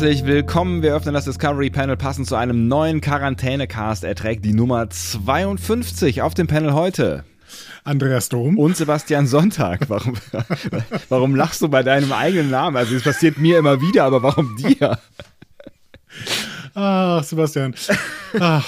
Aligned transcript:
Herzlich 0.00 0.24
willkommen. 0.24 0.80
Wir 0.80 0.94
öffnen 0.94 1.12
das 1.12 1.26
Discovery 1.26 1.68
Panel 1.68 1.94
passend 1.94 2.26
zu 2.26 2.34
einem 2.34 2.68
neuen 2.68 3.02
Quarantänecast. 3.02 4.02
Er 4.02 4.14
trägt 4.14 4.46
die 4.46 4.54
Nummer 4.54 4.88
52 4.88 6.22
auf 6.22 6.32
dem 6.32 6.46
Panel 6.46 6.72
heute. 6.72 7.22
Andreas 7.84 8.30
Dom. 8.30 8.56
Und 8.56 8.78
Sebastian 8.78 9.26
Sonntag. 9.26 9.90
Warum, 9.90 10.14
warum 11.10 11.34
lachst 11.36 11.60
du 11.60 11.68
bei 11.68 11.82
deinem 11.82 12.12
eigenen 12.12 12.48
Namen? 12.48 12.78
Also 12.78 12.96
es 12.96 13.02
passiert 13.02 13.36
mir 13.36 13.58
immer 13.58 13.82
wieder, 13.82 14.04
aber 14.04 14.22
warum 14.22 14.56
dir? 14.56 14.98
Ach, 16.74 17.22
Sebastian. 17.22 17.74
Ach. 18.40 18.66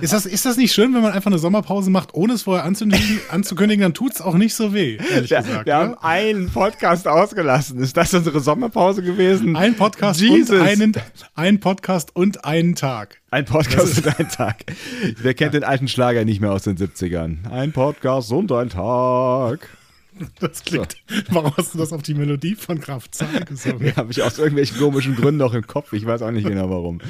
Ist 0.00 0.12
das, 0.12 0.26
ist 0.26 0.44
das 0.44 0.56
nicht 0.56 0.72
schön, 0.72 0.94
wenn 0.94 1.02
man 1.02 1.12
einfach 1.12 1.30
eine 1.30 1.38
Sommerpause 1.38 1.90
macht, 1.90 2.14
ohne 2.14 2.34
es 2.34 2.42
vorher 2.42 2.64
anzukündigen, 2.64 3.20
anzukündigen 3.30 3.82
dann 3.82 3.94
tut 3.94 4.14
es 4.14 4.20
auch 4.20 4.34
nicht 4.34 4.54
so 4.54 4.72
weh, 4.72 4.96
ehrlich 4.96 5.30
wir, 5.30 5.38
gesagt. 5.38 5.66
Wir 5.66 5.72
ja? 5.72 5.78
haben 5.80 5.94
einen 6.00 6.50
Podcast 6.50 7.06
ausgelassen. 7.06 7.78
Ist 7.80 7.96
das 7.96 8.14
unsere 8.14 8.40
Sommerpause 8.40 9.02
gewesen? 9.02 9.56
Ein 9.56 9.74
Podcast, 9.74 10.20
Jesus. 10.20 10.58
und 10.58 10.66
einen, 10.66 10.92
ein 11.34 11.60
Podcast 11.60 12.14
und 12.16 12.44
einen 12.44 12.74
Tag. 12.74 13.20
Ein 13.30 13.44
Podcast 13.44 13.98
und 13.98 14.18
ein 14.18 14.28
Tag. 14.28 14.64
Wer 15.18 15.34
kennt 15.34 15.54
den 15.54 15.64
alten 15.64 15.88
Schlager 15.88 16.24
nicht 16.24 16.40
mehr 16.40 16.52
aus 16.52 16.62
den 16.62 16.76
70ern? 16.76 17.50
Ein 17.50 17.72
Podcast 17.72 18.32
und 18.32 18.50
ein 18.52 18.68
Tag. 18.68 19.68
Das 20.40 20.62
klingt. 20.64 20.96
So. 21.08 21.16
Warum 21.30 21.56
hast 21.56 21.74
du 21.74 21.78
das 21.78 21.92
auf 21.92 22.02
die 22.02 22.14
Melodie 22.14 22.54
von 22.54 22.80
Kraft 22.80 23.14
Zahl 23.14 23.44
gesungen? 23.44 23.86
Ja, 23.86 23.96
habe 23.96 24.10
ich 24.10 24.22
aus 24.22 24.38
irgendwelchen 24.38 24.78
komischen 24.78 25.14
Gründen 25.14 25.38
noch 25.38 25.54
im 25.54 25.66
Kopf. 25.66 25.92
Ich 25.92 26.04
weiß 26.04 26.22
auch 26.22 26.30
nicht 26.30 26.46
genau 26.46 26.70
warum. 26.70 27.00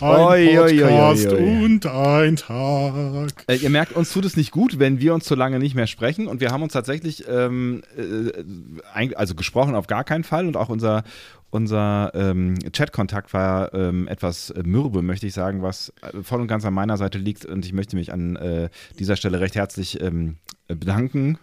Ein 0.00 0.08
oi, 0.08 0.56
Podcast 0.56 1.26
oi, 1.28 1.34
oi, 1.34 1.64
und 1.64 1.86
ein 1.86 2.36
Tag. 2.36 3.44
Äh, 3.48 3.56
ihr 3.56 3.70
merkt, 3.70 3.92
uns 3.92 4.12
tut 4.12 4.24
es 4.24 4.36
nicht 4.36 4.50
gut, 4.50 4.78
wenn 4.78 5.00
wir 5.00 5.14
uns 5.14 5.24
zu 5.24 5.34
lange 5.34 5.58
nicht 5.58 5.74
mehr 5.74 5.86
sprechen. 5.86 6.26
Und 6.26 6.40
wir 6.40 6.50
haben 6.50 6.62
uns 6.62 6.72
tatsächlich, 6.72 7.24
ähm, 7.28 7.82
äh, 7.96 9.14
also 9.14 9.34
gesprochen 9.34 9.74
auf 9.74 9.86
gar 9.86 10.04
keinen 10.04 10.24
Fall. 10.24 10.46
Und 10.46 10.56
auch 10.56 10.68
unser, 10.68 11.04
unser 11.50 12.12
ähm, 12.14 12.54
Chatkontakt 12.72 13.32
war 13.32 13.72
ähm, 13.74 14.08
etwas 14.08 14.52
mürbe, 14.64 15.02
möchte 15.02 15.26
ich 15.26 15.34
sagen, 15.34 15.62
was 15.62 15.92
voll 16.22 16.40
und 16.40 16.48
ganz 16.48 16.64
an 16.64 16.74
meiner 16.74 16.96
Seite 16.96 17.18
liegt. 17.18 17.44
Und 17.44 17.64
ich 17.64 17.72
möchte 17.72 17.96
mich 17.96 18.12
an 18.12 18.36
äh, 18.36 18.68
dieser 18.98 19.16
Stelle 19.16 19.40
recht 19.40 19.54
herzlich 19.54 20.00
ähm, 20.00 20.36
bedanken 20.66 21.38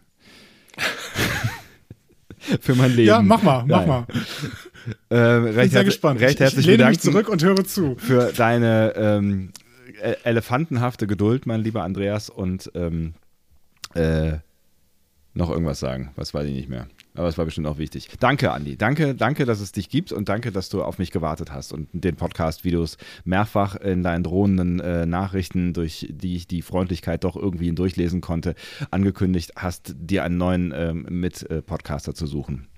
für 2.61 2.75
mein 2.75 2.91
Leben. 2.91 3.07
Ja, 3.07 3.21
mach 3.21 3.41
mal, 3.43 3.63
mach 3.67 3.85
mal. 3.85 4.05
Äh, 5.09 5.15
recht 5.15 5.55
Bin 5.57 5.69
sehr 5.69 5.83
gespannt. 5.83 6.19
Recht 6.21 6.39
herzlich 6.39 6.65
ich, 6.65 6.71
ich 6.71 6.77
lehne 6.79 6.89
mich 6.89 6.99
zurück 6.99 7.29
und 7.29 7.43
höre 7.43 7.63
zu. 7.65 7.95
Für 7.99 8.33
deine 8.33 8.93
ähm, 8.95 9.51
e- 10.01 10.15
elefantenhafte 10.23 11.05
Geduld, 11.05 11.45
mein 11.45 11.61
lieber 11.61 11.83
Andreas, 11.83 12.31
und 12.31 12.71
ähm, 12.73 13.13
äh, 13.93 14.37
noch 15.35 15.51
irgendwas 15.51 15.79
sagen. 15.79 16.11
Was 16.15 16.33
weiß 16.33 16.47
ich 16.47 16.55
nicht 16.55 16.67
mehr. 16.67 16.87
Aber 17.13 17.27
es 17.27 17.37
war 17.37 17.45
bestimmt 17.45 17.67
auch 17.67 17.77
wichtig. 17.77 18.09
Danke, 18.19 18.51
Andi. 18.51 18.77
Danke, 18.77 19.15
danke, 19.15 19.45
dass 19.45 19.59
es 19.59 19.73
dich 19.73 19.89
gibt 19.89 20.13
und 20.13 20.29
danke, 20.29 20.51
dass 20.51 20.69
du 20.69 20.81
auf 20.81 20.97
mich 20.97 21.11
gewartet 21.11 21.51
hast 21.51 21.73
und 21.73 21.89
den 21.91 22.15
Podcast-Videos 22.15 22.97
mehrfach 23.25 23.75
in 23.75 24.01
deinen 24.01 24.23
drohenden 24.23 24.79
äh, 24.79 25.05
Nachrichten, 25.05 25.73
durch 25.73 26.07
die 26.09 26.35
ich 26.35 26.47
die 26.47 26.61
Freundlichkeit 26.61 27.23
doch 27.25 27.35
irgendwie 27.35 27.71
durchlesen 27.73 28.21
konnte, 28.21 28.55
angekündigt 28.91 29.53
hast, 29.57 29.93
dir 29.97 30.23
einen 30.23 30.37
neuen 30.37 30.73
ähm, 30.73 31.05
Mit-Podcaster 31.09 32.15
zu 32.15 32.27
suchen. 32.27 32.70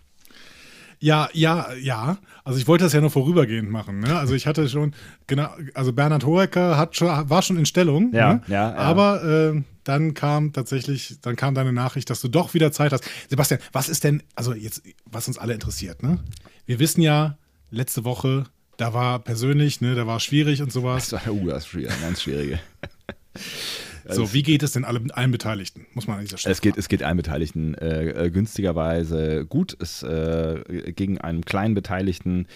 Ja, 1.03 1.27
ja, 1.33 1.67
ja. 1.73 2.17
Also 2.45 2.59
ich 2.59 2.65
wollte 2.65 2.85
das 2.85 2.93
ja 2.93 3.01
nur 3.01 3.09
vorübergehend 3.09 3.69
machen. 3.69 3.99
Ne? 3.99 4.17
Also 4.17 4.35
ich 4.35 4.47
hatte 4.47 4.69
schon, 4.69 4.95
genau, 5.27 5.49
also 5.73 5.91
Bernhard 5.91 6.25
Hoeker 6.25 6.77
hat 6.77 6.95
schon, 6.95 7.29
war 7.29 7.41
schon 7.41 7.57
in 7.57 7.65
Stellung. 7.65 8.13
Ja, 8.13 8.35
ne? 8.35 8.41
ja, 8.47 8.69
ja. 8.69 8.75
Aber 8.75 9.21
äh, 9.21 9.61
dann 9.83 10.13
kam 10.13 10.53
tatsächlich, 10.53 11.17
dann 11.21 11.35
kam 11.35 11.55
deine 11.55 11.73
Nachricht, 11.73 12.09
dass 12.09 12.21
du 12.21 12.29
doch 12.29 12.53
wieder 12.53 12.71
Zeit 12.71 12.93
hast. 12.93 13.03
Sebastian, 13.29 13.59
was 13.73 13.89
ist 13.89 14.05
denn, 14.05 14.23
also 14.35 14.53
jetzt, 14.53 14.81
was 15.03 15.27
uns 15.27 15.37
alle 15.37 15.53
interessiert, 15.53 16.03
ne? 16.03 16.19
Wir 16.65 16.79
wissen 16.79 17.01
ja, 17.01 17.37
letzte 17.69 18.05
Woche, 18.05 18.45
da 18.77 18.93
war 18.93 19.19
persönlich, 19.19 19.81
ne, 19.81 19.95
da 19.95 20.07
war 20.07 20.21
schwierig 20.21 20.61
und 20.61 20.71
sowas. 20.71 21.09
Das 21.09 21.27
war, 21.27 21.33
uh, 21.33 21.49
das 21.49 21.65
ist 21.65 21.67
schwierig, 21.67 22.01
ganz 22.01 22.21
schwierige. 22.21 22.61
So, 24.09 24.33
wie 24.33 24.43
geht 24.43 24.63
es 24.63 24.73
denn 24.73 24.85
allen, 24.85 25.11
allen 25.11 25.31
Beteiligten? 25.31 25.85
Muss 25.93 26.07
man 26.07 26.17
an 26.17 26.23
dieser 26.23 26.37
Stelle 26.37 26.51
Es 26.51 26.61
geht, 26.61 26.77
es 26.77 26.89
geht 26.89 27.03
allen 27.03 27.17
Beteiligten 27.17 27.73
äh, 27.75 28.29
günstigerweise 28.31 29.45
gut. 29.45 29.77
Es 29.79 30.03
äh, 30.03 30.93
ging 30.95 31.17
einem 31.19 31.45
kleinen 31.45 31.73
Beteiligten 31.73 32.47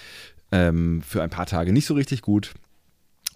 ähm, 0.51 1.01
für 1.01 1.23
ein 1.23 1.29
paar 1.29 1.45
Tage 1.45 1.71
nicht 1.73 1.85
so 1.85 1.93
richtig 1.93 2.21
gut. 2.21 2.53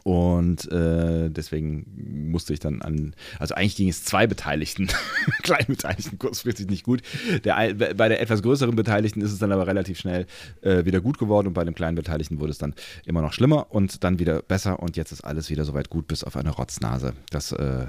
Und 0.04 0.72
äh, 0.72 1.30
deswegen 1.30 2.30
musste 2.32 2.54
ich 2.54 2.60
dann 2.60 2.82
an, 2.82 3.14
also 3.40 3.54
eigentlich 3.54 3.76
ging 3.76 3.90
es 3.90 4.04
zwei 4.04 4.26
Beteiligten, 4.26 4.88
kleinen 5.44 5.68
Beteiligten 5.68 6.18
kurzfristig 6.18 6.70
nicht 6.70 6.84
gut. 6.84 7.02
Der, 7.44 7.74
bei 7.74 8.10
der 8.10 8.22
etwas 8.22 8.42
größeren 8.42 8.76
Beteiligten 8.76 9.22
ist 9.22 9.32
es 9.32 9.40
dann 9.40 9.52
aber 9.52 9.68
relativ 9.68 10.00
schnell 10.00 10.26
äh, 10.62 10.86
wieder 10.86 11.02
gut 11.02 11.18
geworden 11.18 11.48
und 11.48 11.54
bei 11.54 11.64
dem 11.64 11.76
kleinen 11.76 11.96
Beteiligten 11.96 12.40
wurde 12.40 12.52
es 12.52 12.58
dann 12.58 12.74
immer 13.06 13.22
noch 13.22 13.34
schlimmer 13.34 13.68
und 13.70 14.04
dann 14.04 14.18
wieder 14.18 14.42
besser 14.42 14.80
und 14.80 14.98
jetzt 14.98 15.12
ist 15.12 15.22
alles 15.22 15.50
wieder 15.50 15.66
soweit 15.66 15.90
gut, 15.90 16.08
bis 16.08 16.24
auf 16.24 16.36
eine 16.36 16.50
Rotznase. 16.50 17.14
Das 17.30 17.52
äh, 17.52 17.86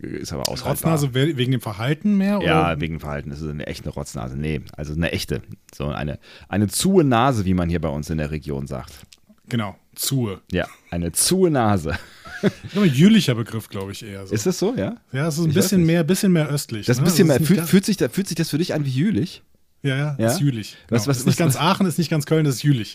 ist 0.00 0.32
aber 0.32 0.48
aushaltbar. 0.48 0.92
Rotznase 0.92 1.14
wegen 1.14 1.52
dem 1.52 1.60
Verhalten 1.60 2.16
mehr? 2.16 2.40
Ja, 2.42 2.70
oder? 2.70 2.80
wegen 2.80 2.94
dem 2.94 3.00
Verhalten. 3.00 3.30
Das 3.30 3.40
ist 3.40 3.48
eine 3.48 3.66
echte 3.66 3.90
Rotznase. 3.90 4.36
Nee, 4.36 4.62
also 4.76 4.94
eine 4.94 5.12
echte. 5.12 5.42
So 5.74 5.88
eine, 5.88 6.18
eine 6.48 6.68
zuhe 6.68 7.04
Nase, 7.04 7.44
wie 7.44 7.54
man 7.54 7.68
hier 7.68 7.80
bei 7.80 7.88
uns 7.88 8.10
in 8.10 8.18
der 8.18 8.30
Region 8.30 8.66
sagt. 8.66 9.06
Genau, 9.48 9.76
zuhe. 9.94 10.40
Ja, 10.50 10.66
eine 10.90 11.12
zuhe 11.12 11.50
Nase. 11.50 11.98
Ein 12.74 12.84
jülicher 12.84 13.34
Begriff, 13.34 13.68
glaube 13.68 13.92
ich 13.92 14.04
eher. 14.04 14.26
So. 14.26 14.34
Ist 14.34 14.44
das 14.44 14.58
so, 14.58 14.74
ja? 14.76 14.96
Ja, 15.12 15.28
es 15.28 15.38
ist 15.38 15.44
ein 15.44 15.54
bisschen 15.54 15.84
mehr, 15.84 16.04
bisschen 16.04 16.32
mehr 16.32 16.48
östlich. 16.48 16.86
Das 16.86 16.98
ne? 16.98 17.04
bisschen 17.04 17.30
also 17.30 17.40
mehr, 17.40 17.46
fühlt, 17.46 17.68
fühlt, 17.68 17.84
sich, 17.86 17.96
fühlt 17.96 18.28
sich 18.28 18.36
das 18.36 18.50
für 18.50 18.58
dich 18.58 18.74
an 18.74 18.84
wie 18.84 18.90
jülich? 18.90 19.42
Ja, 19.82 19.96
ja, 19.96 20.16
ja? 20.18 20.28
ist 20.28 20.40
jülich. 20.40 20.76
Genau. 20.86 21.00
Was, 21.00 21.06
was, 21.06 21.18
ist 21.18 21.26
nicht 21.26 21.38
was, 21.38 21.54
ganz 21.54 21.56
Aachen, 21.56 21.86
ist 21.86 21.98
nicht 21.98 22.10
ganz 22.10 22.26
Köln, 22.26 22.44
das 22.44 22.56
ist 22.56 22.62
jülich. 22.62 22.94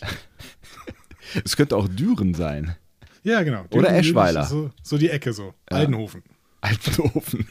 es 1.44 1.56
könnte 1.56 1.76
auch 1.76 1.88
Düren 1.88 2.34
sein. 2.34 2.76
Ja, 3.22 3.42
genau. 3.42 3.64
Düren, 3.64 3.84
Oder 3.84 3.96
Eschweiler. 3.96 4.44
So, 4.44 4.70
so, 4.82 4.98
die 4.98 5.08
Ecke 5.08 5.32
so. 5.32 5.54
Ja. 5.70 5.78
Aldenhofen. 5.78 6.22
Altenhofen. 6.60 7.48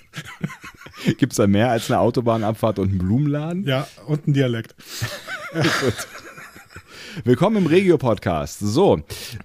Gibt 1.18 1.34
es 1.34 1.38
da 1.38 1.48
mehr 1.48 1.72
als 1.72 1.90
eine 1.90 2.00
Autobahnabfahrt 2.00 2.80
und 2.80 2.90
einen 2.90 2.98
Blumenladen? 2.98 3.64
Ja, 3.66 3.88
und 4.06 4.26
einen 4.26 4.34
Dialekt. 4.34 4.76
Gut. 5.54 6.08
Willkommen 7.24 7.58
im 7.58 7.66
Regio-Podcast. 7.66 8.60
So, 8.60 9.02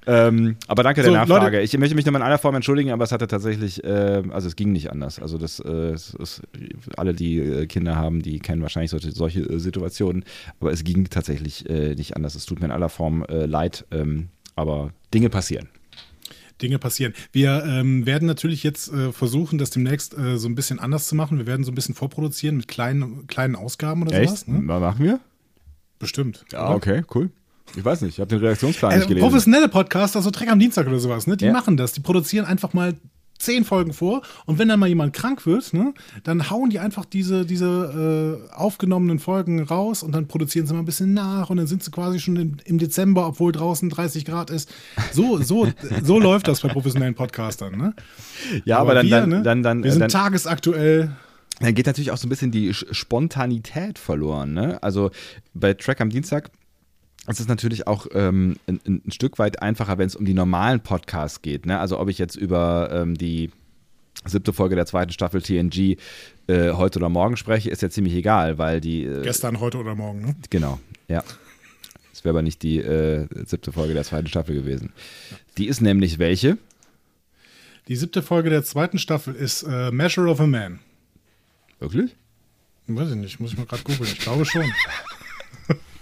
ähm, 0.07 0.57
aber 0.67 0.83
danke 0.83 1.03
der 1.03 1.11
so, 1.11 1.17
Nachfrage. 1.17 1.57
Leute, 1.57 1.61
ich 1.65 1.77
möchte 1.79 1.95
mich 1.95 2.05
nochmal 2.05 2.21
in 2.21 2.27
aller 2.27 2.39
Form 2.39 2.55
entschuldigen, 2.55 2.91
aber 2.91 3.05
es 3.05 3.13
hatte 3.13 3.27
tatsächlich, 3.27 3.83
äh, 3.85 4.23
also 4.31 4.49
es 4.49 4.57
ging 4.57 4.73
nicht 4.73 4.91
anders. 4.91 5.19
Also 5.19 5.39
das 5.39 5.61
äh, 5.61 5.95
ist, 5.95 6.43
alle, 6.97 7.15
die 7.15 7.39
äh, 7.39 7.67
Kinder 7.67 7.97
haben, 7.97 8.23
die 8.23 8.39
kennen 8.39 8.63
wahrscheinlich 8.63 8.91
solche, 8.91 9.13
solche 9.13 9.41
äh, 9.41 9.59
Situationen, 9.59 10.25
aber 10.61 10.73
es 10.73 10.85
ging 10.85 11.09
tatsächlich 11.09 11.69
äh, 11.69 11.95
nicht 11.95 12.17
anders. 12.17 12.35
Es 12.35 12.47
tut 12.47 12.61
mir 12.61 12.67
in 12.67 12.73
aller 12.73 12.89
Form 12.89 13.25
leid, 13.29 13.85
ähm, 13.91 14.29
aber 14.57 14.91
Dinge 15.13 15.31
passieren. 15.31 15.69
Dinge 16.63 16.79
passieren. 16.79 17.15
Wir 17.33 17.65
ähm, 17.65 18.07
werden 18.07 18.27
natürlich 18.27 18.63
jetzt 18.63 18.93
äh, 18.93 19.13
versuchen, 19.13 19.59
das 19.59 19.71
demnächst 19.71 20.17
äh, 20.17 20.39
so 20.39 20.49
ein 20.49 20.55
bisschen 20.55 20.79
anders 20.79 21.09
zu 21.09 21.15
machen. 21.15 21.39
Wir 21.39 21.47
werden 21.47 21.65
so 21.65 21.73
ein 21.73 21.75
bisschen 21.75 21.95
vorproduzieren 21.95 22.57
mit 22.57 22.69
kleinen, 22.69 23.27
kleinen 23.27 23.57
Ausgaben 23.57 24.03
oder 24.03 24.21
Echt? 24.21 24.29
sowas. 24.31 24.47
Ne? 24.47 24.61
Machen 24.61 25.05
wir? 25.05 25.21
Bestimmt. 25.99 26.45
Ja, 26.53 26.67
oder? 26.67 26.77
okay, 26.77 27.03
cool. 27.15 27.31
Ich 27.77 27.85
weiß 27.85 28.03
nicht, 28.03 28.15
ich 28.15 28.21
habe 28.21 28.29
den 28.29 28.39
Redaktionsplan 28.39 28.93
äh, 28.93 28.97
nicht 28.97 29.09
gelesen. 29.09 29.29
Professionelle 29.29 29.69
Podcaster, 29.69 30.19
also 30.19 30.31
Dreck 30.31 30.51
am 30.51 30.59
Dienstag 30.59 30.87
oder 30.87 30.99
sowas, 30.99 31.27
ne? 31.27 31.37
Die 31.37 31.47
ja. 31.47 31.53
machen 31.53 31.77
das. 31.77 31.93
Die 31.93 32.01
produzieren 32.01 32.45
einfach 32.45 32.73
mal 32.73 32.95
zehn 33.39 33.65
Folgen 33.65 33.93
vor 33.93 34.23
und 34.47 34.59
wenn 34.59 34.69
dann 34.69 34.81
mal 34.81 34.89
jemand 34.89 35.13
krank 35.13 35.47
wird, 35.47 35.73
ne, 35.73 35.93
dann 36.23 36.51
hauen 36.51 36.71
die 36.71 36.79
einfach 36.79 37.05
diese, 37.05 37.45
diese 37.45 38.41
äh, 38.51 38.55
aufgenommenen 38.55 39.19
Folgen 39.19 39.63
raus 39.63 40.03
und 40.03 40.13
dann 40.13 40.27
produzieren 40.27 40.67
sie 40.67 40.73
mal 40.73 40.81
ein 40.81 40.85
bisschen 40.85 41.15
nach 41.15 41.51
und 41.51 41.57
dann 41.57 41.67
sind 41.67 41.83
sie 41.83 41.91
quasi 41.91 42.21
schon 42.21 42.37
in, 42.37 42.57
im 42.65 42.79
Dezember, 42.79 43.27
obwohl 43.27 43.53
draußen 43.53 43.91
30 43.91 44.25
Grad 44.25 44.51
ist. 44.51 44.73
So, 45.13 45.43
so, 45.43 45.69
so 46.03 46.19
läuft 46.19 46.49
das 46.49 46.61
bei 46.61 46.69
professionellen 46.69 47.15
Podcastern, 47.15 47.77
ne? 47.77 47.95
Ja, 48.65 48.79
aber, 48.79 48.93
aber 48.93 48.95
dann, 48.95 49.07
wir, 49.07 49.21
dann, 49.21 49.29
ne? 49.29 49.43
dann, 49.43 49.63
dann, 49.63 49.85
wir 49.85 49.93
sind 49.93 50.01
dann, 50.01 50.11
tagesaktuell. 50.11 51.13
Dann 51.61 51.75
geht 51.75 51.87
natürlich 51.87 52.11
auch 52.11 52.17
so 52.17 52.27
ein 52.27 52.31
bisschen 52.31 52.51
die 52.51 52.75
Spontanität 52.75 53.99
verloren, 53.99 54.55
ne? 54.55 54.83
Also 54.83 55.11
bei 55.55 55.75
Track 55.75 56.01
am 56.01 56.11
Dienstag 56.11 56.51
es 57.27 57.41
ist 57.41 57.49
natürlich 57.49 57.87
auch 57.87 58.07
ähm, 58.13 58.57
ein, 58.67 58.81
ein, 58.87 59.11
Stück 59.11 59.39
weit 59.39 59.63
einfacher, 59.63 59.99
wenn 59.99 60.07
es 60.07 60.17
um 60.17 60.25
die 60.25 60.35
normalen 60.35 60.81
Podcasts 60.81 61.43
geht. 61.43 61.67
Ne? 61.67 61.79
Also 61.79 61.99
ob 61.99 62.09
ich 62.09 62.19
jetzt 62.19 62.37
über 62.37 62.91
ähm, 62.93 63.17
die 63.17 63.51
siebte 64.27 64.53
Folge 64.53 64.75
der 64.75 64.87
zweiten 64.87 65.13
Staffel 65.13 65.43
TNG 65.43 65.97
äh, 66.47 66.73
heute 66.73 66.99
oder 66.99 67.09
morgen 67.09 67.37
spreche, 67.37 67.71
ist 67.71 67.83
ja 67.83 67.91
ziemlich 67.91 68.15
egal, 68.15 68.59
weil 68.59 68.81
die. 68.81 69.05
Äh, 69.05 69.23
Gestern, 69.23 69.61
heute 69.61 69.79
oder 69.79 69.95
morgen, 69.95 70.21
ne? 70.21 70.37
Genau, 70.51 70.81
ja. 71.09 71.25
Das 72.11 72.25
wäre 72.25 72.31
aber 72.31 72.43
nicht 72.43 72.63
die 72.63 72.79
äh, 72.79 73.27
siebte 73.45 73.73
Folge 73.73 73.95
der 73.95 74.05
zweiten 74.05 74.29
Staffel 74.29 74.55
gewesen. 74.55 74.93
Die 75.59 75.67
ist 75.67 75.81
nämlich 75.81 76.19
welche? 76.19 76.59
Die 77.89 77.97
siebte 77.97 78.23
Folge 78.23 78.51
der 78.51 78.65
zweiten 78.65 78.99
Staffel 78.99 79.35
ist 79.35 79.63
äh, 79.63 79.91
Measure 79.91 80.31
of 80.31 80.41
a 80.41 80.47
Man. 80.47 80.79
Wirklich? 81.81 82.17
Weiß 82.87 83.11
ich 83.11 83.17
nicht, 83.17 83.41
muss 83.41 83.53
ich 83.53 83.59
mal 83.59 83.67
gerade 83.67 83.83
googeln. 83.83 84.11
Ich 84.11 84.19
glaube 84.19 84.45
schon. 84.45 84.65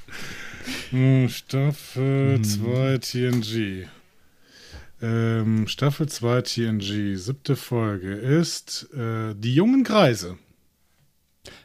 Hm, 0.92 1.30
Staffel 1.30 2.42
2 2.42 2.98
TNG. 2.98 3.86
Ähm, 5.00 5.66
Staffel 5.66 6.06
2 6.06 6.42
TNG, 6.42 7.16
siebte 7.16 7.56
Folge 7.56 8.12
ist 8.12 8.90
äh, 8.92 9.34
Die 9.34 9.54
jungen 9.54 9.84
Kreise. 9.84 10.36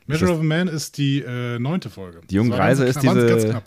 Measure 0.06 0.32
of 0.32 0.40
a 0.40 0.44
Man 0.44 0.70
ist 0.70 0.98
die 0.98 1.20
äh, 1.20 1.60
neunte 1.60 1.90
Folge. 1.90 2.22
Die 2.30 2.36
jungen 2.36 2.52
Kreise 2.52 2.86
ist 2.86 3.02
diese, 3.04 3.62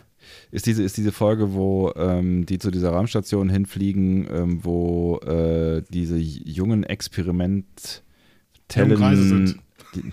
ist 0.49 0.65
diese 0.65 0.81
ist 0.81 0.97
diese 0.97 1.11
Folge, 1.11 1.53
wo 1.53 1.93
ähm, 1.95 2.47
die 2.47 2.57
zu 2.57 2.71
dieser 2.71 2.89
Raumstation 2.89 3.47
hinfliegen, 3.49 4.27
ähm, 4.33 4.65
wo 4.65 5.19
äh, 5.19 5.83
diese 5.89 6.17
jungen 6.17 6.83
Experimentellen 6.83 8.01
Jungen 8.73 8.97
Kreise 8.97 9.27
sind. 9.27 9.59
Die, 9.93 10.03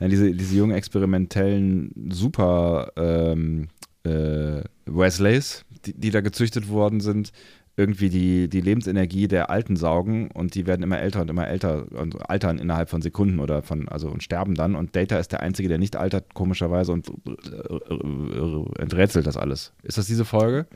nein, 0.00 0.10
diese, 0.10 0.32
diese 0.32 0.56
jungen 0.56 0.74
experimentellen 0.76 2.10
Super 2.10 2.90
ähm, 2.96 3.68
äh, 4.06 4.62
Wesleys, 4.86 5.64
die, 5.84 5.92
die 5.94 6.10
da 6.10 6.20
gezüchtet 6.20 6.68
worden 6.68 7.00
sind, 7.00 7.32
irgendwie 7.78 8.08
die, 8.08 8.48
die 8.48 8.62
Lebensenergie 8.62 9.28
der 9.28 9.50
Alten 9.50 9.76
saugen 9.76 10.30
und 10.30 10.54
die 10.54 10.66
werden 10.66 10.82
immer 10.82 10.98
älter 10.98 11.20
und 11.20 11.28
immer 11.28 11.46
älter 11.46 11.86
und 11.92 12.30
altern 12.30 12.58
innerhalb 12.58 12.88
von 12.88 13.02
Sekunden 13.02 13.38
oder 13.38 13.62
von, 13.62 13.86
also 13.90 14.08
und 14.08 14.22
sterben 14.22 14.54
dann. 14.54 14.74
Und 14.74 14.96
Data 14.96 15.18
ist 15.18 15.32
der 15.32 15.40
Einzige, 15.40 15.68
der 15.68 15.76
nicht 15.76 15.94
altert, 15.94 16.32
komischerweise, 16.32 16.92
und 16.92 17.08
äh, 17.08 18.80
enträtselt 18.80 19.26
das 19.26 19.36
alles. 19.36 19.72
Ist 19.82 19.98
das 19.98 20.06
diese 20.06 20.24
Folge? 20.24 20.66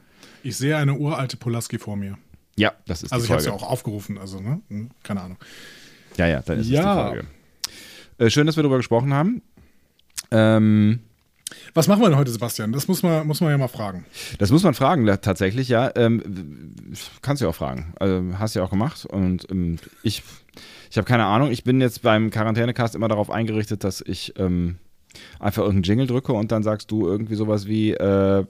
Ich 0.43 0.57
sehe 0.57 0.77
eine 0.77 0.95
uralte 0.95 1.37
Polaski 1.39 1.79
vor 1.79 1.97
mir. 1.97 2.19
Ja, 2.57 2.73
das 2.87 3.03
ist 3.03 3.13
Also 3.13 3.23
die 3.23 3.27
ich 3.27 3.31
habe 3.33 3.43
Folge. 3.43 3.57
es 3.57 3.61
ja 3.63 3.67
auch 3.67 3.71
aufgerufen, 3.73 4.19
also 4.19 4.41
ne? 4.41 4.61
Hm, 4.69 4.91
keine 5.03 5.23
Ahnung. 5.23 5.39
Ja, 6.19 6.27
ja, 6.27 6.43
dann 6.43 6.59
ist 6.59 6.69
Ja. 6.69 6.81
es 6.81 7.13
die 7.13 7.17
Folge. 7.17 7.29
Äh, 8.19 8.31
schön, 8.31 8.47
dass 8.47 8.57
wir 8.57 8.63
darüber 8.63 8.77
gesprochen 8.77 9.15
haben. 9.15 9.41
Ähm, 10.31 11.01
Was 11.75 11.89
machen 11.89 12.01
wir 12.01 12.09
denn 12.09 12.19
heute, 12.19 12.31
Sebastian? 12.31 12.73
Das 12.73 12.89
muss 12.89 13.03
man, 13.03 13.27
muss 13.27 13.41
man 13.41 13.51
ja 13.51 13.59
mal 13.59 13.69
fragen. 13.69 14.05
Das 14.39 14.51
muss 14.51 14.63
man 14.63 14.75
fragen, 14.75 15.07
tatsächlich, 15.21 15.69
ja. 15.69 15.91
Ähm, 15.95 16.75
kannst 17.23 17.41
du 17.41 17.47
ja 17.47 17.51
auch 17.51 17.55
fragen. 17.55 17.93
Also, 17.99 18.39
hast 18.39 18.55
du 18.55 18.61
ja 18.61 18.65
auch 18.65 18.71
gemacht. 18.71 19.07
Und 19.07 19.51
ähm, 19.51 19.79
ich, 20.03 20.23
ich 20.91 20.97
habe 20.97 21.07
keine 21.07 21.25
Ahnung. 21.25 21.51
Ich 21.51 21.65
bin 21.65 21.81
jetzt 21.81 22.03
beim 22.03 22.31
Quarantänecast 22.31 22.95
immer 22.95 23.09
darauf 23.09 23.31
eingerichtet, 23.31 23.85
dass 23.85 24.01
ich 24.01 24.35
ähm, 24.39 24.79
einfach 25.39 25.63
irgendeinen 25.63 25.85
Jingle 25.85 26.07
drücke 26.07 26.33
und 26.33 26.53
dann 26.53 26.63
sagst 26.63 26.91
du 26.91 27.07
irgendwie 27.07 27.35
sowas 27.35 27.67
wie: 27.67 27.93
äh, 27.93 28.45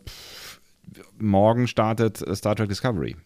Morgen 1.18 1.66
startet 1.66 2.24
Star 2.34 2.56
Trek 2.56 2.68
Discovery. 2.68 3.16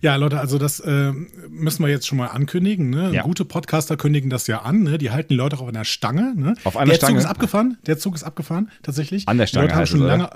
Ja, 0.00 0.16
Leute, 0.16 0.38
also 0.38 0.58
das 0.58 0.80
äh, 0.80 1.12
müssen 1.48 1.82
wir 1.82 1.90
jetzt 1.90 2.06
schon 2.06 2.18
mal 2.18 2.28
ankündigen. 2.28 2.90
Ne? 2.90 3.10
Ja. 3.12 3.22
Gute 3.22 3.44
Podcaster 3.44 3.96
kündigen 3.96 4.30
das 4.30 4.46
ja 4.46 4.62
an. 4.62 4.82
Ne? 4.82 4.98
Die 4.98 5.10
halten 5.10 5.28
die 5.30 5.34
Leute 5.34 5.58
auch 5.58 5.66
an 5.68 5.74
der 5.74 5.84
Stange. 5.84 6.34
Ne? 6.36 6.54
Auf 6.64 6.76
einer 6.76 6.90
der 6.90 6.96
Stange? 6.96 7.14
Zug 7.14 7.24
ist 7.24 7.26
abgefahren. 7.26 7.78
Der 7.86 7.98
Zug 7.98 8.14
ist 8.14 8.22
abgefahren, 8.22 8.70
tatsächlich. 8.82 9.26
An 9.28 9.38
der 9.38 9.46
Stange 9.46 9.66
Die 9.66 9.70
Leute 9.70 9.78
haben 9.78 9.86
schon 9.86 10.00
es, 10.00 10.04
oder? 10.04 10.16
lange. 10.16 10.30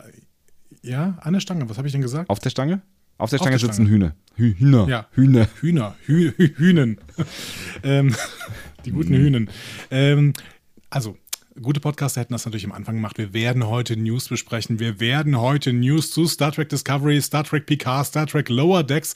Ja, 0.83 1.19
an 1.21 1.33
der 1.33 1.41
Stange. 1.41 1.69
Was 1.69 1.79
habe 1.79 1.87
ich 1.87 1.93
denn 1.93 2.03
gesagt? 2.03 2.29
Auf 2.29 2.41
der 2.41 2.51
Stange? 2.51 2.83
Auf 3.19 3.31
der 3.31 3.39
Auf 3.39 3.45
Stange 3.45 3.59
der 3.59 3.61
sitzen 3.61 3.87
Stange. 3.87 3.91
Hühner. 3.91 4.15
Hü 4.35 4.55
Hühner. 4.59 4.89
Ja. 4.89 5.07
Hühner. 5.13 5.49
Hühner, 5.61 5.95
Hü 6.07 6.33
Hü 6.37 6.55
Hühnen. 6.57 6.99
ähm, 7.85 8.15
die 8.85 8.91
guten 8.91 9.15
Hühnen. 9.15 9.49
Ähm, 9.91 10.33
also, 10.91 11.17
gute 11.61 11.81
Podcaster 11.81 12.21
hätten 12.21 12.33
das 12.33 12.45
natürlich 12.45 12.65
am 12.65 12.73
Anfang 12.73 12.97
gemacht. 12.97 13.19
Wir 13.19 13.33
werden 13.33 13.67
heute 13.67 13.97
News 13.97 14.29
besprechen. 14.29 14.79
Wir 14.79 15.01
werden 15.01 15.39
heute 15.39 15.73
News 15.73 16.11
zu 16.11 16.27
Star 16.27 16.53
Trek 16.53 16.69
Discovery, 16.69 17.21
Star 17.21 17.45
Trek 17.45 17.67
Picard, 17.67 18.07
Star 18.07 18.27
Trek 18.27 18.49
Lower 18.49 18.83
Decks 18.83 19.15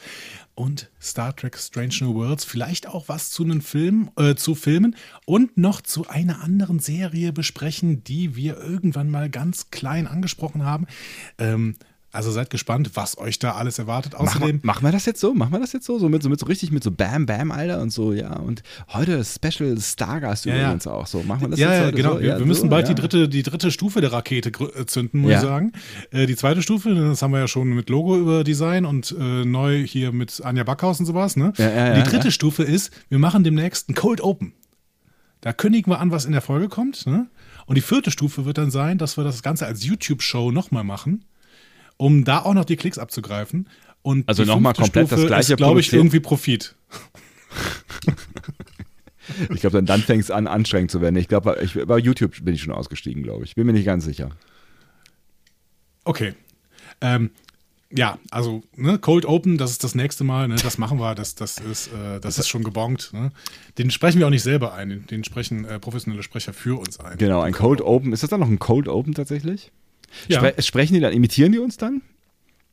und 0.54 0.90
Star 1.00 1.34
Trek 1.34 1.56
Strange 1.56 1.94
New 2.00 2.14
Worlds. 2.14 2.44
Vielleicht 2.44 2.88
auch 2.88 3.08
was 3.08 3.30
zu 3.30 3.44
einem 3.44 3.60
Film, 3.60 4.10
äh, 4.16 4.34
zu 4.34 4.54
Filmen 4.54 4.96
und 5.24 5.56
noch 5.56 5.80
zu 5.80 6.08
einer 6.08 6.42
anderen 6.42 6.78
Serie 6.78 7.32
besprechen, 7.32 8.04
die 8.04 8.36
wir 8.36 8.58
irgendwann 8.58 9.10
mal 9.10 9.30
ganz 9.30 9.70
klein 9.70 10.06
angesprochen 10.06 10.64
haben. 10.64 10.86
Ähm, 11.38 11.76
also 12.16 12.30
seid 12.30 12.50
gespannt, 12.50 12.90
was 12.94 13.18
euch 13.18 13.38
da 13.38 13.52
alles 13.52 13.78
erwartet. 13.78 14.14
Machen 14.14 14.24
wir, 14.24 14.28
Außerdem 14.30 14.60
machen 14.62 14.84
wir 14.84 14.92
das 14.92 15.04
jetzt 15.06 15.20
so? 15.20 15.34
Machen 15.34 15.52
wir 15.52 15.60
das 15.60 15.72
jetzt 15.72 15.86
so? 15.86 15.98
So 15.98 16.08
mit 16.08 16.22
so, 16.22 16.28
mit 16.28 16.40
so 16.40 16.46
richtig 16.46 16.72
mit 16.72 16.82
so 16.82 16.90
Bam 16.90 17.26
Bam, 17.26 17.52
Alter 17.52 17.80
und 17.80 17.90
so, 17.90 18.12
ja. 18.12 18.32
Und 18.36 18.62
heute 18.92 19.24
Special 19.24 19.78
Stargast 19.78 20.46
Ja, 20.46 20.54
ja. 20.56 20.62
übrigens 20.64 20.86
auch 20.86 21.06
so. 21.06 21.22
Machen 21.22 21.42
wir 21.42 21.48
das 21.50 21.60
ja, 21.60 21.68
jetzt 21.70 21.78
ja, 21.78 21.86
heute 21.86 21.96
genau. 21.96 22.14
so? 22.14 22.20
wir, 22.20 22.28
Ja, 22.28 22.38
wir 22.38 22.46
müssen 22.46 22.62
so, 22.62 22.68
bald 22.68 22.88
ja. 22.88 22.94
die, 22.94 23.00
dritte, 23.00 23.28
die 23.28 23.42
dritte 23.42 23.70
Stufe 23.70 24.00
der 24.00 24.12
Rakete 24.12 24.50
äh, 24.50 24.86
zünden, 24.86 25.20
muss 25.20 25.30
Ja. 25.32 25.38
ich 25.38 25.44
sagen. 25.44 25.72
Äh, 26.10 26.26
die 26.26 26.36
zweite 26.36 26.62
Stufe, 26.62 26.94
das 26.94 27.22
haben 27.22 27.32
wir 27.32 27.40
ja 27.40 27.48
schon 27.48 27.68
mit 27.68 27.90
Logo 27.90 28.16
über 28.18 28.42
Design 28.44 28.84
und 28.86 29.14
äh, 29.18 29.44
neu 29.44 29.84
hier 29.86 30.12
mit 30.12 30.40
Anja 30.42 30.64
Backhaus 30.64 30.98
und 30.98 31.06
sowas. 31.06 31.36
Ne? 31.36 31.52
Ja, 31.58 31.70
ja, 31.70 31.92
die 31.94 32.00
ja, 32.00 32.04
dritte 32.06 32.28
ja. 32.28 32.30
Stufe 32.32 32.62
ist, 32.62 32.90
wir 33.08 33.18
machen 33.18 33.44
demnächst 33.44 33.88
ein 33.88 33.94
Cold 33.94 34.20
Open. 34.20 34.52
Da 35.42 35.52
kündigen 35.52 35.92
wir 35.92 36.00
an, 36.00 36.10
was 36.10 36.24
in 36.24 36.32
der 36.32 36.40
Folge 36.40 36.68
kommt. 36.68 37.06
Ne? 37.06 37.28
Und 37.66 37.74
die 37.76 37.80
vierte 37.82 38.10
Stufe 38.10 38.44
wird 38.46 38.58
dann 38.58 38.70
sein, 38.70 38.98
dass 38.98 39.16
wir 39.16 39.24
das 39.24 39.42
Ganze 39.42 39.66
als 39.66 39.84
YouTube-Show 39.84 40.50
nochmal 40.50 40.84
machen, 40.84 41.24
um 41.96 42.24
da 42.24 42.40
auch 42.40 42.54
noch 42.54 42.64
die 42.64 42.76
Klicks 42.76 42.98
abzugreifen. 42.98 43.68
Und 44.02 44.28
Also 44.28 44.44
die 44.44 44.48
noch 44.48 44.60
mal 44.60 44.74
fünfte 44.74 44.82
komplett 44.82 45.12
das 45.12 45.18
Stufe 45.18 45.26
Gleiche 45.26 45.52
ist, 45.54 45.56
glaube 45.56 45.80
ich, 45.80 45.92
irgendwie 45.92 46.20
Profit. 46.20 46.74
Ich 49.50 49.60
glaube, 49.60 49.76
dann, 49.78 49.86
dann 49.86 50.00
fängt 50.02 50.22
es 50.22 50.30
an, 50.30 50.46
anstrengend 50.46 50.90
zu 50.90 51.00
werden. 51.00 51.16
Ich 51.16 51.28
glaube, 51.28 51.58
bei 51.86 51.98
YouTube 51.98 52.44
bin 52.44 52.54
ich 52.54 52.62
schon 52.62 52.72
ausgestiegen, 52.72 53.22
glaube 53.22 53.44
ich. 53.44 53.54
Bin 53.54 53.66
mir 53.66 53.72
nicht 53.72 53.84
ganz 53.84 54.04
sicher. 54.04 54.30
Okay. 56.04 56.34
Ähm, 57.00 57.30
ja, 57.90 58.18
also 58.30 58.62
ne, 58.76 58.98
Cold 58.98 59.26
Open, 59.26 59.58
das 59.58 59.70
ist 59.70 59.84
das 59.84 59.94
nächste 59.94 60.24
Mal, 60.24 60.48
ne, 60.48 60.56
das 60.56 60.78
machen 60.78 60.98
wir, 60.98 61.14
das, 61.14 61.34
das, 61.34 61.58
ist, 61.58 61.88
äh, 61.88 62.20
das 62.20 62.38
ist 62.38 62.48
schon 62.48 62.64
gebongt. 62.64 63.10
Ne? 63.12 63.30
Den 63.78 63.90
sprechen 63.90 64.18
wir 64.18 64.26
auch 64.26 64.30
nicht 64.30 64.42
selber 64.42 64.74
ein, 64.74 64.88
den, 64.88 65.06
den 65.06 65.24
sprechen 65.24 65.64
äh, 65.64 65.78
professionelle 65.78 66.22
Sprecher 66.22 66.52
für 66.52 66.78
uns 66.78 66.98
ein. 67.00 67.18
Genau, 67.18 67.40
ein 67.40 67.52
Cold 67.52 67.80
Open. 67.80 68.12
Ist 68.12 68.22
das 68.22 68.30
dann 68.30 68.40
noch 68.40 68.48
ein 68.48 68.58
Cold 68.58 68.88
Open 68.88 69.14
tatsächlich? 69.14 69.72
Ja. 70.28 70.38
Spre 70.38 70.62
sprechen 70.62 70.94
die 70.94 71.00
dann, 71.00 71.12
imitieren 71.12 71.52
die 71.52 71.58
uns 71.58 71.76
dann? 71.76 72.02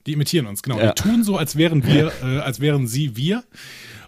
Die 0.05 0.13
imitieren 0.13 0.47
uns, 0.47 0.63
genau. 0.63 0.79
Ja. 0.79 0.93
Die 0.93 1.01
tun 1.01 1.23
so, 1.23 1.37
als 1.37 1.55
wären 1.55 1.85
wir, 1.85 2.11
äh, 2.23 2.39
als 2.39 2.59
wären 2.59 2.87
sie 2.87 3.15
wir 3.15 3.43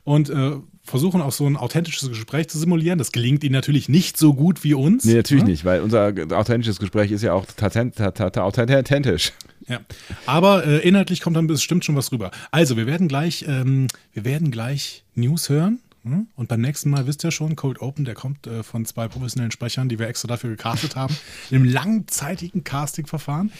und 0.03 0.29
äh, 0.29 0.51
versuchen 0.83 1.21
auch 1.21 1.31
so 1.31 1.47
ein 1.47 1.57
authentisches 1.57 2.07
Gespräch 2.09 2.47
zu 2.47 2.59
simulieren. 2.59 2.99
Das 2.99 3.11
gelingt 3.11 3.43
ihnen 3.43 3.53
natürlich 3.53 3.89
nicht 3.89 4.17
so 4.17 4.33
gut 4.33 4.63
wie 4.63 4.75
uns. 4.75 5.03
Nee, 5.03 5.15
natürlich 5.15 5.43
ne? 5.43 5.51
nicht, 5.51 5.65
weil 5.65 5.81
unser 5.81 6.13
authentisches 6.31 6.79
Gespräch 6.79 7.11
ist 7.11 7.23
ja 7.23 7.33
auch 7.33 7.45
authentisch. 7.61 9.33
Ja. 9.67 9.79
Aber 10.27 10.65
äh, 10.65 10.87
inhaltlich 10.87 11.21
kommt 11.21 11.37
dann 11.37 11.47
bestimmt 11.47 11.83
schon 11.83 11.95
was 11.95 12.11
rüber. 12.11 12.29
Also, 12.51 12.77
wir 12.77 12.85
werden 12.85 13.07
gleich, 13.07 13.45
ähm, 13.47 13.87
wir 14.13 14.25
werden 14.25 14.51
gleich 14.51 15.03
News 15.15 15.49
hören. 15.49 15.79
Hm? 16.05 16.27
Und 16.35 16.47
beim 16.47 16.61
nächsten 16.61 16.89
Mal 16.91 17.07
wisst 17.07 17.23
ihr 17.23 17.31
schon, 17.31 17.55
Cold 17.55 17.81
Open, 17.81 18.05
der 18.05 18.13
kommt 18.13 18.45
äh, 18.47 18.61
von 18.63 18.85
zwei 18.85 19.07
professionellen 19.07 19.51
Sprechern, 19.51 19.89
die 19.89 19.97
wir 19.99 20.07
extra 20.07 20.27
dafür 20.27 20.51
gecastet 20.51 20.95
haben, 20.95 21.15
in 21.49 21.57
einem 21.57 21.65
langzeitigen 21.65 22.63
Castingverfahren. 22.63 23.51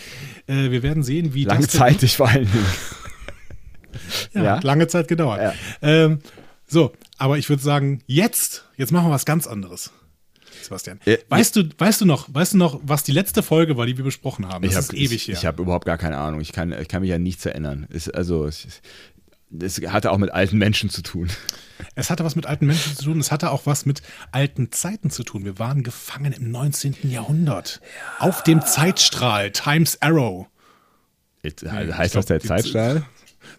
Äh, 0.48 0.70
wir 0.72 0.84
werden 0.84 1.04
sehen, 1.04 1.34
wie 1.34 1.46
das 1.46 1.54
Langzeitig 1.54 2.16
vor 2.18 2.30
allen 2.30 2.50
Dingen. 2.52 2.66
ja, 4.34 4.44
Ja. 4.44 4.60
lange 4.62 4.88
Zeit 4.88 5.08
gedauert. 5.08 5.42
Ja. 5.42 5.54
Ähm, 5.82 6.20
so, 6.68 6.94
aber 7.18 7.38
ich 7.38 7.50
würde 7.50 7.62
sagen, 7.64 8.02
jetzt, 8.08 8.66
jetzt 8.78 8.92
machen 8.92 9.08
wir 9.08 9.12
was 9.12 9.26
ganz 9.26 9.48
anderes. 9.48 9.92
Sebastian, 10.64 11.00
Ja, 11.06 11.16
weißt 11.30 11.56
du, 11.58 11.70
weißt 11.78 12.02
du 12.02 12.06
noch, 12.06 12.28
weißt 12.34 12.54
du 12.54 12.58
noch, 12.58 12.80
was 12.84 13.04
die 13.04 13.12
letzte 13.12 13.44
Folge 13.44 13.78
war, 13.78 13.86
die 13.86 13.98
wir 13.98 14.04
besprochen 14.04 14.48
haben? 14.48 14.64
Das 14.64 14.74
ich 14.74 14.80
ist 14.80 14.88
hab- 14.90 14.96
ewig 14.96 15.14
ich, 15.14 15.28
her. 15.28 15.36
Ich 15.36 15.46
habe 15.46 15.62
überhaupt 15.62 15.86
gar 15.86 15.98
keine 15.98 16.18
Ahnung. 16.18 16.42
Ich 16.42 16.54
kann, 16.54 16.72
ich 16.72 16.88
kann 16.88 17.02
mich 17.02 17.14
an 17.14 17.22
nichts 17.22 17.46
erinnern. 17.46 17.86
Ist, 17.90 18.14
also, 18.16 18.46
es, 18.46 18.68
es 19.60 19.80
hatte 19.88 20.12
auch 20.12 20.18
mit 20.18 20.32
alten 20.32 20.58
Menschen 20.58 20.90
zu 20.90 21.02
tun. 21.04 21.30
Es 21.96 22.10
hatte 22.10 22.24
was 22.24 22.36
mit 22.36 22.46
alten 22.46 22.66
Menschen 22.68 22.96
zu 22.96 23.04
tun, 23.06 23.20
es 23.20 23.32
hatte 23.32 23.52
auch 23.52 23.66
was 23.66 23.86
mit 23.86 24.02
alten 24.32 24.72
Zeiten 24.72 25.10
zu 25.10 25.24
tun. 25.24 25.44
Wir 25.46 25.60
waren 25.60 25.84
gefangen 25.84 26.32
im 26.34 26.52
19. 26.52 26.96
Jahrhundert. 27.04 27.82
Auf 28.20 28.44
dem 28.44 28.62
Zeitstrahl, 28.66 29.52
Times 29.52 30.02
Arrow. 30.02 30.48
Jetzt, 31.44 31.64
ich 31.64 31.72
heißt 31.72 32.14
glaub, 32.14 32.26
das 32.26 32.26
der 32.26 32.40
Zeitstrahl? 32.40 33.04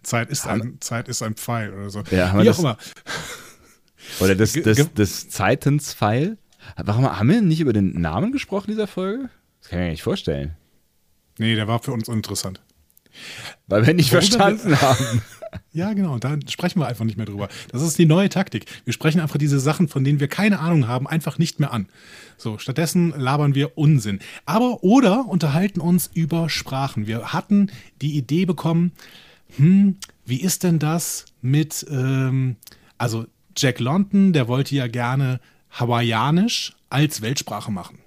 Zeit 0.02 0.30
ist, 0.30 0.46
ein, 0.46 0.78
Zeit 0.80 1.08
ist 1.08 1.22
ein 1.22 1.34
Pfeil 1.34 1.72
oder 1.72 1.90
so. 1.90 2.02
Ja, 2.10 2.28
haben 2.30 2.38
wir 2.38 2.44
Wie 2.44 2.50
auch 2.50 2.54
das- 2.54 2.58
immer. 2.58 2.76
Oder 4.20 4.34
des, 4.34 4.52
ge- 4.54 4.62
des 4.74 5.28
Zeitenspfeil? 5.28 6.38
Warum 6.76 7.04
haben 7.18 7.28
wir 7.28 7.40
nicht 7.42 7.60
über 7.60 7.72
den 7.72 8.00
Namen 8.00 8.32
gesprochen 8.32 8.70
dieser 8.70 8.86
Folge? 8.86 9.30
Das 9.60 9.70
kann 9.70 9.78
ich 9.80 9.84
mir 9.84 9.90
nicht 9.92 10.02
vorstellen. 10.02 10.56
Nee, 11.38 11.54
der 11.54 11.68
war 11.68 11.82
für 11.82 11.92
uns 11.92 12.08
uninteressant. 12.08 12.60
Weil 13.66 13.86
wir 13.86 13.94
nicht 13.94 14.12
Worüber 14.12 14.22
verstanden 14.26 14.80
haben. 14.80 15.22
Ja, 15.72 15.92
genau. 15.92 16.14
Und 16.14 16.24
da 16.24 16.38
sprechen 16.48 16.80
wir 16.80 16.86
einfach 16.86 17.04
nicht 17.04 17.18
mehr 17.18 17.26
drüber. 17.26 17.48
Das 17.70 17.82
ist 17.82 17.98
die 17.98 18.06
neue 18.06 18.30
Taktik. 18.30 18.64
Wir 18.84 18.94
sprechen 18.94 19.20
einfach 19.20 19.36
diese 19.36 19.60
Sachen, 19.60 19.88
von 19.88 20.04
denen 20.04 20.20
wir 20.20 20.28
keine 20.28 20.58
Ahnung 20.60 20.88
haben, 20.88 21.06
einfach 21.06 21.38
nicht 21.38 21.60
mehr 21.60 21.70
an. 21.70 21.86
So, 22.38 22.56
stattdessen 22.56 23.10
labern 23.10 23.54
wir 23.54 23.76
Unsinn. 23.76 24.20
Aber 24.46 24.82
oder 24.82 25.26
unterhalten 25.28 25.80
uns 25.80 26.10
über 26.14 26.48
Sprachen. 26.48 27.06
Wir 27.06 27.34
hatten 27.34 27.70
die 28.00 28.16
Idee 28.16 28.46
bekommen, 28.46 28.92
hm, 29.56 29.96
wie 30.24 30.40
ist 30.40 30.62
denn 30.62 30.78
das 30.78 31.26
mit, 31.42 31.86
ähm, 31.90 32.56
also 32.96 33.26
Jack 33.56 33.80
London, 33.80 34.32
der 34.32 34.48
wollte 34.48 34.74
ja 34.74 34.86
gerne 34.86 35.40
Hawaiianisch 35.70 36.74
als 36.88 37.20
Weltsprache 37.20 37.70
machen. 37.70 37.98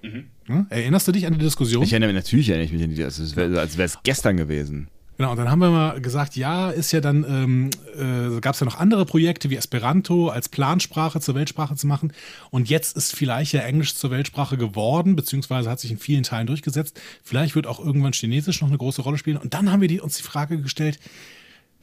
Ne? 0.46 0.66
Erinnerst 0.70 1.06
du 1.06 1.12
dich 1.12 1.26
an 1.26 1.34
die 1.34 1.38
Diskussion? 1.38 1.84
Ich 1.84 1.92
erinnere 1.92 2.12
mich 2.12 2.24
natürlich 2.24 2.48
erinnere 2.48 2.66
ich 2.66 2.72
mich 2.72 2.82
an 2.82 2.94
die, 2.94 3.02
ist, 3.02 3.38
als 3.38 3.76
wäre 3.76 3.86
es 3.86 3.98
gestern 4.02 4.36
gewesen. 4.36 4.88
Genau, 5.20 5.32
und 5.32 5.36
dann 5.36 5.50
haben 5.50 5.58
wir 5.58 5.68
mal 5.68 6.00
gesagt, 6.00 6.34
ja, 6.34 6.70
ist 6.70 6.92
ja 6.92 7.02
dann, 7.02 7.26
ähm, 7.28 7.70
äh, 7.94 8.40
gab 8.40 8.54
es 8.54 8.60
ja 8.60 8.64
noch 8.64 8.80
andere 8.80 9.04
Projekte 9.04 9.50
wie 9.50 9.56
Esperanto 9.56 10.30
als 10.30 10.48
Plansprache 10.48 11.20
zur 11.20 11.34
Weltsprache 11.34 11.76
zu 11.76 11.86
machen. 11.86 12.14
Und 12.50 12.70
jetzt 12.70 12.96
ist 12.96 13.14
vielleicht 13.14 13.52
ja 13.52 13.60
Englisch 13.60 13.94
zur 13.94 14.10
Weltsprache 14.10 14.56
geworden, 14.56 15.16
beziehungsweise 15.16 15.68
hat 15.68 15.78
sich 15.78 15.90
in 15.90 15.98
vielen 15.98 16.22
Teilen 16.22 16.46
durchgesetzt. 16.46 16.98
Vielleicht 17.22 17.54
wird 17.54 17.66
auch 17.66 17.84
irgendwann 17.84 18.14
Chinesisch 18.14 18.62
noch 18.62 18.68
eine 18.68 18.78
große 18.78 19.02
Rolle 19.02 19.18
spielen. 19.18 19.36
Und 19.36 19.52
dann 19.52 19.70
haben 19.70 19.82
wir 19.82 19.88
die, 19.88 20.00
uns 20.00 20.16
die 20.16 20.22
Frage 20.22 20.58
gestellt, 20.58 20.98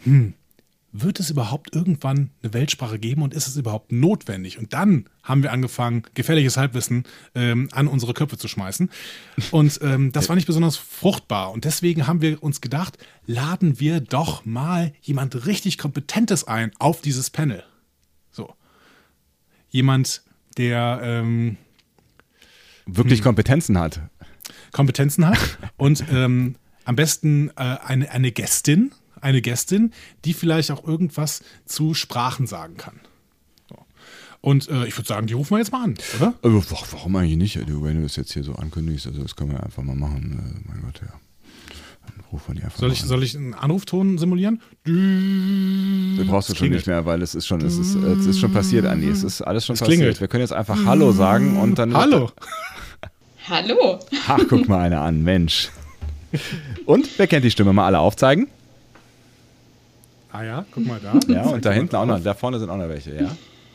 hm, 0.04 0.34
wird 1.02 1.20
es 1.20 1.30
überhaupt 1.30 1.76
irgendwann 1.76 2.32
eine 2.42 2.54
Weltsprache 2.54 3.00
geben 3.00 3.22
und 3.22 3.34
ist 3.34 3.48
es 3.48 3.58
überhaupt 3.58 3.92
notwendig? 3.92 4.58
Und 4.58 4.74
dann 4.74 5.06
haben 5.24 5.44
wir 5.44 5.52
angefangen, 5.52 6.04
gefährliches 6.14 6.58
Halbwissen 6.58 7.04
ähm, 7.36 7.70
an 7.72 7.88
unsere 7.88 8.14
Köpfe 8.14 8.38
zu 8.38 8.48
schmeißen. 8.48 8.90
Und 9.52 9.80
ähm, 9.82 10.12
das 10.12 10.30
war 10.30 10.36
nicht 10.36 10.46
besonders 10.48 10.78
fruchtbar. 10.78 11.52
Und 11.52 11.66
deswegen 11.66 12.08
haben 12.08 12.22
wir 12.22 12.42
uns 12.42 12.62
gedacht, 12.62 12.98
laden 13.26 13.80
wir 13.80 14.00
doch 14.00 14.46
mal 14.46 14.94
jemand 15.02 15.46
richtig 15.46 15.78
Kompetentes 15.78 16.46
ein 16.48 16.72
auf 16.80 17.02
dieses 17.02 17.30
Panel. 17.30 17.64
So. 18.32 18.54
Jemand, 19.70 20.24
der 20.58 21.00
ähm, 21.04 21.58
wirklich 22.86 23.20
hm. 23.20 23.26
Kompetenzen 23.26 23.78
hat. 23.78 24.02
Kompetenzen 24.72 25.26
hat 25.26 25.58
und 25.78 26.04
ähm, 26.12 26.56
am 26.86 26.96
besten 26.96 27.50
äh, 27.50 27.78
eine, 27.84 28.10
eine 28.12 28.32
Gästin, 28.32 28.92
eine 29.22 29.42
Gästin, 29.42 29.94
die 30.26 30.34
vielleicht 30.34 30.72
auch 30.72 30.86
irgendwas 30.86 31.42
zu 31.66 31.94
Sprachen 31.94 32.48
sagen 32.48 32.78
kann. 32.78 33.00
Und 34.42 34.70
äh, 34.70 34.86
ich 34.86 34.98
würde 34.98 35.08
sagen, 35.08 35.28
die 35.28 35.34
rufen 35.34 35.52
wir 35.52 35.58
jetzt 35.58 35.72
mal 35.72 35.84
an, 35.84 35.96
oder? 36.18 36.34
Also, 36.42 36.64
warum 36.92 37.16
eigentlich 37.16 37.38
nicht? 37.38 37.58
Also, 37.58 37.84
wenn 37.84 37.98
du 37.98 38.04
das 38.04 38.16
jetzt 38.16 38.34
hier 38.34 38.44
so 38.44 38.54
ankündigst, 38.54 39.08
also 39.08 39.22
das 39.22 39.36
können 39.36 39.52
wir 39.52 39.64
einfach 39.64 39.84
mal 39.84 39.96
machen. 39.96 40.64
Äh, 40.66 40.70
mein 40.72 40.82
Gott, 40.84 41.02
ja. 41.02 41.08
Dann 42.06 42.26
rufen 42.32 42.44
wir 42.50 42.56
die 42.56 42.64
einfach 42.64 42.80
soll 42.80 42.92
ich, 42.92 43.02
an. 43.02 43.08
Soll 43.08 43.24
ich 43.24 43.36
einen 43.36 43.54
Anrufton 43.56 44.18
simulieren? 44.18 44.62
Du 44.86 46.26
brauchst 46.28 46.50
du 46.50 46.56
schon 46.56 46.70
nicht 46.70 46.88
mehr, 46.88 47.06
weil 47.06 47.22
es 47.22 47.36
ist 47.36 47.48
schon, 47.48 47.62
es 47.62 47.78
ist, 47.78 47.96
es 47.96 48.26
ist 48.26 48.40
schon 48.40 48.54
passiert, 48.54 48.86
Andi. 48.86 49.10
Es 49.10 49.24
ist 49.24 49.42
alles 49.42 49.66
schon 49.66 49.74
es 49.74 49.80
passiert. 49.80 49.98
Klingelt. 49.98 50.22
Wir 50.22 50.28
können 50.28 50.42
jetzt 50.42 50.54
einfach 50.54 50.86
Hallo 50.86 51.12
sagen 51.12 51.58
und 51.58 51.78
dann. 51.78 51.94
Hallo! 51.94 52.32
Hallo! 53.50 54.00
Ach, 54.28 54.40
guck 54.48 54.68
mal 54.68 54.80
einer 54.82 55.02
an, 55.02 55.24
Mensch. 55.24 55.70
Und 56.86 57.10
wer 57.18 57.28
kennt 57.28 57.44
die 57.44 57.52
Stimme? 57.52 57.74
Mal 57.74 57.86
alle 57.86 58.00
aufzeigen. 58.00 58.48
Ah 60.38 60.44
ja, 60.44 60.66
guck 60.72 60.86
mal 60.86 61.00
da. 61.02 61.34
Ja, 61.34 61.42
und 61.48 61.66
da 61.66 61.72
hinten 61.72 61.96
auch 61.96 62.06
noch, 62.06 62.22
da 62.22 62.36
vorne 62.36 62.60
sind 62.60 62.70
auch 62.70 62.78
noch 62.78 62.88
welche, 62.88 63.16
ja. 63.16 63.22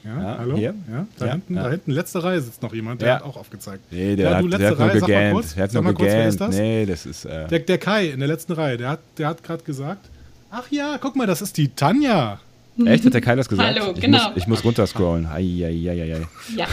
Ja, 0.05 0.23
ja 0.23 0.39
hallo? 0.39 0.57
Hier? 0.57 0.75
Ja, 0.89 1.07
da, 1.19 1.27
ja, 1.27 1.33
hinten, 1.33 1.57
ja. 1.57 1.63
da 1.65 1.71
hinten, 1.71 1.91
letzte 1.91 2.23
Reihe 2.23 2.41
sitzt 2.41 2.63
noch 2.63 2.73
jemand, 2.73 3.01
der 3.01 3.09
ja. 3.09 3.15
hat 3.17 3.23
auch 3.25 3.37
aufgezeigt. 3.37 3.83
Nee, 3.91 4.15
der, 4.15 4.37
hat, 4.37 4.45
der 4.45 4.71
hat 4.71 4.79
nur 4.79 4.89
gegähnt. 4.91 5.57
Der 5.57 5.65
hat 5.65 5.73
nur 5.73 5.83
gegähnt. 5.83 6.41
Das? 6.41 6.57
Nee, 6.57 6.87
das 6.87 7.05
ist. 7.05 7.25
Äh 7.25 7.49
der, 7.49 7.59
der, 7.59 7.79
Kai 7.79 8.07
in 8.11 8.21
der 8.21 8.29
letzten 8.29 8.53
Reihe, 8.53 8.77
der 8.77 8.91
hat, 8.91 9.01
der 9.19 9.27
hat 9.27 9.43
gerade 9.43 9.65
gesagt: 9.65 10.09
Ach 10.53 10.71
ja, 10.71 10.99
guck 10.99 11.17
mal, 11.17 11.27
das 11.27 11.43
ist 11.43 11.57
die 11.57 11.69
Tanja. 11.69 12.39
Echt? 12.87 13.07
Hat 13.07 13.15
der 13.15 13.21
Kai 13.21 13.35
das 13.35 13.49
gesagt? 13.49 13.81
Hallo, 13.81 13.93
ich 13.93 14.01
genau. 14.01 14.29
Muss, 14.29 14.37
ich 14.37 14.47
muss 14.47 14.65
runterscrollen. 14.65 15.27
Ei, 15.27 15.65
ei, 15.65 15.91
ei, 15.91 16.15
ei. 16.15 16.27
Ja. 16.57 16.67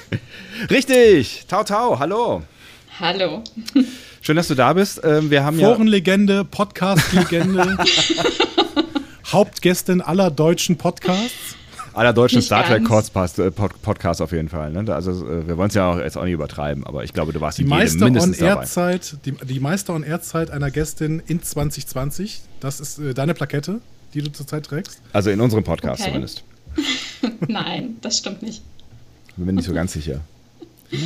Richtig. 0.70 1.44
Tau, 1.48 1.64
tau. 1.64 1.98
Hallo. 1.98 2.42
Hallo. 3.00 3.42
Schön, 4.20 4.36
dass 4.36 4.46
du 4.46 4.54
da 4.54 4.72
bist. 4.74 5.00
Ähm, 5.02 5.28
wir 5.28 5.42
haben 5.42 5.58
Forenlegende, 5.58 6.44
Podcast-Legende. 6.44 7.78
Hauptgästin 9.34 10.00
aller 10.00 10.30
deutschen 10.30 10.76
Podcasts. 10.78 11.56
Aller 11.92 12.12
deutschen 12.12 12.38
nicht 12.38 12.46
Star 12.46 12.64
Trek 12.64 12.84
Podcasts 13.82 14.20
auf 14.20 14.32
jeden 14.32 14.48
Fall. 14.48 14.72
Ne? 14.72 14.92
Also 14.92 15.10
äh, 15.28 15.46
wir 15.46 15.56
wollen 15.56 15.68
es 15.68 15.74
ja 15.74 15.92
auch 15.92 15.98
jetzt 15.98 16.16
auch 16.16 16.24
nicht 16.24 16.32
übertreiben, 16.32 16.84
aber 16.84 17.04
ich 17.04 17.12
glaube, 17.12 17.32
du 17.32 17.40
warst 17.40 17.58
die 17.58 17.64
Meister 17.64 18.04
mindestens 18.04 18.40
on 18.40 18.46
Air 18.46 18.62
Zeit, 18.62 19.16
die, 19.24 19.32
die 19.32 19.60
Meister 19.60 19.94
on 19.94 20.02
Air 20.02 20.20
Zeit 20.20 20.50
einer 20.50 20.70
Gästin 20.70 21.22
in 21.26 21.42
2020. 21.42 22.42
Das 22.60 22.80
ist 22.80 22.98
äh, 22.98 23.14
deine 23.14 23.34
Plakette, 23.34 23.80
die 24.14 24.22
du 24.22 24.32
zurzeit 24.32 24.66
trägst. 24.66 25.00
Also 25.12 25.30
in 25.30 25.40
unserem 25.40 25.62
Podcast 25.62 26.00
okay. 26.00 26.10
zumindest. 26.10 26.44
Nein, 27.48 27.96
das 28.00 28.18
stimmt 28.18 28.42
nicht. 28.42 28.62
Ich 29.36 29.44
bin 29.44 29.54
nicht 29.54 29.66
so 29.66 29.74
ganz 29.74 29.92
sicher. 29.92 30.20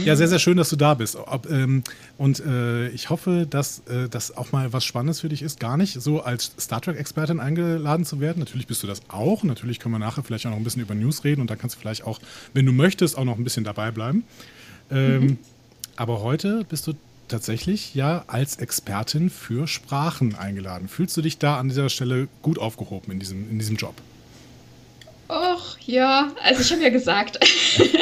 Ja, 0.05 0.17
sehr, 0.17 0.29
sehr 0.29 0.39
schön, 0.39 0.57
dass 0.57 0.71
du 0.71 0.77
da 0.77 0.95
bist. 0.95 1.17
Ähm, 1.51 1.83
und 2.17 2.41
äh, 2.41 2.89
ich 2.89 3.11
hoffe, 3.11 3.47
dass 3.49 3.81
äh, 3.89 4.09
das 4.09 4.37
auch 4.37 4.53
mal 4.53 4.73
was 4.73 4.85
Spannendes 4.85 5.21
für 5.21 5.29
dich 5.29 5.43
ist, 5.43 5.61
gar 5.61 5.77
nicht 5.77 6.01
so 6.01 6.23
als 6.23 6.53
Star 6.59 6.81
Trek-Expertin 6.81 7.41
eingeladen 7.41 8.05
zu 8.05 8.21
werden. 8.21 8.41
Natürlich 8.41 8.67
bist 8.67 8.83
du 8.83 8.87
das 8.87 9.03
auch. 9.09 9.43
Natürlich 9.43 9.79
können 9.79 9.95
wir 9.95 9.99
nachher 9.99 10.23
vielleicht 10.23 10.47
auch 10.47 10.51
noch 10.51 10.59
ein 10.59 10.65
bisschen 10.65 10.83
über 10.83 10.95
News 10.95 11.25
reden 11.25 11.41
und 11.41 11.51
da 11.51 11.57
kannst 11.57 11.77
du 11.77 11.81
vielleicht 11.81 12.05
auch, 12.05 12.21
wenn 12.55 12.67
du 12.67 12.73
möchtest, 12.73 13.19
auch 13.19 13.25
noch 13.25 13.39
ein 13.39 13.45
bisschen 13.45 13.65
dabei 13.65 13.91
bleiben. 13.91 14.25
Ähm, 14.91 15.21
mhm. 15.21 15.39
Aber 15.97 16.23
heute 16.23 16.65
bist 16.69 16.87
du 16.87 16.95
tatsächlich 17.29 17.95
ja 17.95 18.25
als 18.27 18.57
Expertin 18.57 19.31
für 19.31 19.67
Sprachen 19.67 20.35
eingeladen. 20.35 20.89
Fühlst 20.89 21.17
du 21.17 21.23
dich 21.23 21.39
da 21.39 21.59
an 21.59 21.69
dieser 21.69 21.89
Stelle 21.89 22.29
gut 22.43 22.59
aufgehoben 22.59 23.13
in 23.13 23.19
diesem, 23.21 23.51
in 23.51 23.59
diesem 23.59 23.77
Job? 23.77 23.95
Och, 25.29 25.77
ja, 25.85 26.33
also 26.43 26.63
ich 26.63 26.73
habe 26.73 26.83
ja 26.83 26.89
gesagt, 26.89 27.39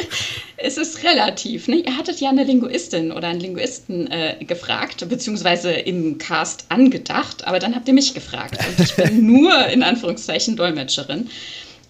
es 0.57 0.77
ist 0.77 1.03
relativ. 1.03 1.67
Ne? 1.67 1.77
Ihr 1.77 1.97
hattet 1.97 2.21
ja 2.21 2.31
eine 2.31 2.45
Linguistin 2.45 3.11
oder 3.11 3.29
einen 3.29 3.41
Linguisten 3.41 4.07
äh, 4.11 4.37
gefragt, 4.45 5.09
beziehungsweise 5.09 5.73
im 5.73 6.19
Cast 6.19 6.67
angedacht, 6.69 7.47
aber 7.47 7.59
dann 7.59 7.75
habt 7.75 7.89
ihr 7.89 7.95
mich 7.95 8.15
gefragt. 8.15 8.59
Und 8.69 8.85
ich 8.85 8.95
bin 8.95 9.27
nur 9.43 9.67
in 9.67 9.83
Anführungszeichen 9.83 10.55
Dolmetscherin. 10.57 11.29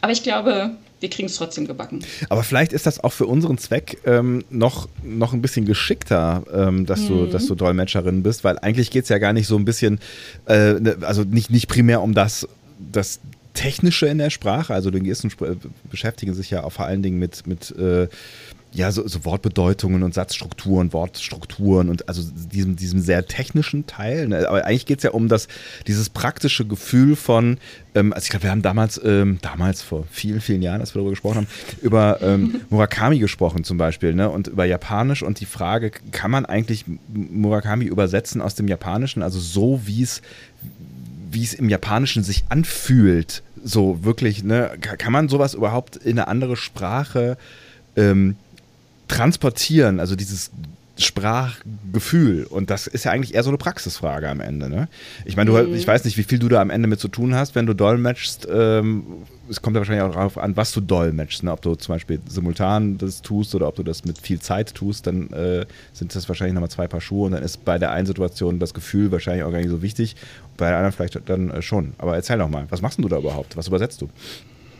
Aber 0.01 0.13
ich 0.13 0.23
glaube, 0.23 0.71
wir 1.01 1.11
kriegen 1.11 1.27
es 1.27 1.37
trotzdem 1.37 1.67
gebacken. 1.67 2.03
Aber 2.31 2.43
vielleicht 2.43 2.73
ist 2.73 2.87
das 2.87 3.05
auch 3.05 3.13
für 3.13 3.27
unseren 3.27 3.59
Zweck 3.59 3.99
ähm, 4.07 4.43
noch, 4.49 4.89
noch 5.03 5.35
ein 5.35 5.43
bisschen 5.43 5.67
geschickter, 5.67 6.45
ähm, 6.53 6.87
dass, 6.87 7.01
mhm. 7.01 7.09
du, 7.09 7.27
dass 7.27 7.47
du 7.47 7.55
Dolmetscherin 7.55 8.23
bist, 8.23 8.43
weil 8.45 8.59
eigentlich 8.59 8.91
geht 8.91 9.05
es 9.05 9.11
ja 9.11 9.19
gar 9.19 9.35
nicht 9.35 9.47
so 9.47 9.57
ein 9.57 9.67
bisschen, 9.67 10.01
äh, 10.47 10.75
ne, 10.75 10.97
also 11.03 11.25
nicht, 11.25 11.51
nicht 11.51 11.69
primär 11.69 12.01
um 12.01 12.15
das, 12.15 12.49
das 12.79 13.21
Technische 13.57 14.07
in 14.07 14.19
der 14.19 14.31
Sprache. 14.31 14.73
Also 14.73 14.91
Linguisten 14.91 15.33
beschäftigen 15.91 16.35
sich 16.35 16.51
ja 16.51 16.63
auch 16.63 16.73
vor 16.73 16.85
allen 16.85 17.03
Dingen 17.03 17.19
mit, 17.19 17.47
mit 17.47 17.73
äh, 17.77 18.07
ja, 18.73 18.93
so, 18.93 19.09
so, 19.09 19.25
Wortbedeutungen 19.25 20.03
und 20.03 20.13
Satzstrukturen, 20.13 20.93
Wortstrukturen 20.93 21.89
und 21.89 22.09
also 22.09 22.23
diesem, 22.53 22.77
diesem 22.77 23.01
sehr 23.01 23.27
technischen 23.27 23.87
Teil. 23.87 24.29
Ne? 24.29 24.47
Aber 24.47 24.65
eigentlich 24.67 24.85
geht 24.85 24.99
es 24.99 25.05
ja 25.05 25.13
um 25.13 25.29
das, 25.29 25.49
dieses 25.87 26.11
praktische 26.11 26.67
Gefühl 26.67 27.17
von, 27.17 27.57
ähm, 27.95 28.13
also 28.13 28.25
ich 28.25 28.31
glaube, 28.31 28.43
wir 28.45 28.51
haben 28.51 28.61
damals, 28.61 29.01
ähm, 29.03 29.39
damals 29.41 29.81
vor 29.81 30.05
vielen, 30.11 30.43
vielen 30.43 30.61
Jahren, 30.61 30.83
als 30.83 30.95
wir 30.95 30.99
darüber 30.99 31.13
gesprochen 31.13 31.37
haben, 31.37 31.47
über 31.81 32.21
ähm, 32.21 32.61
Murakami 32.69 33.19
gesprochen 33.19 33.65
zum 33.65 33.79
Beispiel 33.79 34.13
ne? 34.13 34.29
und 34.29 34.49
über 34.49 34.67
Japanisch 34.67 35.23
und 35.23 35.41
die 35.41 35.47
Frage, 35.47 35.91
kann 36.13 36.31
man 36.31 36.45
eigentlich 36.45 36.85
Murakami 37.09 37.87
übersetzen 37.87 38.43
aus 38.43 38.57
dem 38.57 38.69
Japanischen, 38.69 39.23
also 39.23 39.39
so 39.39 39.81
wie 39.87 40.03
es 40.03 40.21
wie 41.29 41.43
es 41.43 41.55
im 41.55 41.69
Japanischen 41.69 42.23
sich 42.23 42.45
anfühlt, 42.49 43.43
so 43.67 44.05
wirklich, 44.05 44.45
ne, 44.45 44.79
kann 44.81 45.13
man 45.13 45.29
sowas 45.29 45.55
überhaupt 45.55 45.97
in 45.97 46.19
eine 46.19 46.29
andere 46.29 46.57
Sprache 46.57 47.37
ähm, 47.97 48.37
transportieren? 49.09 49.99
Also 49.99 50.15
dieses 50.15 50.51
Sprachgefühl. 50.99 52.45
Und 52.45 52.71
das 52.71 52.87
ist 52.87 53.05
ja 53.05 53.13
eigentlich 53.13 53.35
eher 53.35 53.43
so 53.43 53.51
eine 53.51 53.59
Praxisfrage 53.59 54.29
am 54.29 54.41
Ende. 54.41 54.69
Ne? 54.69 54.89
Ich 55.25 55.37
meine, 55.37 55.51
mhm. 55.51 55.75
ich 55.75 55.87
weiß 55.87 56.05
nicht, 56.05 56.17
wie 56.17 56.23
viel 56.23 56.39
du 56.39 56.49
da 56.49 56.61
am 56.61 56.71
Ende 56.71 56.89
mit 56.89 57.01
zu 57.01 57.09
tun 57.09 57.35
hast, 57.35 57.55
wenn 57.55 57.67
du 57.67 57.75
dolmetschst. 57.75 58.49
Ähm, 58.51 59.05
es 59.49 59.61
kommt 59.61 59.77
ja 59.77 59.81
wahrscheinlich 59.81 60.05
auch 60.05 60.13
darauf 60.13 60.39
an, 60.39 60.57
was 60.57 60.73
du 60.73 60.81
dolmetschst. 60.81 61.43
Ne? 61.43 61.53
Ob 61.53 61.61
du 61.61 61.75
zum 61.75 61.95
Beispiel 61.95 62.21
simultan 62.29 62.97
das 62.99 63.21
tust 63.21 63.55
oder 63.55 63.69
ob 63.69 63.77
du 63.77 63.83
das 63.83 64.05
mit 64.05 64.19
viel 64.19 64.41
Zeit 64.41 64.75
tust, 64.75 65.07
dann 65.07 65.31
äh, 65.33 65.67
sind 65.93 66.15
das 66.15 66.29
wahrscheinlich 66.29 66.55
nochmal 66.55 66.71
zwei 66.71 66.89
Paar 66.89 67.01
Schuhe 67.01 67.27
und 67.27 67.33
dann 67.33 67.43
ist 67.43 67.65
bei 67.65 67.79
der 67.79 67.93
einen 67.93 68.07
Situation 68.07 68.59
das 68.59 68.73
Gefühl 68.73 69.13
wahrscheinlich 69.13 69.45
auch 69.45 69.53
gar 69.53 69.59
nicht 69.59 69.71
so 69.71 69.83
wichtig, 69.83 70.17
bei 70.57 70.69
der 70.69 70.79
anderen 70.79 70.93
vielleicht 70.93 71.29
dann 71.29 71.51
äh, 71.51 71.63
schon. 71.63 71.93
Aber 71.99 72.15
erzähl 72.15 72.39
doch 72.39 72.49
mal, 72.49 72.67
was 72.71 72.81
machst 72.81 72.99
du 72.99 73.09
da 73.09 73.19
überhaupt? 73.19 73.57
Was 73.57 73.69
übersetzt 73.69 74.01
du? 74.01 74.09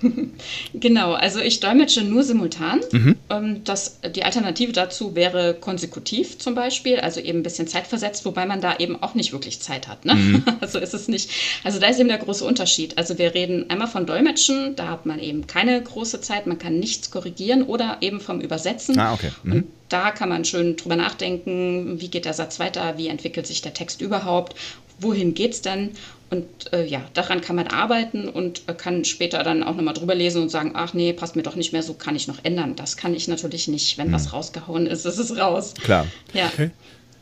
genau, 0.75 1.13
also 1.13 1.41
ich 1.41 1.61
dolmetsche 1.61 2.03
nur 2.03 2.23
simultan. 2.23 2.81
Mhm. 2.93 3.17
Ähm, 3.31 3.65
das, 3.65 4.01
die 4.15 4.25
Alternative 4.25 4.73
dazu 4.73 5.15
wäre 5.15 5.55
konsekutiv 5.55 6.39
zum 6.39 6.55
Beispiel, 6.55 7.01
also 7.01 7.21
eben 7.21 7.41
ein 7.41 7.43
bisschen 7.43 7.67
zeitversetzt, 7.69 8.25
wobei 8.25 8.47
man 8.47 8.61
da 8.61 8.77
eben 8.79 9.03
auch 9.03 9.15
nicht 9.15 9.33
wirklich 9.33 9.61
Zeit 9.61 9.89
hat. 9.89 10.05
Ne? 10.05 10.15
Mhm. 10.15 10.43
Also 10.61 10.79
ist 10.79 10.95
es 10.95 11.07
nicht. 11.07 11.31
Also 11.65 11.79
da 11.79 11.87
ist 11.89 12.01
eben 12.01 12.09
der 12.09 12.19
große 12.19 12.45
Unterschied. 12.45 12.99
Also 12.99 13.19
wir 13.19 13.35
reden 13.35 13.71
einmal 13.71 13.89
von 13.89 14.07
Dolmetschen, 14.07 14.75
da 14.75 14.89
hat 14.89 15.07
man 15.07 15.19
eben 15.19 15.47
keine 15.47 15.81
große 15.81 16.21
Zeit, 16.21 16.47
man 16.47 16.59
kann 16.59 16.79
nichts 16.79 17.11
korrigieren 17.11 17.63
oder 17.63 17.99
eben 18.01 18.21
vom 18.21 18.41
Übersetzen. 18.41 18.99
Ah, 18.99 19.13
okay. 19.13 19.31
Mhm. 19.43 19.53
Und 19.53 19.65
da 19.89 20.11
kann 20.11 20.29
man 20.29 20.45
schön 20.45 20.77
drüber 20.77 20.97
nachdenken, 20.97 22.01
wie 22.01 22.09
geht 22.09 22.25
der 22.25 22.33
Satz 22.33 22.59
weiter, 22.59 22.95
wie 22.97 23.09
entwickelt 23.09 23.47
sich 23.47 23.63
der 23.63 23.75
Text 23.75 24.01
überhaupt, 24.01 24.57
wohin 24.99 25.35
geht 25.35 25.53
es 25.53 25.63
denn? 25.63 25.91
Und 26.29 26.73
äh, 26.73 26.85
ja, 26.85 27.03
daran 27.15 27.41
kann 27.41 27.55
man 27.55 27.69
arbeiten 27.69 28.29
und 28.29 28.63
äh, 28.67 28.75
kann 28.75 29.05
später 29.05 29.45
dann 29.45 29.63
auch 29.63 29.77
nochmal 29.77 29.95
drüber 29.95 30.15
lesen 30.15 30.43
und 30.43 30.49
sagen, 30.49 30.73
ach 30.75 30.93
nee, 30.93 31.13
passt 31.13 31.37
mir 31.37 31.43
doch 31.43 31.55
nicht 31.55 31.73
mehr, 31.73 31.85
so 31.85 31.95
kann 31.95 32.17
ich 32.17 32.27
noch 32.27 32.39
ändern. 32.43 32.75
Das 32.75 32.97
kann 32.97 33.15
ich 33.15 33.29
natürlich 33.29 33.69
nicht. 33.69 33.97
Wenn 33.97 34.07
hm. 34.07 34.13
was 34.13 34.33
rausgehauen 34.33 34.87
ist, 34.87 35.07
ist 35.07 35.19
es 35.19 35.37
raus. 35.39 35.75
Klar. 35.75 36.07
Ja. 36.35 36.47
Okay. 36.47 36.71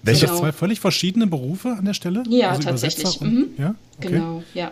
Welche 0.03 0.27
genau. 0.27 0.39
zwei 0.39 0.53
völlig 0.53 0.81
verschiedene 0.81 1.27
Berufe 1.27 1.71
an 1.79 1.85
der 1.85 1.95
Stelle? 1.95 2.23
Ja, 2.29 2.51
also 2.51 2.63
tatsächlich. 2.63 3.21
Und, 3.21 3.33
mhm. 3.33 3.47
ja? 3.59 3.75
Okay. 3.99 4.09
Genau, 4.09 4.43
ja. 4.53 4.71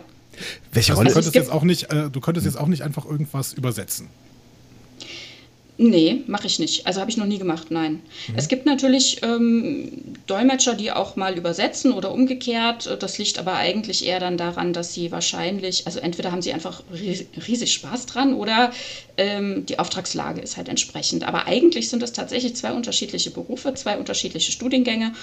Welche 0.71 0.93
also 0.93 1.01
Rolle? 1.01 1.15
Also 1.15 1.19
du, 1.19 1.23
könntest 1.23 1.35
jetzt 1.35 1.51
auch 1.51 1.63
nicht, 1.63 1.91
äh, 1.91 2.09
du 2.09 2.19
könntest 2.19 2.45
jetzt 2.45 2.57
auch 2.57 2.67
nicht 2.67 2.83
einfach 2.83 3.05
irgendwas 3.05 3.53
übersetzen. 3.53 4.09
Nee, 5.77 6.21
mache 6.27 6.45
ich 6.45 6.59
nicht. 6.59 6.85
Also 6.85 6.99
habe 6.99 7.09
ich 7.09 7.17
noch 7.17 7.25
nie 7.25 7.39
gemacht, 7.39 7.71
nein. 7.71 8.01
Mhm. 8.27 8.35
Es 8.35 8.47
gibt 8.47 8.65
natürlich 8.65 9.21
ähm, 9.23 9.89
Dolmetscher, 10.27 10.75
die 10.75 10.91
auch 10.91 11.15
mal 11.15 11.35
übersetzen 11.35 11.91
oder 11.93 12.11
umgekehrt. 12.11 12.97
Das 13.01 13.17
liegt 13.17 13.39
aber 13.39 13.55
eigentlich 13.55 14.05
eher 14.05 14.19
dann 14.19 14.37
daran, 14.37 14.73
dass 14.73 14.93
sie 14.93 15.11
wahrscheinlich, 15.11 15.87
also 15.87 15.99
entweder 15.99 16.31
haben 16.31 16.43
sie 16.43 16.53
einfach 16.53 16.83
riesig 16.91 17.73
Spaß 17.73 18.05
dran 18.05 18.33
oder 18.33 18.71
ähm, 19.17 19.65
die 19.65 19.79
Auftragslage 19.79 20.41
ist 20.41 20.57
halt 20.57 20.69
entsprechend. 20.69 21.23
Aber 21.23 21.47
eigentlich 21.47 21.89
sind 21.89 22.03
es 22.03 22.11
tatsächlich 22.11 22.55
zwei 22.55 22.71
unterschiedliche 22.71 23.31
Berufe, 23.31 23.73
zwei 23.73 23.97
unterschiedliche 23.97 24.51
Studiengänge 24.51 25.13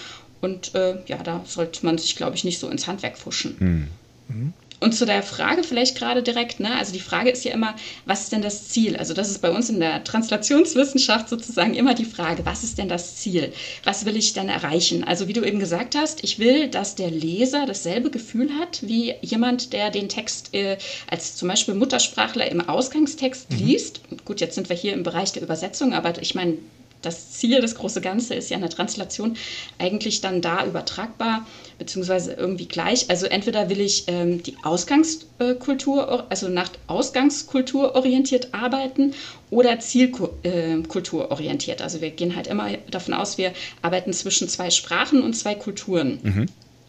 und 0.41 0.75
äh, 0.75 0.97
ja, 1.07 1.23
da 1.23 1.45
sollte 1.47 1.85
man 1.87 1.97
sich, 1.99 2.17
glaube 2.17 2.35
ich, 2.35 2.43
nicht 2.45 2.59
so 2.59 2.69
ins 2.69 2.89
Handwerk 2.89 3.19
fuschen. 3.19 3.57
Mhm. 3.61 4.35
Mhm. 4.37 4.53
Und 4.81 4.95
zu 4.95 5.05
der 5.05 5.23
Frage 5.23 5.63
vielleicht 5.63 5.97
gerade 5.97 6.23
direkt, 6.23 6.59
ne? 6.59 6.75
also 6.77 6.93
die 6.93 7.01
Frage 7.01 7.29
ist 7.29 7.45
ja 7.45 7.53
immer, 7.53 7.77
was 8.07 8.23
ist 8.23 8.33
denn 8.33 8.41
das 8.41 8.69
Ziel? 8.69 8.97
Also 8.97 9.13
das 9.13 9.29
ist 9.29 9.43
bei 9.43 9.51
uns 9.51 9.69
in 9.69 9.79
der 9.79 10.03
Translationswissenschaft 10.05 11.29
sozusagen 11.29 11.75
immer 11.75 11.93
die 11.95 12.07
Frage, 12.07 12.47
was 12.47 12.65
ist 12.65 12.79
denn 12.79 12.89
das 12.89 13.17
Ziel? 13.17 13.53
Was 13.85 14.07
will 14.07 14.17
ich 14.17 14.33
denn 14.33 14.49
erreichen? 14.49 15.05
Also 15.05 15.29
wie 15.29 15.35
du 15.35 15.43
eben 15.43 15.59
gesagt 15.59 15.95
hast, 15.97 16.25
ich 16.25 16.39
will, 16.39 16.69
dass 16.69 16.95
der 16.95 17.11
Leser 17.11 17.67
dasselbe 17.67 18.11
Gefühl 18.11 18.51
hat 18.59 18.81
wie 18.83 19.15
jemand, 19.21 19.75
der 19.75 19.91
den 19.91 20.09
Text 20.09 20.55
äh, 20.55 20.79
als 21.11 21.37
zum 21.37 21.49
Beispiel 21.49 21.75
Muttersprachler 21.75 22.51
im 22.51 22.67
Ausgangstext 22.67 23.51
mhm. 23.51 23.59
liest. 23.59 24.01
Gut, 24.25 24.41
jetzt 24.41 24.55
sind 24.55 24.71
wir 24.71 24.77
hier 24.77 24.95
im 24.95 25.03
Bereich 25.03 25.33
der 25.33 25.43
Übersetzung, 25.43 25.93
aber 25.93 26.21
ich 26.23 26.35
meine, 26.35 26.57
das 27.03 27.33
Ziel, 27.33 27.61
das 27.61 27.75
große 27.75 28.01
Ganze 28.01 28.35
ist 28.35 28.51
ja 28.51 28.57
in 28.57 28.61
der 28.61 28.71
Translation 28.71 29.37
eigentlich 29.79 30.21
dann 30.21 30.41
da 30.43 30.67
übertragbar, 30.67 31.47
beziehungsweise 31.79 32.33
irgendwie 32.33 32.67
gleich. 32.67 33.09
Also 33.09 33.27
entweder 33.27 33.71
will 33.71 33.81
ich 33.81 34.05
ähm, 34.07 34.43
die 34.43 34.57
Ausgangskultur, 34.63 36.27
also 36.31 36.49
nach 36.49 36.71
Ausgangskultur 36.87 37.95
orientiert 37.95 38.53
arbeiten 38.53 39.15
oder 39.51 39.81
Zielkultur 39.81 41.25
äh, 41.25 41.33
orientiert. 41.33 41.83
Also 41.83 42.01
wir 42.01 42.11
gehen 42.11 42.37
halt 42.37 42.47
immer 42.47 42.71
davon 42.91 43.15
aus, 43.15 43.39
wir 43.39 43.53
arbeiten 43.83 44.13
zwischen 44.13 44.49
zwei 44.49 44.71
Sprachen 44.71 45.23
und 45.23 45.35
zwei 45.35 45.55
Kulturen. 45.55 46.19
Mhm. 46.23 46.47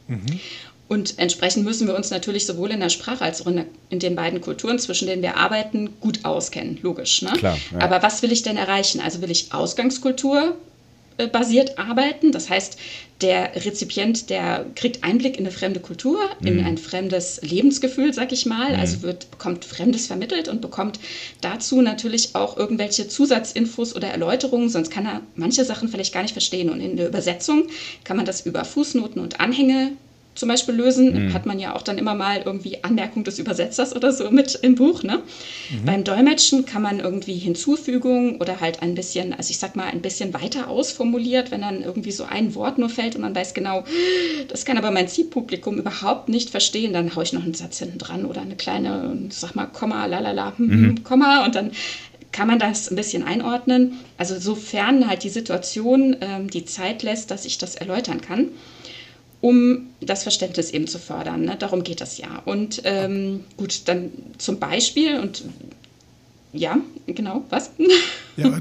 Mhm. 0.08 0.40
Und 0.92 1.20
entsprechend 1.20 1.64
müssen 1.64 1.88
wir 1.88 1.96
uns 1.96 2.10
natürlich 2.10 2.46
sowohl 2.46 2.70
in 2.72 2.82
der 2.82 2.90
Sprache 2.90 3.24
als 3.24 3.42
auch 3.42 3.48
in, 3.48 3.56
der, 3.56 3.66
in 3.92 4.00
den 4.00 4.14
beiden 4.14 4.42
Kulturen, 4.42 4.78
zwischen 4.78 5.08
denen 5.08 5.22
wir 5.22 5.38
arbeiten, 5.38 5.92
gut 6.02 6.26
auskennen, 6.26 6.80
logisch. 6.82 7.22
Ne? 7.22 7.32
Klar, 7.32 7.58
ja. 7.72 7.80
Aber 7.80 8.04
was 8.04 8.22
will 8.24 8.32
ich 8.34 8.44
denn 8.44 8.58
erreichen? 8.58 9.00
Also 9.00 9.22
will 9.22 9.32
ich 9.32 9.54
Ausgangskultur 9.54 10.58
äh, 11.16 11.28
basiert 11.28 11.80
arbeiten. 11.80 12.34
Das 12.34 12.50
heißt, 12.50 12.78
der 13.22 13.56
Rezipient, 13.66 14.30
der 14.30 14.66
kriegt 14.76 15.06
Einblick 15.06 15.38
in 15.38 15.46
eine 15.46 15.54
fremde 15.54 15.80
Kultur, 15.80 16.20
mhm. 16.42 16.48
in 16.48 16.66
ein 16.66 16.78
fremdes 16.78 17.40
Lebensgefühl, 17.42 18.14
sag 18.14 18.34
ich 18.34 18.46
mal. 18.46 18.74
Mhm. 18.74 18.80
Also 18.82 19.02
wird, 19.02 19.32
bekommt 19.32 19.64
Fremdes 19.64 20.08
vermittelt 20.08 20.50
und 20.50 20.60
bekommt 20.60 21.00
dazu 21.40 21.82
natürlich 21.82 22.36
auch 22.36 22.58
irgendwelche 22.58 23.08
Zusatzinfos 23.08 23.96
oder 23.96 24.10
Erläuterungen, 24.10 24.68
sonst 24.68 24.92
kann 24.92 25.06
er 25.06 25.22
manche 25.36 25.64
Sachen 25.64 25.88
vielleicht 25.88 26.14
gar 26.14 26.24
nicht 26.24 26.34
verstehen. 26.34 26.70
Und 26.70 26.82
in 26.82 26.98
der 26.98 27.08
Übersetzung 27.08 27.70
kann 28.04 28.18
man 28.18 28.26
das 28.26 28.42
über 28.42 28.66
Fußnoten 28.66 29.22
und 29.22 29.40
Anhänge 29.40 29.94
zum 30.34 30.48
Beispiel 30.48 30.74
lösen, 30.74 31.28
mhm. 31.28 31.34
hat 31.34 31.46
man 31.46 31.60
ja 31.60 31.76
auch 31.76 31.82
dann 31.82 31.98
immer 31.98 32.16
mal 32.16 32.42
irgendwie 32.46 32.84
Anmerkung 32.84 33.24
des 33.24 33.38
Übersetzers 33.38 33.94
oder 33.96 34.14
so 34.14 34.32
mit 34.32 34.58
im 34.62 34.76
Buch. 34.76 35.04
Ne? 35.04 35.18
Mhm. 35.70 35.86
Beim 35.86 36.04
Dolmetschen 36.04 36.66
kann 36.66 36.82
man 36.82 37.00
irgendwie 37.00 37.34
Hinzufügungen 37.34 38.38
oder 38.38 38.62
halt 38.62 38.82
ein 38.82 38.96
bisschen, 38.96 39.34
also 39.34 39.52
ich 39.52 39.60
sag 39.60 39.76
mal, 39.76 39.88
ein 39.88 40.02
bisschen 40.02 40.34
weiter 40.34 40.70
ausformuliert, 40.70 41.52
wenn 41.52 41.62
dann 41.62 41.84
irgendwie 41.84 42.12
so 42.12 42.24
ein 42.24 42.56
Wort 42.56 42.78
nur 42.78 42.90
fällt 42.90 43.16
und 43.16 43.22
man 43.22 43.36
weiß 43.36 43.54
genau, 43.54 43.84
das 44.48 44.64
kann 44.64 44.78
aber 44.78 44.92
mein 44.92 45.10
Zielpublikum 45.10 45.78
überhaupt 45.78 46.30
nicht 46.30 46.50
verstehen, 46.50 46.94
dann 46.94 47.14
haue 47.16 47.24
ich 47.24 47.34
noch 47.34 47.44
einen 47.44 47.54
Satz 47.54 47.80
hinten 47.80 47.98
dran 47.98 48.26
oder 48.26 48.42
eine 48.42 48.56
kleine, 48.56 49.18
sag 49.30 49.56
mal, 49.56 49.66
Komma, 49.66 50.06
lalala, 50.06 50.54
hm, 50.58 50.66
mhm. 50.66 50.72
Hm, 50.72 51.04
Komma 51.04 51.46
und 51.46 51.56
dann 51.56 51.72
kann 52.32 52.48
man 52.48 52.60
das 52.60 52.90
ein 52.90 52.96
bisschen 52.96 53.24
einordnen. 53.24 54.00
Also 54.18 54.40
sofern 54.40 55.10
halt 55.10 55.24
die 55.24 55.30
Situation 55.30 56.16
ähm, 56.22 56.50
die 56.50 56.64
Zeit 56.64 57.04
lässt, 57.04 57.30
dass 57.30 57.44
ich 57.44 57.58
das 57.58 57.76
erläutern 57.76 58.22
kann 58.22 58.48
um 59.42 59.88
das 60.00 60.24
Verständnis 60.24 60.72
eben 60.72 60.88
zu 60.88 61.00
fördern. 61.00 61.46
Ne? 61.46 61.56
Darum 61.58 61.84
geht 61.84 62.02
es 62.02 62.18
ja. 62.18 62.42
Und 62.46 62.82
ähm, 62.86 63.42
gut, 63.58 63.88
dann 63.88 64.12
zum 64.38 64.60
Beispiel 64.60 65.20
und 65.20 65.44
ja, 66.54 66.78
genau, 67.08 67.46
was? 67.50 67.72
Ja, 68.38 68.60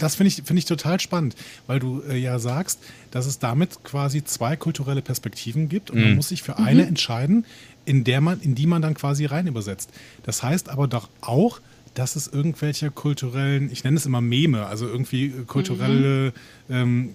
das 0.00 0.16
finde 0.16 0.28
ich, 0.28 0.42
find 0.44 0.58
ich 0.58 0.64
total 0.64 0.98
spannend, 0.98 1.36
weil 1.68 1.78
du 1.78 2.02
äh, 2.02 2.16
ja 2.16 2.40
sagst, 2.40 2.80
dass 3.12 3.26
es 3.26 3.38
damit 3.38 3.84
quasi 3.84 4.24
zwei 4.24 4.56
kulturelle 4.56 5.02
Perspektiven 5.02 5.68
gibt 5.68 5.92
und 5.92 5.98
mhm. 5.98 6.04
man 6.04 6.14
muss 6.16 6.30
sich 6.30 6.42
für 6.42 6.58
eine 6.58 6.82
mhm. 6.82 6.88
entscheiden, 6.88 7.46
in, 7.84 8.02
der 8.02 8.20
man, 8.20 8.40
in 8.40 8.56
die 8.56 8.66
man 8.66 8.82
dann 8.82 8.94
quasi 8.94 9.24
rein 9.26 9.46
übersetzt. 9.46 9.90
Das 10.24 10.42
heißt 10.42 10.68
aber 10.68 10.88
doch 10.88 11.08
auch, 11.20 11.60
dass 11.94 12.16
es 12.16 12.26
irgendwelche 12.26 12.90
kulturellen, 12.90 13.70
ich 13.70 13.84
nenne 13.84 13.96
es 13.96 14.04
immer 14.04 14.20
Meme, 14.20 14.66
also 14.66 14.86
irgendwie 14.86 15.30
kulturelle 15.46 16.32
mhm. 16.66 16.74
ähm, 16.74 17.10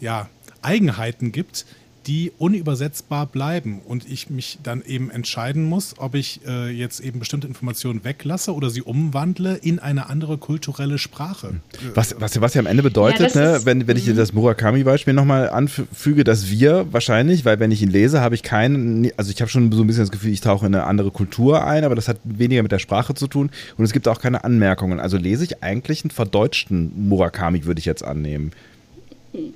ja, 0.00 0.28
Eigenheiten 0.60 1.30
gibt, 1.30 1.66
die 2.06 2.32
unübersetzbar 2.38 3.26
bleiben 3.26 3.80
und 3.84 4.08
ich 4.08 4.30
mich 4.30 4.58
dann 4.62 4.82
eben 4.84 5.10
entscheiden 5.10 5.64
muss, 5.64 5.94
ob 5.98 6.14
ich 6.14 6.40
äh, 6.46 6.70
jetzt 6.70 7.00
eben 7.00 7.18
bestimmte 7.18 7.46
Informationen 7.46 8.04
weglasse 8.04 8.54
oder 8.54 8.70
sie 8.70 8.82
umwandle 8.82 9.56
in 9.56 9.78
eine 9.78 10.08
andere 10.08 10.38
kulturelle 10.38 10.98
Sprache. 10.98 11.60
Was, 11.94 12.14
was, 12.18 12.40
was 12.40 12.54
ja 12.54 12.60
am 12.60 12.66
Ende 12.66 12.82
bedeutet, 12.82 13.34
ja, 13.34 13.40
ne, 13.40 13.60
wenn, 13.64 13.86
wenn 13.86 13.96
ich 13.96 14.04
dir 14.04 14.12
mhm. 14.12 14.18
das 14.18 14.32
Murakami-Beispiel 14.32 15.14
nochmal 15.14 15.50
anfüge, 15.50 16.22
dass 16.22 16.48
wir 16.50 16.86
wahrscheinlich, 16.92 17.44
weil 17.44 17.58
wenn 17.58 17.72
ich 17.72 17.82
ihn 17.82 17.90
lese, 17.90 18.20
habe 18.20 18.34
ich 18.34 18.42
keinen, 18.42 19.10
also 19.16 19.30
ich 19.30 19.40
habe 19.40 19.50
schon 19.50 19.72
so 19.72 19.82
ein 19.82 19.86
bisschen 19.86 20.04
das 20.04 20.12
Gefühl, 20.12 20.32
ich 20.32 20.40
tauche 20.40 20.66
in 20.66 20.74
eine 20.74 20.84
andere 20.84 21.10
Kultur 21.10 21.64
ein, 21.66 21.84
aber 21.84 21.94
das 21.94 22.08
hat 22.08 22.18
weniger 22.24 22.62
mit 22.62 22.72
der 22.72 22.78
Sprache 22.78 23.14
zu 23.14 23.26
tun 23.26 23.50
und 23.76 23.84
es 23.84 23.92
gibt 23.92 24.06
auch 24.06 24.20
keine 24.20 24.44
Anmerkungen. 24.44 25.00
Also 25.00 25.16
lese 25.16 25.44
ich 25.44 25.62
eigentlich 25.62 26.04
einen 26.04 26.10
verdeutschten 26.10 27.08
Murakami, 27.08 27.64
würde 27.64 27.80
ich 27.80 27.84
jetzt 27.84 28.04
annehmen 28.04 28.52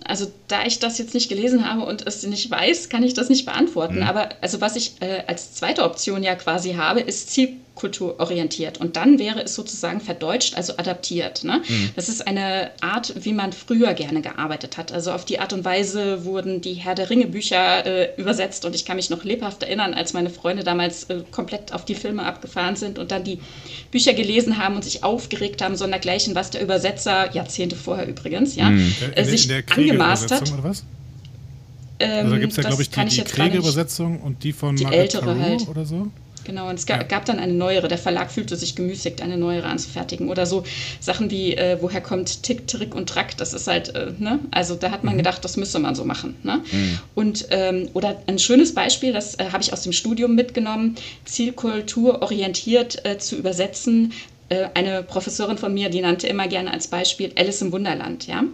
also 0.04 0.26
da 0.48 0.64
ich 0.64 0.78
das 0.78 0.98
jetzt 0.98 1.14
nicht 1.14 1.28
gelesen 1.28 1.68
habe 1.68 1.84
und 1.84 2.06
es 2.06 2.22
nicht 2.22 2.50
weiß, 2.50 2.88
kann 2.88 3.02
ich 3.02 3.14
das 3.14 3.28
nicht 3.28 3.44
beantworten. 3.44 3.96
Mhm. 3.96 4.02
Aber 4.02 4.30
also 4.40 4.60
was 4.60 4.76
ich 4.76 4.94
äh, 5.00 5.22
als 5.26 5.54
zweite 5.54 5.84
Option 5.84 6.22
ja 6.22 6.34
quasi 6.34 6.72
habe, 6.74 7.00
ist 7.00 7.30
Ziel 7.30 7.56
kulturorientiert. 7.80 8.78
Und 8.78 8.96
dann 8.96 9.18
wäre 9.18 9.42
es 9.42 9.54
sozusagen 9.54 10.00
verdeutscht, 10.00 10.54
also 10.54 10.76
adaptiert. 10.76 11.44
Ne? 11.44 11.62
Mhm. 11.66 11.90
Das 11.96 12.08
ist 12.10 12.26
eine 12.26 12.70
Art, 12.82 13.14
wie 13.24 13.32
man 13.32 13.52
früher 13.52 13.94
gerne 13.94 14.20
gearbeitet 14.20 14.76
hat. 14.76 14.92
Also 14.92 15.12
auf 15.12 15.24
die 15.24 15.40
Art 15.40 15.54
und 15.54 15.64
Weise 15.64 16.24
wurden 16.24 16.60
die 16.60 16.74
Herr 16.74 16.94
der 16.94 17.08
Ringe 17.08 17.26
Bücher 17.26 17.86
äh, 17.86 18.20
übersetzt. 18.20 18.66
Und 18.66 18.74
ich 18.74 18.84
kann 18.84 18.96
mich 18.96 19.08
noch 19.08 19.24
lebhaft 19.24 19.62
erinnern, 19.62 19.94
als 19.94 20.12
meine 20.12 20.28
Freunde 20.28 20.62
damals 20.62 21.04
äh, 21.04 21.22
komplett 21.30 21.72
auf 21.72 21.86
die 21.86 21.94
Filme 21.94 22.24
abgefahren 22.24 22.76
sind 22.76 22.98
und 22.98 23.10
dann 23.10 23.24
die 23.24 23.40
Bücher 23.90 24.12
gelesen 24.12 24.58
haben 24.58 24.76
und 24.76 24.84
sich 24.84 25.02
aufgeregt 25.02 25.62
haben, 25.62 25.76
sondergleichen, 25.76 26.34
was 26.34 26.50
der 26.50 26.62
Übersetzer, 26.62 27.32
Jahrzehnte 27.32 27.76
vorher 27.76 28.06
übrigens, 28.06 28.56
ja, 28.56 28.68
mhm. 28.68 28.92
äh, 29.14 29.24
sich 29.24 29.50
angemaßt 29.50 30.30
hat. 30.30 30.52
Oder 30.52 30.64
was? 30.64 30.84
Ähm, 31.98 32.26
also 32.26 32.38
gibt 32.38 32.52
es 32.52 32.56
ja, 32.56 32.62
glaube 32.62 32.82
ich, 32.82 32.90
die, 32.90 33.04
die 33.06 33.24
Kriege-Übersetzung 33.24 34.20
und 34.20 34.44
die 34.44 34.52
von 34.52 34.76
die 34.76 34.84
Margaret 34.84 35.14
ältere 35.14 35.38
halt. 35.38 35.68
oder 35.68 35.86
so. 35.86 36.08
Genau, 36.44 36.68
und 36.68 36.76
es 36.76 36.86
gab, 36.86 36.98
ja. 36.98 37.06
gab, 37.06 37.24
dann 37.24 37.38
eine 37.38 37.52
neuere. 37.52 37.88
Der 37.88 37.98
Verlag 37.98 38.30
fühlte 38.30 38.56
sich 38.56 38.74
gemüßigt, 38.74 39.22
eine 39.22 39.36
neuere 39.36 39.66
anzufertigen. 39.66 40.28
Oder 40.28 40.46
so 40.46 40.64
Sachen 41.00 41.30
wie, 41.30 41.54
äh, 41.54 41.78
woher 41.80 42.00
kommt 42.00 42.42
Tick, 42.42 42.66
Trick 42.66 42.94
und 42.94 43.08
Track? 43.08 43.36
Das 43.36 43.52
ist 43.52 43.66
halt, 43.66 43.94
äh, 43.94 44.12
ne? 44.18 44.40
Also 44.50 44.74
da 44.74 44.90
hat 44.90 45.04
man 45.04 45.14
mhm. 45.14 45.18
gedacht, 45.18 45.44
das 45.44 45.56
müsste 45.56 45.78
man 45.78 45.94
so 45.94 46.04
machen. 46.04 46.36
Ne? 46.42 46.62
Mhm. 46.70 46.98
Und, 47.14 47.46
ähm, 47.50 47.88
oder 47.94 48.16
ein 48.26 48.38
schönes 48.38 48.74
Beispiel, 48.74 49.12
das 49.12 49.34
äh, 49.36 49.46
habe 49.52 49.62
ich 49.62 49.72
aus 49.72 49.82
dem 49.82 49.92
Studium 49.92 50.34
mitgenommen, 50.34 50.96
Zielkultur 51.24 52.22
orientiert 52.22 53.04
äh, 53.04 53.18
zu 53.18 53.36
übersetzen. 53.36 54.12
Äh, 54.48 54.68
eine 54.74 55.02
Professorin 55.02 55.58
von 55.58 55.72
mir, 55.72 55.90
die 55.90 56.00
nannte 56.00 56.26
immer 56.26 56.48
gerne 56.48 56.72
als 56.72 56.88
Beispiel 56.88 57.32
Alice 57.36 57.62
im 57.62 57.72
Wunderland. 57.72 58.26
Ja? 58.26 58.44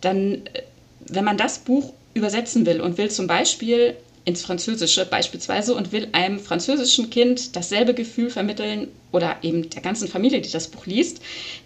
Dann, 0.00 0.34
äh, 0.34 0.62
wenn 1.08 1.24
man 1.24 1.36
das 1.36 1.58
Buch 1.60 1.92
übersetzen 2.14 2.66
will 2.66 2.80
und 2.80 2.98
will 2.98 3.10
zum 3.10 3.26
Beispiel 3.26 3.96
ins 4.28 4.42
Französische 4.42 5.06
beispielsweise 5.06 5.74
und 5.74 5.90
will 5.90 6.08
einem 6.12 6.38
französischen 6.38 7.08
Kind 7.08 7.56
dasselbe 7.56 7.94
Gefühl 7.94 8.28
vermitteln 8.28 8.88
oder 9.10 9.38
eben 9.40 9.70
der 9.70 9.80
ganzen 9.80 10.06
Familie, 10.06 10.42
die 10.42 10.50
das 10.50 10.68
Buch 10.68 10.84
liest, 10.84 11.22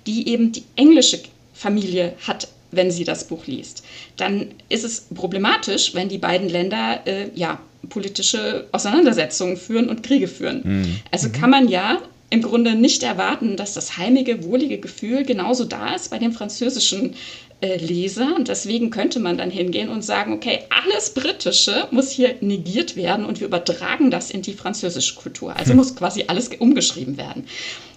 die 0.06 0.28
eben 0.28 0.52
die 0.52 0.62
englische 0.76 1.18
Familie 1.52 2.14
hat, 2.24 2.46
wenn 2.70 2.92
sie 2.92 3.02
das 3.02 3.26
Buch 3.26 3.46
liest. 3.46 3.82
Dann 4.16 4.52
ist 4.68 4.84
es 4.84 5.08
problematisch, 5.12 5.92
wenn 5.94 6.08
die 6.08 6.18
beiden 6.18 6.48
Länder 6.48 7.00
äh, 7.04 7.30
ja 7.34 7.60
politische 7.88 8.68
Auseinandersetzungen 8.70 9.56
führen 9.56 9.88
und 9.88 10.04
Kriege 10.04 10.28
führen. 10.28 10.60
Mhm. 10.62 10.96
Also 11.10 11.28
mhm. 11.28 11.32
kann 11.32 11.50
man 11.50 11.68
ja 11.68 12.00
im 12.30 12.42
Grunde 12.42 12.76
nicht 12.76 13.02
erwarten, 13.02 13.56
dass 13.56 13.74
das 13.74 13.98
heimige, 13.98 14.44
wohlige 14.44 14.78
Gefühl 14.78 15.24
genauso 15.24 15.64
da 15.64 15.96
ist 15.96 16.10
bei 16.10 16.18
dem 16.18 16.32
französischen 16.32 17.14
äh, 17.62 17.76
Leser. 17.76 18.34
Und 18.36 18.48
deswegen 18.48 18.90
könnte 18.90 19.20
man 19.20 19.38
dann 19.38 19.50
hingehen 19.50 19.88
und 19.88 20.02
sagen, 20.02 20.34
okay, 20.34 20.60
alles 20.68 21.10
Britische 21.10 21.88
muss 21.90 22.10
hier 22.10 22.34
negiert 22.40 22.96
werden 22.96 23.24
und 23.24 23.40
wir 23.40 23.46
übertragen 23.46 24.10
das 24.10 24.30
in 24.30 24.42
die 24.42 24.52
französische 24.52 25.14
Kultur. 25.14 25.56
Also 25.56 25.70
hm. 25.70 25.76
muss 25.76 25.96
quasi 25.96 26.24
alles 26.26 26.50
umgeschrieben 26.58 27.16
werden. 27.16 27.46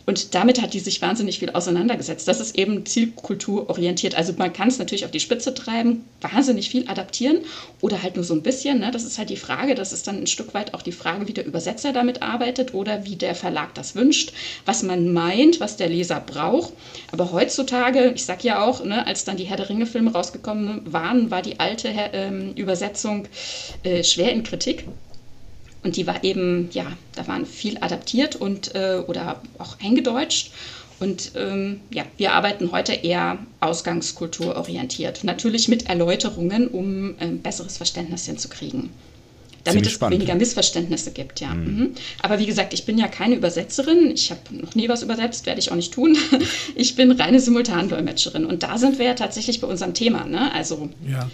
Und 0.06 0.36
damit 0.36 0.62
hat 0.62 0.74
die 0.74 0.80
sich 0.80 1.02
wahnsinnig 1.02 1.39
viel 1.39 1.50
auseinandergesetzt. 1.50 2.28
Das 2.28 2.39
ist 2.39 2.58
eben 2.58 2.86
zielkulturorientiert. 2.86 4.15
Also 4.15 4.34
man 4.38 4.54
kann 4.54 4.68
es 4.68 4.78
natürlich 4.78 5.06
auf 5.06 5.12
die 5.12 5.20
Spitze 5.20 5.54
treiben, 5.54 6.06
wahnsinnig 6.22 6.70
viel 6.70 6.88
adaptieren 6.88 7.39
oder 7.82 8.04
halt 8.04 8.15
nur 8.15 8.24
so 8.24 8.36
ein 8.36 8.44
bisschen. 8.44 8.80
Ne? 8.80 8.91
Das 8.91 9.04
ist 9.04 9.18
halt 9.18 9.30
die 9.30 9.38
Frage. 9.38 9.74
Das 9.74 9.94
ist 9.94 10.08
dann 10.08 10.20
ein 10.20 10.28
Stück 10.28 10.54
weit 10.54 10.74
auch 10.74 10.84
die 10.84 10.91
Frage, 10.91 11.28
wie 11.28 11.34
der 11.34 11.46
Übersetzer 11.46 11.91
damit 11.91 12.22
arbeitet 12.22 12.74
oder 12.74 13.06
wie 13.06 13.15
der 13.15 13.34
Verlag 13.34 13.74
das 13.74 13.96
wünscht, 13.96 14.34
was 14.65 14.84
man 14.84 15.12
meint, 15.12 15.60
was 15.60 15.78
der 15.78 15.89
Leser 15.89 16.20
braucht. 16.20 16.74
Aber 17.12 17.32
heutzutage, 17.32 18.12
ich 18.15 18.26
sag 18.26 18.44
ja 18.44 18.63
auch, 18.63 18.84
ne, 18.84 19.08
als 19.08 19.26
dann 19.26 19.38
die 19.38 19.46
Herr 19.46 19.58
der 19.58 19.70
Ringe-Filme 19.70 20.12
rausgekommen 20.12 20.82
waren, 20.86 21.32
war 21.32 21.41
die 21.41 21.60
alte 21.60 21.89
ähm, 22.13 22.54
Übersetzung 22.56 23.28
äh, 23.84 24.04
schwer 24.04 24.32
in 24.32 24.44
Kritik. 24.44 24.86
Und 25.86 25.98
die 25.98 26.08
war 26.08 26.24
eben, 26.24 26.67
ja, 26.71 26.86
da 27.13 27.28
waren 27.28 27.45
viel 27.45 27.78
adaptiert 27.80 28.36
und 28.36 28.74
äh, 28.74 29.04
oder 29.06 29.39
auch 29.60 29.78
eingedeutscht. 29.80 30.52
Und 31.00 31.34
ähm, 31.36 31.82
ja, 31.93 32.06
wir 32.17 32.34
arbeiten 32.34 32.71
heute 32.71 32.93
eher 32.93 33.38
ausgangskulturorientiert. 33.60 35.24
Natürlich 35.24 35.67
mit 35.67 35.88
Erläuterungen, 35.88 36.69
um 36.69 37.13
ein 37.19 37.36
äh, 37.36 37.38
besseres 37.38 37.78
Verständnis 37.78 38.26
hinzukriegen. 38.26 38.89
Damit 39.63 39.74
Ziemlich 39.74 39.88
es 39.88 39.93
spannend. 39.93 40.19
weniger 40.19 40.36
Missverständnisse 40.36 41.12
gibt, 41.12 41.39
ja. 41.39 41.54
Mhm. 41.54 41.78
Mhm. 41.78 41.91
Aber 42.19 42.39
wie 42.39 42.48
gesagt, 42.48 42.74
ich 42.74 42.86
bin 42.86 42.98
ja 42.98 43.08
keine 43.08 43.36
Übersetzerin. 43.36 44.10
Ich 44.10 44.32
habe 44.32 44.41
noch 44.52 44.74
nie 44.74 44.89
was 44.89 45.04
übersetzt, 45.04 45.45
werde 45.45 45.60
ich 45.60 45.71
auch 45.71 45.76
nicht 45.76 45.93
tun. 45.93 46.17
Ich 46.76 46.95
bin 46.95 47.12
reine 47.12 47.39
Simultandolmetscherin. 47.39 48.43
Und 48.43 48.63
da 48.63 48.80
sind 48.80 48.98
wir 48.98 49.06
ja 49.06 49.13
tatsächlich 49.13 49.62
bei 49.62 49.67
unserem 49.67 49.93
Thema. 49.93 50.26
Ne? 50.26 50.52
Also 50.52 50.89
ja. 51.08 51.30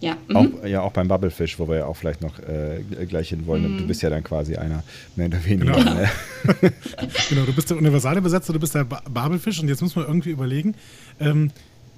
Ja. 0.00 0.16
Mhm. 0.28 0.36
Auch, 0.36 0.66
ja, 0.66 0.80
auch 0.82 0.92
beim 0.92 1.08
Bubblefish, 1.08 1.58
wo 1.58 1.68
wir 1.68 1.78
ja 1.78 1.86
auch 1.86 1.96
vielleicht 1.96 2.20
noch 2.20 2.38
äh, 2.38 2.82
gleich 3.06 3.30
hin 3.30 3.46
wollen. 3.46 3.74
Mhm. 3.74 3.78
Du 3.78 3.86
bist 3.86 4.02
ja 4.02 4.10
dann 4.10 4.22
quasi 4.22 4.56
einer, 4.56 4.82
mehr 5.16 5.26
oder 5.26 5.44
weniger. 5.44 5.72
Genau, 5.72 5.94
ne? 5.94 6.10
genau 7.28 7.44
du 7.44 7.52
bist 7.52 7.70
der 7.70 7.76
Universalübersetzer, 7.76 8.52
du 8.52 8.60
bist 8.60 8.74
der 8.74 8.84
Bubblefish 8.84 9.60
und 9.60 9.68
jetzt 9.68 9.82
muss 9.82 9.96
man 9.96 10.06
irgendwie 10.06 10.30
überlegen, 10.30 10.74
ähm, 11.20 11.50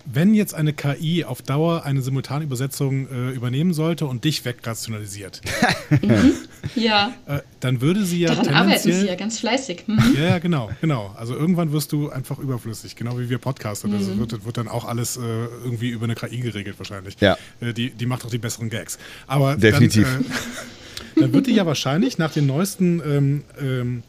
wenn 0.05 0.35
jetzt 0.35 0.55
eine 0.55 0.73
KI 0.73 1.25
auf 1.25 1.43
Dauer 1.43 1.85
eine 1.85 2.03
Simultanübersetzung 2.03 3.09
äh, 3.09 3.31
übernehmen 3.31 3.73
sollte 3.73 4.07
und 4.07 4.25
dich 4.25 4.45
wegrationalisiert, 4.45 5.41
mhm. 6.03 6.33
ja. 6.75 7.13
Äh, 7.27 7.41
dann 7.61 7.81
würde 7.81 8.05
sie 8.05 8.21
ja 8.21 8.35
Daran 8.35 8.55
arbeiten 8.55 8.93
sie 8.93 9.07
ja 9.07 9.15
ganz 9.15 9.41
fleißig. 9.41 9.85
Mhm. 9.87 10.17
Ja, 10.17 10.29
ja, 10.29 10.39
genau, 10.39 10.71
genau. 10.81 11.15
Also 11.17 11.35
irgendwann 11.35 11.73
wirst 11.73 11.93
du 11.93 12.11
einfach 12.11 12.39
überflüssig, 12.39 12.97
genau 12.97 13.19
wie 13.19 13.29
wir 13.29 13.39
Podcaster. 13.39 13.89
Mhm. 13.89 13.95
Also 13.95 14.19
wird, 14.19 14.45
wird, 14.45 14.57
dann 14.57 14.69
auch 14.69 14.85
alles 14.85 15.17
äh, 15.17 15.21
irgendwie 15.21 15.91
über 15.91 16.05
eine 16.05 16.15
KI 16.15 16.41
geregelt 16.41 16.79
wahrscheinlich. 16.79 17.17
Ja. 17.21 17.37
Äh, 17.61 17.73
die, 17.73 17.91
die 17.91 18.07
macht 18.07 18.25
auch 18.25 18.31
die 18.31 18.39
besseren 18.39 18.71
Gags. 18.71 18.99
Aber 19.27 19.57
Definitiv. 19.57 20.09
Dann, 20.09 20.25
äh, 20.25 21.21
dann 21.21 21.33
wird 21.33 21.47
die 21.47 21.55
ja 21.55 21.67
wahrscheinlich 21.67 22.19
nach 22.19 22.33
den 22.33 22.47
neuesten 22.47 23.03
ähm, 23.05 23.45
ähm, 23.61 24.03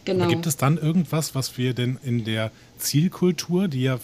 Genau. 0.08 0.24
Aber 0.24 0.34
gibt 0.34 0.48
es 0.48 0.56
dann 0.56 0.78
irgendwas, 0.78 1.36
was 1.36 1.58
wir 1.58 1.74
denn 1.74 2.00
in 2.02 2.24
der 2.24 2.50
Zielkultur, 2.78 3.68
die 3.68 3.82
ja, 3.82 4.00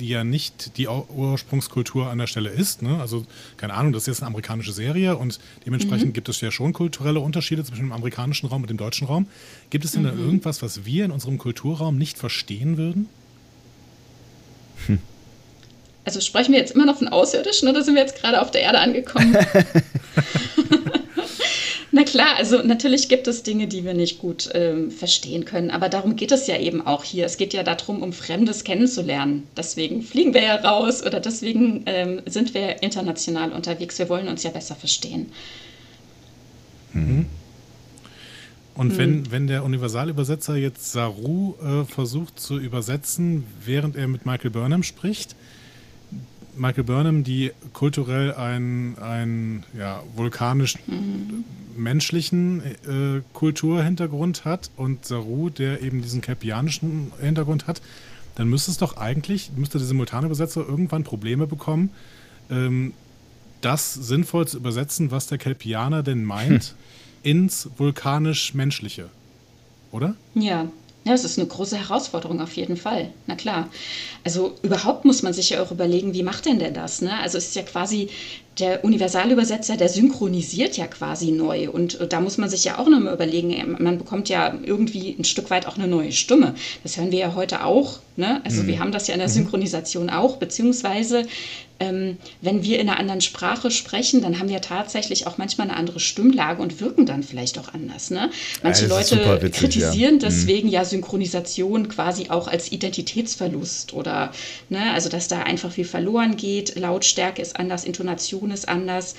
die 0.00 0.08
ja 0.08 0.24
nicht 0.24 0.76
die 0.76 0.88
Ursprungskultur 0.88 2.10
an 2.10 2.18
der 2.18 2.26
Stelle 2.26 2.50
ist, 2.50 2.82
ne? 2.82 3.00
also 3.00 3.24
keine 3.56 3.74
Ahnung, 3.74 3.92
das 3.92 4.02
ist 4.02 4.06
jetzt 4.08 4.22
eine 4.22 4.26
amerikanische 4.26 4.72
Serie 4.72 5.16
und 5.16 5.38
dementsprechend 5.64 6.08
mhm. 6.08 6.12
gibt 6.14 6.28
es 6.28 6.40
ja 6.40 6.50
schon 6.50 6.72
kulturelle 6.72 7.20
Unterschiede 7.20 7.62
zwischen 7.62 7.82
dem 7.82 7.92
amerikanischen 7.92 8.48
Raum 8.48 8.62
und 8.62 8.70
dem 8.70 8.76
deutschen 8.76 9.06
Raum. 9.06 9.28
Gibt 9.70 9.84
es 9.84 9.92
denn 9.92 10.02
mhm. 10.02 10.06
da 10.06 10.14
irgendwas, 10.14 10.62
was 10.62 10.84
wir 10.84 11.04
in 11.04 11.12
unserem 11.12 11.38
Kulturraum 11.38 11.96
nicht 11.96 12.18
verstehen 12.18 12.76
würden? 12.76 13.08
Hm. 14.86 14.98
Also 16.04 16.20
sprechen 16.20 16.50
wir 16.50 16.58
jetzt 16.58 16.72
immer 16.72 16.86
noch 16.86 16.98
von 16.98 17.06
Außerirdischen 17.06 17.68
oder 17.68 17.84
sind 17.84 17.94
wir 17.94 18.02
jetzt 18.02 18.20
gerade 18.20 18.40
auf 18.40 18.50
der 18.50 18.62
Erde 18.62 18.80
angekommen? 18.80 19.36
Na 21.92 22.04
klar, 22.04 22.36
also 22.36 22.62
natürlich 22.62 23.08
gibt 23.08 23.26
es 23.26 23.42
Dinge, 23.42 23.66
die 23.66 23.84
wir 23.84 23.94
nicht 23.94 24.18
gut 24.20 24.48
ähm, 24.54 24.90
verstehen 24.90 25.44
können, 25.44 25.70
aber 25.70 25.88
darum 25.88 26.14
geht 26.14 26.30
es 26.30 26.46
ja 26.46 26.56
eben 26.56 26.86
auch 26.86 27.02
hier. 27.02 27.26
Es 27.26 27.36
geht 27.36 27.52
ja 27.52 27.64
darum, 27.64 28.02
um 28.02 28.12
Fremdes 28.12 28.62
kennenzulernen. 28.62 29.48
Deswegen 29.56 30.02
fliegen 30.02 30.32
wir 30.32 30.42
ja 30.42 30.54
raus 30.56 31.04
oder 31.04 31.18
deswegen 31.18 31.82
ähm, 31.86 32.22
sind 32.26 32.54
wir 32.54 32.82
international 32.82 33.52
unterwegs. 33.52 33.98
Wir 33.98 34.08
wollen 34.08 34.28
uns 34.28 34.44
ja 34.44 34.50
besser 34.50 34.76
verstehen. 34.76 35.32
Mhm. 36.92 37.26
Und 38.74 38.96
wenn, 38.96 39.20
mhm. 39.20 39.32
wenn 39.32 39.46
der 39.48 39.64
Universalübersetzer 39.64 40.56
jetzt 40.56 40.92
Saru 40.92 41.54
äh, 41.60 41.84
versucht 41.84 42.38
zu 42.38 42.58
übersetzen, 42.58 43.44
während 43.64 43.96
er 43.96 44.06
mit 44.06 44.26
Michael 44.26 44.50
Burnham 44.50 44.84
spricht, 44.84 45.34
Michael 46.56 46.84
Burnham, 46.84 47.24
die 47.24 47.52
kulturell 47.72 48.34
einen, 48.34 48.98
einen 48.98 49.64
ja, 49.76 50.02
vulkanisch 50.14 50.76
mhm. 50.86 51.44
menschlichen 51.76 52.62
äh, 52.62 53.22
Kulturhintergrund 53.32 54.44
hat 54.44 54.70
und 54.76 55.04
Saru, 55.04 55.50
der 55.50 55.82
eben 55.82 56.02
diesen 56.02 56.20
kelpianischen 56.20 57.12
Hintergrund 57.20 57.66
hat, 57.66 57.80
dann 58.34 58.48
müsste 58.48 58.70
es 58.70 58.78
doch 58.78 58.96
eigentlich, 58.96 59.50
müsste 59.56 59.78
der 59.78 59.86
Simultanübersetzer 59.86 60.66
irgendwann 60.66 61.04
Probleme 61.04 61.46
bekommen, 61.46 61.90
ähm, 62.50 62.92
das 63.60 63.92
sinnvoll 63.92 64.48
zu 64.48 64.56
übersetzen, 64.56 65.10
was 65.10 65.26
der 65.26 65.38
Kelpianer 65.38 66.02
denn 66.02 66.24
meint, 66.24 66.64
hm. 66.64 66.74
ins 67.22 67.68
vulkanisch-menschliche. 67.76 69.10
Oder? 69.92 70.14
Ja, 70.34 70.68
ja, 71.04 71.14
es 71.14 71.24
ist 71.24 71.38
eine 71.38 71.48
große 71.48 71.78
Herausforderung 71.78 72.40
auf 72.40 72.56
jeden 72.56 72.76
Fall. 72.76 73.10
Na 73.26 73.34
klar. 73.34 73.70
Also 74.22 74.54
überhaupt 74.62 75.04
muss 75.04 75.22
man 75.22 75.32
sich 75.32 75.50
ja 75.50 75.62
auch 75.62 75.70
überlegen, 75.70 76.12
wie 76.12 76.22
macht 76.22 76.44
denn 76.44 76.58
der 76.58 76.70
das? 76.70 77.00
Ne? 77.00 77.18
Also 77.20 77.38
es 77.38 77.48
ist 77.48 77.56
ja 77.56 77.62
quasi 77.62 78.10
der 78.58 78.84
Universalübersetzer, 78.84 79.76
der 79.76 79.88
synchronisiert 79.88 80.76
ja 80.76 80.86
quasi 80.86 81.30
neu. 81.30 81.70
Und 81.70 82.00
äh, 82.00 82.06
da 82.06 82.20
muss 82.20 82.38
man 82.38 82.50
sich 82.50 82.64
ja 82.64 82.78
auch 82.78 82.88
nochmal 82.88 83.14
überlegen, 83.14 83.50
äh, 83.50 83.64
man 83.64 83.98
bekommt 83.98 84.28
ja 84.28 84.54
irgendwie 84.64 85.16
ein 85.18 85.24
Stück 85.24 85.50
weit 85.50 85.66
auch 85.66 85.78
eine 85.78 85.86
neue 85.86 86.12
Stimme. 86.12 86.54
Das 86.82 86.96
hören 86.96 87.12
wir 87.12 87.18
ja 87.18 87.34
heute 87.34 87.64
auch. 87.64 88.00
Ne? 88.16 88.40
Also 88.44 88.62
mhm. 88.62 88.66
wir 88.66 88.78
haben 88.80 88.92
das 88.92 89.06
ja 89.06 89.14
in 89.14 89.20
der 89.20 89.28
mhm. 89.28 89.32
Synchronisation 89.32 90.10
auch, 90.10 90.36
beziehungsweise 90.36 91.26
ähm, 91.80 92.18
wenn 92.42 92.62
wir 92.62 92.78
in 92.78 92.88
einer 92.88 92.98
anderen 92.98 93.22
Sprache 93.22 93.70
sprechen, 93.70 94.20
dann 94.20 94.38
haben 94.38 94.50
wir 94.50 94.60
tatsächlich 94.60 95.26
auch 95.26 95.38
manchmal 95.38 95.68
eine 95.68 95.76
andere 95.78 95.98
Stimmlage 95.98 96.60
und 96.60 96.80
wirken 96.80 97.06
dann 97.06 97.22
vielleicht 97.22 97.58
auch 97.58 97.72
anders. 97.72 98.10
Ne? 98.10 98.30
Manche 98.62 98.86
ja, 98.86 98.88
Leute 98.90 99.42
witzig, 99.42 99.60
kritisieren 99.60 99.94
ja. 99.94 100.10
Mhm. 100.12 100.18
deswegen 100.18 100.68
mhm. 100.68 100.74
ja 100.74 100.84
Synchronisation 100.84 101.88
quasi 101.88 102.26
auch 102.28 102.48
als 102.48 102.70
Identitätsverlust 102.70 103.94
oder 103.94 104.30
ne, 104.68 104.92
also 104.92 105.08
dass 105.08 105.28
da 105.28 105.42
einfach 105.42 105.72
viel 105.72 105.86
verloren 105.86 106.36
geht, 106.36 106.78
Lautstärke 106.78 107.40
ist 107.40 107.56
anders, 107.56 107.84
Intonation 107.84 108.39
ist 108.46 108.68
anders 108.68 109.14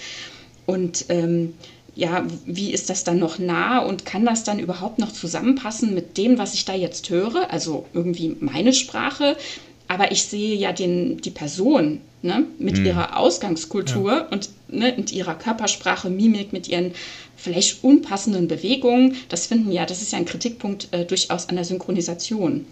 und 0.65 1.05
ähm, 1.10 1.53
ja, 1.95 2.25
wie 2.45 2.71
ist 2.71 2.89
das 2.89 3.03
dann 3.03 3.19
noch 3.19 3.38
nah 3.38 3.79
und 3.79 4.05
kann 4.05 4.25
das 4.25 4.43
dann 4.43 4.60
überhaupt 4.60 4.99
noch 4.99 5.12
zusammenpassen 5.12 5.93
mit 5.93 6.17
dem, 6.17 6.38
was 6.38 6.53
ich 6.53 6.65
da 6.65 6.73
jetzt 6.73 7.10
höre? 7.10 7.51
Also 7.51 7.86
irgendwie 7.93 8.38
meine 8.39 8.73
Sprache, 8.73 9.36
aber 9.88 10.12
ich 10.12 10.23
sehe 10.23 10.55
ja 10.55 10.71
den, 10.71 11.17
die 11.17 11.31
Person 11.31 11.99
ne, 12.21 12.45
mit 12.60 12.77
mhm. 12.77 12.86
ihrer 12.86 13.17
Ausgangskultur 13.17 14.12
ja. 14.12 14.27
und 14.29 14.49
ne, 14.69 14.93
mit 14.95 15.12
ihrer 15.12 15.36
Körpersprache, 15.36 16.10
Mimik, 16.10 16.53
mit 16.53 16.69
ihren 16.69 16.93
vielleicht 17.36 17.84
unpassenden 17.84 18.47
Bewegungen. 18.47 19.15
Das 19.27 19.47
finden 19.47 19.71
ja, 19.71 19.86
das 19.86 20.01
ist 20.01 20.13
ja 20.13 20.17
ein 20.17 20.25
Kritikpunkt 20.25 20.88
äh, 20.91 21.05
durchaus 21.05 21.49
an 21.49 21.55
der 21.55 21.65
Synchronisation. 21.65 22.65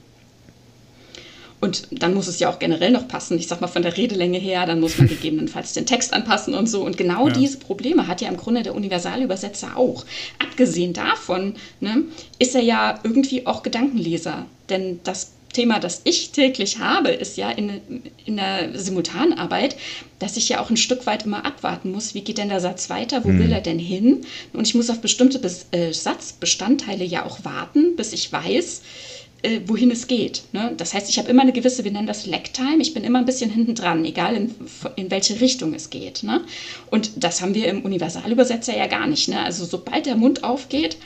Und 1.62 1.88
dann 1.92 2.14
muss 2.14 2.28
es 2.28 2.40
ja 2.40 2.50
auch 2.50 2.60
generell 2.60 2.92
noch 2.92 3.08
passen. 3.08 3.38
Ich 3.38 3.48
sag 3.48 3.60
mal 3.60 3.68
von 3.68 3.82
der 3.82 3.98
Redelänge 3.98 4.38
her, 4.38 4.66
dann 4.66 4.80
muss 4.80 4.98
man 4.98 5.08
gegebenenfalls 5.10 5.74
den 5.74 5.86
Text 5.86 6.14
anpassen 6.14 6.54
und 6.54 6.68
so. 6.68 6.84
Und 6.84 6.98
genau 6.98 7.28
ja. 7.28 7.34
diese 7.34 7.58
Probleme 7.58 8.08
hat 8.08 8.22
ja 8.22 8.30
im 8.30 8.38
Grunde 8.38 8.64
der 8.64 8.76
Universalübersetzer 8.76 9.76
auch. 9.76 10.06
Abgesehen 10.40 10.94
davon 10.94 11.56
ne, 11.80 12.04
ist 12.38 12.56
er 12.56 12.62
ja 12.62 13.00
irgendwie 13.04 13.46
auch 13.46 13.64
Gedankenleser. 13.64 14.46
Denn 14.70 15.00
das 15.04 15.32
Thema, 15.54 15.80
das 15.80 16.02
ich 16.04 16.32
täglich 16.32 16.80
habe, 16.80 17.10
ist 17.10 17.38
ja 17.38 17.50
in, 17.50 17.82
in 18.26 18.38
der 18.38 18.78
Simultanarbeit, 18.78 19.76
dass 20.20 20.38
ich 20.38 20.48
ja 20.50 20.62
auch 20.62 20.70
ein 20.70 20.78
Stück 20.78 21.06
weit 21.08 21.26
immer 21.26 21.46
abwarten 21.46 21.92
muss, 21.92 22.14
wie 22.14 22.22
geht 22.22 22.38
denn 22.38 22.50
der 22.50 22.60
Satz 22.60 22.90
weiter, 22.90 23.24
wo 23.24 23.30
mhm. 23.30 23.40
will 23.40 23.52
er 23.52 23.62
denn 23.62 23.80
hin? 23.80 24.22
Und 24.54 24.68
ich 24.68 24.76
muss 24.76 24.90
auf 24.90 25.02
bestimmte 25.02 25.40
Bes 25.40 25.66
äh, 25.72 25.92
Satzbestandteile 25.92 27.04
ja 27.04 27.26
auch 27.26 27.44
warten, 27.44 27.96
bis 27.96 28.14
ich 28.14 28.32
weiß, 28.32 28.80
äh, 28.80 29.19
wohin 29.68 29.90
es 29.92 30.08
geht. 30.08 30.44
Ne? 30.52 30.74
Das 30.76 30.94
heißt, 30.94 31.10
ich 31.10 31.18
habe 31.18 31.30
immer 31.30 31.44
eine 31.44 31.54
gewisse, 31.54 31.84
wir 31.84 31.92
nennen 31.92 32.08
das 32.08 32.26
Lag-Time, 32.26 32.82
ich 32.82 32.94
bin 32.94 33.04
immer 33.04 33.20
ein 33.20 33.26
bisschen 33.26 33.50
hinten 33.50 33.74
dran, 33.74 34.04
egal 34.04 34.36
in, 34.36 34.56
in 34.98 35.10
welche 35.12 35.40
Richtung 35.40 35.74
es 35.74 35.90
geht. 35.90 36.24
Ne? 36.24 36.42
Und 36.90 37.12
das 37.16 37.42
haben 37.42 37.54
wir 37.54 37.68
im 37.68 37.84
Universalübersetzer 37.84 38.76
ja 38.76 38.88
gar 38.88 39.08
nicht. 39.08 39.30
Ne? 39.30 39.42
Also 39.42 39.64
sobald 39.66 40.06
der 40.06 40.18
Mund 40.18 40.44
aufgeht, 40.44 40.98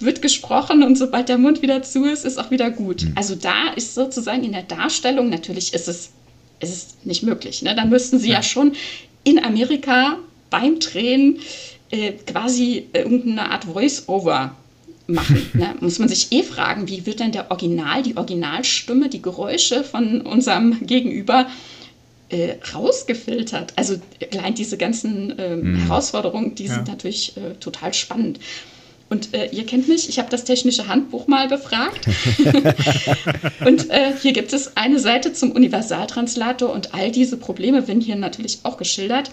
wird 0.00 0.22
gesprochen 0.22 0.82
und 0.82 0.96
sobald 0.96 1.28
der 1.28 1.38
Mund 1.38 1.62
wieder 1.62 1.82
zu 1.82 2.04
ist, 2.04 2.24
ist 2.24 2.38
auch 2.38 2.50
wieder 2.50 2.70
gut. 2.70 3.04
Mhm. 3.04 3.12
Also 3.16 3.34
da 3.34 3.70
ist 3.74 3.94
sozusagen 3.94 4.44
in 4.44 4.52
der 4.52 4.62
Darstellung, 4.62 5.30
natürlich 5.30 5.72
ist 5.72 5.88
es, 5.88 6.10
ist 6.60 6.70
es 6.70 6.96
nicht 7.04 7.22
möglich. 7.22 7.62
Ne? 7.62 7.74
Dann 7.74 7.88
müssten 7.88 8.18
sie 8.18 8.28
ja. 8.28 8.36
ja 8.36 8.42
schon 8.42 8.72
in 9.24 9.42
Amerika 9.42 10.18
beim 10.50 10.78
Drehen 10.78 11.40
äh, 11.90 12.12
quasi 12.12 12.86
irgendeine 12.92 13.50
Art 13.50 13.64
Voice-Over 13.64 14.54
machen. 15.08 15.50
Ne? 15.54 15.74
Muss 15.80 15.98
man 15.98 16.08
sich 16.08 16.30
eh 16.30 16.42
fragen, 16.42 16.86
wie 16.86 17.06
wird 17.06 17.20
denn 17.20 17.32
der 17.32 17.50
Original, 17.50 18.02
die 18.02 18.16
Originalstimme, 18.16 19.08
die 19.08 19.22
Geräusche 19.22 19.82
von 19.82 20.20
unserem 20.20 20.86
Gegenüber 20.86 21.48
äh, 22.28 22.56
rausgefiltert? 22.74 23.72
Also 23.76 23.96
allein 24.32 24.54
diese 24.54 24.76
ganzen 24.76 25.36
äh, 25.38 25.56
mhm. 25.56 25.76
Herausforderungen, 25.76 26.54
die 26.54 26.66
ja. 26.66 26.74
sind 26.74 26.88
natürlich 26.88 27.36
äh, 27.36 27.54
total 27.58 27.94
spannend. 27.94 28.38
Und 29.10 29.32
äh, 29.32 29.46
ihr 29.46 29.64
kennt 29.64 29.88
mich, 29.88 30.10
ich 30.10 30.18
habe 30.18 30.28
das 30.30 30.44
technische 30.44 30.86
Handbuch 30.86 31.26
mal 31.28 31.48
befragt. 31.48 32.06
und 33.64 33.88
äh, 33.88 34.12
hier 34.20 34.34
gibt 34.34 34.52
es 34.52 34.76
eine 34.76 34.98
Seite 34.98 35.32
zum 35.32 35.52
Universaltranslator 35.52 36.70
und 36.70 36.92
all 36.92 37.10
diese 37.10 37.38
Probleme 37.38 37.88
werden 37.88 38.02
hier 38.02 38.16
natürlich 38.16 38.58
auch 38.64 38.76
geschildert. 38.76 39.30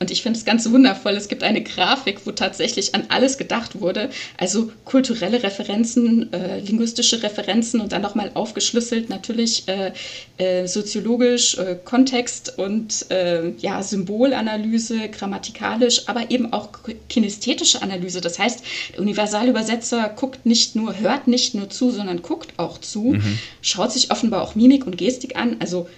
Und 0.00 0.10
ich 0.10 0.22
finde 0.22 0.38
es 0.38 0.46
ganz 0.46 0.68
wundervoll. 0.70 1.12
Es 1.12 1.28
gibt 1.28 1.42
eine 1.42 1.62
Grafik, 1.62 2.22
wo 2.24 2.30
tatsächlich 2.30 2.94
an 2.94 3.04
alles 3.10 3.36
gedacht 3.36 3.82
wurde. 3.82 4.08
Also 4.38 4.72
kulturelle 4.86 5.42
Referenzen, 5.42 6.32
äh, 6.32 6.60
linguistische 6.60 7.22
Referenzen 7.22 7.82
und 7.82 7.92
dann 7.92 8.00
nochmal 8.00 8.30
aufgeschlüsselt 8.32 9.10
natürlich 9.10 9.68
äh, 9.68 9.92
äh, 10.38 10.66
soziologisch, 10.66 11.58
äh, 11.58 11.76
Kontext 11.84 12.58
und 12.58 13.10
äh, 13.10 13.50
ja, 13.58 13.82
Symbolanalyse, 13.82 15.10
grammatikalisch, 15.10 16.08
aber 16.08 16.30
eben 16.30 16.50
auch 16.50 16.70
kinästhetische 17.10 17.82
Analyse. 17.82 18.22
Das 18.22 18.38
heißt, 18.38 18.64
der 18.94 19.00
Universalübersetzer 19.00 20.14
guckt 20.16 20.46
nicht 20.46 20.76
nur, 20.76 20.98
hört 20.98 21.28
nicht 21.28 21.54
nur 21.54 21.68
zu, 21.68 21.90
sondern 21.90 22.22
guckt 22.22 22.54
auch 22.56 22.78
zu, 22.78 23.12
mhm. 23.12 23.38
schaut 23.60 23.92
sich 23.92 24.10
offenbar 24.10 24.40
auch 24.40 24.54
Mimik 24.54 24.86
und 24.86 24.96
Gestik 24.96 25.36
an. 25.36 25.56
Also 25.60 25.90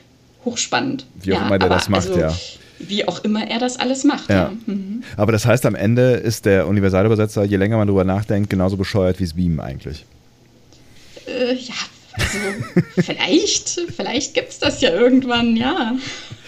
hochspannend. 0.45 1.07
Wie 1.15 1.35
auch 1.35 1.39
ja, 1.39 1.47
immer 1.47 1.61
der 1.61 1.69
das 1.69 1.89
macht, 1.89 2.09
also, 2.09 2.19
ja 2.19 2.37
wie 2.89 3.07
auch 3.07 3.25
immer 3.25 3.49
er 3.49 3.59
das 3.59 3.79
alles 3.79 4.05
macht. 4.05 4.29
Ja. 4.29 4.37
ja. 4.37 4.53
Mhm. 4.67 5.03
Aber 5.17 5.33
das 5.33 5.47
heißt, 5.47 5.67
am 5.67 5.75
Ende 5.75 6.13
ist 6.13 6.45
der 6.45 6.67
Universalübersetzer, 6.69 7.45
je 7.45 7.57
länger 7.57 7.77
man 7.77 7.87
darüber 7.87 8.05
nachdenkt, 8.05 8.51
genauso 8.51 8.77
bescheuert 8.77 9.21
wie 9.21 9.25
es 9.25 9.35
Beam 9.35 9.61
eigentlich. 9.61 10.05
Äh, 11.27 11.55
ja, 11.55 11.75
also 12.15 12.39
vielleicht, 13.01 13.81
vielleicht 13.97 14.35
gibt 14.35 14.51
es 14.51 14.59
das 14.59 14.81
ja 14.81 14.91
irgendwann, 14.91 15.57
ja. 15.57 15.97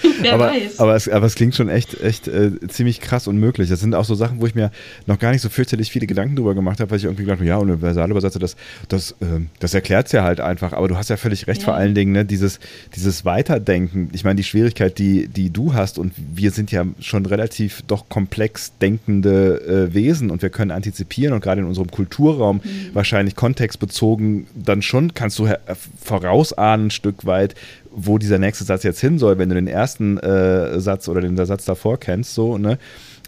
Wer 0.20 0.34
aber, 0.34 0.48
weiß. 0.48 0.78
Aber 0.80 0.94
es, 0.94 1.08
aber 1.08 1.26
es 1.26 1.34
klingt 1.34 1.54
schon 1.54 1.68
echt, 1.68 2.00
echt 2.00 2.28
äh, 2.28 2.52
ziemlich 2.68 3.00
krass 3.00 3.26
und 3.26 3.38
möglich. 3.38 3.68
Das 3.68 3.80
sind 3.80 3.94
auch 3.94 4.04
so 4.04 4.14
Sachen, 4.14 4.40
wo 4.40 4.46
ich 4.46 4.54
mir 4.54 4.70
noch 5.06 5.18
gar 5.18 5.32
nicht 5.32 5.40
so 5.40 5.48
fürchterlich 5.48 5.90
viele 5.90 6.06
Gedanken 6.06 6.36
drüber 6.36 6.54
gemacht 6.54 6.80
habe, 6.80 6.90
weil 6.90 6.98
ich 6.98 7.04
irgendwie 7.04 7.24
gedacht 7.24 7.38
habe, 7.38 7.48
ja, 7.48 7.56
Universalübersetzer, 7.56 8.38
das, 8.38 8.56
das, 8.88 9.12
äh, 9.12 9.40
das 9.60 9.74
erklärt 9.74 10.06
es 10.06 10.12
ja 10.12 10.22
halt 10.22 10.40
einfach. 10.40 10.72
Aber 10.72 10.88
du 10.88 10.96
hast 10.96 11.10
ja 11.10 11.16
völlig 11.16 11.46
recht, 11.46 11.62
ja. 11.62 11.66
vor 11.66 11.74
allen 11.74 11.94
Dingen, 11.94 12.12
ne, 12.12 12.24
dieses, 12.24 12.60
dieses 12.94 13.24
Weiterdenken. 13.24 14.10
Ich 14.12 14.24
meine, 14.24 14.36
die 14.36 14.44
Schwierigkeit, 14.44 14.98
die, 14.98 15.28
die 15.28 15.50
du 15.50 15.74
hast, 15.74 15.98
und 15.98 16.12
wir 16.16 16.50
sind 16.50 16.70
ja 16.70 16.84
schon 17.00 17.26
relativ 17.26 17.82
doch 17.86 18.08
komplex 18.08 18.72
denkende 18.80 19.88
äh, 19.90 19.94
Wesen 19.94 20.30
und 20.30 20.42
wir 20.42 20.50
können 20.50 20.70
antizipieren 20.70 21.34
und 21.34 21.42
gerade 21.42 21.60
in 21.60 21.66
unserem 21.66 21.90
Kulturraum 21.90 22.56
mhm. 22.56 22.90
wahrscheinlich 22.92 23.36
kontextbezogen 23.36 24.46
dann 24.54 24.82
schon 24.82 25.14
kannst 25.14 25.38
du 25.38 25.53
vorausahnen 26.02 26.86
ein 26.86 26.90
Stück 26.90 27.26
weit, 27.26 27.54
wo 27.90 28.18
dieser 28.18 28.38
nächste 28.38 28.64
Satz 28.64 28.82
jetzt 28.82 29.00
hin 29.00 29.18
soll, 29.18 29.38
wenn 29.38 29.48
du 29.48 29.54
den 29.54 29.68
ersten 29.68 30.18
äh, 30.18 30.80
Satz 30.80 31.08
oder 31.08 31.20
den 31.20 31.36
Satz 31.36 31.64
davor 31.64 31.98
kennst, 31.98 32.34
so, 32.34 32.58
ne? 32.58 32.78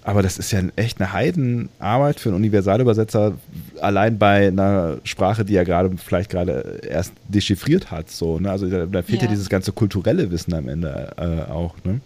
Aber 0.06 0.22
das 0.22 0.38
ist 0.38 0.52
ja 0.52 0.60
echt 0.76 1.00
eine 1.00 1.12
Heidenarbeit 1.12 2.20
für 2.20 2.28
einen 2.28 2.36
Universalübersetzer, 2.36 3.32
allein 3.80 4.18
bei 4.18 4.46
einer 4.46 4.98
Sprache, 5.02 5.44
die 5.44 5.56
er 5.56 5.64
gerade 5.64 5.90
vielleicht 5.96 6.30
gerade 6.30 6.80
erst 6.88 7.12
dechiffriert 7.26 7.90
hat. 7.90 8.08
So, 8.08 8.38
ne? 8.38 8.52
Also 8.52 8.68
da, 8.68 8.86
da 8.86 9.02
fehlt 9.02 9.22
ja. 9.22 9.24
ja. 9.24 9.30
dieses 9.32 9.48
ganze 9.48 9.72
kulturelle 9.72 10.30
Wissen 10.30 10.54
am 10.54 10.68
Ende 10.68 11.10
äh, 11.16 11.50
auch. 11.50 11.74
Ne? 11.82 12.00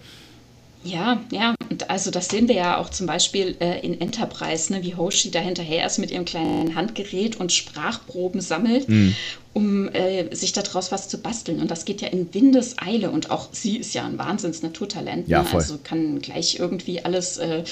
Ja, 0.82 1.20
ja, 1.30 1.54
und 1.68 1.90
also 1.90 2.10
das 2.10 2.28
sehen 2.28 2.48
wir 2.48 2.54
ja 2.54 2.78
auch 2.78 2.88
zum 2.88 3.06
Beispiel 3.06 3.54
äh, 3.60 3.80
in 3.80 4.00
Enterprise, 4.00 4.72
ne, 4.72 4.82
wie 4.82 4.94
Hoshi 4.94 5.30
da 5.30 5.38
hinterher 5.38 5.86
ist 5.86 5.98
mit 5.98 6.10
ihrem 6.10 6.24
kleinen 6.24 6.74
Handgerät 6.74 7.36
und 7.38 7.52
Sprachproben 7.52 8.40
sammelt, 8.40 8.88
mhm. 8.88 9.14
um 9.52 9.88
äh, 9.90 10.34
sich 10.34 10.52
daraus 10.52 10.90
was 10.90 11.08
zu 11.08 11.18
basteln. 11.18 11.60
Und 11.60 11.70
das 11.70 11.84
geht 11.84 12.00
ja 12.00 12.08
in 12.08 12.32
Windeseile 12.32 13.10
und 13.10 13.30
auch 13.30 13.48
sie 13.52 13.76
ist 13.76 13.92
ja 13.94 14.06
ein 14.06 14.16
Wahnsinns-Naturtalent. 14.16 15.28
Ja, 15.28 15.42
ne? 15.42 15.48
Also 15.52 15.78
kann 15.82 16.20
gleich 16.20 16.58
irgendwie 16.58 17.04
alles 17.04 17.36
äh, 17.36 17.62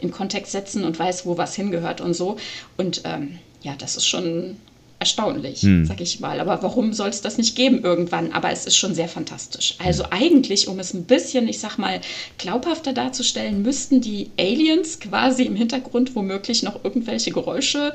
in 0.00 0.10
Kontext 0.10 0.50
setzen 0.50 0.82
und 0.82 0.98
weiß, 0.98 1.24
wo 1.24 1.38
was 1.38 1.54
hingehört 1.54 2.00
und 2.00 2.14
so. 2.14 2.36
Und 2.76 3.02
ähm, 3.04 3.38
ja, 3.62 3.74
das 3.78 3.96
ist 3.96 4.06
schon 4.06 4.56
erstaunlich, 4.98 5.62
hm. 5.62 5.84
sag 5.84 6.00
ich 6.00 6.20
mal. 6.20 6.40
Aber 6.40 6.62
warum 6.62 6.92
soll 6.92 7.08
es 7.08 7.20
das 7.20 7.38
nicht 7.38 7.54
geben 7.54 7.80
irgendwann? 7.82 8.32
Aber 8.32 8.50
es 8.50 8.66
ist 8.66 8.76
schon 8.76 8.94
sehr 8.94 9.08
fantastisch. 9.08 9.74
Also 9.78 10.04
eigentlich, 10.10 10.68
um 10.68 10.78
es 10.78 10.94
ein 10.94 11.04
bisschen, 11.04 11.48
ich 11.48 11.58
sag 11.58 11.76
mal, 11.76 12.00
glaubhafter 12.38 12.92
darzustellen, 12.92 13.62
müssten 13.62 14.00
die 14.00 14.30
Aliens 14.38 14.98
quasi 15.00 15.44
im 15.44 15.56
Hintergrund 15.56 16.14
womöglich 16.14 16.62
noch 16.62 16.82
irgendwelche 16.84 17.30
Geräusche 17.30 17.92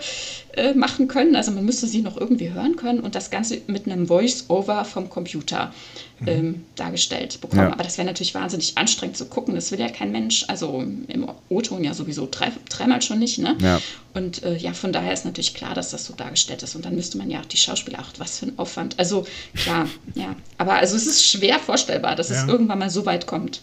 äh, 0.54 0.74
machen 0.74 1.08
können. 1.08 1.36
Also 1.36 1.52
man 1.52 1.66
müsste 1.66 1.88
sie 1.88 2.02
noch 2.02 2.18
irgendwie 2.18 2.52
hören 2.52 2.76
können 2.76 3.00
und 3.00 3.16
das 3.16 3.30
Ganze 3.30 3.62
mit 3.68 3.86
einem 3.88 4.08
Voice-Over 4.08 4.86
vom 4.86 5.10
Computer. 5.10 5.74
Ähm, 6.28 6.66
dargestellt 6.76 7.42
bekommen. 7.42 7.64
Ja. 7.64 7.72
Aber 7.72 7.84
das 7.84 7.98
wäre 7.98 8.06
natürlich 8.06 8.34
wahnsinnig 8.34 8.78
anstrengend 8.78 9.18
zu 9.18 9.26
gucken. 9.26 9.56
Das 9.56 9.72
will 9.72 9.80
ja 9.80 9.90
kein 9.90 10.12
Mensch, 10.12 10.46
also 10.48 10.80
im 10.80 11.28
O-Ton 11.50 11.84
ja 11.84 11.94
sowieso 11.94 12.28
drei, 12.30 12.52
dreimal 12.70 13.02
schon 13.02 13.20
nicht. 13.20 13.40
Ne? 13.40 13.58
Ja. 13.62 13.82
Und 14.14 14.44
äh, 14.44 14.58
ja, 14.58 14.74
von 14.74 14.94
daher 14.94 15.14
ist 15.14 15.26
natürlich 15.26 15.54
klar, 15.54 15.74
dass 15.74 15.92
das 15.92 16.06
so 16.06 16.14
dargestellt 16.14 16.64
ist. 16.64 16.76
Und 16.76 16.86
dann 16.86 16.96
müsste 16.96 17.18
man 17.18 17.30
ja 17.30 17.40
auch 17.40 17.46
die 17.46 17.58
Schauspieler, 17.58 18.00
ach, 18.02 18.14
was 18.18 18.40
für 18.40 18.48
ein 18.48 18.60
Aufwand. 18.60 19.00
Also 19.00 19.26
klar, 19.56 19.88
ja. 20.16 20.36
Aber 20.58 20.76
also 20.76 20.96
es 20.96 21.08
ist 21.08 21.26
schwer 21.26 21.60
vorstellbar, 21.60 22.16
dass 22.16 22.30
ja. 22.30 22.42
es 22.42 22.48
irgendwann 22.48 22.80
mal 22.80 22.90
so 22.90 23.06
weit 23.06 23.26
kommt. 23.26 23.62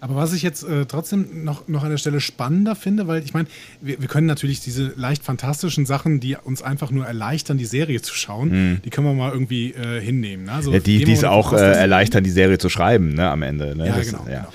Aber 0.00 0.16
was 0.16 0.32
ich 0.32 0.42
jetzt 0.42 0.62
äh, 0.64 0.86
trotzdem 0.86 1.44
noch, 1.44 1.68
noch 1.68 1.84
an 1.84 1.90
der 1.90 1.98
Stelle 1.98 2.20
spannender 2.20 2.74
finde, 2.74 3.06
weil 3.06 3.22
ich 3.22 3.34
meine, 3.34 3.48
wir, 3.80 4.00
wir, 4.00 4.08
können 4.08 4.26
natürlich 4.26 4.60
diese 4.60 4.92
leicht 4.96 5.22
fantastischen 5.22 5.84
Sachen, 5.84 6.20
die 6.20 6.36
uns 6.42 6.62
einfach 6.62 6.90
nur 6.90 7.06
erleichtern, 7.06 7.58
die 7.58 7.66
Serie 7.66 8.00
zu 8.00 8.14
schauen, 8.14 8.48
mhm. 8.48 8.82
die 8.82 8.90
können 8.90 9.06
wir 9.06 9.14
mal 9.14 9.32
irgendwie 9.32 9.72
äh, 9.72 10.00
hinnehmen. 10.00 10.44
Ne? 10.46 10.52
Also, 10.52 10.72
ja, 10.72 10.80
die 10.80 11.02
es 11.12 11.24
auch 11.24 11.52
äh, 11.52 11.56
erleichtern, 11.56 12.24
die 12.24 12.30
Serie 12.30 12.58
zu 12.58 12.70
schreiben, 12.70 13.14
ne, 13.14 13.28
am 13.28 13.42
Ende. 13.42 13.76
Ne? 13.76 13.88
Ja, 13.88 13.96
das, 13.96 14.06
genau, 14.06 14.24
ja. 14.26 14.38
genau. 14.40 14.52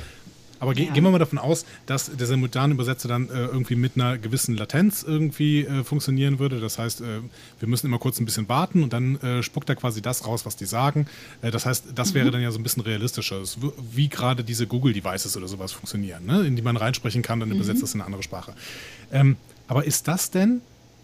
Aber 0.66 0.74
ge 0.74 0.88
ja. 0.88 0.94
gehen 0.94 1.04
wir 1.04 1.12
mal 1.12 1.20
davon 1.20 1.38
aus, 1.38 1.64
dass 1.86 2.10
der 2.16 2.26
Simultanübersetzer 2.26 3.08
dann 3.08 3.30
äh, 3.30 3.46
irgendwie 3.46 3.76
mit 3.76 3.94
einer 3.96 4.18
gewissen 4.18 4.58
Latenz 4.58 5.04
irgendwie 5.04 5.64
äh, 5.64 5.84
funktionieren 5.84 6.40
würde. 6.40 6.60
Das 6.60 6.80
heißt, 6.80 7.02
äh, 7.02 7.22
wir 7.60 7.68
müssen 7.68 7.86
immer 7.86 8.00
kurz 8.00 8.20
ein 8.20 8.26
bisschen 8.26 8.50
warten 8.50 8.82
und 8.82 8.92
dann 8.92 9.18
äh, 9.22 9.44
spuckt 9.44 9.70
er 9.70 9.76
quasi 9.76 10.02
das 10.02 10.26
raus, 10.26 10.44
was 10.46 10.56
die 10.56 10.66
sagen. 10.66 11.06
Äh, 11.44 11.52
das 11.52 11.68
heißt, 11.68 11.86
das 11.94 12.10
mhm. 12.10 12.16
wäre 12.16 12.32
dann 12.32 12.42
ja 12.42 12.50
so 12.50 12.60
ein 12.60 12.64
bisschen 12.64 12.82
realistischer, 12.82 13.44
wie 13.92 14.10
gerade 14.10 14.44
diese 14.44 14.66
Google-Devices 14.66 15.38
oder 15.38 15.48
sowas 15.48 15.72
funktionieren, 15.72 16.26
ne? 16.26 16.42
in 16.48 16.56
die 16.56 16.64
man 16.64 16.78
reinsprechen 16.78 17.22
kann, 17.22 17.40
dann 17.40 17.50
mhm. 17.50 17.56
übersetzt 17.56 17.84
das 17.84 17.94
in 17.94 18.02
eine 18.02 18.08
andere 18.08 18.24
Sprache. 18.24 18.54
Ähm, 19.12 19.38
aber 19.68 19.86
ist 19.86 20.08
das 20.08 20.32
denn, 20.32 20.62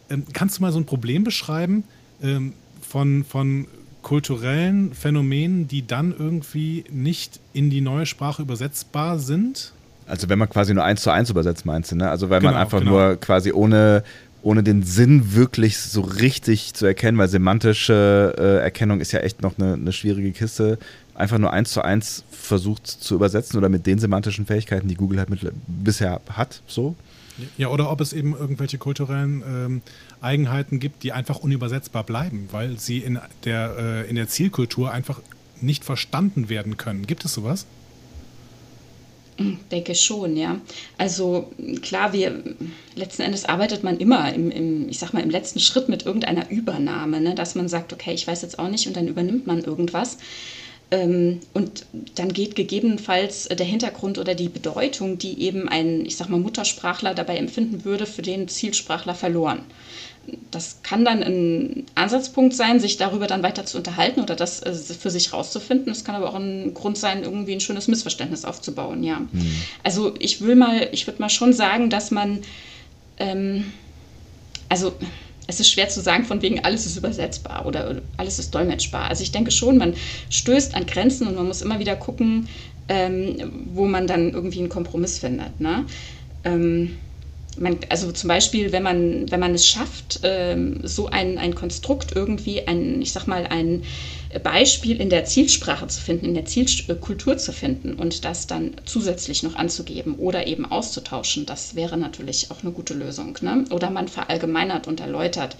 ähm, 0.09 0.25
kannst 0.33 0.57
du 0.57 0.63
mal 0.63 0.71
so 0.71 0.79
ein 0.79 0.85
Problem 0.87 1.23
beschreiben 1.23 1.83
ähm, 2.23 2.53
von, 2.81 3.23
von 3.23 3.67
kulturellen 4.01 4.93
Phänomenen, 4.93 5.67
die 5.67 5.85
dann 5.85 6.13
irgendwie 6.17 6.83
nicht 6.91 7.39
in 7.53 7.69
die 7.69 7.81
neue 7.81 8.05
Sprache 8.05 8.41
übersetzbar 8.41 9.19
sind? 9.19 9.73
Also 10.07 10.29
wenn 10.29 10.39
man 10.39 10.49
quasi 10.49 10.73
nur 10.73 10.83
eins 10.83 11.01
zu 11.01 11.11
eins 11.11 11.29
übersetzt, 11.29 11.65
meinst 11.65 11.91
du, 11.91 11.95
ne? 11.95 12.09
Also 12.09 12.29
weil 12.29 12.39
genau, 12.39 12.53
man 12.53 12.61
einfach 12.61 12.79
genau. 12.79 12.91
nur 12.91 13.15
quasi 13.17 13.51
ohne, 13.51 14.03
ohne 14.41 14.63
den 14.63 14.83
Sinn 14.83 15.35
wirklich 15.35 15.77
so 15.77 16.01
richtig 16.01 16.73
zu 16.73 16.85
erkennen, 16.85 17.17
weil 17.17 17.29
semantische 17.29 18.35
äh, 18.37 18.63
Erkennung 18.63 18.99
ist 18.99 19.11
ja 19.11 19.19
echt 19.19 19.41
noch 19.41 19.57
eine, 19.57 19.73
eine 19.73 19.93
schwierige 19.93 20.31
Kiste, 20.31 20.79
einfach 21.15 21.37
nur 21.37 21.53
eins 21.53 21.71
zu 21.71 21.81
eins 21.81 22.23
versucht 22.31 22.87
zu 22.87 23.15
übersetzen 23.15 23.57
oder 23.57 23.69
mit 23.69 23.85
den 23.85 23.99
semantischen 23.99 24.45
Fähigkeiten, 24.45 24.87
die 24.87 24.95
Google 24.95 25.19
halt 25.19 25.29
mit, 25.29 25.39
bisher 25.67 26.19
hat, 26.29 26.61
so. 26.67 26.95
Ja, 27.57 27.69
oder 27.69 27.91
ob 27.91 28.01
es 28.01 28.13
eben 28.13 28.35
irgendwelche 28.35 28.77
kulturellen 28.77 29.43
ähm, 29.45 29.81
Eigenheiten 30.21 30.79
gibt, 30.79 31.03
die 31.03 31.11
einfach 31.11 31.39
unübersetzbar 31.39 32.03
bleiben, 32.03 32.49
weil 32.51 32.79
sie 32.79 32.99
in 32.99 33.19
der, 33.45 33.75
äh, 33.77 34.09
in 34.09 34.15
der 34.15 34.27
Zielkultur 34.27 34.91
einfach 34.91 35.21
nicht 35.61 35.83
verstanden 35.83 36.49
werden 36.49 36.77
können. 36.77 37.07
Gibt 37.07 37.25
es 37.25 37.33
sowas? 37.33 37.65
Hm, 39.37 39.59
denke 39.71 39.95
schon, 39.95 40.35
ja. 40.35 40.59
Also 40.97 41.51
klar, 41.81 42.13
wir 42.13 42.43
letzten 42.95 43.23
Endes 43.23 43.45
arbeitet 43.45 43.83
man 43.83 43.97
immer 43.97 44.33
im, 44.33 44.51
im, 44.51 44.89
ich 44.89 44.99
sag 44.99 45.13
mal, 45.13 45.23
im 45.23 45.29
letzten 45.29 45.59
Schritt 45.59 45.89
mit 45.89 46.05
irgendeiner 46.05 46.49
Übernahme, 46.51 47.21
ne? 47.21 47.33
dass 47.35 47.55
man 47.55 47.67
sagt, 47.67 47.93
okay, 47.93 48.13
ich 48.13 48.27
weiß 48.27 48.41
jetzt 48.41 48.59
auch 48.59 48.69
nicht 48.69 48.87
und 48.87 48.95
dann 48.95 49.07
übernimmt 49.07 49.47
man 49.47 49.63
irgendwas. 49.63 50.17
Ähm, 50.91 51.39
und 51.53 51.85
dann 52.15 52.33
geht 52.33 52.55
gegebenenfalls 52.55 53.47
der 53.47 53.65
Hintergrund 53.65 54.17
oder 54.17 54.35
die 54.35 54.49
Bedeutung, 54.49 55.17
die 55.17 55.41
eben 55.41 55.69
ein, 55.69 56.05
ich 56.05 56.17
sag 56.17 56.27
mal, 56.27 56.39
Muttersprachler 56.39 57.15
dabei 57.15 57.37
empfinden 57.37 57.85
würde, 57.85 58.05
für 58.05 58.21
den 58.21 58.49
Zielsprachler 58.49 59.15
verloren. 59.15 59.61
Das 60.51 60.83
kann 60.83 61.03
dann 61.03 61.23
ein 61.23 61.85
Ansatzpunkt 61.95 62.53
sein, 62.53 62.79
sich 62.79 62.97
darüber 62.97 63.25
dann 63.25 63.41
weiter 63.41 63.65
zu 63.65 63.77
unterhalten 63.77 64.19
oder 64.19 64.35
das 64.35 64.61
äh, 64.61 64.73
für 64.73 65.09
sich 65.09 65.31
rauszufinden. 65.31 65.91
Es 65.91 66.03
kann 66.03 66.15
aber 66.15 66.29
auch 66.29 66.35
ein 66.35 66.73
Grund 66.73 66.97
sein, 66.97 67.23
irgendwie 67.23 67.53
ein 67.53 67.61
schönes 67.61 67.87
Missverständnis 67.87 68.43
aufzubauen, 68.43 69.01
ja. 69.01 69.19
Mhm. 69.19 69.55
Also 69.83 70.13
ich 70.19 70.41
will 70.41 70.55
mal, 70.55 70.89
ich 70.91 71.07
würde 71.07 71.21
mal 71.21 71.29
schon 71.29 71.53
sagen, 71.53 71.89
dass 71.89 72.11
man, 72.11 72.39
ähm, 73.17 73.71
also 74.67 74.93
es 75.51 75.59
ist 75.59 75.69
schwer 75.69 75.89
zu 75.89 75.99
sagen, 75.99 76.23
von 76.23 76.41
wegen 76.41 76.63
alles 76.63 76.85
ist 76.85 76.95
übersetzbar 76.95 77.65
oder 77.65 78.01
alles 78.15 78.39
ist 78.39 78.55
dolmetschbar. 78.55 79.09
Also 79.09 79.21
ich 79.21 79.31
denke 79.31 79.51
schon, 79.51 79.77
man 79.77 79.93
stößt 80.29 80.75
an 80.75 80.85
Grenzen 80.85 81.27
und 81.27 81.35
man 81.35 81.45
muss 81.45 81.61
immer 81.61 81.79
wieder 81.79 81.97
gucken, 81.97 82.47
ähm, 82.87 83.51
wo 83.73 83.85
man 83.85 84.07
dann 84.07 84.31
irgendwie 84.31 84.59
einen 84.59 84.69
Kompromiss 84.69 85.19
findet. 85.19 85.59
Ne? 85.59 85.85
Ähm, 86.45 86.97
man, 87.57 87.77
also 87.89 88.13
zum 88.13 88.29
Beispiel, 88.29 88.71
wenn 88.71 88.83
man, 88.83 89.29
wenn 89.29 89.41
man 89.41 89.53
es 89.53 89.67
schafft, 89.67 90.21
ähm, 90.23 90.79
so 90.83 91.07
ein, 91.07 91.37
ein 91.37 91.53
Konstrukt 91.53 92.15
irgendwie, 92.15 92.65
ein, 92.67 93.01
ich 93.01 93.11
sag 93.11 93.27
mal, 93.27 93.45
ein 93.45 93.83
Beispiel 94.39 95.01
in 95.01 95.09
der 95.09 95.25
Zielsprache 95.25 95.87
zu 95.87 95.99
finden, 96.01 96.25
in 96.25 96.33
der 96.33 96.45
Zielkultur 96.45 97.37
zu 97.37 97.51
finden 97.51 97.95
und 97.95 98.23
das 98.25 98.47
dann 98.47 98.75
zusätzlich 98.85 99.43
noch 99.43 99.55
anzugeben 99.55 100.15
oder 100.15 100.47
eben 100.47 100.65
auszutauschen, 100.65 101.45
das 101.45 101.75
wäre 101.75 101.97
natürlich 101.97 102.51
auch 102.51 102.63
eine 102.63 102.71
gute 102.71 102.93
Lösung. 102.93 103.37
Ne? 103.41 103.65
Oder 103.71 103.89
man 103.89 104.07
verallgemeinert 104.07 104.87
und 104.87 104.99
erläutert. 104.99 105.55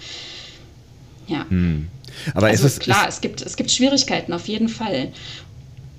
Ja. 1.28 1.46
Hm. 1.50 1.88
Aber 2.34 2.48
also 2.48 2.66
ist 2.66 2.74
es 2.74 2.80
klar, 2.80 3.08
ist 3.08 3.16
es, 3.16 3.22
gibt, 3.22 3.42
es 3.42 3.56
gibt 3.56 3.72
Schwierigkeiten 3.72 4.34
auf 4.34 4.48
jeden 4.48 4.70
Fall. 4.70 5.12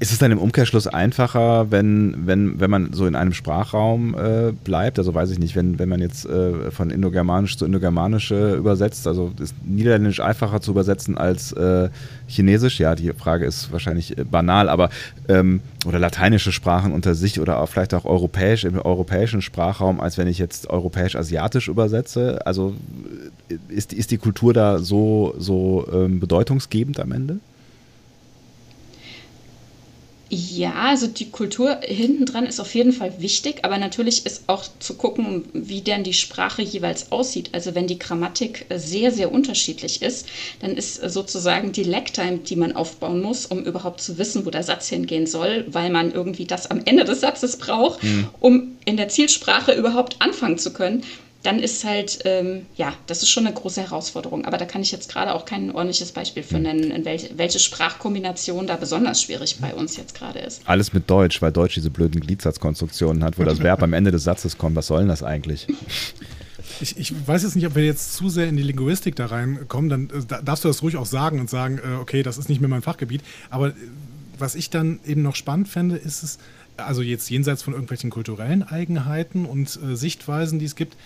Ist 0.02 0.10
es 0.10 0.18
dann 0.18 0.32
im 0.32 0.38
Umkehrschluss 0.38 0.88
einfacher, 0.88 1.70
wenn, 1.70 2.26
wenn, 2.26 2.58
wenn 2.58 2.68
man 2.68 2.92
so 2.92 3.06
in 3.06 3.14
einem 3.14 3.32
Sprachraum 3.32 4.16
äh, 4.16 4.50
bleibt? 4.50 4.98
Also 4.98 5.14
weiß 5.14 5.30
ich 5.30 5.38
nicht, 5.38 5.54
wenn, 5.54 5.78
wenn 5.78 5.88
man 5.88 6.00
jetzt 6.00 6.26
äh, 6.26 6.72
von 6.72 6.90
Indogermanisch 6.90 7.56
zu 7.56 7.64
Indogermanisch 7.64 8.32
äh, 8.32 8.54
übersetzt, 8.54 9.06
also 9.06 9.32
ist 9.38 9.54
Niederländisch 9.64 10.18
einfacher 10.18 10.60
zu 10.60 10.72
übersetzen 10.72 11.16
als 11.16 11.52
äh, 11.52 11.88
Chinesisch? 12.26 12.80
Ja, 12.80 12.96
die 12.96 13.12
Frage 13.12 13.46
ist 13.46 13.70
wahrscheinlich 13.70 14.18
äh, 14.18 14.24
banal, 14.24 14.68
aber 14.68 14.90
ähm, 15.28 15.60
oder 15.86 16.00
lateinische 16.00 16.50
Sprachen 16.50 16.90
unter 16.90 17.14
sich 17.14 17.38
oder 17.38 17.60
auch 17.60 17.68
vielleicht 17.68 17.94
auch 17.94 18.04
europäisch 18.04 18.64
im 18.64 18.80
europäischen 18.80 19.40
Sprachraum, 19.40 20.00
als 20.00 20.18
wenn 20.18 20.26
ich 20.26 20.38
jetzt 20.38 20.68
europäisch-asiatisch 20.68 21.68
übersetze. 21.68 22.44
Also 22.44 22.74
äh, 23.48 23.54
ist, 23.68 23.92
ist 23.92 24.10
die 24.10 24.18
Kultur 24.18 24.52
da 24.52 24.80
so, 24.80 25.36
so 25.38 25.86
ähm, 25.92 26.18
bedeutungsgebend 26.18 26.98
am 26.98 27.12
Ende? 27.12 27.38
Ja, 30.34 30.72
also 30.72 31.08
die 31.08 31.28
Kultur 31.30 31.80
hinten 31.82 32.24
dran 32.24 32.46
ist 32.46 32.58
auf 32.58 32.74
jeden 32.74 32.94
Fall 32.94 33.12
wichtig, 33.20 33.66
aber 33.66 33.76
natürlich 33.76 34.24
ist 34.24 34.44
auch 34.46 34.64
zu 34.78 34.94
gucken, 34.94 35.44
wie 35.52 35.82
denn 35.82 36.04
die 36.04 36.14
Sprache 36.14 36.62
jeweils 36.62 37.12
aussieht. 37.12 37.50
Also 37.52 37.74
wenn 37.74 37.86
die 37.86 37.98
Grammatik 37.98 38.64
sehr, 38.74 39.12
sehr 39.12 39.30
unterschiedlich 39.30 40.00
ist, 40.00 40.26
dann 40.60 40.74
ist 40.74 40.94
sozusagen 40.94 41.72
die 41.72 41.82
Lag-Time, 41.82 42.38
die 42.38 42.56
man 42.56 42.74
aufbauen 42.74 43.20
muss, 43.20 43.44
um 43.44 43.62
überhaupt 43.62 44.00
zu 44.00 44.16
wissen, 44.16 44.46
wo 44.46 44.50
der 44.50 44.62
Satz 44.62 44.88
hingehen 44.88 45.26
soll, 45.26 45.66
weil 45.68 45.90
man 45.90 46.12
irgendwie 46.12 46.46
das 46.46 46.70
am 46.70 46.80
Ende 46.86 47.04
des 47.04 47.20
Satzes 47.20 47.58
braucht, 47.58 48.02
mhm. 48.02 48.28
um 48.40 48.78
in 48.86 48.96
der 48.96 49.08
Zielsprache 49.08 49.72
überhaupt 49.72 50.16
anfangen 50.20 50.56
zu 50.56 50.72
können 50.72 51.02
dann 51.42 51.58
ist 51.58 51.84
halt, 51.84 52.20
ähm, 52.24 52.66
ja, 52.76 52.94
das 53.06 53.22
ist 53.22 53.30
schon 53.30 53.46
eine 53.46 53.54
große 53.54 53.80
Herausforderung. 53.80 54.44
Aber 54.44 54.58
da 54.58 54.64
kann 54.64 54.82
ich 54.82 54.92
jetzt 54.92 55.10
gerade 55.10 55.34
auch 55.34 55.44
kein 55.44 55.70
ordentliches 55.72 56.12
Beispiel 56.12 56.42
für 56.42 56.56
hm. 56.56 56.62
nennen, 56.62 56.90
in 56.90 57.04
welche, 57.04 57.36
welche 57.36 57.58
Sprachkombination 57.58 58.66
da 58.66 58.76
besonders 58.76 59.22
schwierig 59.22 59.58
bei 59.60 59.74
uns 59.74 59.96
jetzt 59.96 60.14
gerade 60.14 60.38
ist. 60.38 60.62
Alles 60.66 60.92
mit 60.92 61.10
Deutsch, 61.10 61.42
weil 61.42 61.52
Deutsch 61.52 61.74
diese 61.74 61.90
blöden 61.90 62.20
Gliedsatzkonstruktionen 62.20 63.24
hat, 63.24 63.38
wo 63.38 63.44
das 63.44 63.60
Verb 63.60 63.82
am 63.82 63.92
Ende 63.92 64.12
des 64.12 64.24
Satzes 64.24 64.56
kommt. 64.56 64.76
Was 64.76 64.86
soll 64.86 65.00
denn 65.00 65.08
das 65.08 65.22
eigentlich? 65.22 65.66
Ich, 66.80 66.96
ich, 66.96 67.14
weiß 67.26 67.42
jetzt 67.42 67.54
nicht, 67.54 67.66
ob 67.66 67.74
wir 67.74 67.84
jetzt 67.84 68.14
zu 68.14 68.28
sehr 68.28 68.48
in 68.48 68.56
die 68.56 68.62
Linguistik 68.62 69.14
da 69.14 69.26
reinkommen, 69.26 69.90
dann 69.90 70.10
äh, 70.10 70.42
darfst 70.44 70.64
du 70.64 70.68
das 70.68 70.82
ruhig 70.82 70.96
auch 70.96 71.06
sagen 71.06 71.38
und 71.38 71.50
sagen, 71.50 71.78
äh, 71.78 71.96
okay, 71.96 72.22
das 72.22 72.38
ist 72.38 72.48
nicht 72.48 72.60
mehr 72.60 72.68
mein 72.68 72.82
Fachgebiet. 72.82 73.22
Aber 73.50 73.68
äh, 73.68 73.72
was 74.38 74.54
ich 74.54 74.70
dann 74.70 75.00
eben 75.06 75.22
noch 75.22 75.36
spannend 75.36 75.68
fände, 75.68 75.96
ist 75.96 76.22
es, 76.22 76.38
also 76.76 77.02
jetzt 77.02 77.30
jenseits 77.30 77.62
von 77.62 77.74
irgendwelchen 77.74 78.10
kulturellen 78.10 78.62
Eigenheiten 78.62 79.44
und 79.44 79.78
äh, 79.82 79.96
Sichtweisen, 79.96 80.58
die 80.58 80.64
es 80.64 80.76
gibt, 80.76 80.96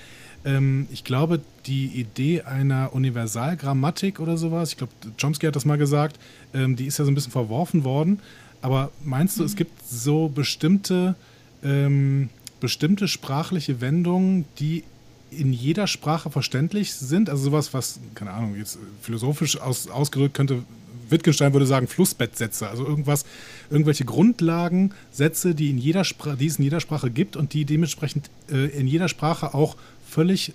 ähm, 0.47 0.87
ich 0.93 1.05
glaube, 1.05 1.41
die 1.67 1.87
Idee 1.87 2.43
einer 2.43 2.95
Universalgrammatik 2.95 4.21
oder 4.21 4.39
sowas, 4.39 4.71
ich 4.71 4.77
glaube, 4.79 4.93
Chomsky 5.21 5.47
hat 5.47 5.57
das 5.57 5.65
mal 5.65 5.77
gesagt, 5.77 6.19
ähm, 6.55 6.77
die 6.77 6.87
ist 6.87 6.99
ja 6.99 7.05
so 7.05 7.11
ein 7.11 7.15
bisschen 7.15 7.33
verworfen 7.33 7.85
worden. 7.85 8.21
Aber 8.63 8.91
meinst 9.05 9.39
du, 9.39 9.43
mhm. 9.43 9.47
es 9.47 9.57
gibt 9.57 9.87
so 9.87 10.29
bestimmte, 10.29 11.17
ähm, 11.63 12.31
bestimmte 12.61 13.09
sprachliche 13.09 13.81
Wendungen, 13.81 14.47
die 14.59 14.85
in 15.31 15.53
jeder 15.53 15.89
Sprache 15.89 16.31
verständlich 16.31 16.95
sind? 16.95 17.29
Also 17.29 17.45
sowas, 17.45 17.75
was, 17.75 17.99
keine 18.15 18.31
Ahnung, 18.31 18.57
jetzt 18.57 18.79
philosophisch 19.03 19.61
aus, 19.61 19.89
ausgedrückt 19.89 20.35
könnte, 20.35 20.63
Wittgenstein 21.09 21.53
würde 21.53 21.67
sagen 21.67 21.87
Flussbettsätze, 21.87 22.69
also 22.69 22.85
irgendwas, 22.85 23.25
irgendwelche 23.71 24.05
Grundlagensätze, 24.05 25.55
die, 25.55 25.71
in 25.71 25.79
jeder 25.79 26.03
die 26.39 26.47
es 26.47 26.59
in 26.59 26.65
jeder 26.65 26.81
Sprache 26.81 27.11
gibt 27.11 27.37
und 27.37 27.53
die 27.53 27.65
dementsprechend 27.65 28.31
äh, 28.51 28.67
in 28.77 28.87
jeder 28.87 29.09
Sprache 29.09 29.55
auch 29.55 29.77
völlig 30.17 30.55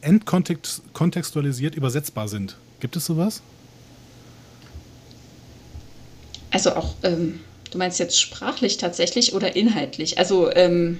entkontextualisiert 0.00 1.76
übersetzbar 1.76 2.26
sind. 2.26 2.56
Gibt 2.80 2.96
es 2.96 3.06
sowas? 3.06 3.40
Also 6.50 6.74
auch, 6.74 6.96
ähm, 7.04 7.38
du 7.70 7.78
meinst 7.78 8.00
jetzt 8.00 8.20
sprachlich 8.20 8.76
tatsächlich 8.76 9.34
oder 9.34 9.54
inhaltlich? 9.54 10.18
Also 10.18 10.50
ähm, 10.52 10.98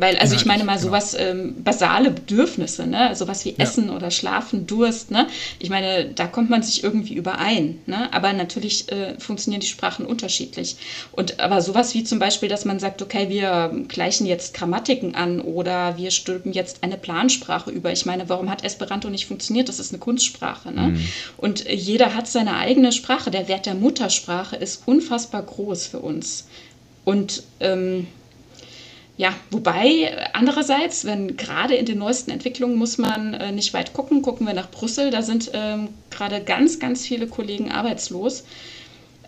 weil, 0.00 0.16
also 0.16 0.34
ich 0.34 0.46
meine 0.46 0.64
mal 0.64 0.76
genau. 0.76 0.88
sowas, 0.88 1.14
ähm, 1.18 1.62
basale 1.62 2.10
Bedürfnisse, 2.10 2.86
ne? 2.86 3.14
Sowas 3.14 3.44
wie 3.44 3.50
ja. 3.50 3.56
Essen 3.58 3.90
oder 3.90 4.10
Schlafen, 4.10 4.66
Durst, 4.66 5.10
ne? 5.10 5.26
Ich 5.58 5.68
meine, 5.68 6.06
da 6.06 6.26
kommt 6.26 6.48
man 6.48 6.62
sich 6.62 6.82
irgendwie 6.82 7.14
überein, 7.14 7.78
ne? 7.84 8.10
Aber 8.12 8.32
natürlich 8.32 8.90
äh, 8.90 9.18
funktionieren 9.18 9.60
die 9.60 9.66
Sprachen 9.66 10.06
unterschiedlich. 10.06 10.76
Und 11.12 11.38
aber 11.38 11.60
sowas 11.60 11.92
wie 11.92 12.02
zum 12.02 12.18
Beispiel, 12.18 12.48
dass 12.48 12.64
man 12.64 12.80
sagt, 12.80 13.02
okay, 13.02 13.28
wir 13.28 13.72
gleichen 13.88 14.26
jetzt 14.26 14.54
Grammatiken 14.54 15.14
an 15.14 15.40
oder 15.40 15.98
wir 15.98 16.10
stülpen 16.10 16.52
jetzt 16.52 16.82
eine 16.82 16.96
Plansprache 16.96 17.70
über. 17.70 17.92
Ich 17.92 18.06
meine, 18.06 18.28
warum 18.30 18.48
hat 18.48 18.64
Esperanto 18.64 19.10
nicht 19.10 19.26
funktioniert? 19.26 19.68
Das 19.68 19.78
ist 19.78 19.92
eine 19.92 19.98
Kunstsprache, 20.00 20.72
ne? 20.72 20.88
Mhm. 20.88 21.08
Und 21.36 21.68
jeder 21.68 22.14
hat 22.14 22.26
seine 22.26 22.56
eigene 22.56 22.92
Sprache. 22.92 23.30
Der 23.30 23.48
Wert 23.48 23.66
der 23.66 23.74
Muttersprache 23.74 24.56
ist 24.56 24.84
unfassbar 24.86 25.42
groß 25.42 25.88
für 25.88 25.98
uns. 25.98 26.46
Und 27.04 27.42
ähm, 27.60 28.06
ja, 29.20 29.34
wobei 29.50 30.16
andererseits, 30.32 31.04
wenn 31.04 31.36
gerade 31.36 31.74
in 31.74 31.84
den 31.84 31.98
neuesten 31.98 32.30
Entwicklungen 32.30 32.76
muss 32.76 32.96
man 32.96 33.34
äh, 33.34 33.52
nicht 33.52 33.74
weit 33.74 33.92
gucken, 33.92 34.22
gucken 34.22 34.46
wir 34.46 34.54
nach 34.54 34.70
Brüssel, 34.70 35.10
da 35.10 35.20
sind 35.20 35.50
ähm, 35.52 35.88
gerade 36.08 36.42
ganz, 36.42 36.78
ganz 36.78 37.04
viele 37.04 37.26
Kollegen 37.26 37.70
arbeitslos, 37.70 38.44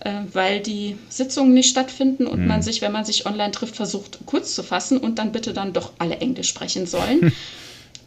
äh, 0.01 0.21
weil 0.33 0.61
die 0.61 0.97
Sitzungen 1.11 1.53
nicht 1.53 1.69
stattfinden 1.69 2.27
und 2.27 2.41
mhm. 2.41 2.47
man 2.47 2.63
sich, 2.63 2.81
wenn 2.81 2.91
man 2.91 3.05
sich 3.05 3.27
online 3.27 3.51
trifft, 3.51 3.77
versucht 3.77 4.21
kurz 4.25 4.55
zu 4.55 4.63
fassen 4.63 4.97
und 4.97 5.19
dann 5.19 5.31
bitte 5.31 5.53
dann 5.53 5.75
doch 5.75 5.93
alle 5.99 6.17
Englisch 6.17 6.49
sprechen 6.49 6.87
sollen. 6.87 7.31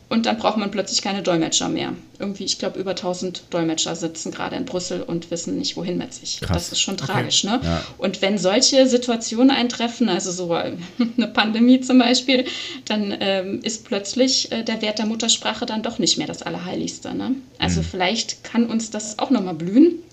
Und 0.07 0.27
dann 0.27 0.37
braucht 0.37 0.57
man 0.57 0.69
plötzlich 0.69 1.01
keine 1.01 1.23
Dolmetscher 1.23 1.67
mehr. 1.67 1.93
Irgendwie, 2.19 2.43
ich 2.43 2.59
glaube, 2.59 2.79
über 2.79 2.91
1000 2.91 3.43
Dolmetscher 3.49 3.95
sitzen 3.95 4.31
gerade 4.31 4.55
in 4.55 4.65
Brüssel 4.65 5.01
und 5.01 5.31
wissen 5.31 5.57
nicht, 5.57 5.77
wohin 5.77 5.97
mit 5.97 6.13
sich. 6.13 6.39
Krass. 6.41 6.53
Das 6.53 6.71
ist 6.71 6.79
schon 6.79 6.95
tragisch. 6.95 7.43
Okay. 7.43 7.57
Ne? 7.57 7.61
Ja. 7.63 7.83
Und 7.97 8.21
wenn 8.21 8.37
solche 8.37 8.87
Situationen 8.87 9.49
eintreffen, 9.49 10.07
also 10.07 10.31
so 10.31 10.53
eine 11.17 11.27
Pandemie 11.33 11.81
zum 11.81 11.97
Beispiel, 11.97 12.45
dann 12.85 13.15
ähm, 13.19 13.61
ist 13.63 13.85
plötzlich 13.85 14.51
äh, 14.51 14.63
der 14.63 14.81
Wert 14.81 14.99
der 14.99 15.07
Muttersprache 15.07 15.65
dann 15.65 15.81
doch 15.81 15.97
nicht 15.97 16.17
mehr 16.17 16.27
das 16.27 16.43
Allerheiligste. 16.43 17.15
Ne? 17.15 17.31
Also 17.57 17.81
mhm. 17.81 17.85
vielleicht 17.85 18.43
kann 18.43 18.67
uns 18.67 18.91
das 18.91 19.17
auch 19.17 19.31
nochmal 19.31 19.55
blühen 19.55 20.03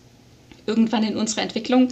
irgendwann 0.66 1.04
in 1.04 1.16
unserer 1.16 1.42
Entwicklung, 1.42 1.88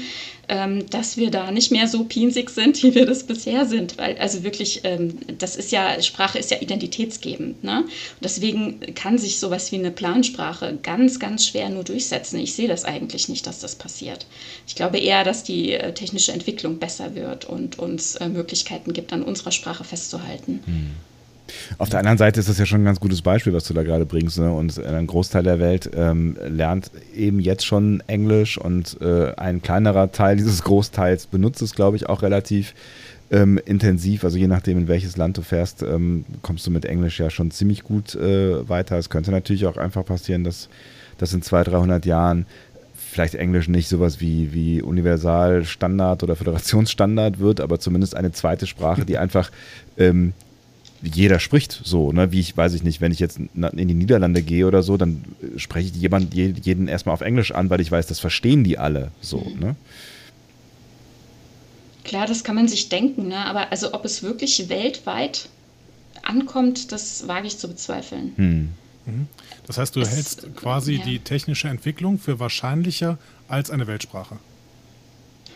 ähm, 0.48 0.88
dass 0.90 1.16
wir 1.16 1.30
da 1.30 1.50
nicht 1.50 1.70
mehr 1.70 1.86
so 1.88 2.04
pinsig 2.04 2.50
sind, 2.50 2.82
wie 2.82 2.94
wir 2.94 3.06
das 3.06 3.24
bisher 3.24 3.66
sind. 3.66 3.98
Weil, 3.98 4.18
also 4.18 4.42
wirklich, 4.42 4.80
ähm, 4.84 5.18
das 5.38 5.56
ist 5.56 5.72
ja, 5.72 6.00
Sprache 6.02 6.38
ist 6.38 6.50
ja 6.50 6.58
identitätsgebend. 6.60 7.62
Ne? 7.64 7.84
Deswegen 8.22 8.80
kann 8.94 9.18
sich 9.18 9.38
sowas 9.38 9.72
wie 9.72 9.76
eine 9.76 9.90
Plansprache 9.90 10.78
ganz, 10.82 11.18
ganz 11.18 11.46
schwer 11.46 11.68
nur 11.68 11.84
durchsetzen. 11.84 12.38
Ich 12.40 12.54
sehe 12.54 12.68
das 12.68 12.84
eigentlich 12.84 13.28
nicht, 13.28 13.46
dass 13.46 13.60
das 13.60 13.74
passiert. 13.74 14.26
Ich 14.66 14.74
glaube 14.74 14.98
eher, 14.98 15.24
dass 15.24 15.44
die 15.44 15.72
äh, 15.72 15.92
technische 15.94 16.32
Entwicklung 16.32 16.78
besser 16.78 17.14
wird 17.14 17.44
und 17.44 17.78
uns 17.78 18.16
äh, 18.16 18.28
Möglichkeiten 18.28 18.92
gibt, 18.92 19.12
an 19.12 19.22
unserer 19.22 19.52
Sprache 19.52 19.84
festzuhalten. 19.84 20.60
Hm. 20.64 20.90
Auf 21.78 21.88
der 21.88 22.00
anderen 22.00 22.18
Seite 22.18 22.40
ist 22.40 22.48
das 22.48 22.58
ja 22.58 22.66
schon 22.66 22.82
ein 22.82 22.84
ganz 22.84 23.00
gutes 23.00 23.22
Beispiel, 23.22 23.52
was 23.52 23.64
du 23.64 23.74
da 23.74 23.82
gerade 23.82 24.06
bringst. 24.06 24.38
Ne? 24.38 24.52
Und 24.52 24.82
ein 24.84 25.06
Großteil 25.06 25.42
der 25.42 25.58
Welt 25.58 25.90
ähm, 25.94 26.36
lernt 26.46 26.90
eben 27.14 27.40
jetzt 27.40 27.64
schon 27.64 28.02
Englisch 28.06 28.58
und 28.58 29.00
äh, 29.00 29.34
ein 29.36 29.62
kleinerer 29.62 30.12
Teil 30.12 30.36
dieses 30.36 30.62
Großteils 30.62 31.26
benutzt 31.26 31.62
es, 31.62 31.74
glaube 31.74 31.96
ich, 31.96 32.08
auch 32.08 32.22
relativ 32.22 32.74
ähm, 33.30 33.60
intensiv. 33.64 34.24
Also 34.24 34.38
je 34.38 34.48
nachdem, 34.48 34.78
in 34.78 34.88
welches 34.88 35.16
Land 35.16 35.38
du 35.38 35.42
fährst, 35.42 35.82
ähm, 35.82 36.24
kommst 36.42 36.66
du 36.66 36.70
mit 36.70 36.84
Englisch 36.84 37.18
ja 37.20 37.30
schon 37.30 37.50
ziemlich 37.50 37.84
gut 37.84 38.14
äh, 38.14 38.68
weiter. 38.68 38.98
Es 38.98 39.10
könnte 39.10 39.30
natürlich 39.30 39.66
auch 39.66 39.76
einfach 39.76 40.04
passieren, 40.04 40.44
dass 40.44 40.68
das 41.18 41.32
in 41.32 41.42
200, 41.42 41.74
300 41.74 42.06
Jahren 42.06 42.46
vielleicht 43.10 43.34
Englisch 43.34 43.68
nicht 43.68 43.88
sowas 43.88 44.20
wie, 44.20 44.52
wie 44.52 44.82
Universalstandard 44.82 46.22
oder 46.22 46.36
Föderationsstandard 46.36 47.40
wird, 47.40 47.60
aber 47.60 47.80
zumindest 47.80 48.16
eine 48.16 48.32
zweite 48.32 48.66
Sprache, 48.66 49.04
die 49.04 49.18
einfach 49.18 49.50
ähm, 49.98 50.32
jeder 51.02 51.40
spricht 51.40 51.80
so, 51.84 52.12
ne? 52.12 52.32
Wie 52.32 52.40
ich, 52.40 52.56
weiß 52.56 52.74
ich 52.74 52.82
nicht, 52.82 53.00
wenn 53.00 53.12
ich 53.12 53.20
jetzt 53.20 53.38
in 53.38 53.88
die 53.88 53.94
Niederlande 53.94 54.42
gehe 54.42 54.66
oder 54.66 54.82
so, 54.82 54.96
dann 54.96 55.24
spreche 55.56 55.88
ich 55.88 55.96
jemand, 55.96 56.34
jeden 56.34 56.88
erstmal 56.88 57.14
auf 57.14 57.22
Englisch 57.22 57.52
an, 57.52 57.70
weil 57.70 57.80
ich 57.80 57.90
weiß, 57.90 58.06
das 58.06 58.20
verstehen 58.20 58.64
die 58.64 58.78
alle 58.78 59.10
so, 59.20 59.38
mhm. 59.38 59.60
ne? 59.60 59.76
Klar, 62.04 62.26
das 62.26 62.44
kann 62.44 62.56
man 62.56 62.66
sich 62.66 62.88
denken, 62.88 63.28
ne? 63.28 63.44
Aber 63.46 63.70
also 63.70 63.94
ob 63.94 64.04
es 64.04 64.22
wirklich 64.22 64.68
weltweit 64.68 65.48
ankommt, 66.22 66.92
das 66.92 67.28
wage 67.28 67.46
ich 67.46 67.58
zu 67.58 67.68
bezweifeln. 67.68 68.32
Hm. 68.36 68.68
Mhm. 69.06 69.26
Das 69.66 69.78
heißt, 69.78 69.96
du 69.96 70.00
es, 70.00 70.10
hältst 70.10 70.56
quasi 70.56 70.94
ja. 70.94 71.04
die 71.04 71.18
technische 71.20 71.68
Entwicklung 71.68 72.18
für 72.18 72.40
wahrscheinlicher 72.40 73.18
als 73.48 73.70
eine 73.70 73.86
Weltsprache. 73.86 74.38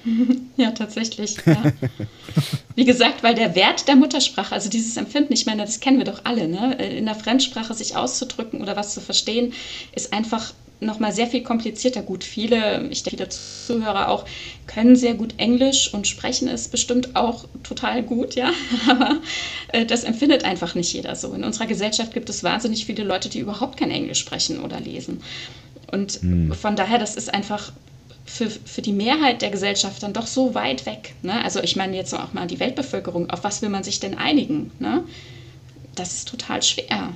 Ja, 0.57 0.71
tatsächlich. 0.71 1.37
Ja. 1.45 1.73
Wie 2.77 2.85
gesagt, 2.85 3.23
weil 3.23 3.35
der 3.35 3.55
Wert 3.55 3.89
der 3.89 3.97
Muttersprache, 3.97 4.55
also 4.55 4.71
dieses 4.71 4.97
Empfinden, 4.97 5.33
ich 5.33 5.47
meine, 5.47 5.65
das 5.65 5.81
kennen 5.81 5.99
wir 5.99 6.05
doch 6.05 6.21
alle, 6.25 6.47
ne? 6.47 6.75
in 6.75 7.07
der 7.07 7.15
Fremdsprache 7.15 7.75
sich 7.75 7.97
auszudrücken 7.97 8.63
oder 8.63 8.77
was 8.77 8.95
zu 8.95 9.01
verstehen, 9.01 9.53
ist 9.95 10.13
einfach 10.13 10.53
nochmal 10.81 11.13
sehr 11.13 11.27
viel 11.27 11.43
komplizierter. 11.43 12.03
Gut, 12.03 12.25
viele, 12.25 12.87
ich 12.91 13.03
denke, 13.03 13.17
viele 13.17 13.29
Zuhörer 13.29 14.09
auch, 14.09 14.25
können 14.67 14.97
sehr 14.97 15.15
gut 15.15 15.35
Englisch 15.39 15.93
und 15.93 16.07
sprechen 16.07 16.49
es 16.49 16.69
bestimmt 16.69 17.17
auch 17.17 17.47
total 17.63 18.03
gut, 18.03 18.35
ja. 18.35 18.53
Aber 18.89 19.21
äh, 19.69 19.87
das 19.87 20.05
empfindet 20.05 20.45
einfach 20.45 20.75
nicht 20.75 20.93
jeder 20.93 21.17
so. 21.17 21.33
In 21.33 21.45
unserer 21.45 21.67
Gesellschaft 21.67 22.13
gibt 22.13 22.29
es 22.29 22.45
wahnsinnig 22.45 22.87
viele 22.87 23.05
Leute, 23.05 23.29
die 23.29 23.41
überhaupt 23.41 23.79
kein 23.79 23.91
Englisch 23.91 24.21
sprechen 24.21 24.61
oder 24.61 24.81
lesen. 24.81 25.23
Und 25.91 26.21
hm. 26.21 26.53
von 26.53 26.77
daher, 26.77 26.99
das 26.99 27.17
ist 27.17 27.33
einfach 27.33 27.73
für, 28.25 28.51
für 28.51 28.83
die 28.83 28.93
Mehrheit 28.93 29.43
der 29.43 29.51
Gesellschaft 29.51 30.03
dann 30.03 30.13
doch 30.13 30.27
so 30.27 30.55
weit 30.55 30.87
weg. 30.87 31.15
Ne? 31.23 31.45
Also 31.45 31.61
ich 31.63 31.77
meine 31.77 31.97
jetzt 31.97 32.15
auch 32.15 32.33
mal 32.33 32.47
die 32.47 32.61
Weltbevölkerung, 32.61 33.31
auf 33.31 33.45
was 33.45 33.63
will 33.63 33.69
man 33.69 33.85
sich 33.85 34.01
denn 34.01 34.17
einigen? 34.17 34.71
Ne? 34.79 35.05
Das 35.95 36.15
ist 36.15 36.29
total 36.29 36.63
schwer. 36.63 37.13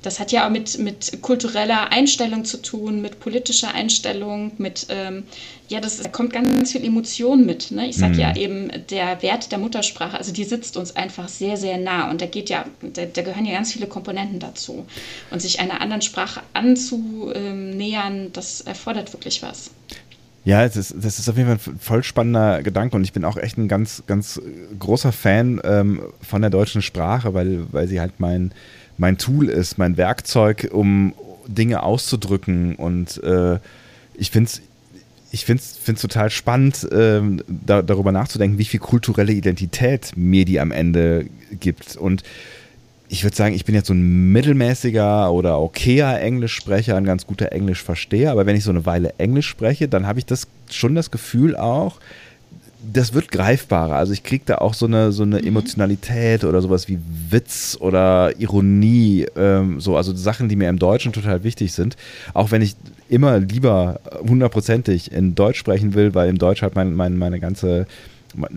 Das 0.00 0.20
hat 0.20 0.30
ja 0.30 0.46
auch 0.46 0.50
mit, 0.50 0.78
mit 0.78 1.22
kultureller 1.22 1.90
Einstellung 1.90 2.44
zu 2.44 2.62
tun, 2.62 3.02
mit 3.02 3.18
politischer 3.18 3.74
Einstellung, 3.74 4.52
mit, 4.56 4.86
ähm, 4.90 5.24
ja, 5.68 5.80
das 5.80 5.96
da 5.96 6.08
kommt 6.08 6.32
ganz 6.32 6.70
viel 6.70 6.84
Emotion 6.84 7.44
mit. 7.44 7.72
Ne? 7.72 7.88
Ich 7.88 7.96
sage 7.96 8.14
mhm. 8.14 8.20
ja 8.20 8.36
eben, 8.36 8.70
der 8.90 9.20
Wert 9.22 9.50
der 9.50 9.58
Muttersprache, 9.58 10.16
also 10.16 10.32
die 10.32 10.44
sitzt 10.44 10.76
uns 10.76 10.94
einfach 10.94 11.28
sehr, 11.28 11.56
sehr 11.56 11.78
nah 11.78 12.10
und 12.10 12.20
da 12.20 12.26
geht 12.26 12.48
ja, 12.48 12.64
da, 12.80 13.06
da 13.06 13.22
gehören 13.22 13.44
ja 13.44 13.54
ganz 13.54 13.72
viele 13.72 13.88
Komponenten 13.88 14.38
dazu. 14.38 14.86
Und 15.32 15.42
sich 15.42 15.58
einer 15.58 15.80
anderen 15.80 16.02
Sprache 16.02 16.42
anzunähern, 16.52 18.32
das 18.32 18.60
erfordert 18.60 19.12
wirklich 19.12 19.42
was. 19.42 19.72
Ja, 20.44 20.64
das 20.64 20.76
ist, 20.76 20.94
das 20.98 21.18
ist 21.18 21.28
auf 21.28 21.36
jeden 21.36 21.58
Fall 21.58 21.74
ein 21.74 21.78
voll 21.78 22.02
spannender 22.02 22.62
Gedanke 22.62 22.96
und 22.96 23.04
ich 23.04 23.12
bin 23.12 23.24
auch 23.24 23.36
echt 23.36 23.58
ein 23.58 23.68
ganz, 23.68 24.02
ganz 24.06 24.40
großer 24.78 25.12
Fan 25.12 25.60
ähm, 25.64 26.00
von 26.22 26.40
der 26.40 26.50
deutschen 26.50 26.80
Sprache, 26.80 27.34
weil, 27.34 27.66
weil 27.72 27.86
sie 27.88 28.00
halt 28.00 28.18
mein, 28.18 28.52
mein 28.96 29.18
Tool 29.18 29.48
ist, 29.48 29.78
mein 29.78 29.96
Werkzeug, 29.96 30.68
um 30.72 31.12
Dinge 31.46 31.82
auszudrücken 31.82 32.76
und 32.76 33.22
äh, 33.22 33.58
ich 34.14 34.30
finde 34.30 34.48
es 34.48 34.62
ich 35.30 35.44
finde 35.44 35.62
es 35.62 36.00
total 36.00 36.30
spannend, 36.30 36.88
ähm, 36.90 37.42
da, 37.48 37.82
darüber 37.82 38.12
nachzudenken, 38.12 38.58
wie 38.58 38.64
viel 38.64 38.80
kulturelle 38.80 39.32
Identität 39.32 40.12
mir 40.16 40.44
die 40.44 40.58
am 40.58 40.72
Ende 40.72 41.26
gibt. 41.60 41.96
Und 41.96 42.22
ich 43.08 43.24
würde 43.24 43.36
sagen, 43.36 43.54
ich 43.54 43.64
bin 43.64 43.74
jetzt 43.74 43.88
so 43.88 43.94
ein 43.94 44.32
mittelmäßiger 44.32 45.32
oder 45.32 45.60
okayer 45.60 46.20
Englischsprecher, 46.20 46.96
ein 46.96 47.04
ganz 47.04 47.26
guter 47.26 47.52
Englischversteher, 47.52 48.30
aber 48.30 48.46
wenn 48.46 48.56
ich 48.56 48.64
so 48.64 48.70
eine 48.70 48.86
Weile 48.86 49.14
Englisch 49.18 49.48
spreche, 49.48 49.88
dann 49.88 50.06
habe 50.06 50.18
ich 50.18 50.26
das 50.26 50.46
schon 50.70 50.94
das 50.94 51.10
Gefühl 51.10 51.56
auch, 51.56 51.98
das 52.92 53.12
wird 53.12 53.30
greifbarer. 53.30 53.96
Also 53.96 54.12
ich 54.12 54.22
kriege 54.22 54.44
da 54.46 54.56
auch 54.56 54.74
so 54.74 54.86
eine, 54.86 55.12
so 55.12 55.22
eine 55.22 55.40
mhm. 55.40 55.48
Emotionalität 55.48 56.44
oder 56.44 56.60
sowas 56.60 56.88
wie 56.88 56.98
Witz 57.30 57.76
oder 57.80 58.38
Ironie, 58.38 59.26
ähm, 59.36 59.80
so, 59.80 59.96
also 59.96 60.14
Sachen, 60.14 60.48
die 60.48 60.56
mir 60.56 60.68
im 60.68 60.78
Deutschen 60.78 61.12
total 61.12 61.42
wichtig 61.44 61.72
sind. 61.72 61.96
Auch 62.34 62.50
wenn 62.50 62.62
ich 62.62 62.76
immer 63.08 63.38
lieber 63.40 64.00
hundertprozentig 64.26 65.12
in 65.12 65.34
Deutsch 65.34 65.58
sprechen 65.58 65.94
will, 65.94 66.14
weil 66.14 66.28
im 66.28 66.38
Deutsch 66.38 66.62
halt 66.62 66.76
mein, 66.76 66.94
mein, 66.94 67.16
meine 67.16 67.40
ganze 67.40 67.86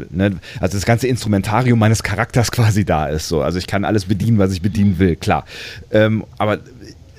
Ne, 0.09 0.39
also 0.59 0.77
das 0.77 0.86
ganze 0.86 1.07
Instrumentarium 1.07 1.79
meines 1.79 2.03
Charakters 2.03 2.51
quasi 2.51 2.86
da 2.86 3.07
ist. 3.07 3.27
So. 3.27 3.41
Also 3.41 3.57
ich 3.57 3.67
kann 3.67 3.86
alles 3.86 4.05
bedienen, 4.05 4.38
was 4.38 4.51
ich 4.51 4.61
bedienen 4.61 4.99
will, 4.99 5.15
klar. 5.15 5.45
Ähm, 5.91 6.23
aber 6.38 6.59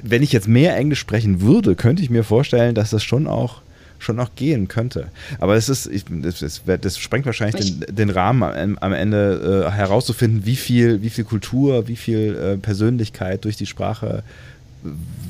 wenn 0.03 0.23
ich 0.23 0.33
jetzt 0.33 0.49
mehr 0.49 0.77
Englisch 0.77 0.99
sprechen 0.99 1.41
würde, 1.41 1.77
könnte 1.77 2.03
ich 2.03 2.11
mir 2.11 2.25
vorstellen, 2.25 2.75
dass 2.75 2.91
das 2.91 3.05
schon 3.05 3.27
auch 3.27 3.63
schon 4.03 4.19
auch 4.19 4.31
gehen 4.35 4.67
könnte. 4.67 5.09
Aber 5.39 5.55
es 5.55 5.69
ist, 5.69 5.87
ich, 5.87 6.05
das, 6.09 6.41
das, 6.41 6.63
das, 6.81 6.99
sprengt 6.99 7.25
wahrscheinlich 7.25 7.79
den, 7.79 7.95
den, 7.95 8.11
Rahmen 8.11 8.43
am, 8.43 8.79
am 8.81 8.93
Ende 8.93 9.67
äh, 9.69 9.71
herauszufinden, 9.71 10.45
wie 10.45 10.57
viel, 10.57 11.03
wie 11.03 11.11
viel 11.11 11.23
Kultur, 11.23 11.87
wie 11.87 11.95
viel 11.95 12.35
äh, 12.35 12.57
Persönlichkeit 12.57 13.45
durch 13.45 13.57
die 13.57 13.67
Sprache 13.67 14.25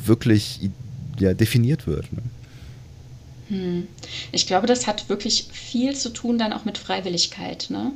wirklich 0.07 0.71
ja, 1.19 1.35
definiert 1.35 1.87
wird. 1.87 2.11
Ne? 2.13 2.23
Hm. 3.53 3.87
Ich 4.33 4.47
glaube, 4.47 4.67
das 4.67 4.87
hat 4.87 5.11
wirklich 5.11 5.45
viel 5.53 5.95
zu 5.95 6.09
tun 6.09 6.39
dann 6.39 6.55
auch 6.55 6.65
mit 6.65 6.79
Freiwilligkeit. 6.79 7.67
Ne? 7.69 7.93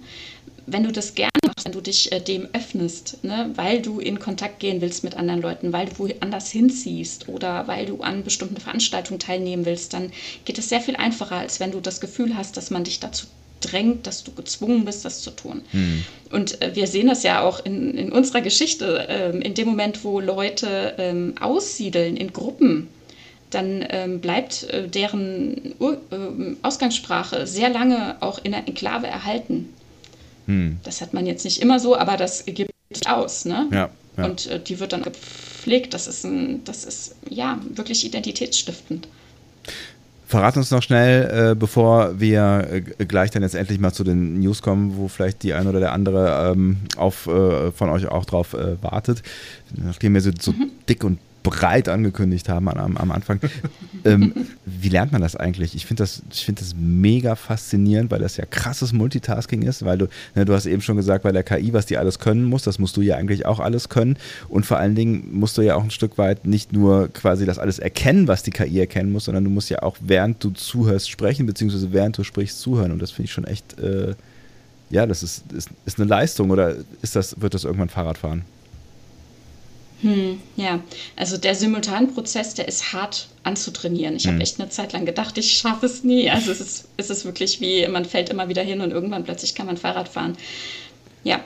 Wenn 0.67 0.85
du 0.85 0.93
das 0.93 1.15
gerne 1.15 1.31
machst, 1.47 1.65
wenn 1.65 1.73
du 1.73 1.81
dich 1.81 2.13
äh, 2.13 2.21
dem 2.21 2.47
öffnest, 2.53 3.25
ne? 3.25 3.51
weil 3.55 3.81
du 3.81 3.99
in 3.99 4.19
Kontakt 4.19 4.61
gehen 4.61 4.83
willst 4.83 5.03
mit 5.03 5.17
anderen 5.17 5.41
Leuten, 5.41 5.73
weil 5.73 5.87
du 5.87 5.99
woanders 5.99 6.51
hinziehst 6.51 7.31
oder 7.31 7.67
weil 7.69 7.87
du 7.87 8.03
an 8.03 8.23
bestimmten 8.23 8.59
Veranstaltungen 8.59 9.19
teilnehmen 9.19 9.65
willst, 9.65 9.95
dann 9.95 10.13
geht 10.45 10.59
es 10.59 10.69
sehr 10.69 10.83
viel 10.83 10.97
einfacher, 10.97 11.37
als 11.37 11.59
wenn 11.59 11.73
du 11.73 11.81
das 11.81 12.03
Gefühl 12.03 12.37
hast, 12.37 12.59
dass 12.59 12.71
man 12.71 12.85
dich 12.85 13.01
dazu 13.01 13.27
drängt, 13.63 14.07
dass 14.07 14.23
du 14.23 14.33
gezwungen 14.33 14.85
bist, 14.85 15.07
das 15.07 15.23
zu 15.23 15.31
tun. 15.31 15.63
Hm. 15.71 16.05
Und 16.31 16.61
äh, 16.61 16.77
wir 16.77 16.87
sehen 16.87 17.07
das 17.07 17.23
ja 17.23 17.43
auch 17.43 17.65
in, 17.65 17.97
in 17.97 18.13
unserer 18.13 18.43
Geschichte, 18.43 19.07
ähm, 19.09 19.41
in 19.41 19.55
dem 19.55 19.69
Moment, 19.69 20.05
wo 20.05 20.21
Leute 20.21 20.95
ähm, 20.99 21.35
aussiedeln 21.41 22.19
in 22.19 22.35
Gruppen, 22.35 22.89
dann 23.57 23.85
ähm, 23.89 24.21
bleibt 24.21 24.65
äh, 24.65 24.87
deren 24.87 25.75
Ur 25.79 25.95
äh, 26.11 26.57
Ausgangssprache 26.63 27.47
sehr 27.47 27.71
lange 27.71 28.17
auch 28.21 28.39
in 28.43 28.53
der 28.53 28.69
Enklave 28.69 29.07
erhalten. 29.07 29.71
Hm. 30.47 30.77
Das 30.85 31.01
hat 31.01 31.15
man 31.15 31.27
jetzt 31.27 31.45
nicht 31.45 31.61
immer 31.61 31.81
so, 31.81 31.97
aber 31.97 32.17
das 32.17 32.45
gibt 32.45 32.71
sich 32.91 33.09
aus. 33.09 33.45
Ne? 33.45 33.69
Ja, 33.73 33.91
ja. 34.17 34.25
Und 34.25 34.47
äh, 34.47 34.61
die 34.61 34.79
wird 34.79 34.93
dann 34.93 35.03
gepflegt. 35.03 35.95
Das 35.95 36.07
ist, 36.07 36.25
ein, 36.25 36.63
das 36.65 36.85
ist 36.85 37.17
ja 37.29 37.59
wirklich 37.75 38.05
identitätsstiftend. 38.05 39.09
Verrat 40.27 40.57
uns 40.57 40.71
noch 40.73 40.83
schnell, 40.83 41.53
äh, 41.53 41.55
bevor 41.55 42.19
wir 42.21 42.69
äh, 42.71 43.05
gleich 43.05 43.31
dann 43.31 43.43
jetzt 43.43 43.55
endlich 43.55 43.79
mal 43.79 43.93
zu 43.93 44.05
den 44.05 44.41
News 44.41 44.61
kommen, 44.61 44.97
wo 44.97 45.09
vielleicht 45.09 45.43
die 45.45 45.55
ein 45.55 45.67
oder 45.69 45.81
der 45.81 45.93
andere 45.93 46.53
ähm, 46.53 46.79
auf, 46.97 47.27
äh, 47.27 47.71
von 47.73 47.89
euch 47.91 48.07
auch 48.09 48.25
drauf 48.25 48.53
äh, 48.53 48.83
wartet. 48.83 49.23
Nachdem 49.75 50.15
wir 50.15 50.21
so, 50.21 50.31
so 50.39 50.53
mhm. 50.53 50.71
dick 50.89 51.05
und 51.05 51.19
breit 51.47 51.89
angekündigt 51.89 52.49
haben 52.49 52.69
am, 52.69 52.97
am 52.97 53.13
Anfang. 53.13 53.39
ähm, 54.05 54.35
wie 54.65 54.89
lernt 54.89 55.13
man 55.13 55.23
das 55.23 55.37
eigentlich? 55.37 55.77
Ich 55.77 55.87
finde 55.87 56.03
das, 56.03 56.23
find 56.33 56.61
das 56.61 56.75
mega 56.77 57.37
faszinierend, 57.37 58.11
weil 58.11 58.19
das 58.19 58.37
ja 58.37 58.45
krasses 58.47 58.93
Multitasking 58.93 59.63
ist, 59.63 59.85
weil 59.85 59.97
du, 59.97 60.09
ne, 60.35 60.45
du 60.45 60.53
hast 60.55 60.67
eben 60.67 60.83
schon 60.83 60.97
gesagt, 60.97 61.23
bei 61.23 61.31
der 61.31 61.45
KI, 61.45 61.73
was 61.73 61.87
die 61.87 61.99
alles 61.99 62.19
können 62.19 62.45
muss, 62.45 62.65
das 62.65 62.81
musst 62.81 62.97
du 62.97 63.01
ja 63.01 63.15
eigentlich 63.15 63.47
auch 63.47 63.61
alles 63.61 63.89
können. 63.89 64.19
Und 64.49 64.67
vor 64.67 64.79
allen 64.79 64.97
Dingen 64.97 65.29
musst 65.39 65.57
du 65.57 65.63
ja 65.63 65.77
auch 65.77 65.85
ein 65.85 65.93
Stück 65.93 66.19
weit 66.19 66.47
nicht 66.47 66.73
nur 66.73 67.09
quasi 67.09 67.47
das 67.47 67.61
alles 67.61 67.79
erkennen, 67.79 68.27
was 68.27 68.43
die 68.43 68.51
KI 68.51 68.81
erkennen 68.81 69.13
muss, 69.13 69.27
sondern 69.27 69.45
du 69.45 69.51
musst 69.51 69.71
ja 69.71 69.83
auch 69.83 69.97
während 70.01 70.43
du 70.43 70.51
zuhörst 70.51 71.09
sprechen, 71.09 71.47
beziehungsweise 71.47 71.93
während 71.93 72.19
du 72.19 72.25
sprichst 72.25 72.59
zuhören. 72.59 72.91
Und 72.91 73.01
das 73.01 73.13
finde 73.13 73.27
ich 73.27 73.33
schon 73.33 73.45
echt, 73.45 73.79
äh, 73.79 74.15
ja, 74.91 75.07
das 75.07 75.23
ist, 75.23 75.45
ist, 75.53 75.71
ist 75.85 76.01
eine 76.01 76.09
Leistung 76.09 76.51
oder 76.51 76.75
ist 77.03 77.15
das, 77.15 77.41
wird 77.41 77.55
das 77.55 77.63
irgendwann 77.63 77.89
Fahrradfahren? 77.89 78.43
Hm, 80.03 80.41
ja, 80.57 80.81
also 81.17 81.39
der 81.39 81.55
Simultanprozess, 81.55 82.55
der 82.55 82.69
ist 82.69 82.93
hart 82.93 83.29
anzutrainieren. 83.45 84.17
Ich 84.17 84.25
hm. 84.25 84.33
habe 84.33 84.43
echt 84.43 84.61
eine 84.61 84.69
Zeit 84.69 84.93
lang 84.93 85.07
gedacht, 85.07 85.39
ich 85.39 85.53
schaffe 85.53 85.87
es 85.87 86.05
nie. 86.05 86.31
Also 86.31 86.53
es 86.53 86.61
ist, 86.61 86.89
es 86.97 87.09
ist 87.09 87.25
wirklich 87.25 87.61
wie, 87.61 87.87
man 87.89 88.05
fällt 88.05 88.29
immer 88.29 88.49
wieder 88.49 88.63
hin 88.63 88.81
und 88.81 88.91
irgendwann 88.91 89.25
plötzlich 89.25 89.55
kann 89.55 89.67
man 89.67 89.77
Fahrrad 89.77 90.09
fahren. 90.09 90.37
Ja. 91.25 91.41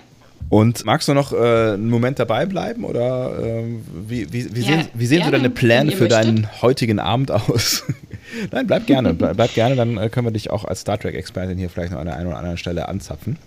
Und 0.48 0.84
magst 0.84 1.06
du 1.06 1.14
noch 1.14 1.32
äh, 1.32 1.74
einen 1.74 1.90
Moment 1.90 2.18
dabei 2.18 2.44
bleiben 2.44 2.84
oder 2.84 3.38
äh, 3.38 3.64
wie, 4.08 4.32
wie, 4.32 4.52
wie, 4.52 4.60
ja, 4.60 4.66
sehen, 4.66 4.88
wie 4.94 5.06
sehen 5.06 5.24
so 5.24 5.30
deine 5.30 5.48
Pläne 5.48 5.92
für 5.92 6.04
möchtet. 6.04 6.10
deinen 6.10 6.62
heutigen 6.62 6.98
Abend 6.98 7.30
aus? 7.30 7.84
Nein, 8.50 8.66
bleib 8.66 8.88
gerne, 8.88 9.14
bleib, 9.14 9.36
bleib 9.36 9.54
gerne, 9.54 9.76
dann 9.76 9.96
äh, 9.96 10.08
können 10.08 10.26
wir 10.26 10.32
dich 10.32 10.50
auch 10.50 10.64
als 10.64 10.80
Star 10.80 10.98
Trek-Expertin 10.98 11.56
hier 11.56 11.70
vielleicht 11.70 11.92
noch 11.92 12.00
an 12.00 12.06
der 12.06 12.16
einen 12.16 12.26
oder 12.26 12.38
anderen 12.38 12.56
Stelle 12.56 12.88
anzapfen. 12.88 13.38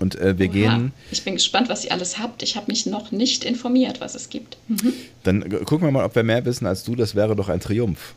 Und 0.00 0.16
äh, 0.16 0.38
wir 0.38 0.46
Oha. 0.46 0.52
gehen. 0.52 0.92
Ich 1.10 1.24
bin 1.24 1.34
gespannt, 1.34 1.68
was 1.68 1.84
ihr 1.84 1.92
alles 1.92 2.18
habt. 2.18 2.42
Ich 2.42 2.56
habe 2.56 2.66
mich 2.68 2.86
noch 2.86 3.12
nicht 3.12 3.44
informiert, 3.44 4.00
was 4.00 4.14
es 4.14 4.28
gibt. 4.28 4.56
Mhm. 4.68 4.92
Dann 5.22 5.48
gucken 5.64 5.86
wir 5.86 5.92
mal, 5.92 6.04
ob 6.04 6.14
wir 6.16 6.22
mehr 6.22 6.44
wissen 6.44 6.66
als 6.66 6.84
du. 6.84 6.96
Das 6.96 7.14
wäre 7.14 7.36
doch 7.36 7.48
ein 7.48 7.60
Triumph. 7.60 8.14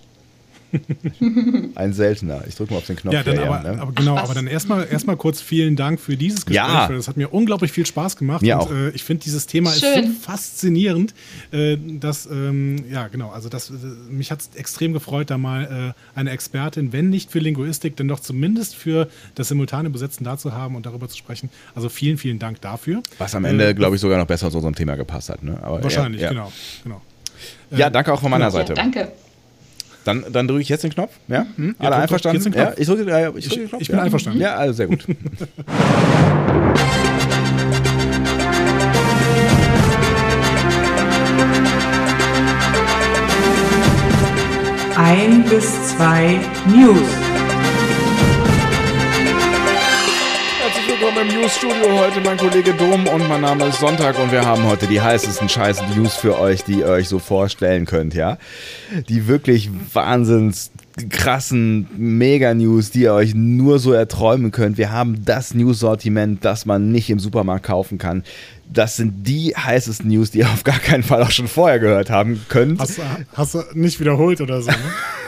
Ein 1.76 1.94
seltener. 1.94 2.44
Ich 2.48 2.56
drücke 2.56 2.74
mal 2.74 2.80
auf 2.80 2.86
den 2.86 2.96
Knopf. 2.96 3.14
Ja, 3.14 3.24
dann 3.24 3.40
aber, 3.40 3.60
ne? 3.60 3.82
aber, 3.82 3.92
genau, 3.94 4.16
Ach, 4.18 4.24
aber 4.24 4.34
dann 4.34 4.48
erstmal 4.48 4.88
erstmal 4.88 5.16
kurz 5.16 5.42
vielen 5.42 5.76
Dank 5.76 6.00
für 6.00 6.18
dieses 6.18 6.46
Gespräch. 6.46 6.56
Ja. 6.56 6.88
Das 6.88 7.08
hat 7.08 7.18
mir 7.18 7.34
unglaublich 7.34 7.72
viel 7.72 7.86
Spaß 7.86 8.18
gemacht. 8.18 8.42
Mir 8.42 8.58
und, 8.58 8.62
auch. 8.62 8.72
Äh, 8.72 8.90
ich 8.90 9.04
finde 9.04 9.24
dieses 9.24 9.48
Thema 9.48 9.72
Schön. 9.72 10.04
ist 10.04 10.08
so 10.08 10.20
faszinierend, 10.22 11.14
äh, 11.52 11.78
dass 11.78 12.26
ähm, 12.26 12.84
ja 12.92 13.08
genau, 13.08 13.30
also 13.30 13.50
das, 13.50 13.70
äh, 13.70 13.74
mich 14.10 14.32
hat 14.32 14.42
es 14.42 14.50
extrem 14.56 14.94
gefreut, 14.94 15.30
da 15.30 15.38
mal 15.38 15.94
äh, 16.16 16.20
eine 16.20 16.32
Expertin, 16.32 16.92
wenn 16.94 17.10
nicht 17.10 17.32
für 17.32 17.40
Linguistik, 17.40 17.96
dann 17.96 18.08
doch 18.08 18.20
zumindest 18.20 18.76
für 18.76 19.08
das 19.36 19.48
simultane 19.48 19.90
Übersetzen 19.90 20.24
da 20.24 20.38
zu 20.38 20.54
haben 20.54 20.76
und 20.76 20.86
darüber 20.86 21.08
zu 21.08 21.18
sprechen. 21.18 21.50
Also 21.76 21.90
vielen, 21.90 22.18
vielen 22.18 22.40
Dank 22.40 22.62
dafür. 22.62 23.02
Was 23.18 23.36
am 23.36 23.46
Ende, 23.46 23.70
äh, 23.70 23.74
glaube 23.74 23.96
ich, 23.96 24.02
sogar 24.02 24.18
noch 24.18 24.28
besser 24.28 24.52
zu 24.52 24.58
unserem 24.58 24.76
Thema 24.76 24.96
gepasst 24.96 25.30
hat. 25.30 25.44
Ne? 25.44 25.58
Aber 25.62 25.84
wahrscheinlich, 25.84 26.22
ja, 26.22 26.28
ja. 26.28 26.34
genau, 26.34 26.52
genau. 26.84 27.02
Ja, 27.72 27.90
danke 27.90 28.14
auch 28.14 28.20
von 28.20 28.32
meiner 28.32 28.46
genau. 28.48 28.58
Seite. 28.58 28.74
Ja, 28.74 28.82
danke. 28.82 29.12
Dann, 30.08 30.24
dann 30.32 30.48
drücke 30.48 30.62
ich 30.62 30.70
jetzt 30.70 30.86
den 30.86 30.92
Knopf. 30.92 31.12
Ja? 31.28 31.44
Mhm. 31.58 31.66
Hm? 31.66 31.76
Ja, 31.82 31.90
Alle 31.90 31.90
drück, 31.90 32.02
einverstanden? 32.04 32.44
Drück 32.44 32.56
ja, 32.56 32.74
ich 32.78 32.88
drücke 32.88 33.12
äh, 33.12 33.30
ich, 33.36 33.50
drück 33.50 33.60
den 33.60 33.68
Knopf. 33.68 33.82
Ich 33.82 33.90
bin 33.90 34.00
einverstanden. 34.00 34.40
Ja, 34.40 34.56
also 34.56 34.74
sehr 34.74 34.88
gut. 34.88 35.06
Ein 44.96 45.44
bis 45.50 45.96
zwei 45.98 46.40
News. 46.74 47.27
Willkommen 51.18 51.36
im 51.36 51.42
News-Studio. 51.42 51.98
Heute 51.98 52.22
mein 52.22 52.38
Kollege 52.38 52.74
Dom 52.76 53.08
und 53.08 53.28
mein 53.28 53.42
Name 53.42 53.66
ist 53.66 53.80
Sonntag 53.80 54.20
und 54.20 54.32
wir 54.32 54.46
haben 54.46 54.66
heute 54.66 54.86
die 54.86 55.02
heißesten 55.02 55.50
scheiß 55.50 55.82
News 55.96 56.16
für 56.16 56.38
euch, 56.38 56.64
die 56.64 56.82
ihr 56.82 56.86
euch 56.86 57.10
so 57.10 57.18
vorstellen 57.18 57.88
könnt, 57.88 58.14
ja? 58.14 58.38
Die 59.10 59.28
wirklich 59.28 59.72
wahnsinns 59.94 60.70
krassen 61.10 61.88
Mega-News, 61.98 62.92
die 62.92 63.02
ihr 63.02 63.14
euch 63.14 63.34
nur 63.34 63.80
so 63.80 63.94
erträumen 63.94 64.52
könnt. 64.52 64.78
Wir 64.78 64.92
haben 64.92 65.26
das 65.26 65.56
News-Sortiment, 65.56 66.46
das 66.46 66.68
man 66.68 66.92
nicht 66.92 67.10
im 67.10 67.18
Supermarkt 67.18 67.66
kaufen 67.66 67.98
kann. 67.98 68.24
Das 68.72 68.96
sind 68.96 69.28
die 69.28 69.56
heißesten 69.56 70.08
News, 70.08 70.30
die 70.30 70.40
ihr 70.40 70.50
auf 70.50 70.64
gar 70.64 70.78
keinen 70.78 71.02
Fall 71.02 71.24
auch 71.24 71.32
schon 71.32 71.48
vorher 71.48 71.80
gehört 71.80 72.12
haben 72.12 72.46
könnt. 72.48 72.80
Hast, 72.80 73.02
hast 73.34 73.56
du 73.56 73.64
nicht 73.74 74.00
wiederholt 74.00 74.40
oder 74.40 74.62
so, 74.62 74.70
ne? 74.70 74.78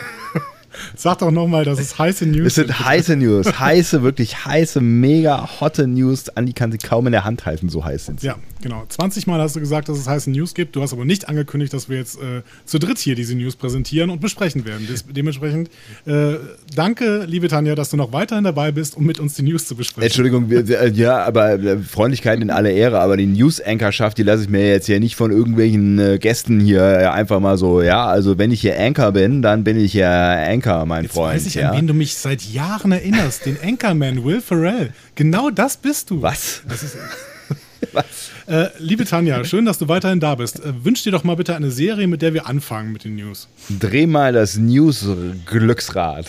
Sag 0.96 1.20
doch 1.20 1.32
nochmal, 1.32 1.66
dass 1.66 1.80
es 1.80 1.98
heiße 1.98 2.26
News 2.26 2.48
Es 2.48 2.56
sind 2.56 2.80
heiße 2.80 3.16
News, 3.16 3.60
heiße, 3.60 4.04
wirklich 4.04 4.46
heiße, 4.46 4.82
mega 4.82 5.60
hotte 5.60 5.88
News. 5.88 6.30
Andi 6.30 6.54
kann 6.54 6.72
sie 6.72 6.78
kaum 6.78 7.08
in 7.08 7.12
der 7.12 7.24
Hand 7.24 7.46
halten, 7.46 7.70
so 7.70 7.84
heiß 7.84 8.06
sind 8.06 8.22
sie. 8.22 8.28
Ja, 8.28 8.38
genau. 8.62 8.84
20 8.88 9.28
Mal 9.28 9.40
hast 9.42 9.56
du 9.56 9.60
gesagt, 9.60 9.90
dass 9.90 9.98
es 9.98 10.08
heiße 10.08 10.30
News 10.32 10.54
gibt. 10.54 10.76
Du 10.76 10.82
hast 10.82 10.94
aber 10.94 11.06
nicht 11.06 11.30
angekündigt, 11.30 11.74
dass 11.74 11.90
wir 11.90 11.98
jetzt 11.98 12.18
äh, 12.18 12.42
zu 12.66 12.80
dritt 12.80 12.98
hier 12.98 13.16
diese 13.16 13.36
News 13.36 13.56
präsentieren 13.56 14.10
und 14.10 14.22
besprechen 14.22 14.66
werden. 14.66 14.88
Des 14.88 15.06
dementsprechend 15.08 15.70
äh, 16.06 16.36
danke, 16.76 17.26
liebe 17.26 17.48
Tanja, 17.48 17.76
dass 17.76 17.90
du 17.90 17.98
noch 17.98 18.12
weiterhin 18.14 18.44
dabei 18.44 18.72
bist, 18.72 18.98
um 18.98 19.06
mit 19.06 19.20
uns 19.20 19.36
die 19.36 19.44
News 19.44 19.68
zu 19.68 19.76
besprechen. 19.76 20.04
Entschuldigung, 20.04 20.50
wir, 20.50 20.68
wir, 20.68 20.90
ja, 20.90 21.24
aber 21.24 21.54
äh, 21.54 21.78
Freundlichkeit 21.80 22.40
in 22.42 22.50
alle 22.50 22.72
Ehre, 22.72 23.00
aber 23.00 23.18
die 23.18 23.26
News-Anchorschaft, 23.26 24.18
die 24.18 24.24
lasse 24.24 24.44
ich 24.44 24.50
mir 24.50 24.68
jetzt 24.68 24.86
hier 24.86 25.00
nicht 25.00 25.16
von 25.16 25.32
irgendwelchen 25.32 26.00
äh, 26.00 26.18
Gästen 26.20 26.60
hier 26.60 26.82
äh, 26.82 27.06
einfach 27.06 27.40
mal 27.40 27.58
so, 27.58 27.82
ja, 27.82 28.06
also 28.06 28.38
wenn 28.38 28.52
ich 28.52 28.62
hier 28.62 28.80
Anchor 28.80 29.12
bin, 29.12 29.42
dann 29.42 29.64
bin 29.64 29.80
ich 29.80 29.94
ja 29.94 30.32
Anchor, 30.48 30.69
mein 30.86 31.04
Jetzt 31.04 31.14
Freund. 31.14 31.36
weiß 31.36 31.46
ich, 31.48 31.56
ja. 31.56 31.70
an 31.72 31.78
wen 31.78 31.88
du 31.88 31.94
mich 31.94 32.16
seit 32.16 32.42
Jahren 32.42 32.92
erinnerst. 32.92 33.46
Den 33.46 33.58
Anchorman 33.62 34.24
Will 34.24 34.42
Ferrell. 34.42 34.94
Genau 35.16 35.50
das 35.50 35.78
bist 35.78 36.10
du. 36.10 36.22
Was? 36.22 36.62
Das 36.68 36.84
ist, 36.84 36.98
Was? 37.94 38.06
äh, 38.48 38.68
liebe 38.80 39.06
Tanja, 39.06 39.44
schön, 39.46 39.66
dass 39.66 39.78
du 39.80 39.88
weiterhin 39.88 40.20
da 40.20 40.36
bist. 40.36 40.60
Äh, 40.60 40.84
wünsch 40.84 41.04
dir 41.04 41.12
doch 41.12 41.24
mal 41.24 41.36
bitte 41.36 41.56
eine 41.56 41.72
Serie, 41.72 42.08
mit 42.08 42.22
der 42.22 42.34
wir 42.34 42.48
anfangen 42.48 42.92
mit 42.92 43.04
den 43.06 43.16
News. 43.16 43.48
Dreh 43.80 44.06
mal 44.06 44.34
das 44.34 44.58
News-Glücksrad. 44.58 46.28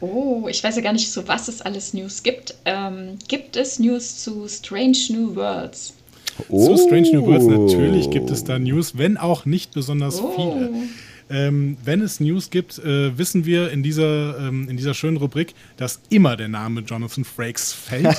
Oh, 0.00 0.46
ich 0.48 0.62
weiß 0.62 0.76
ja 0.76 0.82
gar 0.82 0.92
nicht, 0.92 1.10
zu 1.12 1.26
was 1.26 1.48
es 1.48 1.60
alles 1.60 1.92
News 1.92 2.22
gibt. 2.22 2.54
Ähm, 2.64 3.18
gibt 3.26 3.56
es 3.56 3.80
News 3.80 4.22
zu 4.22 4.46
Strange 4.48 4.96
New 5.10 5.34
Worlds? 5.34 5.92
Zu 6.48 6.76
Strange 6.76 7.10
New 7.14 7.26
Worlds 7.26 7.46
Oh. 7.46 7.66
natürlich 7.66 8.08
gibt 8.10 8.30
es 8.30 8.44
da 8.44 8.60
News, 8.60 8.96
wenn 8.96 9.16
auch 9.16 9.44
nicht 9.44 9.74
besonders 9.74 10.20
Oh. 10.20 10.32
viele. 10.36 10.70
Ähm, 11.30 11.76
wenn 11.84 12.00
es 12.00 12.20
News 12.20 12.50
gibt, 12.50 12.78
äh, 12.78 13.16
wissen 13.18 13.44
wir 13.44 13.70
in 13.70 13.82
dieser, 13.82 14.38
ähm, 14.38 14.68
in 14.68 14.76
dieser 14.76 14.94
schönen 14.94 15.18
Rubrik, 15.18 15.54
dass 15.76 16.00
immer 16.08 16.36
der 16.36 16.48
Name 16.48 16.80
Jonathan 16.80 17.24
Frakes 17.24 17.72
fällt. 17.72 18.16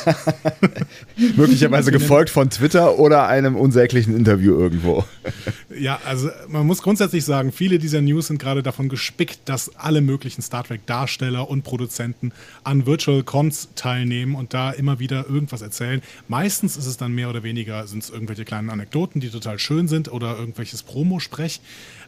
Möglicherweise 1.36 1.91
gefolgt 1.91 2.30
von 2.30 2.49
Twitter 2.49 2.99
oder 2.99 3.28
einem 3.28 3.55
unsäglichen 3.55 4.16
Interview 4.16 4.57
irgendwo. 4.60 5.03
ja, 5.80 5.99
also 6.05 6.30
man 6.47 6.68
muss 6.68 6.82
grundsätzlich 6.82 7.26
sagen, 7.26 7.51
viele 7.51 7.80
dieser 7.80 8.01
News 8.01 8.28
sind 8.28 8.39
gerade 8.39 8.62
davon 8.62 8.89
gespickt, 8.89 9.39
dass 9.45 9.76
alle 9.76 10.01
möglichen 10.01 10.41
Star 10.41 10.64
Trek-Darsteller 10.64 11.49
und 11.49 11.64
Produzenten 11.64 12.32
an 12.64 12.86
Virtual 12.86 13.24
Cons 13.24 13.70
teilnehmen 13.76 14.36
und 14.36 14.53
da 14.53 14.72
immer 14.72 14.99
wieder 14.99 15.28
irgendwas 15.28 15.62
erzählen. 15.62 16.01
Meistens 16.28 16.78
ist 16.78 16.86
es 16.86 16.97
dann 16.97 17.14
mehr 17.14 17.30
oder 17.30 17.43
weniger, 17.43 17.88
sind 17.88 18.03
es 18.03 18.10
irgendwelche 18.10 18.45
kleinen 18.45 18.70
Anekdoten, 18.70 19.20
die 19.20 19.30
total 19.30 19.57
schön 19.60 19.88
sind 19.88 20.12
oder 20.12 20.38
irgendwelches 20.38 20.84
Promosprech. 20.84 21.62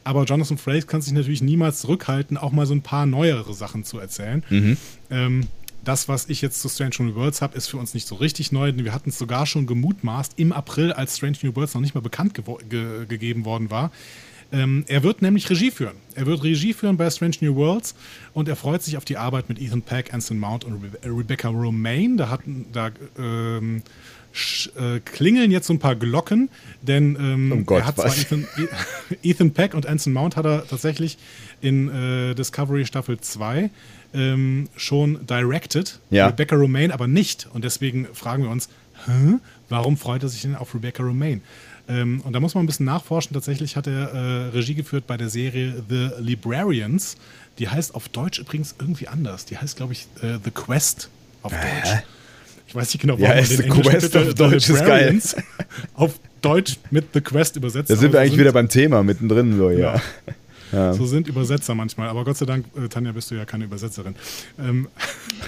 Aber 0.03 0.23
Jonathan 0.23 0.57
Frakes 0.57 0.87
kann 0.87 1.01
sich 1.01 1.13
natürlich 1.13 1.41
niemals 1.41 1.81
zurückhalten, 1.81 2.37
auch 2.37 2.51
mal 2.51 2.65
so 2.65 2.73
ein 2.73 2.81
paar 2.81 3.05
neuere 3.05 3.53
Sachen 3.53 3.83
zu 3.83 3.99
erzählen. 3.99 4.43
Ähm, 5.09 5.47
das, 5.83 6.07
was 6.07 6.29
ich 6.29 6.41
jetzt 6.41 6.61
zu 6.61 6.69
Strange 6.69 6.95
New 6.99 7.15
Worlds 7.15 7.41
habe, 7.41 7.57
ist 7.57 7.67
für 7.67 7.77
uns 7.77 7.93
nicht 7.93 8.07
so 8.07 8.15
richtig 8.15 8.51
neu. 8.51 8.71
denn 8.71 8.85
Wir 8.85 8.93
hatten 8.93 9.09
es 9.09 9.17
sogar 9.17 9.45
schon 9.45 9.65
gemutmaßt 9.65 10.33
im 10.37 10.51
April, 10.53 10.93
als 10.93 11.17
Strange 11.17 11.37
New 11.41 11.55
Worlds 11.55 11.73
noch 11.73 11.81
nicht 11.81 11.95
mal 11.95 12.01
bekannt 12.01 12.33
ge 12.35 13.05
gegeben 13.07 13.45
worden 13.45 13.69
war. 13.69 13.91
Ähm, 14.53 14.83
er 14.87 15.03
wird 15.03 15.21
nämlich 15.21 15.49
Regie 15.49 15.71
führen. 15.71 15.95
Er 16.13 16.25
wird 16.25 16.43
Regie 16.43 16.73
führen 16.73 16.97
bei 16.97 17.09
Strange 17.09 17.37
New 17.39 17.55
Worlds 17.55 17.95
und 18.33 18.49
er 18.49 18.55
freut 18.55 18.83
sich 18.83 18.97
auf 18.97 19.05
die 19.05 19.17
Arbeit 19.17 19.47
mit 19.47 19.59
Ethan 19.61 19.81
Peck, 19.81 20.13
Anson 20.13 20.37
Mount 20.39 20.65
und 20.65 20.83
Rebe 20.83 20.99
Rebecca 21.05 21.47
Romaine. 21.47 22.17
Da, 22.17 22.29
hatten, 22.29 22.65
da 22.73 22.91
ähm, 23.17 23.81
äh, 24.77 24.99
klingeln 24.99 25.51
jetzt 25.51 25.67
so 25.67 25.73
ein 25.73 25.79
paar 25.79 25.95
Glocken, 25.95 26.49
denn 26.81 27.15
ähm, 27.19 27.51
Um 27.51 27.65
Gott, 27.65 27.81
er 27.81 27.87
hat 27.87 27.95
zwar? 27.95 28.07
Ethan, 28.17 28.47
Ethan 29.23 29.51
Peck 29.51 29.73
und 29.73 29.85
Anson 29.85 30.13
Mount 30.13 30.35
hat 30.35 30.45
er 30.45 30.67
tatsächlich 30.67 31.17
in 31.61 31.89
äh, 31.89 32.33
Discovery 32.35 32.85
Staffel 32.85 33.19
2 33.19 33.69
ähm, 34.13 34.69
schon 34.75 35.25
directed. 35.25 35.99
Ja. 36.09 36.27
Rebecca 36.27 36.55
Romaine 36.55 36.93
aber 36.93 37.07
nicht. 37.07 37.47
Und 37.53 37.63
deswegen 37.63 38.07
fragen 38.13 38.43
wir 38.43 38.49
uns, 38.49 38.69
Hä? 39.05 39.35
warum 39.69 39.97
freut 39.97 40.23
er 40.23 40.29
sich 40.29 40.41
denn 40.41 40.55
auf 40.55 40.73
Rebecca 40.73 41.03
Romaine? 41.03 41.41
Ähm, 41.87 42.21
und 42.21 42.33
da 42.33 42.39
muss 42.39 42.55
man 42.55 42.63
ein 42.63 42.67
bisschen 42.67 42.85
nachforschen. 42.85 43.33
Tatsächlich 43.33 43.75
hat 43.75 43.87
er 43.87 44.11
äh, 44.13 44.47
Regie 44.49 44.75
geführt 44.75 45.07
bei 45.07 45.17
der 45.17 45.29
Serie 45.29 45.83
The 45.89 46.11
Librarians. 46.19 47.17
Die 47.59 47.67
heißt 47.67 47.95
auf 47.95 48.09
Deutsch 48.09 48.39
übrigens 48.39 48.75
irgendwie 48.79 49.07
anders. 49.07 49.45
Die 49.45 49.57
heißt, 49.57 49.75
glaube 49.75 49.93
ich, 49.93 50.07
äh, 50.21 50.37
The 50.43 50.51
Quest 50.51 51.09
auf 51.41 51.51
Deutsch. 51.51 52.03
Ich 52.71 52.75
weiß 52.75 52.93
nicht 52.93 53.01
genau, 53.01 53.17
Ja, 53.17 53.29
warum 53.29 53.39
ist 53.43 53.49
man 53.49 53.57
The 53.57 53.63
den 53.63 53.81
Quest 53.83 54.05
Titel 54.13 54.27
auf 54.29 54.33
Deutsch, 54.33 54.69
ist 54.69 54.85
geil. 54.85 55.21
Auf 55.93 56.19
Deutsch 56.41 56.77
mit 56.89 57.05
The 57.13 57.19
Quest 57.19 57.57
übersetzt. 57.57 57.89
Da 57.89 57.97
sind 57.97 58.13
wir 58.13 58.21
eigentlich 58.21 58.39
wieder 58.39 58.53
beim 58.53 58.69
Thema 58.69 59.03
mittendrin, 59.03 59.57
so, 59.57 59.69
ja. 59.71 60.01
so 60.93 61.05
sind 61.05 61.27
Übersetzer 61.27 61.75
manchmal. 61.75 62.07
Aber 62.07 62.23
Gott 62.23 62.37
sei 62.37 62.45
Dank, 62.45 62.65
äh, 62.81 62.87
Tanja, 62.87 63.11
bist 63.11 63.29
du 63.29 63.35
ja 63.35 63.43
keine 63.43 63.65
Übersetzerin. 63.65 64.15
Ähm, 64.57 64.87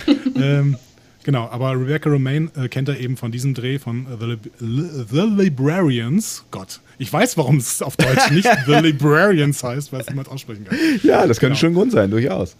ähm, 0.36 0.76
genau, 1.24 1.47
aber 1.49 1.71
Rebecca 1.80 2.09
Romaine 2.09 2.49
äh, 2.57 2.67
kennt 2.67 2.89
er 2.89 2.99
eben 2.99 3.15
von 3.15 3.32
diesem 3.32 3.53
Dreh 3.53 3.80
von 3.80 4.05
äh, 4.05 4.17
The, 4.19 4.26
Lib 4.26 4.39
Li- 4.59 5.05
The 5.09 5.43
Librarians. 5.43 6.43
Gott, 6.51 6.82
ich 6.97 7.11
weiß, 7.13 7.38
warum 7.38 7.55
es 7.55 7.82
auf 7.82 7.95
Deutsch 7.95 8.32
nicht 8.32 8.49
The 8.65 8.74
Librarians 8.82 9.63
heißt, 9.63 9.93
weil 9.93 10.01
es 10.01 10.09
niemand 10.09 10.28
aussprechen 10.28 10.65
kann. 10.65 10.78
Ja, 11.03 11.26
das 11.26 11.39
könnte 11.39 11.51
Genau. 11.53 11.59
schon 11.59 11.69
ein 11.71 11.76
Grund 11.76 11.91
sein, 11.93 12.11
durchaus. 12.11 12.57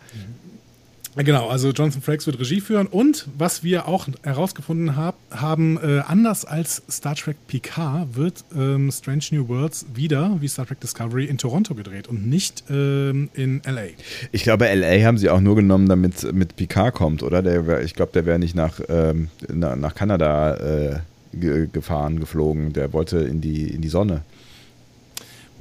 Genau, 1.16 1.48
also 1.48 1.70
Jonathan 1.70 2.02
Frakes 2.02 2.26
wird 2.26 2.40
Regie 2.40 2.60
führen 2.60 2.88
und 2.88 3.28
was 3.38 3.64
wir 3.64 3.88
auch 3.88 4.08
herausgefunden 4.24 4.96
hab, 4.96 5.16
haben, 5.30 5.78
äh, 5.78 6.00
anders 6.00 6.44
als 6.44 6.82
Star 6.90 7.16
Trek 7.16 7.38
Picard 7.48 8.16
wird 8.16 8.44
ähm, 8.56 8.92
Strange 8.92 9.26
New 9.32 9.48
Worlds 9.48 9.86
wieder, 9.94 10.38
wie 10.40 10.48
Star 10.48 10.66
Trek 10.66 10.80
Discovery, 10.80 11.26
in 11.26 11.38
Toronto 11.38 11.76
gedreht 11.76 12.08
und 12.08 12.28
nicht 12.28 12.64
ähm, 12.70 13.30
in 13.36 13.62
LA. 13.64 13.90
Ich 14.32 14.44
glaube, 14.44 14.66
LA 14.74 15.06
haben 15.06 15.20
sie 15.20 15.30
auch 15.30 15.40
nur 15.40 15.56
genommen, 15.56 15.88
damit 15.88 16.34
mit 16.34 16.56
Picard 16.56 16.96
kommt, 16.96 17.22
oder? 17.22 17.44
Der 17.44 17.82
ich 17.82 17.94
glaube, 17.94 18.12
der 18.12 18.26
wäre 18.26 18.40
nicht 18.40 18.56
nach, 18.56 18.80
ähm, 18.90 19.28
na, 19.48 19.76
nach 19.76 19.94
Kanada 19.94 20.56
äh, 20.56 21.00
ge 21.34 21.68
gefahren, 21.72 22.20
geflogen. 22.20 22.74
Der 22.74 22.94
wollte 22.94 23.20
in 23.20 23.40
die, 23.40 23.68
in 23.68 23.82
die 23.82 23.90
Sonne. 23.90 24.22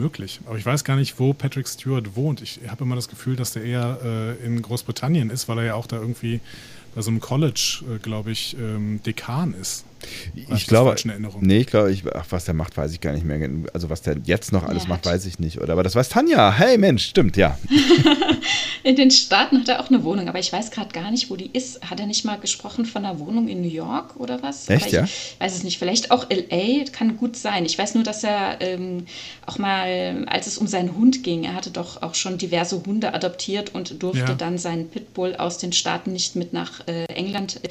Möglich. 0.02 0.40
Aber 0.46 0.58
ich 0.58 0.66
weiß 0.66 0.82
gar 0.82 0.96
nicht, 0.96 1.20
wo 1.20 1.32
Patrick 1.32 1.68
Stewart 1.68 2.16
wohnt. 2.16 2.42
Ich 2.42 2.58
habe 2.66 2.82
immer 2.82 2.96
das 2.96 3.08
Gefühl, 3.08 3.36
dass 3.36 3.52
der 3.52 3.62
eher 3.62 3.98
äh, 4.04 4.44
in 4.44 4.60
Großbritannien 4.60 5.30
ist, 5.30 5.48
weil 5.48 5.58
er 5.58 5.64
ja 5.64 5.74
auch 5.74 5.86
da 5.86 5.96
irgendwie 5.96 6.40
bei 6.94 7.02
so 7.02 7.10
einem 7.10 7.20
College, 7.20 7.84
äh, 7.88 7.98
glaube 7.98 8.32
ich, 8.32 8.56
ähm, 8.58 9.00
Dekan 9.06 9.54
ist. 9.54 9.84
Ich 10.34 10.46
das 10.48 10.66
glaube, 10.66 10.94
nee, 11.40 11.58
ich 11.58 11.66
glaube, 11.66 11.92
ich, 11.92 12.02
ach, 12.14 12.26
was 12.30 12.44
der 12.44 12.54
macht, 12.54 12.76
weiß 12.76 12.92
ich 12.92 13.00
gar 13.00 13.12
nicht 13.12 13.24
mehr. 13.24 13.48
Also 13.72 13.90
was 13.90 14.02
der 14.02 14.16
jetzt 14.24 14.52
noch 14.52 14.64
alles 14.64 14.84
Ja, 14.84 14.88
macht, 14.90 15.06
weiß 15.06 15.26
ich 15.26 15.38
nicht. 15.38 15.60
Oder 15.60 15.72
aber 15.74 15.82
das 15.82 15.94
weiß 15.94 16.08
Tanja. 16.08 16.52
Hey 16.52 16.78
Mensch, 16.78 17.06
stimmt, 17.06 17.36
ja. 17.36 17.58
In 18.84 18.96
den 18.96 19.12
Staaten 19.12 19.60
hat 19.60 19.68
er 19.68 19.80
auch 19.80 19.90
eine 19.90 20.02
Wohnung, 20.02 20.28
aber 20.28 20.40
ich 20.40 20.52
weiß 20.52 20.72
gerade 20.72 20.92
gar 20.92 21.12
nicht, 21.12 21.30
wo 21.30 21.36
die 21.36 21.50
ist. 21.52 21.88
Hat 21.88 22.00
er 22.00 22.06
nicht 22.06 22.24
mal 22.24 22.36
gesprochen 22.40 22.84
von 22.84 23.04
einer 23.04 23.20
Wohnung 23.20 23.46
in 23.46 23.60
New 23.60 23.68
York 23.68 24.16
oder 24.16 24.42
was? 24.42 24.68
Echt, 24.68 24.86
ich 24.86 24.92
ja? 24.92 25.06
weiß 25.38 25.54
es 25.54 25.62
nicht. 25.62 25.78
Vielleicht 25.78 26.10
auch 26.10 26.26
LA, 26.28 26.84
kann 26.90 27.16
gut 27.16 27.36
sein. 27.36 27.64
Ich 27.64 27.78
weiß 27.78 27.94
nur, 27.94 28.02
dass 28.02 28.24
er 28.24 28.60
ähm, 28.60 29.06
auch 29.46 29.58
mal, 29.58 30.24
als 30.28 30.48
es 30.48 30.58
um 30.58 30.66
seinen 30.66 30.96
Hund 30.96 31.22
ging, 31.22 31.44
er 31.44 31.54
hatte 31.54 31.70
doch 31.70 32.02
auch 32.02 32.16
schon 32.16 32.38
diverse 32.38 32.82
Hunde 32.84 33.14
adoptiert 33.14 33.72
und 33.72 34.02
durfte 34.02 34.18
Ja. 34.22 34.34
dann 34.34 34.58
seinen 34.58 34.88
Pitbull 34.88 35.36
aus 35.36 35.58
den 35.58 35.72
Staaten 35.72 36.12
nicht 36.12 36.34
mit 36.34 36.52
nach 36.52 36.86
äh, 36.88 37.04
England 37.04 37.60
äh, 37.62 37.68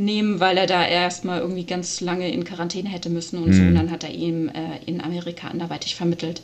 nehmen, 0.00 0.40
weil 0.40 0.56
er 0.56 0.66
da 0.66 0.84
erstmal 0.86 1.40
irgendwie 1.40 1.64
ganz 1.64 2.00
lange 2.00 2.30
in 2.32 2.44
Quarantäne 2.44 2.88
hätte 2.88 3.10
müssen 3.10 3.42
und 3.42 3.50
Mhm. 3.50 3.54
so. 3.54 3.62
Und 3.62 3.74
dann 3.74 3.90
hat 3.90 4.02
er 4.04 4.10
ihn 4.10 4.48
äh, 4.48 4.78
in 4.86 5.00
Amerika 5.00 5.48
anderweitig 5.48 5.94
vermittelt. 5.94 6.42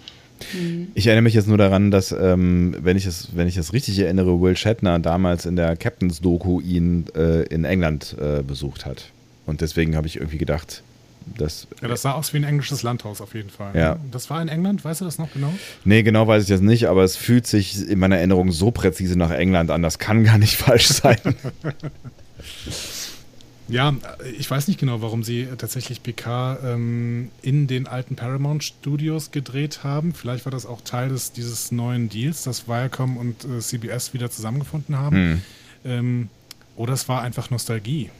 Ich 0.94 1.06
erinnere 1.06 1.22
mich 1.22 1.32
jetzt 1.32 1.48
nur 1.48 1.56
daran, 1.56 1.90
dass, 1.90 2.12
ähm, 2.12 2.76
wenn, 2.80 2.98
ich 2.98 3.06
es, 3.06 3.28
wenn 3.34 3.48
ich 3.48 3.56
es 3.56 3.72
richtig 3.72 3.98
erinnere, 3.98 4.38
Will 4.38 4.54
Shatner 4.54 4.98
damals 4.98 5.46
in 5.46 5.56
der 5.56 5.76
Captains-Doku 5.76 6.60
ihn 6.60 7.06
äh, 7.16 7.44
in 7.44 7.64
England 7.64 8.14
äh, 8.20 8.42
besucht 8.42 8.84
hat. 8.84 9.06
Und 9.46 9.62
deswegen 9.62 9.96
habe 9.96 10.06
ich 10.06 10.16
irgendwie 10.16 10.36
gedacht, 10.36 10.82
dass. 11.38 11.66
Ja, 11.80 11.88
das 11.88 12.02
sah 12.02 12.12
aus 12.12 12.34
wie 12.34 12.36
ein 12.36 12.44
englisches 12.44 12.82
Landhaus 12.82 13.22
auf 13.22 13.34
jeden 13.34 13.48
Fall. 13.48 13.74
Ja. 13.74 13.96
Das 14.10 14.28
war 14.28 14.42
in 14.42 14.48
England, 14.48 14.84
weißt 14.84 15.00
du 15.00 15.06
das 15.06 15.16
noch 15.18 15.32
genau? 15.32 15.54
Nee, 15.86 16.02
genau 16.02 16.28
weiß 16.28 16.42
ich 16.42 16.48
das 16.50 16.60
nicht, 16.60 16.86
aber 16.86 17.02
es 17.02 17.16
fühlt 17.16 17.46
sich 17.46 17.88
in 17.88 17.98
meiner 17.98 18.18
Erinnerung 18.18 18.52
so 18.52 18.70
präzise 18.70 19.16
nach 19.16 19.30
England 19.30 19.70
an. 19.70 19.80
Das 19.82 19.98
kann 19.98 20.22
gar 20.24 20.36
nicht 20.36 20.56
falsch 20.58 20.88
sein. 20.88 21.16
Ja, 23.68 23.94
ich 24.38 24.48
weiß 24.50 24.68
nicht 24.68 24.78
genau, 24.78 25.02
warum 25.02 25.24
sie 25.24 25.48
tatsächlich 25.58 26.02
PK 26.02 26.58
ähm, 26.62 27.30
in 27.42 27.66
den 27.66 27.86
alten 27.88 28.14
Paramount 28.14 28.62
Studios 28.62 29.32
gedreht 29.32 29.82
haben. 29.82 30.14
Vielleicht 30.14 30.44
war 30.44 30.52
das 30.52 30.66
auch 30.66 30.80
Teil 30.82 31.08
des, 31.08 31.32
dieses 31.32 31.72
neuen 31.72 32.08
Deals, 32.08 32.42
dass 32.44 32.68
Viacom 32.68 33.16
und 33.16 33.44
äh, 33.44 33.58
CBS 33.60 34.14
wieder 34.14 34.30
zusammengefunden 34.30 34.96
haben. 34.96 35.16
Hm. 35.16 35.42
Ähm, 35.84 36.28
oder 36.76 36.92
es 36.94 37.08
war 37.08 37.22
einfach 37.22 37.50
Nostalgie. 37.50 38.10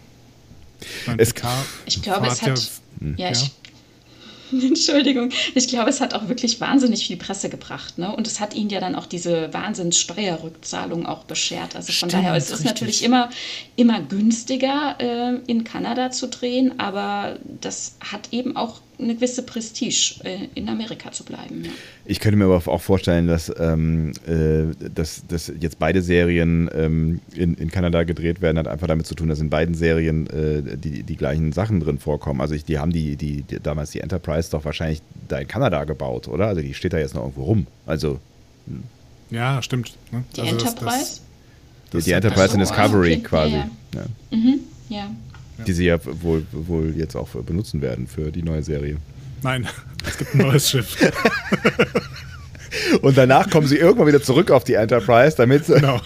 Ich, 0.80 1.06
meine, 1.06 1.22
Es- 1.22 1.32
PK 1.32 1.48
Ich 1.86 2.02
glaube, 2.02 2.26
es 2.26 2.42
hat 2.42 2.50
hat. 2.50 2.70
ja- 3.00 3.26
Ja, 3.28 3.30
ich. 3.30 3.52
Entschuldigung. 4.62 5.30
Ich 5.54 5.68
glaube, 5.68 5.90
es 5.90 6.00
hat 6.00 6.14
auch 6.14 6.28
wirklich 6.28 6.60
wahnsinnig 6.60 7.06
viel 7.06 7.16
Presse 7.16 7.48
gebracht. 7.48 7.98
Ne? 7.98 8.14
Und 8.14 8.26
es 8.26 8.40
hat 8.40 8.54
ihnen 8.54 8.70
ja 8.70 8.80
dann 8.80 8.94
auch 8.94 9.06
diese 9.06 9.52
Wahnsinnssteuerrückzahlung 9.52 11.06
auch 11.06 11.24
beschert. 11.24 11.76
Also 11.76 11.92
von 11.92 12.10
Stimmt, 12.10 12.12
daher, 12.12 12.34
es 12.34 12.46
ist 12.46 12.52
richtig. 12.52 12.66
natürlich 12.66 13.02
immer, 13.02 13.30
immer 13.76 14.00
günstiger, 14.00 14.96
äh, 14.98 15.36
in 15.46 15.64
Kanada 15.64 16.10
zu 16.10 16.28
drehen, 16.28 16.78
aber 16.78 17.38
das 17.60 17.96
hat 18.00 18.32
eben 18.32 18.56
auch 18.56 18.80
eine 18.98 19.14
gewisse 19.14 19.42
Prestige, 19.42 20.20
äh, 20.24 20.48
in 20.54 20.68
Amerika 20.68 21.12
zu 21.12 21.24
bleiben. 21.24 21.64
Ja. 21.64 21.70
Ich 22.06 22.18
könnte 22.20 22.36
mir 22.38 22.44
aber 22.46 22.56
auch 22.72 22.80
vorstellen, 22.80 23.26
dass, 23.26 23.52
ähm, 23.58 24.12
äh, 24.26 24.88
dass, 24.94 25.22
dass 25.28 25.52
jetzt 25.60 25.78
beide 25.78 26.00
Serien 26.02 26.70
ähm, 26.74 27.20
in, 27.34 27.54
in 27.54 27.70
Kanada 27.70 28.04
gedreht 28.04 28.40
werden, 28.40 28.58
hat 28.58 28.68
einfach 28.68 28.86
damit 28.86 29.06
zu 29.06 29.14
tun, 29.14 29.28
dass 29.28 29.40
in 29.40 29.50
beiden 29.50 29.74
Serien 29.74 30.26
äh, 30.28 30.76
die, 30.78 31.02
die 31.02 31.16
gleichen 31.16 31.52
Sachen 31.52 31.80
drin 31.80 31.98
vorkommen. 31.98 32.40
Also 32.40 32.54
ich, 32.54 32.64
die 32.64 32.78
haben 32.78 32.92
die, 32.92 33.16
die, 33.16 33.42
die 33.42 33.60
damals 33.60 33.90
die 33.90 34.00
Enterprise 34.00 34.50
doch 34.50 34.64
wahrscheinlich 34.64 35.02
da 35.28 35.38
in 35.38 35.48
Kanada 35.48 35.84
gebaut, 35.84 36.28
oder? 36.28 36.46
Also 36.46 36.62
die 36.62 36.72
steht 36.74 36.92
da 36.92 36.98
jetzt 36.98 37.14
noch 37.14 37.22
irgendwo 37.22 37.42
rum. 37.44 37.66
Also 37.84 38.18
Ja, 39.30 39.60
stimmt. 39.62 39.94
Ne? 40.12 40.24
Die 40.36 40.40
Also 40.40 40.54
das- 40.56 40.62
Enterprise? 40.72 41.20
die, 41.92 41.98
die 42.02 42.12
Enterprise 42.12 42.54
in 42.54 42.64
so, 42.64 42.72
Discovery 42.72 43.12
okay. 43.14 43.22
quasi. 43.22 43.54
Ja, 43.56 43.68
Ja. 43.94 44.38
Ja. 44.88 45.10
Die 45.66 45.72
sie 45.72 45.86
ja 45.86 45.98
wohl, 46.22 46.44
wohl 46.52 46.94
jetzt 46.96 47.16
auch 47.16 47.28
benutzen 47.28 47.80
werden 47.80 48.06
für 48.06 48.30
die 48.30 48.42
neue 48.42 48.62
Serie. 48.62 48.96
Nein, 49.42 49.66
es 50.06 50.18
gibt 50.18 50.34
ein 50.34 50.38
neues 50.38 50.70
Schiff. 50.70 50.96
Und 53.00 53.16
danach 53.16 53.48
kommen 53.48 53.66
sie 53.66 53.76
irgendwann 53.76 54.06
wieder 54.08 54.22
zurück 54.22 54.50
auf 54.50 54.64
die 54.64 54.74
Enterprise, 54.74 55.36
damit. 55.36 55.66
Genau. 55.66 56.00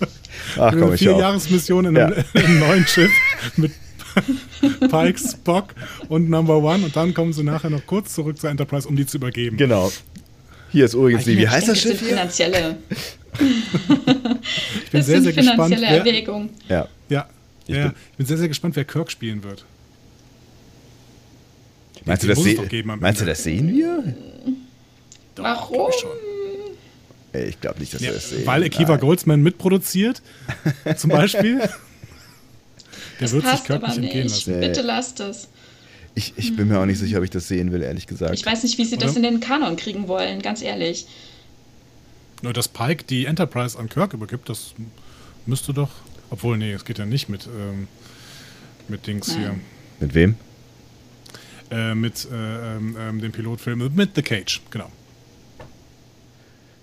Ach 0.58 0.72
komm, 0.78 0.94
ich 0.94 1.00
Vier. 1.00 1.16
Jahresmission 1.18 1.86
in 1.86 1.96
einem, 1.98 2.12
Ja. 2.16 2.24
in 2.40 2.46
einem 2.46 2.58
neuen 2.60 2.86
Schiff 2.86 3.10
mit 3.56 3.72
Pike, 4.90 5.18
Spock 5.18 5.74
und 6.08 6.30
Number 6.30 6.56
One. 6.56 6.84
Und 6.84 6.96
dann 6.96 7.12
kommen 7.12 7.32
sie 7.34 7.42
nachher 7.42 7.68
noch 7.70 7.84
kurz 7.86 8.14
zurück 8.14 8.38
zur 8.38 8.48
Enterprise, 8.50 8.88
um 8.88 8.96
die 8.96 9.04
zu 9.04 9.18
übergeben. 9.18 9.56
Genau. 9.58 9.92
Hier 10.72 10.86
ist 10.86 10.94
übrigens 10.94 11.24
die, 11.24 11.36
wie 11.36 11.48
heißt 11.48 11.68
das 11.68 11.78
Schiff 11.80 12.00
finanzielle, 12.00 12.76
Ich 13.34 14.90
bin 14.90 15.00
das 15.00 15.06
sehr, 15.06 15.16
sind 15.20 15.24
sehr 15.24 15.32
gespannt. 15.34 15.74
finanzielle 15.74 15.86
Wer, 15.90 15.98
Erwägungen. 15.98 16.50
Ja. 16.68 16.88
Ja, 17.68 17.74
Ich 17.74 17.76
ja, 17.76 17.88
bin- 17.88 17.96
ich 18.12 18.16
bin 18.18 18.26
sehr, 18.26 18.38
sehr 18.38 18.48
gespannt, 18.48 18.76
wer 18.76 18.84
Kirk 18.84 19.10
spielen 19.10 19.42
wird. 19.44 19.64
Meinst 22.04 22.22
du, 22.22 22.28
das, 22.28 22.38
doch 22.38 22.68
geben 22.68 22.92
meinst 23.00 23.20
du, 23.20 23.24
das 23.24 23.42
sehen 23.42 23.68
wir? 23.74 24.14
Warum? 25.36 25.76
glaub 25.76 25.90
ich 27.34 27.48
Ich 27.48 27.60
glaube 27.60 27.80
nicht, 27.80 27.92
dass 27.92 28.00
Ja, 28.00 28.08
wir 28.08 28.14
das 28.14 28.30
sehen. 28.30 28.46
weil 28.46 28.62
Akiva 28.64 28.92
Nein. 28.92 29.00
Goldsman 29.00 29.42
mitproduziert, 29.42 30.22
zum 30.96 31.10
Beispiel. 31.10 31.58
Der 31.58 31.68
Das 33.20 33.32
wird 33.32 33.42
sich 33.42 33.50
passt 33.50 33.64
Kirk 33.64 33.82
aber 33.82 33.88
nicht 33.88 34.04
entgehen 34.04 34.28
lassen. 34.28 34.60
Nee. 34.60 34.66
Bitte 34.68 34.82
lasst 34.82 35.20
es. 35.20 35.48
Ich, 36.14 36.32
ich 36.36 36.56
bin 36.56 36.68
mir 36.68 36.78
auch 36.80 36.86
nicht 36.86 36.98
sicher, 36.98 37.18
ob 37.18 37.24
ich 37.24 37.30
das 37.30 37.48
sehen 37.48 37.72
will, 37.72 37.82
ehrlich 37.82 38.06
gesagt. 38.06 38.34
Ich 38.34 38.46
weiß 38.46 38.62
nicht, 38.62 38.78
wie 38.78 38.84
sie 38.84 38.96
das 38.96 39.10
Oder? 39.10 39.18
in 39.18 39.22
den 39.34 39.40
Kanon 39.40 39.76
kriegen 39.76 40.08
wollen, 40.08 40.40
ganz 40.40 40.62
ehrlich. 40.62 41.06
Nur 42.42 42.52
dass 42.52 42.68
Pike 42.68 43.04
die 43.04 43.26
Enterprise 43.26 43.78
an 43.78 43.88
Kirk 43.88 44.14
übergibt, 44.14 44.48
das 44.48 44.72
müsste 45.44 45.74
doch. 45.74 45.90
Obwohl, 46.30 46.58
nee, 46.58 46.72
es 46.72 46.84
geht 46.84 46.98
ja 46.98 47.06
nicht 47.06 47.28
mit, 47.28 47.46
ähm, 47.46 47.88
mit 48.88 49.06
Dings 49.06 49.28
Nein. 49.36 49.60
Mit 50.00 50.14
wem? 50.14 50.34
hier. 51.70 51.78
Äh, 51.78 51.94
mit 51.94 52.26
äh, 52.30 52.76
ähm, 52.76 52.96
ähm, 52.98 53.20
dem 53.20 53.32
Pilotfilm, 53.32 53.90
mit 53.94 54.10
The 54.14 54.22
Cage, 54.22 54.60
genau. 54.70 54.90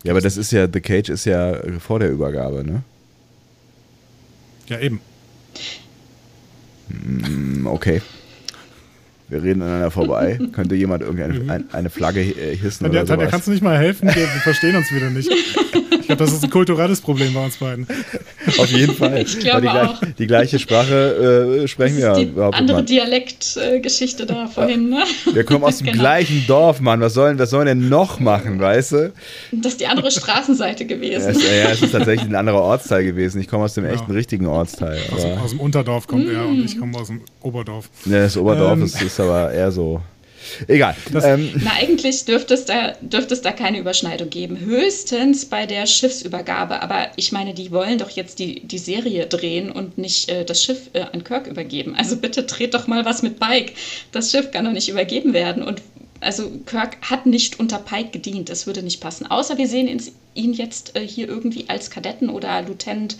Ja, 0.03 0.11
aber 0.11 0.21
das 0.21 0.35
ist 0.35 0.51
ja, 0.51 0.67
The 0.71 0.81
Cage 0.81 1.09
ist 1.09 1.25
ja 1.25 1.55
vor 1.79 1.99
der 1.99 2.09
Übergabe, 2.11 2.63
ne? 2.65 2.83
Ja, 4.67 4.79
eben. 4.79 4.99
Hm, 6.89 7.67
Okay. 7.67 8.01
Wir 9.29 9.41
reden 9.41 9.61
aneinander 9.61 9.89
vorbei. 9.89 10.37
Könnte 10.51 10.75
jemand 10.75 11.01
irgendeine 11.01 11.51
ein, 11.51 11.73
eine 11.73 11.89
Flagge 11.89 12.21
äh, 12.21 12.55
hissen 12.55 12.85
Tanja, 12.85 13.01
oder 13.01 13.07
Tanja, 13.07 13.23
sowas? 13.23 13.31
kannst 13.31 13.47
du 13.47 13.51
nicht 13.51 13.63
mal 13.63 13.77
helfen? 13.77 14.07
Wir 14.13 14.27
verstehen 14.27 14.75
uns 14.75 14.91
wieder 14.91 15.09
nicht. 15.09 15.31
Ich 16.03 16.07
glaube, 16.07 16.23
das 16.25 16.33
ist 16.33 16.43
ein 16.43 16.49
kulturelles 16.49 16.99
Problem 16.99 17.33
bei 17.33 17.45
uns 17.45 17.55
beiden. 17.57 17.87
Auf 18.57 18.67
jeden 18.67 18.93
Fall. 18.93 19.21
Ich 19.21 19.39
glaube 19.39 19.61
die, 19.61 19.67
auch. 19.69 19.99
gleich- 20.01 20.15
die 20.17 20.27
gleiche 20.27 20.59
Sprache 20.59 21.61
äh, 21.63 21.67
sprechen 21.67 21.95
wir 21.97 22.03
ja 22.03 22.13
die 22.15 22.23
überhaupt 22.25 22.55
andere. 22.57 22.83
Dialektgeschichte 22.83 24.25
da 24.25 24.47
vorhin, 24.47 24.89
ne? 24.89 25.03
Wir 25.31 25.43
kommen 25.43 25.63
aus 25.63 25.77
dem 25.77 25.87
Genau. 25.93 25.99
gleichen 25.99 26.43
Dorf, 26.47 26.79
Mann. 26.81 26.99
Was 27.01 27.13
sollen, 27.13 27.39
was 27.39 27.49
sollen 27.49 27.67
wir 27.67 27.73
denn 27.75 27.89
noch 27.89 28.19
machen, 28.19 28.59
weißt 28.59 28.91
du? 28.93 29.13
Das 29.53 29.73
ist 29.73 29.81
die 29.81 29.87
andere 29.87 30.11
Straßenseite 30.11 30.83
Ja, 30.83 30.89
gewesen. 30.89 31.29
es, 31.29 31.43
ja, 31.43 31.69
es 31.71 31.81
ist 31.81 31.91
tatsächlich 31.91 32.27
ein 32.29 32.35
anderer 32.35 32.61
Ortsteil 32.61 33.03
gewesen. 33.05 33.39
Ich 33.41 33.47
komme 33.47 33.63
aus 33.65 33.73
dem 33.73 33.85
Ja. 33.85 33.91
echten, 33.91 34.11
richtigen 34.11 34.45
Ortsteil. 34.47 34.99
Aus, 35.15 35.23
aus 35.25 35.49
dem 35.51 35.59
Unterdorf 35.59 36.07
kommt 36.07 36.27
er 36.27 36.43
Mm. 36.43 36.49
und 36.49 36.65
ich 36.65 36.77
komme 36.77 36.97
aus 36.97 37.07
dem 37.07 37.21
Oberdorf. 37.41 37.89
ne, 38.05 38.23
das 38.23 38.35
Oberdorf 38.37 38.73
Ähm. 38.77 38.83
ist, 38.83 39.01
ist 39.01 39.19
aber 39.19 39.51
eher 39.51 39.71
so. 39.71 40.01
Egal. 40.67 40.95
Ähm, 41.23 41.51
Na, 41.63 41.71
eigentlich 41.79 42.25
dürfte 42.25 42.53
es, 42.53 42.65
da, 42.65 42.93
dürfte 43.01 43.33
es 43.33 43.41
da 43.41 43.51
keine 43.51 43.79
Überschneidung 43.79 44.29
geben. 44.29 44.59
Höchstens 44.59 45.45
bei 45.45 45.65
der 45.65 45.85
Schiffsübergabe. 45.87 46.81
Aber 46.81 47.07
ich 47.15 47.31
meine, 47.31 47.53
die 47.53 47.71
wollen 47.71 47.97
doch 47.97 48.09
jetzt 48.09 48.39
die, 48.39 48.61
die 48.61 48.77
Serie 48.77 49.25
drehen 49.27 49.71
und 49.71 49.97
nicht 49.97 50.29
äh, 50.29 50.45
das 50.45 50.63
Schiff 50.63 50.89
äh, 50.93 51.01
an 51.11 51.23
Kirk 51.23 51.47
übergeben. 51.47 51.95
Also 51.95 52.17
bitte 52.17 52.43
dreht 52.43 52.73
doch 52.73 52.87
mal 52.87 53.05
was 53.05 53.23
mit 53.23 53.39
Pike. 53.39 53.73
Das 54.11 54.31
Schiff 54.31 54.51
kann 54.51 54.65
doch 54.65 54.71
nicht 54.71 54.89
übergeben 54.89 55.33
werden. 55.33 55.63
Und 55.63 55.81
also 56.19 56.49
Kirk 56.65 56.97
hat 57.01 57.25
nicht 57.25 57.59
unter 57.59 57.79
Pike 57.79 58.11
gedient. 58.11 58.49
Das 58.49 58.65
würde 58.67 58.81
nicht 58.81 59.01
passen. 59.01 59.25
Außer 59.29 59.57
wir 59.57 59.67
sehen 59.67 59.87
ihn, 59.89 60.01
ihn 60.35 60.53
jetzt 60.53 60.95
äh, 60.95 61.05
hier 61.05 61.27
irgendwie 61.27 61.65
als 61.67 61.89
Kadetten 61.89 62.29
oder 62.29 62.61
Lieutenant 62.61 63.17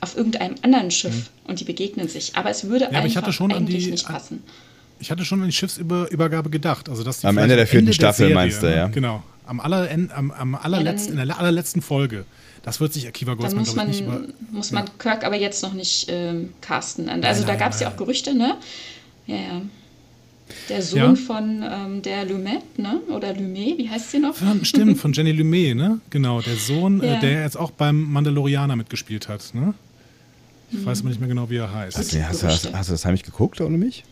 auf 0.00 0.16
irgendeinem 0.16 0.54
anderen 0.62 0.90
Schiff 0.90 1.30
und 1.46 1.60
die 1.60 1.64
begegnen 1.64 2.08
sich. 2.08 2.36
Aber 2.36 2.48
es 2.50 2.64
würde. 2.68 2.84
Ja, 2.90 2.98
aber 2.98 3.06
ich 3.06 3.16
einfach 3.16 3.22
hatte 3.22 3.32
schon 3.32 3.52
an 3.52 3.58
eigentlich 3.58 3.84
die- 3.84 3.90
nicht 3.90 4.06
an- 4.06 4.14
passen. 4.14 4.42
Ich 5.00 5.10
hatte 5.10 5.24
schon 5.24 5.40
an 5.40 5.46
die 5.46 5.52
Schiffsübergabe 5.52 6.50
gedacht. 6.50 6.88
Also, 6.88 7.04
dass 7.04 7.20
die 7.20 7.26
Am 7.26 7.38
Ende 7.38 7.56
der 7.56 7.66
vierten 7.66 7.86
der 7.86 7.92
Staffel 7.92 8.16
Serie, 8.28 8.34
meinst 8.34 8.62
du, 8.62 8.66
ne? 8.66 8.76
ja? 8.76 8.86
Genau. 8.88 9.22
Am, 9.46 9.60
aller, 9.60 9.88
am, 10.14 10.30
am 10.30 10.54
allerletzten, 10.54 11.16
in 11.18 11.26
der 11.26 11.38
allerletzten 11.38 11.80
Folge. 11.82 12.24
Das 12.62 12.80
wird 12.80 12.92
sich 12.92 13.06
Akiva 13.06 13.30
Dann 13.32 13.38
Goldsman, 13.38 13.60
muss 13.64 13.72
glaube 13.74 13.88
man, 13.88 13.94
ich, 13.94 14.00
nicht 14.02 14.08
über. 14.08 14.52
muss 14.52 14.72
man 14.72 14.84
Kirk 14.98 15.24
aber 15.24 15.36
jetzt 15.36 15.62
noch 15.62 15.72
nicht 15.72 16.06
ähm, 16.10 16.50
casten. 16.60 17.08
Also 17.08 17.42
da 17.42 17.48
nein, 17.50 17.58
gab 17.58 17.72
es 17.72 17.80
ja 17.80 17.88
auch 17.88 17.96
Gerüchte, 17.96 18.34
ne? 18.34 18.56
Ja, 19.26 19.36
ja. 19.36 19.62
Der 20.68 20.82
Sohn 20.82 20.98
Ja. 20.98 21.14
von 21.14 21.62
ähm, 21.62 22.02
der 22.02 22.24
Lumet, 22.24 22.78
ne? 22.78 23.00
Oder 23.10 23.34
Lumet, 23.34 23.78
wie 23.78 23.88
heißt 23.88 24.10
sie 24.10 24.18
noch? 24.18 24.34
Von, 24.34 24.64
stimmt, 24.64 24.98
von 24.98 25.12
Jenny 25.12 25.32
Lumet, 25.32 25.76
ne? 25.76 26.00
Genau, 26.10 26.40
der 26.42 26.56
Sohn, 26.56 27.02
Ja. 27.02 27.14
äh, 27.14 27.20
der 27.20 27.42
jetzt 27.42 27.56
auch 27.56 27.70
beim 27.70 28.10
Mandalorianer 28.12 28.74
mitgespielt 28.76 29.28
hat, 29.28 29.54
ne? 29.54 29.74
Ich 30.70 30.84
weiß 30.84 31.00
aber 31.00 31.08
nicht 31.10 31.20
mehr 31.20 31.28
genau, 31.28 31.48
wie 31.48 31.56
er 31.56 31.72
heißt. 31.72 31.96
hast, 31.96 32.12
du, 32.12 32.22
hast, 32.26 32.42
du- 32.42 32.46
hast, 32.48 32.72
hast 32.74 32.88
du 32.88 32.92
das 32.92 33.04
heimlich 33.06 33.22
geguckt 33.22 33.60
ohne 33.62 33.78
mich? 33.78 34.04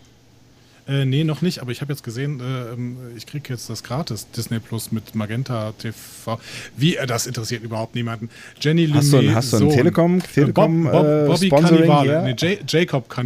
Äh, 0.89 1.05
nee, 1.05 1.25
noch 1.25 1.43
nicht, 1.43 1.59
aber 1.61 1.73
ich 1.73 1.81
habe 1.81 1.93
jetzt 1.93 2.05
gesehen, 2.05 2.39
äh, 2.39 2.73
ähm, 2.73 2.97
ich 3.17 3.27
kriege 3.27 3.49
jetzt 3.53 3.69
das 3.69 3.83
gratis 3.83 4.31
Disney 4.31 4.61
Plus 4.61 4.93
mit 4.93 5.17
Magenta 5.17 5.73
TV. 5.73 6.39
Wie, 6.77 6.95
äh, 6.97 7.07
das 7.09 7.27
interessiert 7.27 7.65
überhaupt 7.65 7.97
niemanden. 7.97 8.31
Jenny 8.61 8.87
Lumet. 8.87 9.03
Hast 9.03 9.13
du 9.13 9.35
hast 9.35 9.53
du 9.53 9.57
ein 9.57 9.61
Sohn. 9.63 9.71
Telekom- 9.73 10.23
Telekom, 10.33 10.85
Bob, 10.85 10.93
Bob, 10.93 11.05
äh, 11.07 11.27
Bobby 11.27 11.49
Cannavale. 11.49 12.11
hier? 12.13 12.23
Nee, 12.23 12.55
J 12.59 12.73
Jacob, 12.73 13.17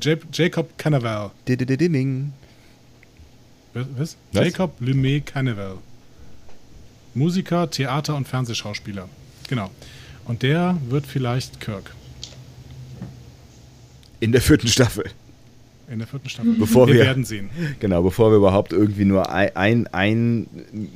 J 0.00 0.20
Jacob 0.32 0.78
Cannavale. 0.78 1.30
Was? 3.74 4.16
Was? 4.32 4.44
Jacob 4.44 4.74
Lumet 4.80 5.26
Cannavale. 5.26 5.78
Musiker, 7.14 7.68
Theater- 7.68 8.14
und 8.14 8.28
Fernsehschauspieler. 8.28 9.08
Genau. 9.48 9.70
Und 10.24 10.42
der 10.44 10.78
wird 10.88 11.04
vielleicht 11.06 11.60
Kirk 11.60 11.94
In 14.20 14.30
der 14.30 14.40
vierten 14.40 14.68
Staffel. 14.68 15.04
In 15.92 15.98
der 15.98 16.08
vierten 16.08 16.28
Staffel. 16.28 16.54
Bevor 16.58 16.86
wir 16.88 16.94
wir- 16.94 17.04
werden 17.04 17.24
sehen. 17.24 17.50
Genau, 17.80 18.02
bevor 18.02 18.30
wir 18.30 18.36
überhaupt 18.38 18.72
irgendwie 18.72 19.04
nur 19.04 19.30
ein, 19.30 19.54
ein, 19.56 19.86
ein 19.92 20.46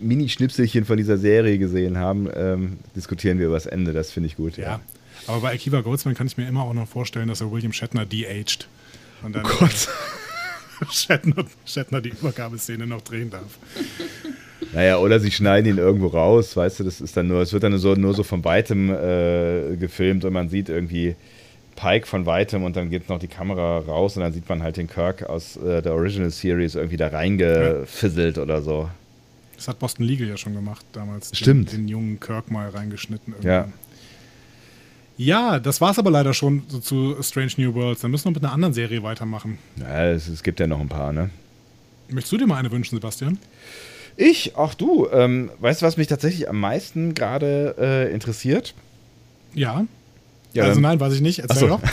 Mini-Schnipselchen 0.01 0.84
von 0.84 0.97
dieser 0.97 1.18
Serie 1.18 1.59
gesehen 1.59 1.99
haben, 1.99 2.28
ähm, 2.34 2.78
diskutieren 2.97 3.38
wir 3.38 3.47
über 3.47 3.57
das 3.57 3.66
Ende. 3.66 3.92
Das 3.92 4.11
finde 4.11 4.28
ich 4.28 4.36
gut. 4.36 4.57
Ja. 4.57 4.80
Aber 5.26 5.40
bei 5.40 5.53
Akiva 5.55 5.80
Goldsman 5.80 6.14
kann 6.14 6.26
ich 6.26 6.36
mir 6.36 6.47
immer 6.49 6.62
auch 6.62 6.74
noch 6.74 6.88
vorstellen, 6.88 7.28
dass 7.28 7.40
er 7.40 7.51
William 7.53 7.72
Shatner 7.72 8.05
de-aged. 8.07 8.68
Und 9.22 9.34
dann 9.36 9.44
Oh 9.44 9.49
Gott. 9.61 9.88
Shatner, 10.92 11.44
Shatner 11.64 12.01
die 12.01 12.11
Übergabeszene 12.11 12.86
noch 12.86 13.01
drehen 13.03 13.30
darf. 13.30 13.59
Naja, 14.74 14.99
oder 14.99 15.20
sie 15.20 15.30
schneiden 15.30 15.70
ihn 15.70 15.78
irgendwo 15.78 16.09
raus, 16.09 16.57
weißt 16.57 16.80
du, 16.80 16.84
das 16.84 17.01
ist 17.01 17.16
dann 17.16 17.28
nur, 17.28 17.40
es 17.40 17.53
wird 17.53 17.62
dann 17.62 17.76
so, 17.78 17.94
nur 17.94 18.14
so 18.14 18.22
von 18.24 18.44
weitem 18.44 18.90
äh, 18.90 19.76
gefilmt 19.76 20.24
und 20.24 20.32
man 20.32 20.49
sieht 20.49 20.68
irgendwie 20.68 21.14
Pike 21.77 22.07
von 22.07 22.27
weitem 22.27 22.64
und 22.64 22.77
dann 22.77 22.91
geht 22.91 23.09
noch 23.09 23.18
die 23.18 23.29
Kamera 23.29 23.79
raus 23.79 24.16
und 24.16 24.22
dann 24.22 24.33
sieht 24.33 24.49
man 24.49 24.62
halt 24.62 24.77
den 24.77 24.89
Kirk 24.89 25.24
aus 25.24 25.57
äh, 25.57 25.83
der 25.83 25.95
Original 25.95 26.31
Series 26.31 26.74
irgendwie 26.74 26.97
da 26.97 27.09
reingefisselt 27.09 28.39
oder 28.39 28.62
so. 28.62 28.91
Das 29.57 29.68
hat 29.68 29.79
Boston 29.79 30.05
Legal 30.05 30.29
ja 30.29 30.37
schon 30.37 30.55
gemacht 30.55 30.85
damals. 30.93 31.31
Stimmt. 31.37 31.72
Den, 31.72 31.83
den 31.83 31.89
jungen 31.89 32.20
Kirk 32.20 32.51
mal 32.51 32.68
reingeschnitten. 32.68 33.35
Ja. 33.43 33.59
irgendwann. 33.61 33.72
Ja, 35.18 35.59
das 35.59 35.81
war's 35.81 35.99
aber 35.99 36.11
leider 36.11 36.35
schon 36.35 36.64
so 36.68 36.79
zu 36.79 37.16
Strange 37.22 37.53
New 37.57 37.74
Worlds. 37.74 38.03
Dann 38.03 38.11
müssen 38.11 38.27
wir 38.27 38.33
mit 38.33 38.45
einer 38.45 38.53
anderen 38.53 38.74
Serie 38.74 39.03
weitermachen. 39.03 39.59
Ja, 39.77 40.07
es, 40.11 40.29
es 40.29 40.43
gibt 40.43 40.61
ja 40.61 40.66
noch 40.66 40.81
ein 40.81 40.89
paar, 40.89 41.12
ne? 41.12 41.31
Möchtest 42.09 42.33
du 42.33 42.37
dir 42.37 42.47
mal 42.47 42.57
eine 42.57 42.70
wünschen, 42.70 42.97
Sebastian? 42.97 43.39
Ich, 44.16 44.53
ach 44.57 44.74
du, 44.74 45.09
ähm, 45.11 45.51
weißt 45.59 45.83
du, 45.83 45.87
was 45.87 45.97
mich 45.97 46.07
tatsächlich 46.07 46.49
am 46.49 46.61
meisten 46.61 47.14
gerade 47.14 47.74
äh, 47.79 48.12
interessiert? 48.12 48.74
Ja. 49.55 49.87
Ja, 50.57 50.64
also 50.64 50.80
nein, 50.80 50.98
weiß 51.00 51.14
ich 51.14 51.20
nicht. 51.20 51.38
Erzähl 51.40 51.68
doch. 51.68 51.80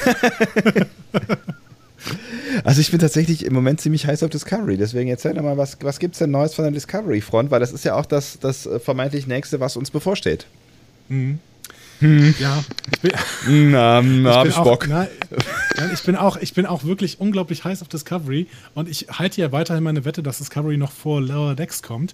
Also 2.63 2.81
ich 2.81 2.91
bin 2.91 2.99
tatsächlich 2.99 3.45
im 3.45 3.53
Moment 3.53 3.81
ziemlich 3.81 4.05
heiß 4.05 4.23
auf 4.23 4.29
Discovery, 4.29 4.77
deswegen 4.77 5.09
erzähl 5.09 5.33
doch 5.33 5.41
mal, 5.41 5.57
was, 5.57 5.77
was 5.81 5.99
gibt 5.99 6.15
es 6.15 6.19
denn 6.19 6.31
Neues 6.31 6.53
von 6.53 6.63
der 6.63 6.71
Discovery-Front, 6.71 7.49
weil 7.49 7.59
das 7.59 7.71
ist 7.71 7.85
ja 7.85 7.95
auch 7.95 8.05
das, 8.05 8.37
das 8.39 8.65
äh, 8.65 8.79
vermeintlich 8.79 9.25
Nächste, 9.25 9.59
was 9.59 9.75
uns 9.77 9.89
bevorsteht. 9.89 10.45
Ja, 11.09 12.63
ich 12.91 12.99
bin, 12.99 13.71
Na, 13.71 14.01
na, 14.01 14.35
hab 14.35 14.43
bin 14.43 14.51
ich 14.51 14.57
auch, 14.57 14.63
Bock. 14.63 14.87
nein, 14.87 15.07
ich, 15.93 16.03
bin 16.03 16.15
auch, 16.15 16.37
ich 16.37 16.53
bin 16.53 16.65
auch 16.65 16.83
wirklich 16.83 17.19
unglaublich 17.21 17.63
heiß 17.63 17.81
auf 17.81 17.87
Discovery 17.87 18.47
und 18.73 18.89
ich 18.89 19.07
halte 19.09 19.39
ja 19.41 19.51
weiterhin 19.51 19.83
meine 19.83 20.03
Wette, 20.03 20.21
dass 20.21 20.39
Discovery 20.39 20.77
noch 20.77 20.91
vor 20.91 21.21
Lower 21.21 21.55
Decks 21.55 21.81
kommt. 21.81 22.13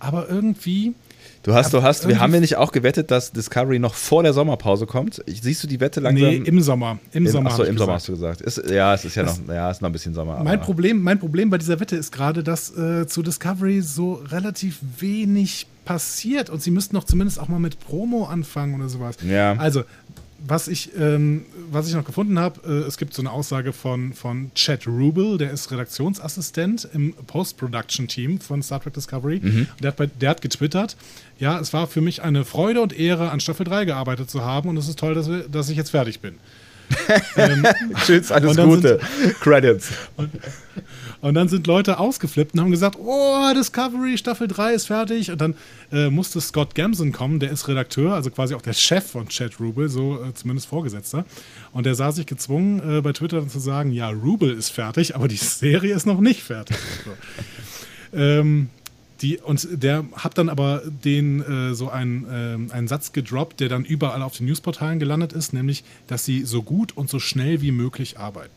Aber 0.00 0.28
irgendwie, 0.28 0.94
Du 1.42 1.54
hast, 1.54 1.72
du 1.72 1.82
hast, 1.82 2.08
wir 2.08 2.20
haben 2.20 2.32
wir 2.32 2.40
nicht 2.40 2.56
auch 2.56 2.72
gewettet, 2.72 3.10
dass 3.10 3.32
Discovery 3.32 3.78
noch 3.78 3.94
vor 3.94 4.22
der 4.22 4.32
Sommerpause 4.32 4.86
kommt? 4.86 5.22
Siehst 5.26 5.62
du 5.62 5.66
die 5.66 5.80
Wette 5.80 6.00
langsam? 6.00 6.28
nee, 6.28 6.36
im 6.36 6.60
Sommer. 6.60 6.98
Im, 7.12 7.24
Im- 7.26 7.32
Sommer. 7.32 7.50
Achso, 7.50 7.62
im 7.62 7.78
Sommer 7.78 7.94
hast 7.94 8.08
du 8.08 8.12
gesagt. 8.12 8.40
Ist, 8.40 8.68
ja, 8.68 8.92
es 8.94 9.04
ist 9.04 9.14
ja 9.14 9.22
noch, 9.22 9.38
ja, 9.48 9.70
es 9.70 9.78
ist 9.78 9.80
noch 9.80 9.88
ein 9.88 9.92
bisschen 9.92 10.14
Sommer. 10.14 10.42
Mein 10.42 10.60
Problem, 10.60 11.02
mein 11.02 11.18
Problem 11.18 11.48
bei 11.50 11.58
dieser 11.58 11.78
Wette 11.80 11.96
ist 11.96 12.12
gerade, 12.12 12.42
dass 12.42 12.76
äh, 12.76 13.06
zu 13.06 13.22
Discovery 13.22 13.80
so 13.82 14.14
relativ 14.14 14.78
wenig 14.98 15.66
passiert 15.84 16.50
und 16.50 16.60
sie 16.62 16.70
müssten 16.70 16.96
doch 16.96 17.04
zumindest 17.04 17.40
auch 17.40 17.48
mal 17.48 17.58
mit 17.60 17.80
Promo 17.80 18.26
anfangen 18.26 18.74
oder 18.74 18.88
sowas. 18.88 19.16
Ja. 19.26 19.54
Also, 19.56 19.84
was 20.48 20.68
ich, 20.68 20.90
ähm, 20.98 21.44
was 21.70 21.88
ich 21.88 21.94
noch 21.94 22.04
gefunden 22.04 22.38
habe, 22.38 22.60
äh, 22.66 22.86
es 22.86 22.96
gibt 22.96 23.14
so 23.14 23.22
eine 23.22 23.30
Aussage 23.30 23.72
von, 23.72 24.12
von 24.12 24.50
Chad 24.54 24.86
Rubel, 24.86 25.38
der 25.38 25.50
ist 25.50 25.70
Redaktionsassistent 25.70 26.88
im 26.92 27.12
Post-Production-Team 27.26 28.40
von 28.40 28.62
Star 28.62 28.80
Trek 28.80 28.94
Discovery. 28.94 29.40
Mhm. 29.42 29.68
Der, 29.82 29.88
hat 29.88 29.96
bei, 29.96 30.06
der 30.06 30.30
hat 30.30 30.42
getwittert, 30.42 30.96
ja, 31.38 31.58
es 31.60 31.72
war 31.72 31.86
für 31.86 32.00
mich 32.00 32.22
eine 32.22 32.44
Freude 32.44 32.80
und 32.80 32.98
Ehre, 32.98 33.30
an 33.30 33.40
Staffel 33.40 33.64
3 33.64 33.84
gearbeitet 33.84 34.30
zu 34.30 34.42
haben 34.42 34.68
und 34.68 34.76
es 34.76 34.88
ist 34.88 34.98
toll, 34.98 35.14
dass, 35.14 35.28
wir, 35.28 35.48
dass 35.48 35.68
ich 35.68 35.76
jetzt 35.76 35.90
fertig 35.90 36.20
bin. 36.20 36.34
Tschüss, 38.06 38.32
alles 38.32 38.56
Gute. 38.56 38.98
Credits. 39.40 39.90
Und 40.16 40.30
dann 41.22 41.48
sind 41.48 41.66
Leute 41.66 41.98
ausgeflippt 41.98 42.54
und 42.54 42.60
haben 42.60 42.70
gesagt, 42.70 42.96
oh, 43.00 43.52
Discovery 43.54 44.16
Staffel 44.16 44.46
3 44.46 44.74
ist 44.74 44.86
fertig. 44.86 45.30
Und 45.30 45.40
dann 45.40 45.54
äh, 45.90 46.10
musste 46.10 46.40
Scott 46.40 46.74
Gamson 46.74 47.12
kommen, 47.12 47.40
der 47.40 47.50
ist 47.50 47.66
Redakteur, 47.66 48.14
also 48.14 48.30
quasi 48.30 48.54
auch 48.54 48.62
der 48.62 48.72
Chef 48.72 49.04
von 49.04 49.28
Chad 49.28 49.58
Rubel, 49.58 49.88
so 49.88 50.22
äh, 50.22 50.32
zumindest 50.34 50.68
Vorgesetzter. 50.68 51.24
Und 51.72 51.86
der 51.86 51.94
sah 51.94 52.12
sich 52.12 52.26
gezwungen, 52.26 52.98
äh, 52.98 53.00
bei 53.00 53.12
Twitter 53.12 53.40
dann 53.40 53.50
zu 53.50 53.58
sagen, 53.58 53.90
ja, 53.90 54.08
Rubel 54.10 54.52
ist 54.52 54.70
fertig, 54.70 55.16
aber 55.16 55.26
die 55.26 55.36
Serie 55.36 55.94
ist 55.94 56.06
noch 56.06 56.20
nicht 56.20 56.42
fertig. 56.42 56.76
So. 57.04 58.16
ähm, 58.16 58.70
die, 59.20 59.38
und 59.38 59.66
der 59.70 60.04
hat 60.12 60.38
dann 60.38 60.48
aber 60.48 60.82
den 61.04 61.42
äh, 61.42 61.74
so 61.74 61.90
einen, 61.90 62.26
ähm, 62.30 62.70
einen 62.72 62.88
Satz 62.88 63.12
gedroppt, 63.12 63.60
der 63.60 63.68
dann 63.68 63.84
überall 63.84 64.22
auf 64.22 64.36
den 64.36 64.46
Newsportalen 64.46 64.98
gelandet 64.98 65.32
ist, 65.32 65.52
nämlich, 65.52 65.84
dass 66.06 66.24
sie 66.24 66.44
so 66.44 66.62
gut 66.62 66.96
und 66.96 67.10
so 67.10 67.18
schnell 67.18 67.60
wie 67.60 67.72
möglich 67.72 68.18
arbeiten. 68.18 68.52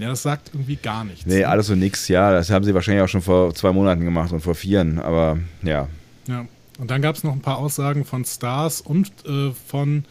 Ja, 0.00 0.08
das 0.08 0.22
sagt 0.22 0.50
irgendwie 0.54 0.76
gar 0.76 1.04
nichts. 1.04 1.26
Nee, 1.26 1.44
alles 1.44 1.66
so 1.66 1.74
nix, 1.74 2.08
ja. 2.08 2.32
Das 2.32 2.50
haben 2.50 2.64
sie 2.64 2.74
wahrscheinlich 2.74 3.02
auch 3.04 3.08
schon 3.08 3.22
vor 3.22 3.54
zwei 3.54 3.72
Monaten 3.72 4.04
gemacht 4.04 4.32
und 4.32 4.40
vor 4.40 4.54
vieren, 4.54 4.98
aber 4.98 5.38
ja. 5.62 5.88
Ja. 6.26 6.46
Und 6.78 6.90
dann 6.90 7.02
gab 7.02 7.14
es 7.16 7.22
noch 7.24 7.32
ein 7.32 7.40
paar 7.42 7.58
Aussagen 7.58 8.04
von 8.06 8.24
Stars 8.24 8.80
und 8.80 9.12
äh, 9.26 9.50
von 9.68 10.04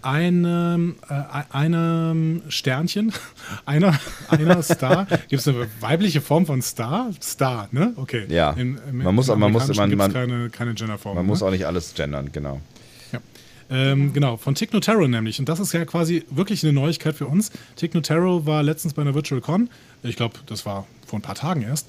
einem, 0.00 0.94
äh, 1.08 1.14
einem 1.50 2.42
Sternchen, 2.48 3.12
einer, 3.66 3.98
einer 4.28 4.62
Star. 4.62 5.06
Gibt 5.28 5.40
es 5.40 5.48
eine 5.48 5.66
weibliche 5.80 6.20
Form 6.20 6.46
von 6.46 6.62
Star? 6.62 7.10
Star, 7.20 7.68
ne? 7.72 7.94
Okay. 7.96 8.26
Ja. 8.28 8.50
Im, 8.52 8.78
im, 8.88 8.98
Man 9.02 9.14
muss- 9.14 9.26
man 9.26 9.50
muss- 9.52 9.74
man- 9.76 9.90
gibt's 9.90 10.12
keine, 10.12 10.50
keine 10.50 10.74
Genderform. 10.74 11.16
Man 11.16 11.24
ne? 11.24 11.28
muss 11.28 11.42
auch 11.42 11.50
nicht 11.50 11.66
alles 11.66 11.94
gendern, 11.94 12.30
genau. 12.32 12.60
Ähm, 13.70 14.12
genau, 14.12 14.36
von 14.36 14.54
Tick 14.54 14.72
Notaro 14.72 15.06
nämlich. 15.06 15.38
Und 15.38 15.48
das 15.48 15.60
ist 15.60 15.72
ja 15.72 15.84
quasi 15.84 16.24
wirklich 16.30 16.64
eine 16.64 16.72
Neuigkeit 16.72 17.14
für 17.14 17.26
uns. 17.26 17.50
Tick 17.76 17.94
Notaro 17.94 18.46
war 18.46 18.62
letztens 18.62 18.94
bei 18.94 19.02
einer 19.02 19.14
Virtual 19.14 19.40
Con. 19.40 19.68
Ich 20.02 20.16
glaube, 20.16 20.38
das 20.46 20.64
war 20.64 20.86
vor 21.06 21.18
ein 21.18 21.22
paar 21.22 21.34
Tagen 21.34 21.62
erst. 21.62 21.88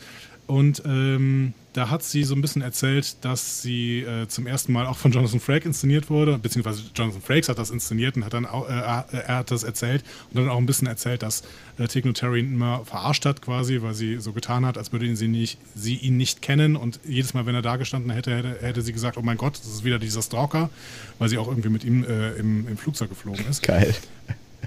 Und 0.49 0.81
ähm, 0.83 1.53
da 1.73 1.91
hat 1.91 2.01
sie 2.01 2.23
so 2.23 2.33
ein 2.33 2.41
bisschen 2.41 2.63
erzählt, 2.63 3.23
dass 3.23 3.61
sie 3.61 3.99
äh, 3.99 4.27
zum 4.27 4.47
ersten 4.47 4.73
Mal 4.73 4.87
auch 4.87 4.97
von 4.97 5.11
Jonathan 5.11 5.39
Frakes 5.39 5.67
inszeniert 5.67 6.09
wurde, 6.09 6.39
beziehungsweise 6.39 6.81
Jonathan 6.95 7.21
Frakes 7.21 7.49
hat 7.49 7.59
das 7.59 7.69
inszeniert 7.69 8.15
und 8.15 8.25
hat 8.25 8.33
dann 8.33 8.47
auch, 8.47 8.67
äh, 8.67 8.71
er 8.71 9.05
er 9.11 9.37
hat 9.37 9.51
das 9.51 9.61
erzählt 9.61 10.03
und 10.31 10.39
dann 10.39 10.49
auch 10.49 10.57
ein 10.57 10.65
bisschen 10.65 10.87
erzählt, 10.87 11.21
dass 11.21 11.43
äh, 11.77 12.01
Notaro 12.03 12.33
ihn 12.33 12.51
immer 12.51 12.83
verarscht 12.83 13.27
hat 13.27 13.43
quasi, 13.43 13.83
weil 13.83 13.93
sie 13.93 14.17
so 14.17 14.33
getan 14.33 14.65
hat, 14.65 14.79
als 14.79 14.91
würde 14.91 15.05
ihn 15.05 15.15
sie, 15.15 15.27
nicht, 15.27 15.59
sie 15.75 15.97
ihn 15.97 16.17
nicht 16.17 16.41
kennen 16.41 16.75
und 16.75 16.99
jedes 17.07 17.35
Mal, 17.35 17.45
wenn 17.45 17.53
er 17.53 17.61
da 17.61 17.75
gestanden 17.75 18.09
hätte, 18.09 18.35
hätte, 18.35 18.57
hätte 18.61 18.81
sie 18.81 18.91
gesagt, 18.91 19.17
oh 19.17 19.21
mein 19.21 19.37
Gott, 19.37 19.59
das 19.59 19.67
ist 19.67 19.83
wieder 19.83 19.99
dieser 19.99 20.23
Stalker, 20.23 20.71
weil 21.19 21.29
sie 21.29 21.37
auch 21.37 21.47
irgendwie 21.47 21.69
mit 21.69 21.83
ihm 21.83 22.03
äh, 22.05 22.31
im, 22.31 22.67
im 22.67 22.75
Flugzeug 22.75 23.09
geflogen 23.09 23.45
ist. 23.47 23.61
Geil. 23.61 23.93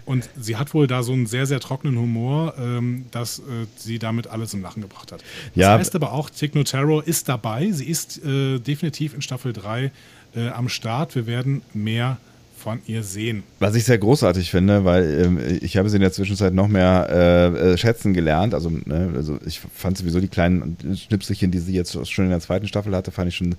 Und 0.04 0.28
sie 0.38 0.56
hat 0.56 0.74
wohl 0.74 0.86
da 0.86 1.02
so 1.02 1.12
einen 1.12 1.26
sehr, 1.26 1.46
sehr 1.46 1.60
trockenen 1.60 1.96
Humor, 1.98 2.54
ähm, 2.58 3.06
dass 3.12 3.38
äh, 3.38 3.42
sie 3.76 3.98
damit 3.98 4.26
alles 4.26 4.50
zum 4.50 4.60
Lachen 4.62 4.82
gebracht 4.82 5.12
hat. 5.12 5.20
Das 5.20 5.28
Ja. 5.54 5.78
heißt 5.78 5.94
aber 5.94 6.12
auch, 6.12 6.28
Tick 6.30 6.54
Notaro 6.54 7.00
ist 7.00 7.28
dabei. 7.28 7.70
Sie 7.70 7.86
ist 7.88 8.22
äh, 8.24 8.58
definitiv 8.58 9.14
in 9.14 9.22
Staffel 9.22 9.52
3 9.52 9.92
äh, 10.34 10.48
am 10.48 10.68
Start. 10.68 11.14
Wir 11.14 11.26
werden 11.26 11.62
mehr 11.72 12.18
von 12.62 12.80
ihr 12.86 13.02
sehen. 13.02 13.42
Was 13.58 13.74
ich 13.74 13.84
sehr 13.84 13.98
großartig 13.98 14.50
finde, 14.50 14.84
weil 14.84 15.24
ähm, 15.24 15.38
ich 15.60 15.76
habe 15.76 15.90
sie 15.90 15.96
in 15.96 16.02
der 16.02 16.12
Zwischenzeit 16.12 16.54
noch 16.54 16.68
mehr 16.68 17.08
äh, 17.10 17.72
äh, 17.72 17.76
schätzen 17.76 18.14
gelernt. 18.14 18.54
Also, 18.54 18.70
ne, 18.70 19.10
also 19.16 19.38
ich 19.44 19.60
fand 19.74 19.98
sowieso 19.98 20.20
die 20.20 20.28
kleinen 20.28 20.76
Schnipselchen, 20.94 21.50
die 21.50 21.58
sie 21.58 21.74
jetzt 21.74 21.92
schon 22.08 22.24
in 22.26 22.30
der 22.30 22.40
zweiten 22.40 22.68
Staffel 22.68 22.94
hatte, 22.94 23.10
fand 23.10 23.28
ich 23.28 23.36
schon 23.36 23.56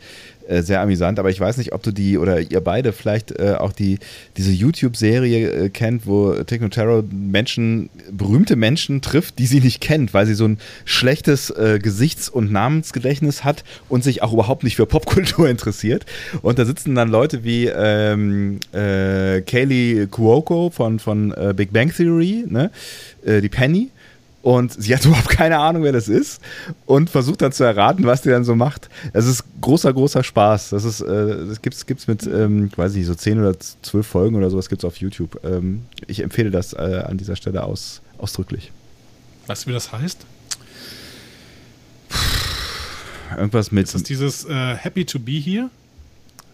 äh, 0.48 0.62
sehr 0.62 0.80
amüsant. 0.80 1.20
Aber 1.20 1.30
ich 1.30 1.40
weiß 1.40 1.58
nicht, 1.58 1.74
ob 1.74 1.84
du 1.84 1.92
die 1.92 2.18
oder 2.18 2.40
ihr 2.40 2.62
beide 2.62 2.94
vielleicht 2.94 3.38
äh, 3.38 3.56
auch 3.60 3.74
die 3.74 4.00
diese 4.38 4.52
YouTube-Serie 4.52 5.50
äh, 5.52 5.70
kennt, 5.70 6.08
wo 6.08 6.34
Technotaro 6.36 7.04
Menschen, 7.12 7.90
berühmte 8.10 8.56
Menschen 8.56 9.02
trifft, 9.02 9.38
die 9.38 9.48
sie 9.48 9.60
nicht 9.60 9.82
kennt, 9.82 10.14
weil 10.14 10.26
sie 10.26 10.36
so 10.36 10.46
ein 10.46 10.60
schlechtes 10.86 11.50
äh, 11.50 11.80
Gesichts- 11.82 12.30
und 12.30 12.54
Namensgedächtnis 12.54 13.44
hat 13.44 13.66
und 13.90 14.04
sich 14.04 14.22
auch 14.22 14.32
überhaupt 14.32 14.64
nicht 14.64 14.78
für 14.78 14.86
Popkultur 14.86 15.50
interessiert. 15.50 16.06
Und 16.42 16.58
da 16.58 16.64
sitzen 16.64 16.96
dann 16.96 17.10
Leute 17.10 17.44
wie 17.44 17.66
ähm, 17.66 18.60
äh, 18.74 18.93
Kaylee 19.46 20.08
Cuoco 20.08 20.70
von, 20.70 21.00
von 21.00 21.32
äh, 21.34 21.54
Big 21.56 21.74
Bang 21.74 21.94
Theory, 21.94 22.46
ne? 22.48 22.72
äh, 23.26 23.42
die 23.42 23.50
Penny. 23.50 23.90
Und 24.44 24.74
sie 24.74 24.94
hat 24.94 25.06
überhaupt 25.06 25.30
keine 25.30 25.58
Ahnung, 25.58 25.84
wer 25.84 25.94
das 25.94 26.10
ist 26.10 26.42
und 26.86 27.10
versucht 27.10 27.42
dann 27.42 27.54
zu 27.54 27.64
erraten, 27.64 28.06
was 28.06 28.22
die 28.22 28.30
dann 28.30 28.44
so 28.44 28.56
macht. 28.56 28.90
Das 29.14 29.26
ist 29.26 29.44
großer, 29.62 29.94
großer 29.94 30.24
Spaß. 30.24 30.72
Das 30.72 30.84
ist, 30.84 31.02
äh, 31.02 31.48
das 31.48 31.62
gibt's, 31.62 31.86
gibt's 31.86 32.08
mit, 32.08 32.28
ähm, 32.28 32.70
weiß 32.76 32.92
ich 32.92 32.98
nicht, 33.00 33.08
so 33.08 33.16
zehn 33.16 33.40
oder 33.40 33.58
zwölf 33.60 34.06
Folgen 34.06 34.36
oder 34.36 34.50
sowas 34.50 34.68
gibt's 34.70 34.84
auf 34.84 34.98
YouTube. 34.98 35.40
Ähm, 35.46 35.84
ich 36.08 36.22
empfehle 36.22 36.52
das 36.52 36.74
äh, 36.74 37.04
an 37.08 37.18
dieser 37.18 37.38
Stelle 37.38 37.64
aus, 37.64 38.02
ausdrücklich. 38.18 38.72
Weißt 39.48 39.66
du, 39.66 39.70
wie 39.70 39.74
das 39.74 39.92
heißt? 39.92 40.26
Irgendwas 43.38 43.72
mit, 43.72 43.86
Ist 43.86 43.96
das 43.96 44.04
dieses 44.04 44.46
äh, 44.46 44.76
Happy 44.76 45.06
to 45.06 45.20
be 45.20 45.32
here? 45.32 45.70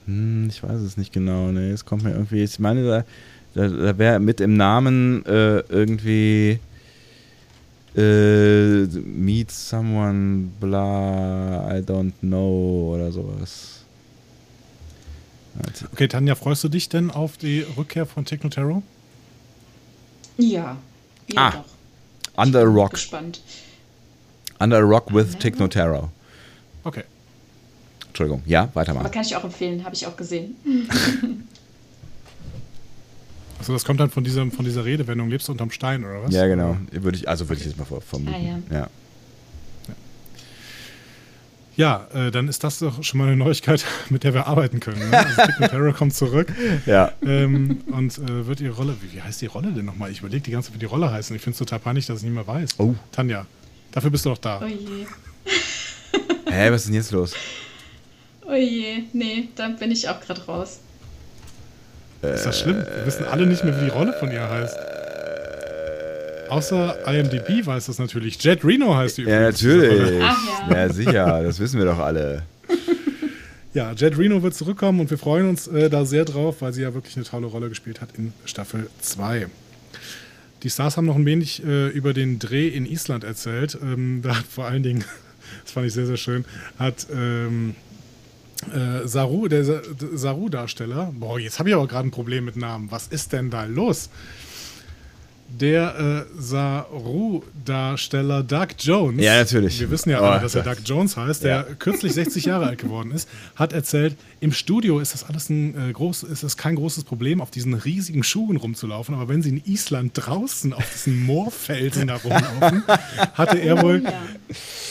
Hm, 0.09 0.47
ich 0.49 0.63
weiß 0.63 0.81
es 0.81 0.97
nicht 0.97 1.13
genau, 1.13 1.51
nee, 1.51 1.69
es 1.71 1.85
kommt 1.85 2.03
mir 2.03 2.11
irgendwie, 2.11 2.43
ich 2.43 2.59
meine, 2.59 2.83
da, 2.83 3.03
da, 3.53 3.67
da 3.67 3.97
wäre 3.97 4.19
mit 4.19 4.41
im 4.41 4.57
Namen 4.57 5.25
äh, 5.25 5.59
irgendwie 5.69 6.59
äh, 7.95 8.85
Meet 8.85 9.51
someone, 9.51 10.49
bla, 10.59 11.69
I 11.77 11.81
don't 11.81 12.13
know 12.21 12.93
oder 12.95 13.11
sowas. 13.11 13.83
Warte. 15.55 15.85
Okay, 15.91 16.07
Tanja, 16.07 16.35
freust 16.35 16.63
du 16.63 16.69
dich 16.69 16.89
denn 16.89 17.11
auf 17.11 17.37
die 17.37 17.65
Rückkehr 17.77 18.05
von 18.05 18.25
Tick 18.25 18.43
Notaro? 18.43 18.81
Ja, 20.37 20.77
ja 21.27 21.35
Ah. 21.35 21.51
doch. 21.51 21.65
Under 22.43 22.61
a 22.61 22.63
Bin 22.65 22.73
Rock. 22.73 22.91
Gespannt. 22.91 23.41
Under 24.59 24.77
a 24.77 24.81
Rock 24.81 25.13
with 25.13 25.37
Tick 25.37 25.59
Notaro. 25.59 26.09
Okay. 26.83 27.03
Entschuldigung, 28.09 28.43
ja, 28.45 28.63
Aber 28.63 28.75
weitermachen. 28.75 29.11
kann 29.11 29.23
ich 29.23 29.35
auch 29.35 29.43
empfehlen, 29.43 29.83
habe 29.85 29.95
ich 29.95 30.05
auch 30.05 30.15
gesehen. 30.17 30.55
Also 33.59 33.73
das 33.73 33.83
kommt 33.83 33.99
dann 33.99 34.09
von, 34.09 34.23
diesem, 34.23 34.53
von 34.53 34.63
dieser 34.63 34.85
Redewendung, 34.85 35.29
lebst 35.29 35.49
du 35.49 35.51
unterm 35.51 35.69
Stein 35.69 36.05
oder 36.05 36.23
was? 36.23 36.33
Ja, 36.33 36.47
genau. 36.47 36.77
Würde 36.91 37.17
ich, 37.17 37.27
also 37.27 37.49
würde 37.49 37.59
ich 37.59 37.67
jetzt 37.67 37.77
mal 37.77 37.83
ver- 37.83 37.99
vermuten. 37.99 38.33
Ah, 38.33 38.37
ja. 38.71 38.77
ja. 38.79 38.87
Ja, 41.75 42.07
äh, 42.13 42.31
dann 42.31 42.47
ist 42.47 42.63
das 42.63 42.79
doch 42.79 43.03
schon 43.03 43.17
mal 43.17 43.27
eine 43.27 43.35
Neuigkeit, 43.35 43.85
mit 44.09 44.23
der 44.23 44.33
wir 44.33 44.47
arbeiten 44.47 44.79
können. 44.79 45.09
Ne? 45.09 45.17
Also 45.17 45.41
Tick 45.67 45.95
kommt 45.97 46.13
zurück 46.13 46.53
Ja. 46.85 47.11
ähm, 47.21 47.81
und 47.87 48.17
äh, 48.17 48.47
wird 48.47 48.61
ihre 48.61 48.75
Rolle, 48.75 48.95
wie, 49.01 49.17
wie 49.17 49.21
heißt 49.21 49.41
die 49.41 49.47
Rolle 49.47 49.73
denn 49.73 49.83
nochmal? 49.85 50.09
Ich 50.09 50.19
überlege 50.19 50.41
die 50.41 50.51
ganze 50.51 50.67
Zeit, 50.69 50.75
wie 50.75 50.79
die 50.79 50.85
Rolle 50.85 51.11
heißt 51.11 51.29
und 51.31 51.35
ich 51.35 51.41
finde 51.41 51.55
es 51.55 51.59
total 51.59 51.79
peinlich, 51.79 52.05
dass 52.05 52.19
ich 52.19 52.23
nicht 52.23 52.33
mehr 52.35 52.47
weiß. 52.47 52.71
Oh. 52.79 52.95
Tanja, 53.11 53.45
dafür 53.91 54.09
bist 54.09 54.25
du 54.25 54.29
doch 54.29 54.37
da. 54.37 54.61
Oh 54.63 54.67
je. 54.67 55.05
Hä, 56.49 56.71
was 56.71 56.81
ist 56.81 56.87
denn 56.87 56.95
jetzt 56.95 57.11
los? 57.11 57.33
Oh 58.49 58.55
je. 58.55 59.03
Nee, 59.13 59.49
da 59.55 59.67
bin 59.69 59.91
ich 59.91 60.07
auch 60.09 60.19
gerade 60.21 60.41
raus. 60.45 60.79
Ist 62.21 62.45
das 62.45 62.59
schlimm? 62.59 62.77
Wir 62.77 63.05
wissen 63.05 63.25
alle 63.25 63.45
nicht 63.45 63.63
mehr, 63.63 63.79
wie 63.79 63.85
die 63.85 63.91
Rolle 63.91 64.13
von 64.19 64.31
ihr 64.31 64.49
heißt. 64.49 64.75
Außer 66.49 66.97
IMDb 67.07 67.65
weiß 67.65 67.85
das 67.85 67.99
natürlich. 67.99 68.43
Jet 68.43 68.65
Reno 68.65 68.95
heißt 68.95 69.19
die 69.19 69.23
Ja, 69.23 69.37
übrigens. 69.49 69.59
diese 69.59 69.87
Rolle. 69.87 70.01
natürlich. 70.01 70.23
Ach 70.23 70.69
ja. 70.69 70.75
Ja, 70.75 70.89
sicher, 70.93 71.43
das 71.43 71.59
wissen 71.59 71.77
wir 71.79 71.85
doch 71.85 71.99
alle. 71.99 72.43
Ja, 73.71 73.91
Jet 73.93 74.17
Reno 74.17 74.41
wird 74.41 74.55
zurückkommen 74.55 74.99
und 74.99 75.11
wir 75.11 75.19
freuen 75.19 75.47
uns 75.47 75.67
äh, 75.67 75.91
da 75.91 76.03
sehr 76.03 76.25
drauf, 76.25 76.55
weil 76.63 76.73
sie 76.73 76.81
ja 76.81 76.95
wirklich 76.95 77.15
eine 77.17 77.23
tolle 77.25 77.45
Rolle 77.45 77.69
gespielt 77.69 78.01
hat 78.01 78.09
in 78.17 78.33
Staffel 78.43 78.89
2. 78.99 79.45
Die 80.63 80.69
Stars 80.71 80.97
haben 80.97 81.05
noch 81.05 81.15
ein 81.15 81.25
wenig 81.27 81.63
äh, 81.63 81.89
über 81.89 82.13
den 82.15 82.39
Dreh 82.39 82.67
in 82.67 82.87
Island 82.87 83.23
erzählt. 83.23 83.77
Ähm, 83.79 84.21
da 84.23 84.37
hat 84.39 84.45
vor 84.49 84.65
allen 84.65 84.81
Dingen, 84.81 85.03
das 85.63 85.71
fand 85.73 85.85
ich 85.85 85.93
sehr, 85.93 86.07
sehr 86.07 86.17
schön, 86.17 86.45
hat 86.79 87.05
ähm, 87.15 87.75
äh, 88.71 89.07
Saru, 89.07 89.47
der 89.47 89.63
Saru-Darsteller, 89.63 91.11
boah, 91.13 91.39
jetzt 91.39 91.59
habe 91.59 91.69
ich 91.69 91.75
aber 91.75 91.87
gerade 91.87 92.07
ein 92.07 92.11
Problem 92.11 92.45
mit 92.45 92.55
Namen. 92.55 92.91
Was 92.91 93.07
ist 93.07 93.33
denn 93.33 93.49
da 93.49 93.65
los? 93.65 94.09
Der 95.59 96.25
äh, 96.37 96.41
Saru-Darsteller 96.41 98.43
Doug 98.43 98.67
Jones, 98.79 99.23
Ja, 99.23 99.37
natürlich. 99.37 99.79
wir 99.79 99.89
wissen 99.89 100.09
ja 100.09 100.21
Oh, 100.21 100.25
alle, 100.25 100.41
dass 100.41 100.55
er. 100.55 100.63
Doug 100.63 100.77
Jones 100.85 101.17
heißt, 101.17 101.43
der 101.43 101.49
Ja. 101.55 101.63
kürzlich 101.77 102.13
60 102.13 102.45
Jahre 102.45 102.67
alt 102.67 102.79
geworden 102.79 103.11
ist, 103.11 103.27
hat 103.55 103.73
erzählt, 103.73 104.15
im 104.41 104.51
Studio 104.51 104.99
ist 104.99 105.13
das 105.13 105.23
alles 105.23 105.49
ein 105.49 105.89
äh, 105.89 105.91
groß, 105.91 106.23
ist 106.23 106.43
das 106.43 106.55
kein 106.55 106.75
großes 106.75 107.03
Problem, 107.03 107.41
auf 107.41 107.51
diesen 107.51 107.73
riesigen 107.73 108.23
Schuhen 108.23 108.57
rumzulaufen, 108.57 109.15
aber 109.15 109.27
wenn 109.27 109.41
sie 109.41 109.49
in 109.49 109.61
Island 109.65 110.11
draußen 110.15 110.71
auf 110.73 110.85
diesen 110.93 111.25
Moorfelsen 111.25 112.07
da 112.07 112.15
rumlaufen, 112.17 112.83
hatte 113.33 113.57
er 113.57 113.81
wohl, 113.81 114.03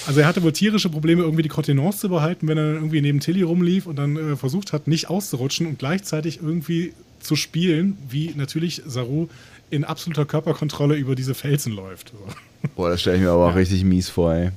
also 0.07 0.21
er 0.21 0.27
hatte 0.27 0.43
wohl 0.43 0.53
tierische 0.53 0.91
Probleme, 0.91 1.23
irgendwie 1.23 1.43
die 1.43 1.49
Kontenance 1.49 1.99
zu 2.01 2.09
behalten, 2.09 2.49
wenn 2.49 2.59
er 2.59 2.65
dann 2.67 2.75
irgendwie 2.77 3.01
neben 3.01 3.21
Tilly 3.21 3.43
rumlief 3.43 3.87
und 3.87 3.97
dann 3.97 4.17
äh, 4.17 4.37
versucht 4.37 4.73
hat, 4.73 4.89
nicht 4.89 5.09
auszurutschen 5.09 5.67
und 5.67 5.79
gleichzeitig 5.79 6.41
irgendwie 6.43 6.93
zu 7.21 7.35
spielen, 7.37 7.97
wie 8.09 8.33
natürlich 8.37 8.83
Saru 8.87 9.29
in 9.71 9.85
absoluter 9.85 10.25
Körperkontrolle 10.25 10.97
über 10.97 11.15
diese 11.15 11.35
Felsen 11.35 11.73
läuft. 11.75 12.11
So. 12.11 12.69
Boah, 12.77 12.91
das 12.91 13.01
stelle 13.01 13.17
ich 13.17 13.23
mir 13.23 13.31
aber 13.31 13.51
auch 13.51 13.55
richtig 13.57 13.85
mies 13.85 14.09
vor, 14.09 14.35
ey. 14.35 14.51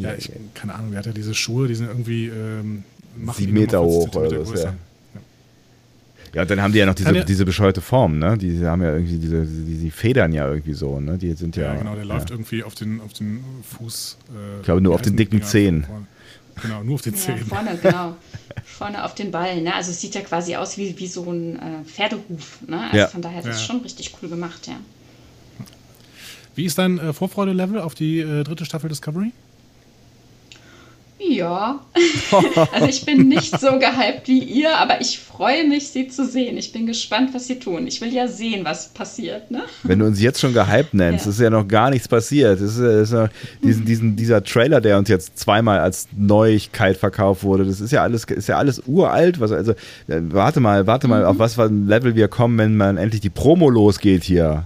Ja, 0.00 0.14
ich, 0.14 0.30
keine 0.54 0.74
Ahnung, 0.74 0.90
der 0.90 0.98
hat 0.98 1.06
ja 1.06 1.12
diese 1.12 1.32
Schuhe, 1.34 1.68
die 1.68 1.74
sind 1.76 1.86
irgendwie 1.86 2.26
ähm, 2.26 2.82
Sieben 3.34 3.52
Meter 3.52 3.80
nochmal 3.80 4.00
50 4.02 4.14
hoch 4.14 4.26
oder 4.26 4.48
was, 4.52 4.62
ja. 4.64 4.74
Ja, 6.34 6.42
und 6.42 6.50
dann 6.50 6.60
haben 6.60 6.72
die 6.72 6.80
ja 6.80 6.86
noch 6.86 6.94
diese, 6.94 7.14
ja- 7.14 7.24
diese 7.24 7.44
bescheuerte 7.44 7.80
Form, 7.80 8.18
ne? 8.18 8.36
Die 8.36 8.66
haben 8.66 8.82
ja 8.82 8.92
irgendwie 8.92 9.16
diese, 9.18 9.46
die, 9.46 9.76
die 9.78 9.90
Federn 9.90 10.32
ja 10.32 10.48
irgendwie 10.48 10.74
so, 10.74 11.00
ne? 11.00 11.16
Die 11.16 11.32
sind 11.34 11.56
ja. 11.56 11.72
Ja, 11.72 11.74
genau, 11.78 11.94
der 11.94 12.04
ja. 12.04 12.14
läuft 12.14 12.30
irgendwie 12.30 12.62
auf 12.64 12.74
den, 12.74 13.00
auf 13.00 13.12
den 13.12 13.42
Fuß. 13.62 14.18
Äh, 14.34 14.56
Ich 14.58 14.64
glaube, 14.64 14.80
nur 14.80 14.94
auf 14.94 15.02
den 15.02 15.16
dicken? 15.16 15.40
Zehen. 15.42 15.86
Vorne. 16.56 16.62
Genau, 16.74 16.82
nur 16.84 16.94
auf 16.94 17.02
den 17.02 17.14
Ja, 17.14 17.20
Zehen. 17.20 17.46
vorne, 17.46 17.78
genau. 17.82 18.16
Vorne 18.64 19.04
auf 19.04 19.14
den 19.14 19.30
Ballen. 19.30 19.64
Ne? 19.64 19.74
Also 19.74 19.90
es 19.90 20.00
sieht 20.00 20.14
ja 20.14 20.22
quasi 20.22 20.56
aus 20.56 20.76
wie, 20.78 20.98
wie 20.98 21.06
so 21.06 21.30
ein 21.30 21.56
äh, 21.56 21.84
Pferdehuf. 21.84 22.58
Ne? 22.66 22.80
Also 22.84 22.96
Ja. 22.96 23.06
von 23.08 23.22
daher 23.22 23.40
ist 23.40 23.46
es 23.46 23.60
Ja. 23.60 23.66
schon 23.66 23.80
richtig 23.82 24.12
cool 24.22 24.28
gemacht, 24.28 24.66
ja. 24.66 24.76
Wie 26.54 26.64
ist 26.64 26.78
dein 26.78 26.98
äh, 26.98 27.12
Vorfreude-Level 27.12 27.80
auf 27.80 27.94
die 27.94 28.20
äh, 28.20 28.42
dritte 28.42 28.64
Staffel 28.64 28.88
Discovery? 28.88 29.32
Ja. 31.18 31.80
also 32.72 32.86
ich 32.88 33.04
bin 33.06 33.26
nicht 33.28 33.58
so 33.58 33.78
gehypt 33.78 34.26
wie 34.28 34.38
ihr, 34.38 34.76
aber 34.76 35.00
ich 35.00 35.18
freue 35.18 35.66
mich, 35.66 35.88
sie 35.88 36.08
zu 36.08 36.26
sehen. 36.26 36.58
Ich 36.58 36.72
bin 36.72 36.86
gespannt, 36.86 37.30
was 37.32 37.46
sie 37.46 37.58
tun. 37.58 37.86
Ich 37.86 38.00
will 38.02 38.12
ja 38.12 38.28
sehen, 38.28 38.64
was 38.66 38.88
passiert. 38.88 39.50
Ne? 39.50 39.62
Wenn 39.82 39.98
du 39.98 40.04
uns 40.06 40.20
jetzt 40.20 40.40
schon 40.40 40.52
gehypt 40.52 40.92
nennst, 40.92 41.24
Ja. 41.24 41.30
ist 41.30 41.40
ja 41.40 41.48
noch 41.50 41.66
gar 41.66 41.88
nichts 41.90 42.06
passiert. 42.06 42.60
Das 42.60 42.76
ist, 42.76 42.80
ja- 42.80 43.00
ist 43.00 43.12
ja 43.12 43.28
diesen, 43.62 43.84
diesen, 43.86 44.16
dieser 44.16 44.44
Trailer, 44.44 44.80
der 44.82 44.98
uns 44.98 45.08
jetzt 45.08 45.38
zweimal 45.38 45.80
als 45.80 46.06
Neuigkeit 46.16 46.98
verkauft 46.98 47.42
wurde, 47.44 47.64
das 47.64 47.80
ist 47.80 47.92
ja 47.92 48.02
alles, 48.02 48.24
ist 48.24 48.48
ja 48.48 48.58
alles 48.58 48.82
uralt. 48.86 49.40
Was, 49.40 49.52
also, 49.52 49.72
äh, 49.72 50.20
warte 50.20 50.60
mal, 50.60 50.86
warte 50.86 51.08
mal, 51.08 51.24
auf 51.24 51.38
was 51.38 51.54
für 51.54 51.64
ein 51.64 51.86
Level 51.88 52.14
wir 52.14 52.28
kommen, 52.28 52.58
wenn 52.58 52.76
man 52.76 52.98
endlich 52.98 53.22
die 53.22 53.30
Promo 53.30 53.70
losgeht 53.70 54.22
hier. 54.22 54.64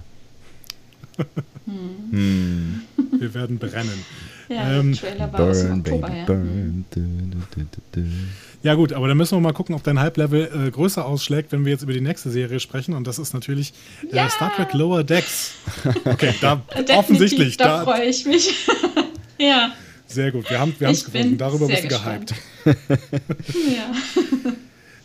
Wir 2.11 3.33
werden 3.33 3.57
brennen. 3.57 4.03
Ja, 4.51 4.79
Ähm, 4.79 4.91
der 4.93 5.01
Trailer 5.01 5.33
war 5.33 5.39
aus 5.41 5.61
dem 5.61 5.79
Oktober, 5.79 6.13
ja. 6.13 6.25
burn. 6.25 6.85
Gut, 8.75 8.93
aber 8.93 9.07
dann 9.07 9.17
müssen 9.17 9.37
wir 9.37 9.41
mal 9.41 9.53
gucken, 9.53 9.75
ob 9.75 9.83
dein 9.83 9.99
Hype-Level 9.99 10.67
äh, 10.67 10.71
größer 10.71 11.05
ausschlägt, 11.05 11.51
wenn 11.51 11.63
wir 11.63 11.71
jetzt 11.71 11.83
über 11.83 11.93
die 11.93 12.01
nächste 12.01 12.29
Serie 12.29 12.59
sprechen. 12.59 12.93
Und 12.93 13.07
das 13.07 13.17
ist 13.19 13.33
natürlich 13.33 13.73
äh, 14.11 14.17
Ja. 14.17 14.29
Star 14.29 14.53
Trek 14.55 14.73
Lower 14.73 15.03
Decks. 15.03 15.53
Okay, 16.05 16.33
da 16.41 16.61
offensichtlich. 16.95 17.57
da 17.57 17.79
Da, 17.79 17.83
freue 17.83 18.05
ich 18.05 18.25
mich. 18.25 18.53
ja, 19.39 19.71
sehr 20.07 20.31
gut, 20.31 20.49
wir 20.49 20.59
haben 20.59 20.75
wir 20.77 20.89
es 20.89 21.05
gefunden. 21.05 21.37
Darüber 21.37 21.67
bist 21.67 21.83
du 21.83 21.87
gehypt. 21.87 22.33
ja. 22.65 23.93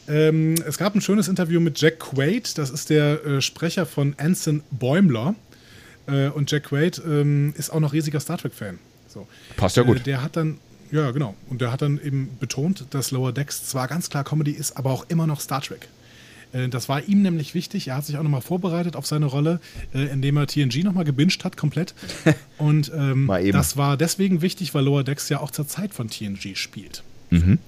Ähm, 0.09 0.57
es 0.67 0.79
gab 0.79 0.95
ein 0.95 1.01
schönes 1.01 1.29
Interview 1.29 1.61
mit 1.61 1.81
Jack 1.81 2.01
Quaid, 2.01 2.59
das 2.59 2.71
ist 2.71 2.91
der 2.91 3.25
äh, 3.25 3.41
Sprecher 3.41 3.87
von 3.87 4.15
Anson 4.19 4.63
Bäumler. 4.71 5.35
Äh, 6.07 6.29
und 6.29 6.51
Jack 6.51 6.65
Quaid 6.65 7.01
ähm, 7.07 7.55
ist 7.57 7.71
auch 7.71 7.81
noch 7.81 7.93
riesiger 7.93 8.21
Star 8.21 8.39
Trek-Fan. 8.39 8.79
So. 9.17 9.27
Passt 9.57 9.77
ja 9.77 9.83
gut. 9.83 9.99
Äh, 9.99 10.03
der 10.03 10.23
hat 10.23 10.37
dann, 10.37 10.59
ja 10.93 11.11
genau, 11.11 11.35
und 11.49 11.61
der 11.63 11.73
hat 11.73 11.81
dann 11.83 11.99
eben 12.03 12.29
betont, 12.39 12.85
dass 12.91 13.11
Lower 13.11 13.33
Decks 13.33 13.67
zwar 13.67 13.89
ganz 13.89 14.11
klar 14.11 14.25
Comedy 14.25 14.51
ist, 14.53 14.77
aber 14.77 14.91
auch 14.91 15.07
immer 15.09 15.27
noch 15.27 15.41
Star 15.41 15.63
Trek. 15.63 15.89
Äh, 16.53 16.69
Das 16.69 16.89
war 16.91 17.03
ihm 17.09 17.23
nämlich 17.23 17.55
wichtig. 17.55 17.89
Er 17.89 17.97
hat 17.97 18.05
sich 18.05 18.19
auch 18.19 18.23
nochmal 18.23 18.43
vorbereitet 18.43 18.95
auf 18.95 19.07
seine 19.07 19.27
Rolle, 19.27 19.59
äh, 19.95 20.05
indem 20.13 20.37
er 20.37 20.47
TNG 20.47 20.85
nochmal 20.85 21.05
gebinged 21.05 21.45
hat, 21.45 21.57
komplett. 21.57 21.95
Und 22.59 22.93
ähm, 22.95 23.31
das 23.53 23.77
war 23.79 23.97
deswegen 23.97 24.43
wichtig, 24.43 24.75
weil 24.75 24.85
Lower 24.85 25.03
Decks 25.03 25.29
ja 25.31 25.41
auch 25.41 25.51
zur 25.51 25.67
Zeit 25.67 25.95
von 25.95 26.09
TNG 26.11 26.55
spielt. 26.57 27.03
Mhm. 27.31 27.59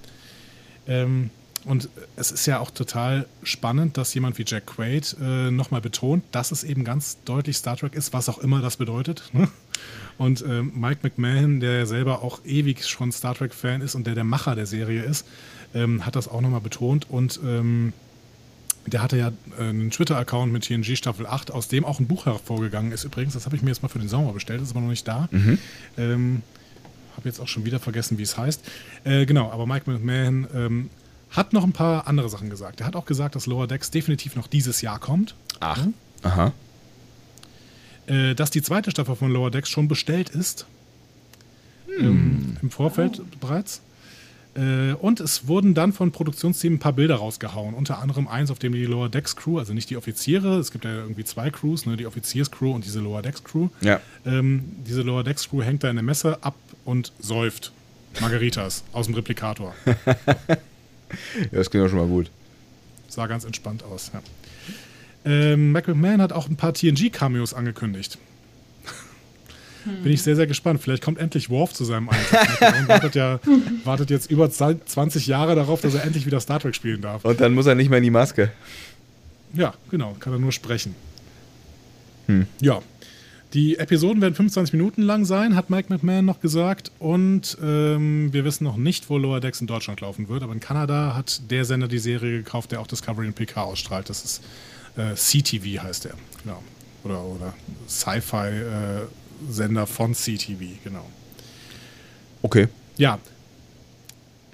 Ähm, 0.87 1.29
und 1.65 1.89
es 2.15 2.31
ist 2.31 2.45
ja 2.45 2.59
auch 2.59 2.71
total 2.71 3.25
spannend, 3.43 3.97
dass 3.97 4.13
jemand 4.13 4.37
wie 4.37 4.45
Jack 4.47 4.65
Quaid 4.65 5.17
äh, 5.21 5.51
nochmal 5.51 5.81
betont, 5.81 6.23
dass 6.31 6.51
es 6.53 6.63
eben 6.63 6.85
ganz 6.85 7.17
deutlich 7.25 7.57
Star 7.57 7.75
Trek 7.75 7.95
ist, 7.95 8.13
was 8.13 8.29
auch 8.29 8.37
immer 8.37 8.61
das 8.61 8.77
bedeutet. 8.77 9.23
ne? 9.33 9.49
Und 10.19 10.43
ähm, 10.47 10.73
Mike 10.75 10.99
McMahon, 11.01 11.61
der 11.61 11.79
ja 11.79 11.85
selber 11.85 12.21
auch 12.21 12.41
ewig 12.45 12.85
schon 12.85 13.11
Star 13.13 13.33
Trek-Fan 13.33 13.81
ist 13.81 13.95
und 13.95 14.05
der 14.05 14.15
der 14.15 14.25
Macher 14.25 14.53
der 14.53 14.65
Serie 14.65 15.01
ist, 15.01 15.25
ähm, 15.73 16.05
hat 16.05 16.17
das 16.17 16.27
auch 16.27 16.41
nochmal 16.41 16.59
betont. 16.59 17.09
Und 17.09 17.39
ähm, 17.43 17.93
der 18.85 19.01
hatte 19.01 19.17
ja 19.17 19.31
äh, 19.57 19.69
einen 19.69 19.91
Twitter-Account 19.91 20.51
mit 20.51 20.65
TNG 20.65 20.97
Staffel 20.97 21.25
8, 21.25 21.51
aus 21.51 21.69
dem 21.69 21.85
auch 21.85 22.01
ein 22.01 22.07
Buch 22.07 22.25
hervorgegangen 22.25 22.91
ist 22.91 23.05
übrigens. 23.05 23.33
Das 23.33 23.45
habe 23.45 23.55
ich 23.55 23.61
mir 23.61 23.69
jetzt 23.69 23.81
mal 23.81 23.87
für 23.87 23.99
den 23.99 24.09
Sommer 24.09 24.33
bestellt, 24.33 24.61
ist 24.61 24.71
aber 24.71 24.81
noch 24.81 24.89
nicht 24.89 25.07
da. 25.07 25.29
Ähm, 25.97 26.43
habe 27.15 27.29
jetzt 27.29 27.39
auch 27.39 27.47
schon 27.47 27.63
wieder 27.63 27.79
vergessen, 27.79 28.17
wie 28.17 28.23
es 28.23 28.37
heißt. 28.37 28.61
Äh, 29.05 29.25
genau, 29.25 29.51
aber 29.51 29.65
Mike 29.65 29.89
McMahon 29.89 30.47
ähm, 30.53 30.89
hat 31.29 31.53
noch 31.53 31.63
ein 31.63 31.71
paar 31.71 32.07
andere 32.07 32.27
Sachen 32.27 32.49
gesagt. 32.49 32.81
Er 32.81 32.87
hat 32.87 32.97
auch 32.97 33.05
gesagt, 33.05 33.35
dass 33.35 33.45
Lower 33.45 33.67
Decks 33.67 33.89
definitiv 33.89 34.35
noch 34.35 34.47
dieses 34.47 34.81
Jahr 34.81 34.99
kommt. 34.99 35.35
Ach. 35.61 35.85
Aha. 36.23 36.51
Äh, 38.09 38.33
dass 38.33 38.49
die 38.49 38.61
zweite 38.61 38.89
Staffel 38.89 39.15
von 39.15 39.31
Lower 39.31 39.51
Decks 39.51 39.69
schon 39.69 39.87
bestellt 39.87 40.29
ist. 40.29 40.65
Ähm, 41.99 42.57
Im 42.61 42.71
Vorfeld 42.71 43.21
bereits. 43.39 43.81
Äh, 44.55 44.93
und 44.93 45.19
es 45.19 45.47
wurden 45.47 45.75
dann 45.75 45.93
von 45.93 46.11
Produktionsteam 46.11 46.75
ein 46.75 46.79
paar 46.79 46.93
Bilder 46.93 47.15
rausgehauen. 47.15 47.75
Unter 47.75 47.99
anderem 47.99 48.27
eins, 48.27 48.49
auf 48.49 48.57
dem 48.57 48.73
die 48.73 48.85
Lower 48.85 49.09
Decks 49.09 49.35
Crew, 49.35 49.59
also 49.59 49.73
nicht 49.73 49.91
die 49.91 49.97
Offiziere, 49.97 50.57
es 50.57 50.71
gibt 50.71 50.85
ja 50.85 50.93
irgendwie 50.93 51.23
zwei 51.23 51.51
Crews, 51.51 51.85
ne, 51.85 51.97
die 51.97 52.07
Offizierscrew 52.07 52.73
und 52.73 52.83
diese 52.83 52.99
Lower 52.99 53.21
Decks 53.21 53.43
Crew. 53.43 53.69
Ja. 53.81 54.01
Ähm, 54.25 54.63
diese 54.87 55.03
Lower 55.03 55.23
Decks 55.23 55.47
Crew 55.47 55.61
hängt 55.61 55.83
da 55.83 55.89
in 55.89 55.95
der 55.95 56.03
Messe 56.03 56.39
ab 56.41 56.55
und 56.85 57.13
säuft 57.19 57.71
Margaritas 58.19 58.83
aus 58.93 59.05
dem 59.05 59.15
Replikator. 59.15 59.75
Ja, 61.51 61.57
das 61.57 61.71
klingt 61.71 61.85
ja 61.85 61.89
schon 61.89 61.97
mal 61.97 62.07
gut. 62.07 62.29
Sah 63.07 63.25
ganz 63.25 63.43
entspannt 63.43 63.81
aus. 63.81 64.11
Ja. 64.13 64.21
Ähm, 65.25 65.71
Mike 65.71 65.93
McMahon 65.93 66.21
hat 66.21 66.33
auch 66.33 66.49
ein 66.49 66.55
paar 66.55 66.73
TNG-Cameos 66.73 67.53
angekündigt. 67.53 68.17
Bin 70.03 70.11
ich 70.11 70.21
sehr, 70.21 70.35
sehr 70.35 70.45
gespannt. 70.45 70.81
Vielleicht 70.81 71.03
kommt 71.03 71.19
endlich 71.19 71.49
Worf 71.49 71.73
zu 71.73 71.85
seinem 71.85 72.09
Einsatz. 72.09 72.61
Wartet, 72.87 73.15
ja, 73.15 73.39
wartet 73.85 74.09
jetzt 74.09 74.29
über 74.29 74.49
20 74.49 75.25
Jahre 75.25 75.55
darauf, 75.55 75.81
dass 75.81 75.95
er 75.95 76.03
endlich 76.03 76.25
wieder 76.25 76.39
Star 76.39 76.59
Trek 76.59 76.75
spielen 76.75 77.01
darf. 77.01 77.23
Und 77.25 77.39
dann 77.39 77.53
muss 77.53 77.65
er 77.65 77.75
nicht 77.75 77.89
mehr 77.89 77.97
in 77.97 78.03
die 78.03 78.09
Maske. 78.09 78.51
Ja, 79.53 79.73
genau, 79.89 80.15
kann 80.19 80.33
er 80.33 80.39
nur 80.39 80.51
sprechen. 80.51 80.95
Ja, 82.61 82.81
die 83.53 83.79
Episoden 83.79 84.21
werden 84.21 84.35
25 84.35 84.73
Minuten 84.73 85.01
lang 85.01 85.25
sein, 85.25 85.55
hat 85.55 85.71
Mike 85.71 85.91
McMahon 85.91 86.25
noch 86.25 86.39
gesagt. 86.39 86.91
Und 86.99 87.57
ähm, 87.63 88.31
wir 88.31 88.45
wissen 88.45 88.63
noch 88.63 88.77
nicht, 88.77 89.09
wo 89.09 89.17
Lower 89.17 89.39
Decks 89.39 89.59
in 89.59 89.67
Deutschland 89.67 90.01
laufen 90.01 90.29
wird. 90.29 90.43
Aber 90.43 90.53
in 90.53 90.59
Kanada 90.59 91.15
hat 91.15 91.41
der 91.49 91.65
Sender 91.65 91.87
die 91.87 91.97
Serie 91.97 92.37
gekauft, 92.37 92.71
der 92.71 92.79
auch 92.79 92.87
Discovery 92.87 93.25
und 93.25 93.33
PK 93.33 93.63
ausstrahlt. 93.63 94.09
Das 94.09 94.23
ist 94.23 94.43
äh, 94.99 95.15
CTV 95.15 95.83
heißt 95.83 96.05
der. 96.05 96.13
Genau. 96.43 96.61
Oder, 97.03 97.23
oder 97.23 97.53
Sci-Fi-Sender 97.87 99.87
von 99.87 100.13
CTV, 100.13 100.59
genau. 100.83 101.05
Okay. 102.41 102.67
Ja. 102.97 103.19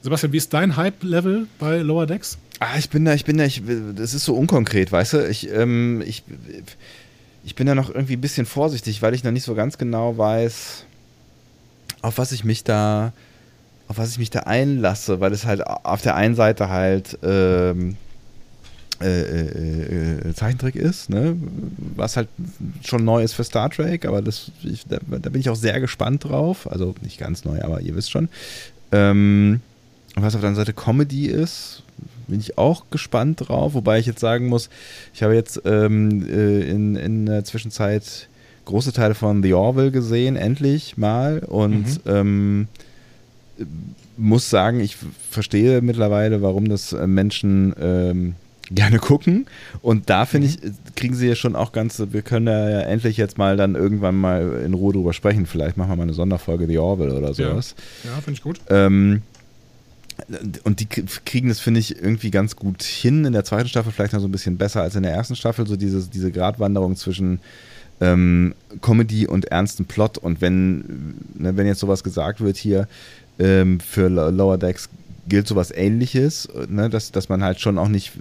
Sebastian, 0.02 0.34
wie 0.34 0.38
ist 0.38 0.54
dein 0.54 0.76
Hype-Level 0.76 1.48
bei 1.58 1.80
Lower 1.80 2.06
Decks? 2.06 2.38
Ah, 2.60 2.78
ich 2.78 2.90
bin 2.90 3.06
da, 3.06 3.14
ich 3.14 3.26
bin 3.26 3.38
da, 3.38 3.46
ich, 3.46 3.64
das 3.96 4.14
ist 4.14 4.26
so 4.26 4.36
unkonkret, 4.36 4.92
weißt 4.92 5.14
du? 5.14 5.28
Ich, 5.28 5.50
ähm, 5.50 6.04
ich, 6.06 6.24
ich 7.44 7.56
bin 7.56 7.68
da 7.68 7.76
noch 7.76 7.90
irgendwie 7.90 8.16
ein 8.16 8.22
bisschen 8.22 8.46
vorsichtig, 8.46 9.02
weil 9.02 9.14
ich 9.14 9.24
noch 9.24 9.32
nicht 9.32 9.44
so 9.44 9.56
ganz 9.56 9.78
genau 9.78 10.18
weiß, 10.18 10.86
auf 12.02 12.18
was 12.18 12.32
ich 12.32 12.44
mich 12.44 12.64
da, 12.64 13.12
auf 13.88 13.98
was 13.98 14.12
ich 14.12 14.20
mich 14.20 14.30
da 14.30 14.42
einlasse, 14.42 15.20
weil 15.20 15.34
es 15.34 15.46
halt 15.46 15.66
auf 15.66 16.02
der 16.02 16.16
einen 16.16 16.36
Seite 16.36 16.70
halt 16.70 17.18
ähm, 17.24 17.98
äh, 19.02 20.30
äh, 20.30 20.34
Zeichentrick 20.34 20.76
ist, 20.76 21.10
ne? 21.10 21.36
was 21.96 22.18
halt 22.18 22.28
schon 22.84 23.04
neu 23.04 23.24
ist 23.24 23.34
für 23.34 23.44
Star 23.44 23.70
Trek, 23.70 24.06
aber 24.06 24.22
das, 24.22 24.52
ich, 24.64 24.86
da, 24.88 24.98
da, 25.08 25.30
bin 25.30 25.42
ich 25.42 25.50
auch 25.50 25.56
sehr 25.56 25.80
gespannt 25.80 26.24
drauf. 26.24 26.70
Also 26.72 26.96
nicht 27.02 27.20
ganz 27.20 27.46
neu, 27.46 27.62
aber 27.62 27.82
ihr 27.82 27.96
wisst 27.96 28.12
schon. 28.12 28.30
Ähm, 28.92 29.62
was 30.16 30.36
auf 30.36 30.42
der 30.42 30.50
anderen 30.50 30.66
Seite 30.66 30.74
Comedy 30.74 31.28
ist, 31.28 31.84
bin 32.28 32.40
ich 32.40 32.58
auch 32.58 32.86
gespannt 32.90 33.48
drauf, 33.48 33.74
wobei 33.74 34.00
ich 34.00 34.06
jetzt 34.06 34.20
sagen 34.20 34.48
muss, 34.48 34.70
ich 35.14 35.24
habe 35.24 35.36
jetzt 35.36 35.62
ähm, 35.66 36.26
äh, 36.28 36.62
in, 36.62 36.96
in 36.96 37.26
der 37.26 37.44
Zwischenzeit 37.44 38.28
große 38.66 38.94
Teile 38.94 39.16
von 39.16 39.44
The 39.44 39.54
Orville 39.54 39.92
gesehen, 39.92 40.36
endlich 40.36 40.98
mal. 40.98 41.40
Und 41.40 42.06
mhm. 42.06 42.12
ähm, 42.12 42.68
muss 44.18 44.50
sagen, 44.50 44.80
ich 44.80 44.98
verstehe 45.30 45.82
mittlerweile, 45.82 46.42
warum 46.42 46.70
das 46.70 46.94
äh, 46.94 47.08
Menschen 47.08 47.74
ähm, 47.80 48.36
gerne 48.72 49.00
gucken. 49.00 49.46
Und 49.82 50.10
da 50.10 50.26
finde 50.26 50.48
ich, 50.48 50.60
kriegen 50.96 51.16
sie 51.16 51.28
ja 51.28 51.36
schon 51.36 51.56
auch 51.56 51.72
ganz, 51.72 52.02
wir 52.10 52.22
können 52.22 52.48
ja 52.48 52.82
endlich 52.82 53.18
jetzt 53.18 53.38
mal 53.38 53.58
dann 53.58 53.76
irgendwann 53.76 54.16
mal 54.16 54.62
in 54.66 54.74
Ruhe 54.74 54.94
drüber 54.94 55.14
sprechen. 55.14 55.46
Vielleicht 55.46 55.78
machen 55.78 55.92
wir 55.92 55.96
mal 55.96 56.04
eine 56.04 56.14
Sonderfolge 56.14 56.68
The 56.68 56.78
Orville 56.78 57.14
oder 57.14 57.34
sowas. 57.34 57.76
Ja, 58.04 58.12
ja 58.12 58.16
finde 58.18 58.34
ich 58.34 58.42
gut. 58.42 58.60
Ähm, 58.70 59.22
und 60.64 60.80
die 60.80 60.88
kriegen 60.88 61.50
das, 61.50 61.60
finde 61.60 61.80
ich, 61.80 62.02
irgendwie 62.02 62.32
ganz 62.32 62.56
gut 62.56 62.84
hin. 62.84 63.26
In 63.26 63.34
der 63.34 63.44
zweiten 63.44 63.68
Staffel 63.68 63.92
vielleicht 63.92 64.14
noch 64.14 64.22
so 64.22 64.28
ein 64.28 64.32
bisschen 64.32 64.58
besser 64.58 64.82
als 64.82 64.96
in 64.96 65.04
der 65.04 65.12
ersten 65.12 65.36
Staffel. 65.36 65.68
So 65.68 65.76
diese, 65.76 66.08
diese 66.08 66.32
Gratwanderung 66.32 66.96
zwischen 66.96 67.40
ähm, 68.02 68.56
Comedy 68.82 69.28
und 69.28 69.46
ernstem 69.46 69.86
Plot. 69.86 70.18
Und 70.18 70.42
wenn, 70.42 71.16
ne, 71.36 71.56
wenn 71.58 71.68
jetzt 71.68 71.80
sowas 71.80 72.04
gesagt 72.04 72.42
wird 72.42 72.58
hier, 72.58 72.88
ähm, 73.38 73.80
für 73.80 74.08
Lower 74.08 74.58
Decks 74.58 74.90
gilt 75.28 75.48
sowas 75.48 75.72
ähnliches, 75.72 76.50
ne, 76.68 76.90
dass, 76.90 77.12
dass 77.12 77.30
man 77.30 77.44
halt 77.44 77.60
schon 77.60 77.78
auch 77.78 77.88
nicht, 77.88 78.14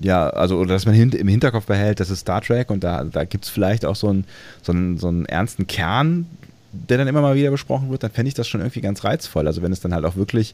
ja, 0.00 0.28
also, 0.30 0.58
oder 0.58 0.74
dass 0.74 0.86
man 0.86 0.94
hint, 0.94 1.14
im 1.14 1.28
Hinterkopf 1.28 1.66
behält, 1.66 2.00
das 2.00 2.10
ist 2.10 2.20
Star 2.20 2.40
Trek 2.40 2.70
und 2.70 2.84
da, 2.84 3.04
da 3.04 3.24
gibt 3.24 3.44
es 3.44 3.50
vielleicht 3.50 3.84
auch 3.84 3.96
so 3.96 4.08
einen, 4.08 4.24
so, 4.62 4.72
einen, 4.72 4.98
so 4.98 5.08
einen 5.08 5.26
ernsten 5.26 5.66
Kern, 5.66 6.26
der 6.72 6.98
dann 6.98 7.08
immer 7.08 7.22
mal 7.22 7.34
wieder 7.34 7.50
besprochen 7.50 7.90
wird, 7.90 8.02
dann 8.02 8.10
fände 8.10 8.28
ich 8.28 8.34
das 8.34 8.48
schon 8.48 8.60
irgendwie 8.60 8.80
ganz 8.80 9.04
reizvoll. 9.04 9.46
Also 9.46 9.62
wenn 9.62 9.72
es 9.72 9.80
dann 9.80 9.94
halt 9.94 10.04
auch 10.04 10.16
wirklich 10.16 10.52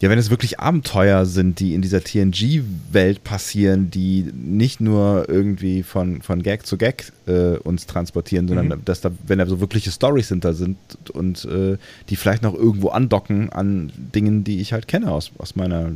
ja, 0.00 0.10
wenn 0.10 0.18
es 0.18 0.28
wirklich 0.28 0.60
Abenteuer 0.60 1.24
sind, 1.24 1.58
die 1.58 1.74
in 1.74 1.80
dieser 1.80 2.02
TNG-Welt 2.02 3.24
passieren, 3.24 3.90
die 3.90 4.30
nicht 4.34 4.80
nur 4.80 5.26
irgendwie 5.28 5.82
von, 5.82 6.20
von 6.20 6.42
Gag 6.42 6.66
zu 6.66 6.76
Gag 6.76 7.12
äh, 7.26 7.56
uns 7.56 7.86
transportieren, 7.86 8.46
sondern 8.46 8.68
mhm. 8.68 8.84
dass 8.84 9.00
da, 9.00 9.10
wenn 9.26 9.38
da 9.38 9.46
so 9.46 9.60
wirkliche 9.60 9.90
Stories 9.90 10.28
sind, 10.28 10.44
da 10.44 10.52
sind 10.52 10.76
und 11.12 11.46
äh, 11.46 11.78
die 12.10 12.16
vielleicht 12.16 12.42
noch 12.42 12.54
irgendwo 12.54 12.88
andocken 12.88 13.50
an 13.50 13.90
Dingen, 13.96 14.44
die 14.44 14.60
ich 14.60 14.74
halt 14.74 14.86
kenne 14.86 15.10
aus, 15.10 15.30
aus 15.38 15.56
meiner 15.56 15.90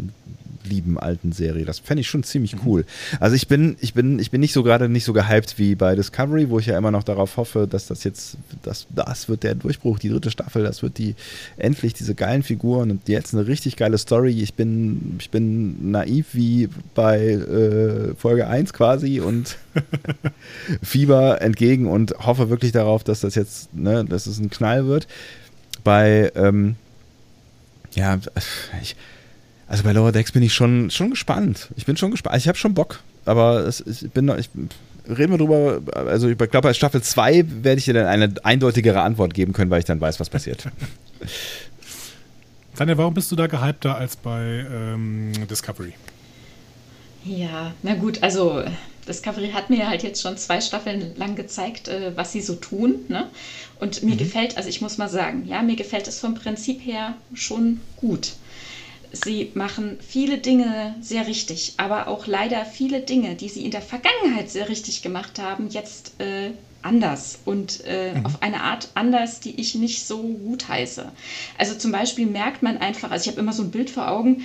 lieben 0.64 0.98
alten 0.98 1.32
Serie. 1.32 1.64
Das 1.64 1.78
fände 1.78 2.02
ich 2.02 2.08
schon 2.08 2.22
ziemlich 2.22 2.56
cool. 2.64 2.84
Also 3.18 3.36
ich 3.36 3.48
bin, 3.48 3.76
ich 3.80 3.94
bin, 3.94 4.18
ich 4.18 4.30
bin 4.30 4.40
nicht 4.40 4.52
so 4.52 4.62
gerade 4.62 4.88
nicht 4.88 5.04
so 5.04 5.12
gehypt 5.12 5.58
wie 5.58 5.74
bei 5.74 5.94
Discovery, 5.94 6.50
wo 6.50 6.58
ich 6.58 6.66
ja 6.66 6.76
immer 6.76 6.90
noch 6.90 7.02
darauf 7.02 7.36
hoffe, 7.36 7.66
dass 7.68 7.86
das 7.86 8.04
jetzt, 8.04 8.36
das, 8.62 8.86
das 8.90 9.28
wird 9.28 9.42
der 9.42 9.54
Durchbruch, 9.54 9.98
die 9.98 10.08
dritte 10.08 10.30
Staffel, 10.30 10.62
das 10.62 10.82
wird 10.82 10.98
die 10.98 11.14
endlich 11.56 11.94
diese 11.94 12.14
geilen 12.14 12.42
Figuren 12.42 12.90
und 12.90 13.08
jetzt 13.08 13.34
eine 13.34 13.46
richtig 13.46 13.76
geile 13.76 13.98
Story. 13.98 14.40
Ich 14.40 14.54
bin, 14.54 15.16
ich 15.18 15.30
bin 15.30 15.90
naiv 15.90 16.28
wie 16.32 16.68
bei 16.94 17.20
äh, 17.20 18.14
Folge 18.16 18.46
1 18.46 18.72
quasi 18.72 19.20
und 19.20 19.56
Fieber 20.82 21.40
entgegen 21.40 21.86
und 21.86 22.14
hoffe 22.18 22.50
wirklich 22.50 22.72
darauf, 22.72 23.04
dass 23.04 23.20
das 23.20 23.34
jetzt, 23.34 23.74
ne, 23.74 24.04
dass 24.04 24.26
es 24.26 24.38
ein 24.38 24.50
Knall 24.50 24.86
wird. 24.86 25.06
Bei 25.84 26.30
ähm, 26.34 26.76
ja, 27.94 28.18
ich, 28.82 28.96
also 29.70 29.84
bei 29.84 29.92
Lower 29.92 30.10
Decks 30.10 30.32
bin 30.32 30.42
ich 30.42 30.52
schon, 30.52 30.90
schon 30.90 31.10
gespannt. 31.10 31.68
Ich 31.76 31.86
bin 31.86 31.96
schon 31.96 32.10
gespannt. 32.10 32.36
Ich 32.36 32.48
habe 32.48 32.58
schon 32.58 32.74
Bock, 32.74 32.98
aber 33.24 33.60
es, 33.60 33.80
ich 33.80 34.10
bin 34.10 34.24
noch, 34.24 34.36
ich, 34.36 34.50
reden 35.08 35.30
wir 35.32 35.38
drüber. 35.38 35.80
Also 35.94 36.28
ich 36.28 36.36
glaube, 36.36 36.62
bei 36.62 36.74
Staffel 36.74 37.00
2 37.00 37.44
werde 37.62 37.78
ich 37.78 37.84
dir 37.84 37.94
dann 37.94 38.06
eine 38.06 38.34
eindeutigere 38.42 39.00
Antwort 39.00 39.32
geben 39.32 39.52
können, 39.52 39.70
weil 39.70 39.78
ich 39.78 39.84
dann 39.84 40.00
weiß, 40.00 40.18
was 40.18 40.28
passiert. 40.28 40.64
Tanja, 42.74 42.98
warum 42.98 43.14
bist 43.14 43.30
du 43.30 43.36
da 43.36 43.46
gehypter 43.46 43.94
als 43.94 44.16
bei 44.16 44.66
ähm, 44.68 45.34
Discovery? 45.48 45.92
Ja, 47.24 47.72
na 47.84 47.94
gut, 47.94 48.24
also 48.24 48.64
Discovery 49.06 49.52
hat 49.52 49.70
mir 49.70 49.88
halt 49.88 50.02
jetzt 50.02 50.20
schon 50.20 50.36
zwei 50.36 50.60
Staffeln 50.60 51.12
lang 51.16 51.36
gezeigt, 51.36 51.86
äh, 51.86 52.10
was 52.16 52.32
sie 52.32 52.40
so 52.40 52.56
tun. 52.56 52.96
Ne? 53.06 53.28
Und 53.78 54.02
mir 54.02 54.14
mhm. 54.14 54.18
gefällt, 54.18 54.56
also 54.56 54.68
ich 54.68 54.80
muss 54.80 54.98
mal 54.98 55.08
sagen, 55.08 55.46
ja, 55.46 55.62
mir 55.62 55.76
gefällt 55.76 56.08
es 56.08 56.18
vom 56.18 56.34
Prinzip 56.34 56.84
her 56.84 57.14
schon 57.34 57.80
gut 57.96 58.32
sie 59.12 59.50
machen 59.54 59.98
viele 60.06 60.38
Dinge 60.38 60.94
sehr 61.00 61.26
richtig, 61.26 61.74
aber 61.76 62.08
auch 62.08 62.26
leider 62.26 62.64
viele 62.64 63.00
Dinge, 63.00 63.34
die 63.34 63.48
sie 63.48 63.64
in 63.64 63.70
der 63.70 63.82
Vergangenheit 63.82 64.50
sehr 64.50 64.68
richtig 64.68 65.02
gemacht 65.02 65.38
haben, 65.38 65.68
jetzt 65.68 66.20
äh, 66.20 66.52
anders 66.82 67.38
und 67.44 67.84
äh, 67.84 68.14
mhm. 68.14 68.26
auf 68.26 68.42
eine 68.42 68.62
Art 68.62 68.88
anders, 68.94 69.40
die 69.40 69.60
ich 69.60 69.74
nicht 69.74 70.06
so 70.06 70.22
gut 70.22 70.68
heiße. 70.68 71.10
Also 71.58 71.74
zum 71.74 71.92
Beispiel 71.92 72.26
merkt 72.26 72.62
man 72.62 72.78
einfach, 72.78 73.10
also 73.10 73.24
ich 73.24 73.32
habe 73.32 73.40
immer 73.40 73.52
so 73.52 73.62
ein 73.62 73.70
Bild 73.70 73.90
vor 73.90 74.10
Augen, 74.10 74.42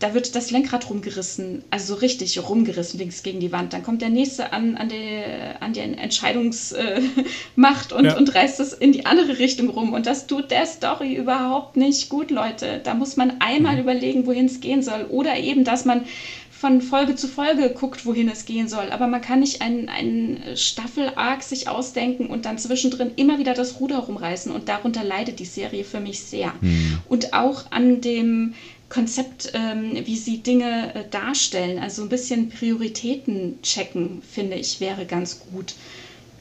da 0.00 0.14
wird 0.14 0.34
das 0.34 0.50
Lenkrad 0.50 0.88
rumgerissen, 0.88 1.62
also 1.70 1.94
so 1.94 2.00
richtig 2.00 2.48
rumgerissen, 2.48 2.98
links 2.98 3.22
gegen 3.22 3.38
die 3.38 3.52
Wand. 3.52 3.74
Dann 3.74 3.82
kommt 3.82 4.00
der 4.00 4.08
nächste 4.08 4.52
an, 4.52 4.76
an, 4.76 4.88
die, 4.88 5.22
an 5.60 5.74
die 5.74 5.80
Entscheidungsmacht 5.80 7.92
äh, 7.92 7.94
und, 7.98 8.04
ja. 8.06 8.16
und 8.16 8.34
reißt 8.34 8.60
es 8.60 8.72
in 8.72 8.92
die 8.92 9.04
andere 9.04 9.38
Richtung 9.38 9.68
rum. 9.68 9.92
Und 9.92 10.06
das 10.06 10.26
tut 10.26 10.50
der 10.50 10.64
Story 10.64 11.14
überhaupt 11.14 11.76
nicht 11.76 12.08
gut, 12.08 12.30
Leute. 12.30 12.80
Da 12.82 12.94
muss 12.94 13.16
man 13.16 13.34
einmal 13.40 13.74
mhm. 13.74 13.82
überlegen, 13.82 14.26
wohin 14.26 14.46
es 14.46 14.60
gehen 14.60 14.82
soll. 14.82 15.04
Oder 15.10 15.38
eben, 15.38 15.64
dass 15.64 15.84
man 15.84 16.06
von 16.50 16.80
Folge 16.80 17.14
zu 17.14 17.28
Folge 17.28 17.70
guckt, 17.70 18.06
wohin 18.06 18.30
es 18.30 18.46
gehen 18.46 18.68
soll. 18.68 18.90
Aber 18.90 19.06
man 19.06 19.20
kann 19.20 19.40
nicht 19.40 19.60
einen, 19.60 19.90
einen 19.90 20.56
Staffel-Arc 20.56 21.42
sich 21.42 21.68
ausdenken 21.68 22.26
und 22.26 22.46
dann 22.46 22.56
zwischendrin 22.56 23.12
immer 23.16 23.38
wieder 23.38 23.52
das 23.52 23.80
Ruder 23.80 23.98
rumreißen. 23.98 24.50
Und 24.50 24.70
darunter 24.70 25.04
leidet 25.04 25.40
die 25.40 25.44
Serie 25.44 25.84
für 25.84 26.00
mich 26.00 26.20
sehr. 26.20 26.54
Mhm. 26.62 27.00
Und 27.08 27.34
auch 27.34 27.70
an 27.70 28.00
dem 28.00 28.54
Konzept, 28.90 29.52
ähm, 29.54 30.02
wie 30.04 30.16
sie 30.16 30.38
Dinge 30.38 30.94
äh, 30.94 31.04
darstellen. 31.10 31.78
Also 31.78 32.02
ein 32.02 32.08
bisschen 32.10 32.50
Prioritäten 32.50 33.62
checken, 33.62 34.20
finde 34.30 34.56
ich, 34.56 34.80
wäre 34.80 35.06
ganz 35.06 35.40
gut. 35.52 35.74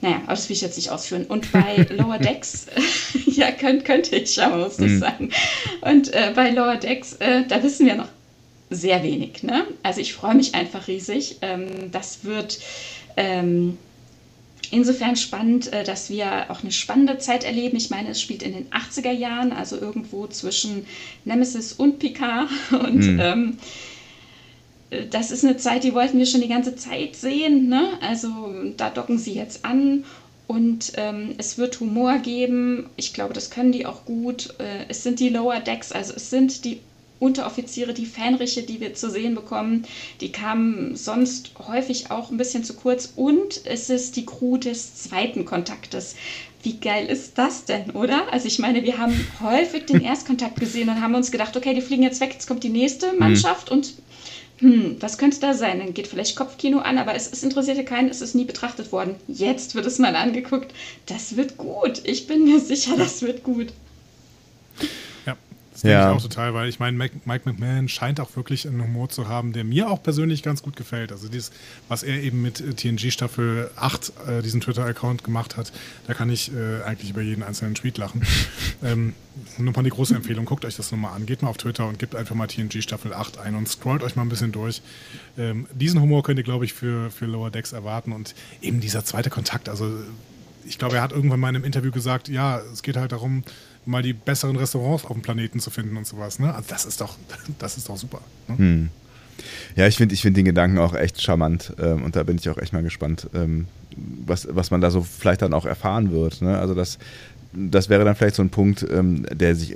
Naja, 0.01 0.17
aber 0.23 0.33
das 0.33 0.49
will 0.49 0.55
ich 0.55 0.61
jetzt 0.61 0.77
nicht 0.77 0.89
ausführen. 0.89 1.25
Und 1.25 1.51
bei 1.51 1.87
Lower 1.91 2.17
Decks, 2.17 2.65
ja, 3.27 3.51
könnt, 3.51 3.85
könnte 3.85 4.15
ich, 4.15 4.41
aber 4.41 4.57
muss 4.57 4.77
das 4.77 4.87
mhm. 4.87 4.99
sagen. 4.99 5.31
Und 5.81 6.13
äh, 6.13 6.33
bei 6.35 6.49
Lower 6.49 6.77
Decks, 6.77 7.13
äh, 7.13 7.45
da 7.47 7.61
wissen 7.63 7.85
wir 7.85 7.95
noch 7.95 8.09
sehr 8.69 9.03
wenig. 9.03 9.43
Ne? 9.43 9.65
Also 9.83 10.01
ich 10.01 10.13
freue 10.13 10.35
mich 10.35 10.55
einfach 10.55 10.87
riesig. 10.87 11.37
Ähm, 11.41 11.91
das 11.91 12.23
wird 12.23 12.59
ähm, 13.15 13.77
insofern 14.71 15.15
spannend, 15.15 15.71
äh, 15.73 15.83
dass 15.83 16.09
wir 16.09 16.49
auch 16.49 16.61
eine 16.61 16.71
spannende 16.71 17.17
Zeit 17.17 17.43
erleben. 17.43 17.77
Ich 17.77 17.89
meine, 17.89 18.09
es 18.09 18.21
spielt 18.21 18.43
in 18.43 18.53
den 18.53 18.67
80er 18.69 19.11
Jahren, 19.11 19.51
also 19.51 19.79
irgendwo 19.79 20.27
zwischen 20.27 20.85
Nemesis 21.25 21.73
und 21.73 21.99
Picard. 21.99 22.49
Und 22.71 23.13
mhm. 23.13 23.19
ähm, 23.19 23.57
äh, 24.89 25.05
das 25.07 25.31
ist 25.31 25.43
eine 25.43 25.57
Zeit, 25.57 25.83
die 25.83 25.93
wollten 25.93 26.17
wir 26.17 26.25
schon 26.25 26.41
die 26.41 26.47
ganze 26.47 26.75
Zeit 26.75 27.15
sehen. 27.15 27.69
Ne? 27.69 27.97
Also 28.01 28.29
da 28.77 28.89
docken 28.89 29.17
sie 29.17 29.33
jetzt 29.33 29.65
an. 29.65 30.05
Und 30.47 30.93
ähm, 30.97 31.35
es 31.37 31.59
wird 31.59 31.79
Humor 31.79 32.17
geben. 32.17 32.89
Ich 32.95 33.13
glaube, 33.13 33.35
das 33.35 33.51
können 33.51 33.71
die 33.71 33.85
auch 33.85 34.05
gut. 34.05 34.55
Äh, 34.59 34.85
es 34.87 35.03
sind 35.03 35.19
die 35.19 35.29
Lower 35.29 35.59
Decks, 35.59 35.91
also 35.91 36.13
es 36.15 36.31
sind 36.31 36.65
die 36.65 36.79
Unteroffiziere, 37.19 37.93
die 37.93 38.05
Fähnriche, 38.05 38.63
die 38.63 38.79
wir 38.79 38.93
zu 38.93 39.09
sehen 39.09 39.35
bekommen, 39.35 39.85
die 40.21 40.31
kamen 40.31 40.95
sonst 40.95 41.51
häufig 41.67 42.11
auch 42.11 42.31
ein 42.31 42.37
bisschen 42.37 42.63
zu 42.63 42.73
kurz. 42.75 43.13
Und 43.15 43.65
es 43.65 43.89
ist 43.89 44.15
die 44.15 44.25
Crew 44.25 44.57
des 44.57 44.95
zweiten 44.95 45.45
Kontaktes. 45.45 46.15
Wie 46.63 46.77
geil 46.77 47.07
ist 47.07 47.37
das 47.37 47.65
denn, 47.65 47.91
oder? 47.91 48.31
Also 48.31 48.47
ich 48.47 48.59
meine, 48.59 48.83
wir 48.83 48.97
haben 48.97 49.13
häufig 49.41 49.85
den 49.85 50.01
Erstkontakt 50.01 50.59
gesehen 50.59 50.89
und 50.89 51.01
haben 51.01 51.15
uns 51.15 51.31
gedacht, 51.31 51.55
okay, 51.55 51.73
die 51.73 51.81
fliegen 51.81 52.03
jetzt 52.03 52.21
weg, 52.21 52.33
jetzt 52.33 52.47
kommt 52.47 52.63
die 52.63 52.69
nächste 52.69 53.13
mhm. 53.13 53.19
Mannschaft 53.19 53.69
mhm. 53.69 53.77
und 53.77 53.93
hm, 54.59 54.97
was 54.99 55.17
könnte 55.17 55.39
da 55.39 55.53
sein? 55.53 55.79
Dann 55.79 55.93
geht 55.93 56.07
vielleicht 56.07 56.35
Kopfkino 56.35 56.79
an, 56.79 56.97
aber 56.97 57.15
es, 57.15 57.31
es 57.31 57.43
interessierte 57.43 57.85
keinen, 57.85 58.09
es 58.09 58.21
ist 58.21 58.35
nie 58.35 58.43
betrachtet 58.43 58.91
worden. 58.91 59.15
Jetzt 59.27 59.73
wird 59.73 59.85
es 59.85 59.99
mal 59.99 60.15
angeguckt. 60.15 60.73
Das 61.05 61.37
wird 61.37 61.57
gut. 61.57 62.01
Ich 62.03 62.27
bin 62.27 62.43
mir 62.43 62.59
sicher, 62.59 62.97
das 62.97 63.21
wird 63.21 63.43
gut. 63.43 63.67
Das 65.79 65.83
denke 65.83 65.97
ja. 65.97 66.11
ich 66.11 66.17
auch 66.17 66.21
total, 66.21 66.53
weil 66.53 66.67
ich 66.67 66.79
meine, 66.79 66.97
Mike, 66.97 67.21
McMahon 67.23 67.87
scheint 67.87 68.19
auch 68.19 68.35
wirklich 68.35 68.67
einen 68.67 68.83
Humor 68.83 69.07
zu 69.07 69.29
haben, 69.29 69.53
der 69.53 69.63
mir 69.63 69.89
auch 69.89 70.03
persönlich 70.03 70.43
ganz 70.43 70.61
gut 70.61 70.75
gefällt. 70.75 71.13
Also 71.13 71.29
dieses, 71.29 71.51
was 71.87 72.03
er 72.03 72.21
eben 72.21 72.41
mit 72.41 72.59
äh, 72.59 72.73
TNG 72.73 73.11
Staffel 73.11 73.71
8, 73.77 74.11
äh, 74.27 74.41
diesen 74.41 74.59
Twitter-Account 74.59 75.23
gemacht 75.23 75.55
hat, 75.55 75.71
da 76.05 76.13
kann 76.13 76.29
ich 76.29 76.51
äh, 76.53 76.83
eigentlich 76.83 77.11
über 77.11 77.21
jeden 77.21 77.43
einzelnen 77.43 77.75
Tweet 77.75 77.97
lachen. 77.97 78.23
ähm, 78.83 79.13
nur 79.57 79.71
mal 79.71 79.83
die 79.83 79.89
große 79.89 80.13
Empfehlung, 80.13 80.43
guckt 80.43 80.65
euch 80.65 80.75
das 80.75 80.91
nochmal 80.91 81.15
an. 81.15 81.25
Geht 81.25 81.43
mal 81.43 81.49
auf 81.49 81.57
Twitter 81.57 81.87
und 81.87 81.97
gebt 81.97 82.13
einfach 82.13 82.35
mal 82.35 82.47
TNG 82.47 82.81
Staffel 82.81 83.13
8 83.13 83.37
ein 83.37 83.55
und 83.55 83.69
scrollt 83.69 84.03
euch 84.03 84.17
mal 84.17 84.23
ein 84.23 84.29
bisschen 84.29 84.51
durch. 84.51 84.81
Ähm, 85.37 85.65
diesen 85.71 86.01
Humor 86.01 86.23
könnt 86.23 86.39
ihr, 86.39 86.43
glaube 86.43 86.65
ich, 86.65 86.73
für, 86.73 87.09
für 87.09 87.25
Lower 87.25 87.51
Decks 87.51 87.71
erwarten 87.71 88.11
und 88.11 88.35
eben 88.61 88.81
dieser 88.81 89.05
zweite 89.05 89.29
Kontakt. 89.29 89.69
Also 89.69 89.93
ich 90.65 90.77
glaube, 90.77 90.97
er 90.97 91.01
hat 91.01 91.13
irgendwann 91.13 91.39
mal 91.39 91.47
in 91.47 91.55
einem 91.55 91.65
Interview 91.65 91.91
gesagt, 91.91 92.27
ja, 92.27 92.59
es 92.73 92.83
geht 92.83 92.97
halt 92.97 93.13
darum, 93.13 93.43
mal 93.89 94.03
die 94.03 94.13
besseren 94.13 94.55
Restaurants 94.55 95.03
auf 95.05 95.13
dem 95.13 95.21
Planeten 95.21 95.59
zu 95.59 95.71
finden 95.71 95.97
und 95.97 96.07
sowas. 96.07 96.39
Ne? 96.39 96.53
Also 96.53 96.69
das 96.69 96.85
ist 96.85 97.01
doch, 97.01 97.17
das 97.59 97.77
ist 97.77 97.89
doch 97.89 97.97
super. 97.97 98.21
Ne? 98.47 98.57
Hm. 98.57 98.89
Ja, 99.75 99.87
ich 99.87 99.97
finde 99.97 100.13
ich 100.13 100.21
find 100.21 100.35
den 100.37 100.45
Gedanken 100.45 100.77
auch 100.79 100.93
echt 100.93 101.21
charmant 101.21 101.73
ähm, 101.79 102.03
und 102.03 102.15
da 102.15 102.23
bin 102.23 102.37
ich 102.37 102.49
auch 102.49 102.57
echt 102.57 102.73
mal 102.73 102.83
gespannt, 102.83 103.29
ähm, 103.33 103.67
was, 104.25 104.47
was 104.51 104.71
man 104.71 104.81
da 104.81 104.91
so 104.91 105.01
vielleicht 105.01 105.41
dann 105.41 105.53
auch 105.53 105.65
erfahren 105.65 106.11
wird. 106.11 106.41
Ne? 106.41 106.57
Also 106.57 106.73
das, 106.73 106.99
das 107.53 107.89
wäre 107.89 108.03
dann 108.03 108.15
vielleicht 108.15 108.35
so 108.35 108.43
ein 108.43 108.49
Punkt, 108.49 108.85
ähm, 108.91 109.25
der 109.31 109.55
sich 109.55 109.75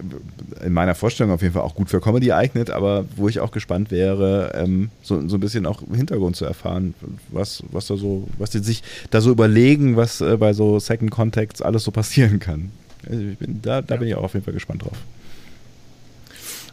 in 0.64 0.74
meiner 0.74 0.96
Vorstellung 0.96 1.34
auf 1.34 1.42
jeden 1.42 1.54
Fall 1.54 1.64
auch 1.64 1.76
gut 1.76 1.90
für 1.90 2.02
Comedy 2.02 2.32
eignet, 2.32 2.70
aber 2.70 3.06
wo 3.16 3.30
ich 3.30 3.40
auch 3.40 3.52
gespannt 3.52 3.90
wäre, 3.90 4.52
ähm, 4.54 4.90
so, 5.02 5.28
so 5.28 5.38
ein 5.38 5.40
bisschen 5.40 5.66
auch 5.66 5.82
im 5.82 5.96
Hintergrund 5.96 6.36
zu 6.36 6.46
erfahren, 6.46 6.94
was, 7.32 7.64
was 7.72 7.88
da 7.88 7.96
so, 7.96 8.28
was 8.38 8.52
die 8.52 8.60
sich 8.60 8.84
da 9.10 9.22
so 9.22 9.32
überlegen, 9.32 9.96
was 9.96 10.22
äh, 10.22 10.38
bei 10.38 10.54
so 10.54 10.80
Second 10.80 11.10
Contacts 11.10 11.62
alles 11.62 11.84
so 11.84 11.92
passieren 11.92 12.40
kann. 12.40 12.72
Also 13.10 13.22
bin, 13.40 13.62
da 13.62 13.82
da 13.82 13.96
ja. 13.96 14.00
bin 14.00 14.08
ich 14.08 14.16
auch 14.16 14.24
auf 14.24 14.34
jeden 14.34 14.46
Fall 14.46 14.54
gespannt 14.54 14.84
drauf. 14.84 14.98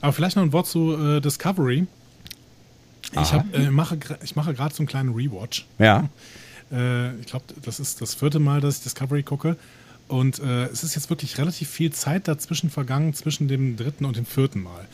Aber 0.00 0.12
vielleicht 0.12 0.36
noch 0.36 0.42
ein 0.42 0.52
Wort 0.52 0.66
zu 0.66 0.96
äh, 0.96 1.20
Discovery. 1.20 1.86
Ich, 3.12 3.32
hab, 3.32 3.54
äh, 3.54 3.70
mache, 3.70 3.98
ich 4.22 4.36
mache 4.36 4.54
gerade 4.54 4.74
so 4.74 4.80
einen 4.80 4.88
kleinen 4.88 5.14
Rewatch. 5.14 5.66
Ja. 5.78 6.08
Äh, 6.72 7.16
ich 7.16 7.26
glaube, 7.26 7.46
das 7.62 7.80
ist 7.80 8.00
das 8.00 8.14
vierte 8.14 8.38
Mal, 8.38 8.60
dass 8.60 8.78
ich 8.78 8.82
Discovery 8.84 9.22
gucke. 9.22 9.56
Und 10.08 10.40
äh, 10.40 10.66
es 10.66 10.82
ist 10.82 10.94
jetzt 10.94 11.10
wirklich 11.10 11.38
relativ 11.38 11.68
viel 11.68 11.92
Zeit 11.92 12.28
dazwischen 12.28 12.70
vergangen, 12.70 13.14
zwischen 13.14 13.48
dem 13.48 13.76
dritten 13.76 14.04
und 14.04 14.16
dem 14.16 14.26
vierten 14.26 14.62
Mal. 14.62 14.86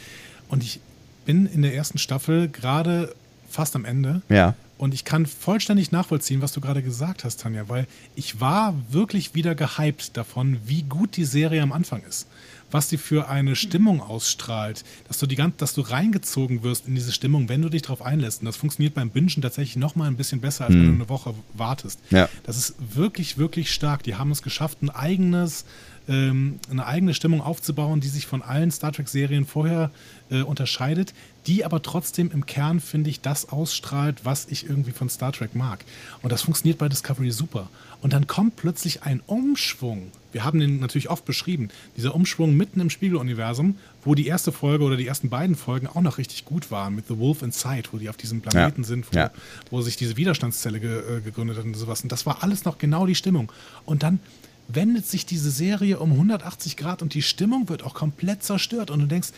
Und 0.49 0.63
ich 0.63 0.81
bin 1.25 1.47
in 1.47 1.63
der 1.63 1.75
ersten 1.75 1.99
Staffel 1.99 2.49
gerade 2.49 3.15
fast 3.57 3.75
am 3.75 3.85
Ende. 3.85 4.23
Ja. 4.29 4.55
Und 4.79 4.93
ich 4.93 5.05
kann 5.05 5.25
vollständig 5.25 5.91
nachvollziehen, 5.91 6.43
was 6.43 6.53
du 6.53 6.61
gerade 6.61 6.83
gesagt 6.83 7.25
hast, 7.25 7.41
Tanja, 7.41 7.69
weil 7.69 7.87
ich 8.15 8.41
war 8.41 8.75
wirklich 8.91 9.35
wieder 9.35 9.55
gehypt 9.55 10.17
davon, 10.17 10.59
wie 10.65 10.83
gut 10.83 11.17
die 11.17 11.25
Serie 11.25 11.63
am 11.63 11.73
Anfang 11.73 12.03
ist 12.03 12.27
was 12.71 12.89
die 12.89 12.99
für 12.99 13.29
eine 13.29 13.57
Stimmung 13.57 14.01
ausstrahlt, 14.01 14.85
dass 15.09 15.19
du, 15.19 15.27
die, 15.27 15.37
dass 15.57 15.75
du 15.75 15.81
reingezogen 15.81 16.63
wirst 16.63 16.87
in 16.87 16.95
diese 16.95 17.13
Stimmung, 17.13 17.49
wenn 17.49 17.63
du 17.63 17.69
dich 17.69 17.83
darauf 17.83 18.03
einlässt. 18.03 18.41
Und 18.41 18.47
das 18.47 18.57
funktioniert 18.57 18.95
beim 18.95 19.11
Bingen 19.11 19.43
tatsächlich 19.43 19.77
noch 19.77 19.97
mal 19.97 20.07
ein 20.07 20.17
bisschen 20.17 20.41
besser, 20.41 20.67
als 20.67 20.75
mhm. 20.75 20.81
wenn 20.81 20.87
du 20.89 20.95
eine 20.95 21.09
Woche 21.09 21.35
wartest. 21.55 22.01
Ja. 22.11 22.29
Das 22.45 22.57
ist 22.57 22.75
wirklich, 22.95 23.39
wirklich 23.39 23.73
stark. 23.73 24.03
Die 24.03 24.17
haben 24.17 24.31
es 24.31 24.43
geschafft, 24.43 24.83
ein 24.83 24.91
eigenes, 24.91 25.65
ähm, 26.09 26.61
eine 26.71 26.87
eigene 26.87 27.15
Stimmung 27.15 27.41
aufzubauen, 27.41 28.01
die 28.01 28.09
sich 28.09 28.27
von 28.27 28.43
allen 28.43 28.71
Star 28.71 28.93
Trek-Serien 28.93 29.47
vorher 29.47 29.91
äh, 30.31 30.43
unterscheidet, 30.43 31.15
die 31.47 31.65
aber 31.65 31.83
trotzdem 31.83 32.31
im 32.33 32.47
Kern, 32.47 32.81
finde 32.81 33.11
ich, 33.11 33.21
das 33.21 33.49
ausstrahlt, 33.49 34.25
was 34.25 34.47
ich 34.51 34.69
irgendwie 34.69 34.91
von 34.91 35.09
Star 35.09 35.33
Trek 35.33 35.55
mag. 35.55 35.85
Und 36.23 36.33
das 36.33 36.43
funktioniert 36.43 36.79
bei 36.79 36.89
Discovery 36.89 37.31
super. 37.31 37.69
Und 38.03 38.13
dann 38.13 38.27
kommt 38.27 38.57
plötzlich 38.57 39.03
ein 39.03 39.21
Umschwung. 39.27 40.11
Wir 40.33 40.45
haben 40.45 40.61
den 40.61 40.81
natürlich 40.81 41.09
oft 41.09 41.25
beschrieben. 41.25 41.71
Dieser 41.97 42.15
Umschwung 42.15 42.57
mitten 42.57 42.81
im 42.81 42.91
Spiegeluniversum, 42.91 43.77
wo 44.05 44.15
die 44.15 44.27
erste 44.27 44.53
Folge 44.53 44.85
oder 44.85 44.97
die 44.97 45.07
ersten 45.07 45.31
beiden 45.31 45.57
Folgen 45.57 45.87
auch 45.87 46.03
noch 46.03 46.19
richtig 46.19 46.45
gut 46.45 46.71
waren, 46.71 46.95
mit 46.95 47.09
The 47.09 47.19
Wolf 47.19 47.43
Inside, 47.43 47.89
wo 47.93 47.99
die 47.99 48.09
auf 48.09 48.17
diesem 48.17 48.43
Planeten 48.43 48.83
ja. 48.83 48.87
sind, 48.87 49.07
wo, 49.13 49.17
ja. 49.17 49.31
wo, 49.71 49.81
sich 49.81 49.97
diese 49.97 50.17
Widerstandszelle 50.17 50.79
ge, 50.79 51.19
äh, 51.19 51.21
gegründet 51.21 51.57
hat 51.57 51.65
und 51.65 51.75
sowas. 51.75 52.03
Und 52.03 52.13
das 52.13 52.27
war 52.27 52.43
alles 52.43 52.65
noch 52.65 52.79
genau 52.79 53.07
die 53.07 53.15
Stimmung. 53.15 53.51
Und 53.87 54.03
dann 54.03 54.21
wendet 54.69 55.07
sich 55.07 55.27
diese 55.27 55.51
Serie 55.51 55.99
um 55.99 56.13
180 56.13 56.77
Grad 56.77 57.03
und 57.03 57.15
die 57.15 57.23
Stimmung 57.23 57.69
wird 57.69 57.83
auch 57.83 57.95
komplett 57.95 58.43
zerstört. 58.43 58.91
Und 58.91 59.01
du 59.01 59.07
denkst, 59.07 59.29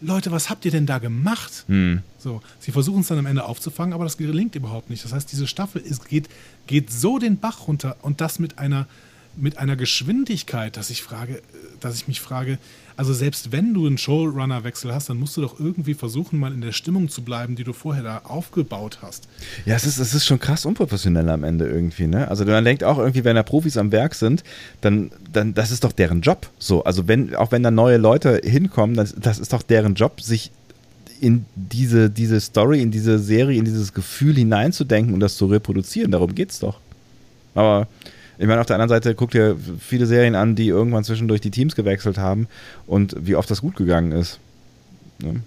Leute, 0.00 0.30
was 0.30 0.50
habt 0.50 0.64
ihr 0.64 0.70
denn 0.70 0.86
da 0.86 0.98
gemacht? 0.98 1.64
Hm. 1.68 2.02
So, 2.18 2.42
sie 2.60 2.72
versuchen 2.72 3.00
es 3.00 3.06
dann 3.06 3.18
am 3.18 3.26
Ende 3.26 3.44
aufzufangen, 3.44 3.94
aber 3.94 4.04
das 4.04 4.16
gelingt 4.16 4.54
überhaupt 4.54 4.90
nicht. 4.90 5.04
Das 5.04 5.12
heißt, 5.12 5.30
diese 5.32 5.46
Staffel 5.46 5.80
ist, 5.80 6.08
geht, 6.08 6.28
geht 6.66 6.92
so 6.92 7.18
den 7.18 7.38
Bach 7.38 7.66
runter 7.66 7.96
und 8.02 8.20
das 8.20 8.38
mit 8.38 8.58
einer, 8.58 8.86
mit 9.36 9.58
einer 9.58 9.76
Geschwindigkeit, 9.76 10.76
dass 10.76 10.90
ich 10.90 11.02
frage, 11.02 11.42
dass 11.80 11.96
ich 11.96 12.08
mich 12.08 12.20
frage, 12.20 12.58
also 12.96 13.12
selbst 13.12 13.52
wenn 13.52 13.74
du 13.74 13.86
einen 13.86 13.98
Showrunner-Wechsel 13.98 14.92
hast, 14.92 15.10
dann 15.10 15.18
musst 15.18 15.36
du 15.36 15.42
doch 15.42 15.60
irgendwie 15.60 15.94
versuchen, 15.94 16.38
mal 16.38 16.52
in 16.52 16.60
der 16.62 16.72
Stimmung 16.72 17.08
zu 17.08 17.22
bleiben, 17.22 17.54
die 17.54 17.64
du 17.64 17.72
vorher 17.72 18.02
da 18.02 18.22
aufgebaut 18.24 18.98
hast. 19.02 19.28
Ja, 19.66 19.74
es 19.74 19.84
ist, 19.84 19.98
es 19.98 20.14
ist 20.14 20.24
schon 20.24 20.40
krass 20.40 20.64
unprofessionell 20.64 21.28
am 21.28 21.44
Ende 21.44 21.68
irgendwie, 21.68 22.06
ne? 22.06 22.28
Also 22.28 22.44
man 22.44 22.64
denkt 22.64 22.84
auch 22.84 22.98
irgendwie, 22.98 23.24
wenn 23.24 23.36
da 23.36 23.42
Profis 23.42 23.76
am 23.76 23.92
Werk 23.92 24.14
sind, 24.14 24.44
dann, 24.80 25.10
dann 25.32 25.52
das 25.52 25.70
ist 25.70 25.84
doch 25.84 25.92
deren 25.92 26.22
Job. 26.22 26.48
So, 26.58 26.84
also 26.84 27.06
wenn, 27.06 27.34
auch 27.34 27.52
wenn 27.52 27.62
da 27.62 27.70
neue 27.70 27.98
Leute 27.98 28.40
hinkommen, 28.42 28.96
das, 28.96 29.14
das 29.14 29.38
ist 29.38 29.52
doch 29.52 29.62
deren 29.62 29.94
Job, 29.94 30.20
sich 30.20 30.50
in 31.20 31.44
diese, 31.54 32.10
diese 32.10 32.40
Story, 32.40 32.82
in 32.82 32.90
diese 32.90 33.18
Serie, 33.18 33.58
in 33.58 33.64
dieses 33.64 33.92
Gefühl 33.92 34.34
hineinzudenken 34.34 35.14
und 35.14 35.20
das 35.20 35.36
zu 35.36 35.46
reproduzieren. 35.46 36.10
Darum 36.10 36.34
geht's 36.34 36.58
doch. 36.58 36.78
Aber 37.54 37.88
ich 38.38 38.46
meine, 38.46 38.60
auf 38.60 38.66
der 38.66 38.76
anderen 38.76 38.88
Seite 38.90 39.14
guckt 39.14 39.34
ihr 39.34 39.56
viele 39.80 40.06
Serien 40.06 40.34
an, 40.34 40.54
die 40.54 40.68
irgendwann 40.68 41.04
zwischendurch 41.04 41.40
die 41.40 41.50
Teams 41.50 41.74
gewechselt 41.74 42.18
haben 42.18 42.48
und 42.86 43.16
wie 43.18 43.36
oft 43.36 43.50
das 43.50 43.60
gut 43.60 43.76
gegangen 43.76 44.12
ist. 44.12 44.38
Ne? 45.20 45.40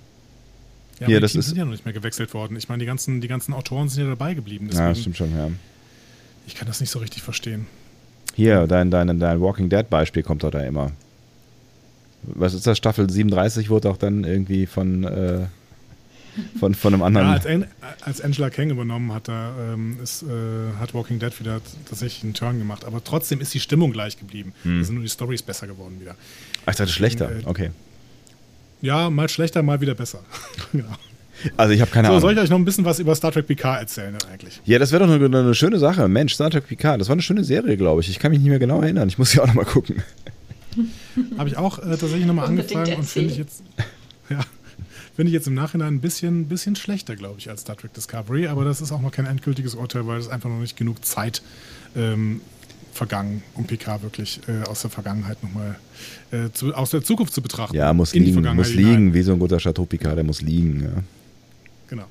Ja, 1.00 1.08
Hier, 1.08 1.18
die 1.18 1.22
das 1.22 1.32
Teams 1.34 1.46
ist 1.46 1.50
sind 1.50 1.58
ja 1.58 1.66
noch 1.66 1.72
nicht 1.72 1.86
mehr 1.86 1.94
gewechselt 1.94 2.34
worden. 2.34 2.58
Ich 2.58 2.68
meine, 2.68 2.80
die 2.80 2.86
ganzen, 2.86 3.22
die 3.22 3.28
ganzen 3.28 3.54
Autoren 3.54 3.90
sind 3.90 4.04
ja 4.04 4.10
dabei 4.10 4.34
geblieben. 4.34 4.68
Deswegen, 4.70 4.88
ja, 4.88 4.96
stimmt 4.96 5.18
schon, 5.18 5.36
ja. 5.36 5.50
Ich 6.48 6.56
kann 6.56 6.68
das 6.68 6.82
nicht 6.82 6.90
so 6.90 7.00
richtig 7.00 7.22
verstehen. 7.22 7.68
Hier, 8.36 8.68
dein, 8.68 8.90
dein, 8.92 9.20
dein 9.20 9.42
Walking 9.42 9.70
Dead-Beispiel 9.70 10.24
kommt 10.24 10.44
doch 10.44 10.52
da 10.52 10.62
immer. 10.62 10.92
Was 12.24 12.54
ist 12.54 12.68
das? 12.68 12.78
Staffel 12.78 13.10
37 13.10 13.70
wurde 13.70 13.90
auch 13.90 13.98
dann 13.98 14.24
irgendwie 14.24 14.66
von 14.66 15.04
äh, 15.04 15.46
von, 16.60 16.74
von 16.76 16.94
einem 16.94 17.04
anderen. 17.04 17.28
Ja, 17.28 17.34
als, 17.34 17.46
An 17.46 17.66
als 18.02 18.22
Angela 18.22 18.50
Kang 18.50 18.70
übernommen 18.70 19.14
hat, 19.14 19.28
da, 19.28 19.54
ähm, 19.74 19.98
ist, 20.02 20.24
äh, 20.24 20.26
hat 20.80 20.94
Walking 20.94 21.20
Dead 21.20 21.38
wieder 21.40 21.62
tatsächlich 21.88 22.24
einen 22.24 22.34
Turn 22.34 22.60
gemacht. 22.60 22.86
Aber 22.86 23.04
trotzdem 23.04 23.42
ist 23.42 23.54
die 23.54 23.60
Stimmung 23.60 23.92
gleich 23.92 24.18
geblieben. 24.18 24.54
Hm. 24.64 24.80
Da 24.80 24.86
sind 24.86 24.96
nur 24.96 25.04
die 25.04 25.10
Stories 25.10 25.42
besser 25.42 25.68
geworden 25.68 26.00
wieder. 26.00 26.16
Ach, 26.66 26.72
ich 26.72 26.78
dachte 26.78 26.92
schlechter. 26.92 27.32
Äh, 27.32 27.42
okay. 27.46 27.72
Ja, 28.82 29.10
mal 29.10 29.30
schlechter, 29.30 29.62
mal 29.64 29.82
wieder 29.82 29.96
besser. 29.96 30.20
genau. 30.72 30.96
Also 31.58 31.74
ich 31.74 31.82
habe 31.82 31.92
keine 31.92 32.08
so, 32.08 32.12
Ahnung. 32.12 32.22
Soll 32.22 32.34
ich 32.34 32.40
euch 32.40 32.50
noch 32.50 32.58
ein 32.58 32.66
bisschen 32.66 32.86
was 32.86 33.00
über 33.00 33.16
Star 33.16 33.32
Trek 33.32 33.48
Picard 33.48 33.80
erzählen 33.80 34.18
eigentlich? 34.32 34.62
Ja, 34.66 34.80
das 34.80 34.92
wäre 34.92 35.06
doch 35.06 35.14
eine, 35.14 35.26
eine, 35.26 35.56
schöne 35.56 35.80
Sache. 35.80 36.08
Mensch, 36.08 36.34
Star 36.34 36.50
Trek 36.50 36.68
Picard, 36.68 37.00
das 37.00 37.08
war 37.08 37.14
eine 37.14 37.22
schöne 37.22 37.44
Serie, 37.44 37.78
glaube 37.78 38.02
ich. 38.02 38.10
Ich 38.10 38.20
kann 38.20 38.32
mich 38.32 38.42
nicht 38.42 38.50
mehr 38.50 38.60
genau 38.60 38.82
erinnern. 38.82 39.08
Ich 39.08 39.18
muss 39.18 39.32
sie 39.32 39.40
auch 39.40 39.48
nochmal 39.48 39.66
gucken. 39.66 40.04
habe 41.38 41.50
ich 41.50 41.58
auch 41.58 41.80
äh, 41.80 41.90
tatsächlich 41.92 42.26
nochmal 42.26 42.48
angefangen 42.48 42.94
und 42.96 43.06
finde 43.06 43.32
ich 43.32 43.38
jetzt. 43.38 43.64
Ja. 44.30 44.42
Finde 45.20 45.32
ich 45.32 45.34
jetzt 45.34 45.48
im 45.48 45.54
Nachhinein 45.54 45.96
ein 45.96 46.00
bisschen, 46.00 46.46
bisschen 46.46 46.78
schlechter, 46.78 47.18
glaube 47.18 47.40
ich, 47.40 47.50
als 47.50 47.60
Star 47.60 47.76
Trek 47.76 47.94
Discovery. 47.94 48.48
Aber 48.48 48.64
das 48.64 48.80
ist 48.80 48.94
auch 48.94 49.02
noch 49.02 49.12
kein 49.12 49.26
endgültiges 49.26 49.76
Urteil, 49.76 50.08
weil 50.08 50.18
es 50.18 50.30
einfach 50.30 50.50
noch 50.50 50.62
nicht 50.62 50.78
genug 50.78 51.04
Zeit 51.04 51.42
ähm, 51.94 52.40
vergangen, 52.94 53.44
um 53.56 53.66
PK 53.66 54.02
wirklich 54.02 54.40
äh, 54.48 54.66
aus 54.66 54.80
der 54.80 54.90
Vergangenheit 54.90 55.44
nochmal 55.44 55.78
äh, 56.32 56.72
aus 56.72 56.92
der 56.92 57.04
Zukunft 57.04 57.34
zu 57.34 57.42
betrachten. 57.42 57.76
Ja, 57.76 57.92
muss 57.92 58.14
liegen, 58.14 58.56
muss 58.56 58.74
liegen, 58.74 59.14
wie 59.14 59.22
so 59.22 59.34
ein 59.34 59.40
guter 59.40 59.58
Chateau 59.58 59.84
Picard, 59.84 60.16
der 60.16 60.24
muss 60.24 60.42
liegen. 60.42 60.84
Ja. 60.84 61.04
Genau. 61.90 62.06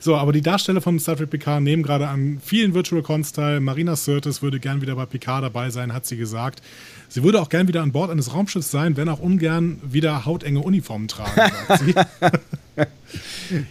So, 0.00 0.16
aber 0.16 0.32
die 0.32 0.42
Darsteller 0.42 0.80
von 0.80 0.98
Star 0.98 1.16
Trek 1.16 1.30
Picard 1.30 1.62
nehmen 1.62 1.84
gerade 1.84 2.08
an 2.08 2.40
vielen 2.44 2.74
Virtual 2.74 3.02
Cons 3.02 3.30
teil. 3.30 3.60
Marina 3.60 3.94
Sirtis 3.94 4.42
würde 4.42 4.58
gern 4.58 4.82
wieder 4.82 4.96
bei 4.96 5.06
Picard 5.06 5.44
dabei 5.44 5.70
sein, 5.70 5.92
hat 5.92 6.06
sie 6.06 6.16
gesagt. 6.16 6.60
Sie 7.12 7.22
würde 7.22 7.42
auch 7.42 7.50
gern 7.50 7.68
wieder 7.68 7.82
an 7.82 7.92
Bord 7.92 8.10
eines 8.10 8.32
Raumschiffs 8.32 8.70
sein, 8.70 8.96
wenn 8.96 9.06
auch 9.10 9.18
ungern 9.18 9.78
wieder 9.82 10.24
hautenge 10.24 10.60
Uniformen 10.60 11.08
tragen, 11.08 11.52
sagt 11.68 11.84
sie. 11.84 11.94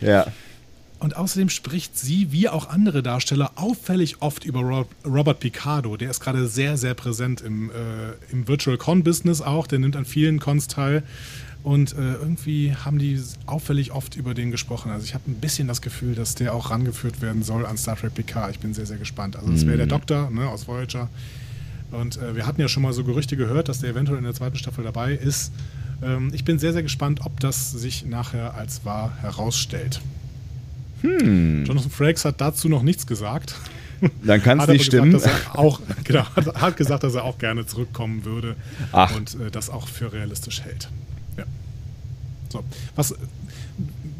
ja. 0.06 0.28
Und 1.00 1.16
außerdem 1.16 1.50
spricht 1.50 1.98
sie, 1.98 2.32
wie 2.32 2.48
auch 2.50 2.70
andere 2.70 3.02
Darsteller, 3.02 3.54
auffällig 3.56 4.18
oft 4.20 4.46
über 4.46 4.86
Robert 5.04 5.40
Picardo. 5.40 5.98
Der 5.98 6.12
ist 6.12 6.20
gerade 6.20 6.48
sehr, 6.48 6.78
sehr 6.78 6.94
präsent 6.94 7.42
im, 7.42 7.72
äh, 7.72 8.14
im 8.32 8.48
Virtual 8.48 8.78
Con-Business 8.78 9.42
auch. 9.42 9.66
Der 9.66 9.80
nimmt 9.80 9.96
an 9.96 10.06
vielen 10.06 10.40
Cons 10.40 10.68
teil. 10.68 11.02
Und 11.64 11.94
äh, 11.94 12.14
irgendwie 12.14 12.76
haben 12.76 13.00
die 13.00 13.20
auffällig 13.48 13.92
oft 13.92 14.16
über 14.16 14.36
den 14.36 14.52
gesprochen. 14.52 14.92
Also 14.92 15.06
ich 15.06 15.16
habe 15.16 15.32
ein 15.32 15.42
bisschen 15.42 15.68
das 15.68 15.82
Gefühl, 15.82 16.14
dass 16.14 16.36
der 16.36 16.54
auch 16.54 16.70
rangeführt 16.70 17.24
werden 17.24 17.42
soll 17.42 17.66
an 17.66 17.78
Star 17.78 17.96
Trek 17.96 18.14
Picard. 18.14 18.52
Ich 18.52 18.60
bin 18.60 18.76
sehr, 18.76 18.86
sehr 18.86 18.98
gespannt. 18.98 19.36
Also 19.36 19.52
das 19.52 19.66
wäre 19.66 19.78
der 19.78 19.88
mhm. 19.88 19.92
Doktor 19.92 20.30
ne, 20.30 20.48
aus 20.48 20.68
Voyager. 20.68 21.10
Und 21.92 22.18
äh, 22.18 22.36
wir 22.36 22.46
hatten 22.46 22.62
ja 22.62 22.68
schon 22.68 22.84
mal 22.84 22.94
so 22.94 23.04
Gerüchte 23.04 23.38
gehört, 23.38 23.70
dass 23.70 23.80
der 23.80 23.92
eventuell 23.92 24.18
in 24.18 24.24
der 24.24 24.34
zweiten 24.34 24.58
Staffel 24.58 24.84
dabei 24.84 25.14
ist. 25.14 25.52
Ähm, 26.02 26.32
ich 26.34 26.46
bin 26.46 26.58
sehr, 26.60 26.74
sehr 26.74 26.84
gespannt, 26.84 27.22
ob 27.24 27.40
das 27.40 27.72
sich 27.72 28.06
nachher 28.06 28.56
als 28.56 28.86
wahr 28.86 29.14
herausstellt. 29.22 30.02
Hm. 31.02 31.66
Jonathan 31.66 31.92
Frakes 31.92 32.26
hat 32.26 32.40
dazu 32.42 32.70
noch 32.70 32.84
nichts 32.84 33.06
gesagt. 33.08 33.56
Dann 34.24 34.42
kann 34.42 34.60
es 34.60 34.68
nicht 34.68 34.92
gesagt, 34.92 35.08
stimmen. 35.08 35.22
auch, 35.54 35.80
genau, 36.04 36.26
hat, 36.36 36.62
hat, 36.62 36.78
gesagt, 36.78 37.04
dass 37.04 37.14
er 37.14 37.24
auch 37.24 37.38
gerne 37.38 37.66
zurückkommen 37.66 38.26
würde 38.26 38.56
Ach. 38.92 39.16
und 39.16 39.36
äh, 39.40 39.52
das 39.52 39.70
auch 39.70 39.88
für 39.88 40.12
realistisch 40.12 40.62
hält. 40.62 40.90
Ja. 41.38 41.44
So, 42.50 42.64
was, 42.96 43.14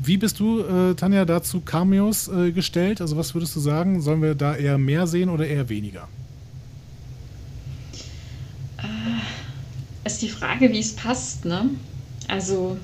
wie 0.04 0.18
bist 0.18 0.40
du, 0.40 0.62
äh, 0.62 0.94
Tanja, 0.96 1.26
dazu 1.26 1.62
Cameos 1.62 2.28
äh, 2.28 2.52
gestellt? 2.52 3.02
Also 3.02 3.18
was 3.18 3.34
würdest 3.34 3.56
du 3.56 3.60
sagen? 3.60 4.02
Sollen 4.02 4.22
wir 4.22 4.36
da 4.36 4.56
eher 4.56 4.78
mehr 4.78 5.08
sehen 5.08 5.30
oder 5.30 5.48
eher 5.48 5.70
weniger? 5.70 6.08
Ist 10.04 10.22
die 10.22 10.30
Frage, 10.30 10.72
wie 10.72 10.80
es 10.80 10.96
passt, 10.96 11.46
ne? 11.46 11.70
Also, 12.28 12.78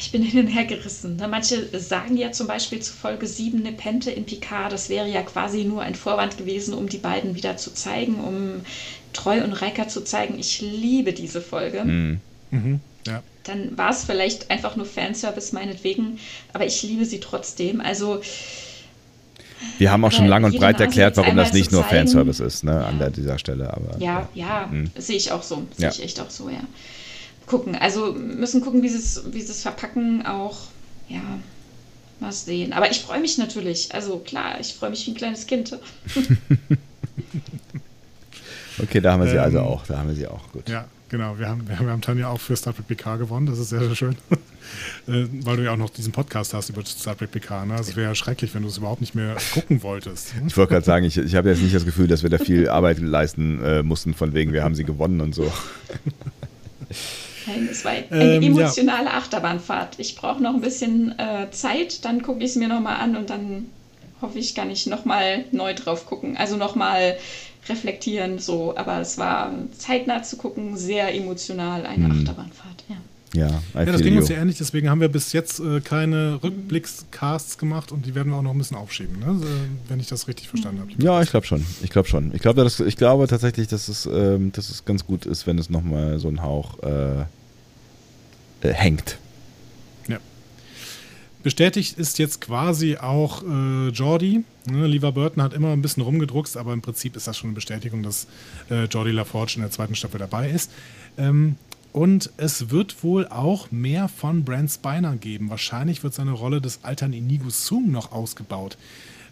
ich 0.00 0.10
bin 0.10 0.22
hin 0.22 0.40
und 0.40 0.48
her 0.48 0.64
gerissen. 0.64 1.16
Ne? 1.16 1.28
Manche 1.28 1.68
sagen 1.78 2.16
ja 2.16 2.32
zum 2.32 2.46
Beispiel 2.46 2.80
zu 2.80 2.92
Folge 2.92 3.26
7 3.26 3.62
Nepente 3.62 4.10
in 4.10 4.26
Picard, 4.26 4.72
das 4.72 4.88
wäre 4.88 5.08
ja 5.08 5.22
quasi 5.22 5.64
nur 5.64 5.82
ein 5.82 5.94
Vorwand 5.94 6.36
gewesen, 6.36 6.74
um 6.74 6.88
die 6.88 6.98
beiden 6.98 7.34
wieder 7.34 7.56
zu 7.56 7.72
zeigen, 7.74 8.20
um 8.20 8.64
Treu 9.12 9.42
und 9.44 9.52
Reika 9.52 9.88
zu 9.88 10.02
zeigen. 10.02 10.38
Ich 10.38 10.60
liebe 10.60 11.12
diese 11.12 11.40
Folge. 11.40 11.84
Mhm. 11.84 12.20
Mhm. 12.50 12.80
Ja. 13.06 13.22
dann 13.44 13.78
war 13.78 13.90
es 13.90 14.04
vielleicht 14.04 14.50
einfach 14.50 14.76
nur 14.76 14.84
Fanservice 14.84 15.52
meinetwegen, 15.54 16.18
aber 16.52 16.66
ich 16.66 16.82
liebe 16.82 17.06
sie 17.06 17.20
trotzdem. 17.20 17.80
Also 17.80 18.20
Wir 19.78 19.90
haben 19.90 20.04
auch 20.04 20.12
schon 20.12 20.26
lang 20.26 20.44
und 20.44 20.56
breit 20.56 20.80
erklärt, 20.80 21.16
warum 21.16 21.36
das 21.36 21.52
nicht 21.52 21.72
nur 21.72 21.82
zeigen. 21.82 22.08
Fanservice 22.08 22.40
ist, 22.40 22.64
ne, 22.64 22.84
an 22.84 22.98
der, 22.98 23.10
dieser 23.10 23.38
Stelle. 23.38 23.72
Aber 23.72 23.98
ja, 23.98 24.28
ja, 24.34 24.70
sehe 24.96 25.16
ich 25.16 25.32
auch 25.32 25.42
so. 25.42 25.66
Sehe 25.76 25.86
Ja. 25.86 25.90
ich 25.90 26.02
echt 26.02 26.20
auch 26.20 26.30
so, 26.30 26.48
ja. 26.48 26.60
Gucken, 27.46 27.74
also 27.76 28.12
müssen 28.12 28.60
gucken, 28.60 28.82
wie 28.82 28.88
sie 28.88 28.98
es 28.98 29.22
wie 29.32 29.40
sie 29.40 29.50
es 29.52 29.62
verpacken 29.62 30.24
auch. 30.26 30.58
Ja, 31.08 31.22
mal 32.20 32.32
sehen. 32.32 32.72
Aber 32.72 32.90
ich 32.90 33.00
freue 33.00 33.20
mich 33.20 33.38
natürlich. 33.38 33.94
Also 33.94 34.18
klar, 34.18 34.60
ich 34.60 34.74
freue 34.74 34.90
mich 34.90 35.06
wie 35.06 35.12
ein 35.12 35.16
kleines 35.16 35.46
Kind. 35.46 35.76
Okay, 38.80 39.00
da 39.00 39.12
haben 39.12 39.20
wir 39.22 39.28
sie 39.28 39.36
Ähm, 39.36 39.42
also 39.42 39.60
auch. 39.60 39.84
Da 39.86 39.98
haben 39.98 40.08
wir 40.08 40.14
sie 40.14 40.26
auch. 40.26 40.52
Gut. 40.52 40.68
Ja, 40.68 40.84
genau. 41.08 41.38
Wir 41.38 41.48
haben, 41.48 41.68
wir 41.68 41.78
haben 41.78 42.00
Tanja 42.00 42.28
auch 42.28 42.40
für 42.40 42.56
Star 42.56 42.74
Trek 42.74 42.86
PK 42.88 43.16
gewonnen. 43.16 43.46
Das 43.46 43.58
ist 43.58 43.70
sehr, 43.70 43.80
sehr 43.80 43.94
schön. 43.96 44.16
Äh, 45.06 45.24
Weil 45.44 45.56
du 45.56 45.64
ja 45.64 45.72
auch 45.72 45.78
noch 45.78 45.88
diesen 45.88 46.12
Podcast 46.12 46.52
hast 46.52 46.68
über 46.68 46.84
Star 46.84 47.16
Trek 47.16 47.30
PK. 47.30 47.64
Ne? 47.64 47.72
Also 47.76 47.90
es 47.92 47.96
wäre 47.96 48.08
ja 48.08 48.14
schrecklich, 48.14 48.54
wenn 48.54 48.60
du 48.62 48.68
es 48.68 48.76
überhaupt 48.76 49.00
nicht 49.00 49.14
mehr 49.14 49.34
gucken 49.54 49.82
wolltest. 49.82 50.34
Ich 50.46 50.54
wollte 50.58 50.74
gerade 50.74 50.84
sagen, 50.84 51.06
ich, 51.06 51.16
ich 51.16 51.34
habe 51.36 51.48
jetzt 51.48 51.62
nicht 51.62 51.74
das 51.74 51.86
Gefühl, 51.86 52.06
dass 52.06 52.22
wir 52.22 52.28
da 52.28 52.36
viel 52.36 52.68
Arbeit 52.68 52.98
leisten 52.98 53.62
äh, 53.64 53.82
mussten, 53.82 54.12
von 54.12 54.34
wegen, 54.34 54.52
wir 54.52 54.62
haben 54.64 54.74
sie 54.74 54.84
gewonnen 54.84 55.22
und 55.22 55.34
so. 55.34 55.50
Nein, 57.46 57.68
es 57.70 57.82
war 57.84 57.92
eine 57.92 58.06
Ähm, 58.10 58.42
ja. 58.42 58.48
emotionale 58.48 59.10
Achterbahnfahrt. 59.14 59.98
Ich 59.98 60.16
brauche 60.16 60.42
noch 60.42 60.52
ein 60.54 60.60
bisschen 60.60 61.18
äh, 61.18 61.50
Zeit, 61.50 62.04
dann 62.04 62.22
gucke 62.22 62.40
ich 62.44 62.50
es 62.50 62.56
mir 62.56 62.68
nochmal 62.68 62.96
an 63.00 63.16
und 63.16 63.30
dann 63.30 63.66
hoffe 64.20 64.38
ich, 64.38 64.54
kann 64.54 64.70
ich 64.70 64.86
nochmal 64.86 65.44
neu 65.52 65.72
drauf 65.74 66.04
gucken. 66.04 66.36
Also 66.36 66.56
nochmal 66.56 67.16
reflektieren, 67.68 68.38
so. 68.38 68.76
Aber 68.76 69.00
es 69.00 69.18
war 69.18 69.52
zeitnah 69.76 70.22
zu 70.22 70.36
gucken, 70.36 70.76
sehr 70.76 71.14
emotional, 71.14 71.84
eine 71.86 72.06
Achterbahnfahrt, 72.06 72.84
ja. 72.88 72.96
Ja, 73.34 73.62
Ja, 73.74 73.84
das 73.84 74.00
ging 74.00 74.14
you. 74.14 74.20
uns 74.20 74.30
ja 74.30 74.36
ähnlich, 74.36 74.56
deswegen 74.56 74.88
haben 74.88 75.02
wir 75.02 75.08
bis 75.10 75.34
jetzt 75.34 75.60
äh, 75.60 75.80
keine 75.82 76.42
Rückblickscasts 76.42 77.58
gemacht 77.58 77.92
und 77.92 78.06
die 78.06 78.14
werden 78.14 78.30
wir 78.32 78.38
auch 78.38 78.42
noch 78.42 78.52
ein 78.52 78.58
bisschen 78.58 78.78
aufschieben, 78.78 79.18
ne? 79.18 79.38
wenn 79.88 80.00
ich 80.00 80.06
das 80.06 80.28
richtig 80.28 80.48
verstanden 80.48 80.80
habe. 80.80 80.90
Ja, 80.98 81.20
ich 81.20 81.28
glaube 81.28 81.44
schon. 81.46 81.62
Ich 81.82 81.90
glaube 81.90 82.08
schon. 82.08 82.34
Ich 82.34 82.40
glaube, 82.40 82.64
dass- 82.64 82.80
ich 82.80 82.96
glaube 82.96 83.26
tatsächlich, 83.28 83.68
dass 83.68 83.88
es, 83.88 84.06
ähm, 84.06 84.50
dass 84.52 84.70
es 84.70 84.86
ganz 84.86 85.04
gut 85.04 85.26
ist, 85.26 85.46
wenn 85.46 85.58
es 85.58 85.68
nochmal 85.68 86.18
so 86.18 86.28
ein 86.28 86.40
Hauch 86.42 86.82
äh, 86.82 87.20
äh, 88.62 88.72
hängt. 88.72 89.18
Bestätigt 91.44 91.96
ist 91.98 92.18
jetzt 92.18 92.40
quasi 92.40 92.96
auch 92.96 93.42
äh, 93.44 93.88
Jordi. 93.90 94.42
Ne? 94.68 94.86
Lever 94.86 95.12
Burton 95.12 95.42
hat 95.42 95.52
immer 95.52 95.72
ein 95.72 95.82
bisschen 95.82 96.02
rumgedruckst, 96.02 96.56
aber 96.56 96.72
im 96.72 96.80
Prinzip 96.80 97.16
ist 97.16 97.26
das 97.26 97.36
schon 97.36 97.48
eine 97.48 97.54
Bestätigung, 97.54 98.02
dass 98.02 98.26
äh, 98.70 98.84
Jordi 98.84 99.10
LaForge 99.10 99.54
in 99.56 99.62
der 99.62 99.70
zweiten 99.70 99.94
Staffel 99.94 100.18
dabei 100.18 100.50
ist. 100.50 100.70
Ähm, 101.16 101.56
und 101.92 102.30
es 102.36 102.70
wird 102.70 103.02
wohl 103.02 103.26
auch 103.28 103.70
mehr 103.70 104.08
von 104.08 104.44
Brent 104.44 104.70
Spiner 104.70 105.16
geben. 105.16 105.50
Wahrscheinlich 105.50 106.04
wird 106.04 106.14
seine 106.14 106.32
Rolle 106.32 106.60
des 106.60 106.84
alten 106.84 107.12
Inigo 107.12 107.50
Sung 107.50 107.90
noch 107.90 108.12
ausgebaut. 108.12 108.76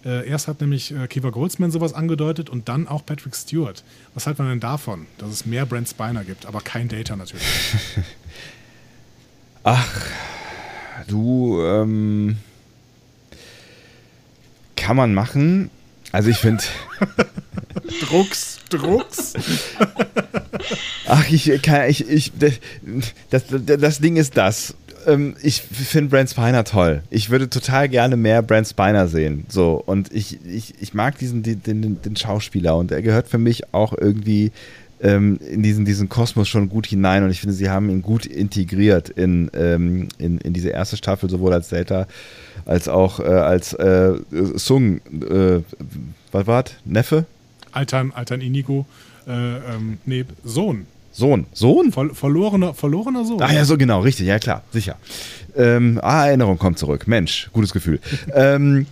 Äh, 0.04 0.28
erst 0.28 0.48
hat 0.48 0.60
nämlich 0.60 0.92
äh, 0.92 1.06
Kiva 1.08 1.30
Goldsman 1.30 1.70
sowas 1.70 1.92
angedeutet 1.92 2.48
und 2.48 2.68
dann 2.68 2.88
auch 2.88 3.04
Patrick 3.04 3.34
Stewart. 3.34 3.82
Was 4.14 4.26
hält 4.26 4.38
man 4.38 4.48
denn 4.48 4.60
davon, 4.60 5.06
dass 5.18 5.30
es 5.30 5.46
mehr 5.46 5.66
Brent 5.66 5.88
Spiner 5.88 6.24
gibt, 6.24 6.46
aber 6.46 6.60
kein 6.60 6.88
Data 6.88 7.16
natürlich? 7.16 7.44
Du, 11.08 11.60
ähm, 11.60 12.36
kann 14.86 14.96
man 14.96 15.14
machen. 15.14 15.68
Also 16.12 16.30
ich 16.30 16.36
finde, 16.36 16.62
Drucks, 18.08 18.58
Drucks. 18.70 19.32
ach, 21.08 21.28
ich 21.28 21.60
kann, 21.60 21.90
ich, 21.90 22.08
ich, 22.08 22.32
das, 23.28 23.42
das, 23.50 23.98
Ding 23.98 24.14
ist 24.16 24.36
das. 24.36 24.76
Ähm, 25.08 25.34
Ich 25.42 25.60
finde 25.60 26.10
Brent 26.10 26.30
Spiner 26.30 26.62
toll. 26.62 27.02
Ich 27.10 27.30
würde 27.30 27.50
total 27.50 27.88
gerne 27.88 28.16
mehr 28.16 28.42
Brent 28.42 28.68
Spiner 28.68 29.08
sehen. 29.08 29.44
So, 29.48 29.82
und 29.84 30.12
ich, 30.12 30.38
ich, 30.46 30.74
ich 30.80 30.94
mag 30.94 31.18
diesen, 31.18 31.42
den, 31.42 31.64
den, 31.64 32.00
den 32.00 32.14
Schauspieler 32.14 32.76
und 32.76 32.92
er 32.92 33.02
gehört 33.02 33.26
für 33.26 33.38
mich 33.38 33.74
auch 33.74 33.92
irgendwie 33.92 34.52
ähm, 35.00 35.38
in 35.40 35.62
diesen, 35.62 35.84
diesen 35.84 36.08
Kosmos 36.08 36.48
schon 36.48 36.68
gut 36.68 36.86
hinein 36.86 37.22
und 37.24 37.30
ich 37.30 37.40
finde, 37.40 37.54
sie 37.54 37.68
haben 37.70 37.90
ihn 37.90 38.02
gut 38.02 38.26
integriert 38.26 39.10
in, 39.10 39.50
ähm, 39.54 40.08
in, 40.18 40.38
in 40.38 40.52
diese 40.52 40.70
erste 40.70 40.96
Staffel, 40.96 41.28
sowohl 41.28 41.52
als 41.52 41.68
Delta 41.68 42.06
als 42.64 42.88
auch 42.88 43.20
äh, 43.20 43.24
als 43.24 43.72
äh, 43.74 44.14
Sung. 44.54 45.00
Äh, 45.22 45.62
was 46.32 46.46
war 46.46 46.64
Neffe? 46.84 47.26
Altern, 47.72 48.12
Altern 48.12 48.40
Inigo, 48.40 48.86
äh, 49.26 49.30
ähm, 49.30 49.98
nee, 50.06 50.24
Sohn. 50.44 50.86
Sohn. 51.12 51.46
Sohn? 51.52 51.92
Ver 51.92 52.14
verlorener, 52.14 52.74
verlorener 52.74 53.24
Sohn. 53.24 53.40
Ah 53.40 53.52
ja, 53.52 53.64
so 53.64 53.78
genau, 53.78 54.00
richtig, 54.00 54.26
ja 54.26 54.38
klar, 54.38 54.62
sicher. 54.70 54.96
Ähm, 55.56 55.98
ah, 56.02 56.26
Erinnerung 56.26 56.58
kommt 56.58 56.78
zurück. 56.78 57.06
Mensch, 57.06 57.48
gutes 57.52 57.72
Gefühl. 57.72 58.00
ähm, 58.34 58.86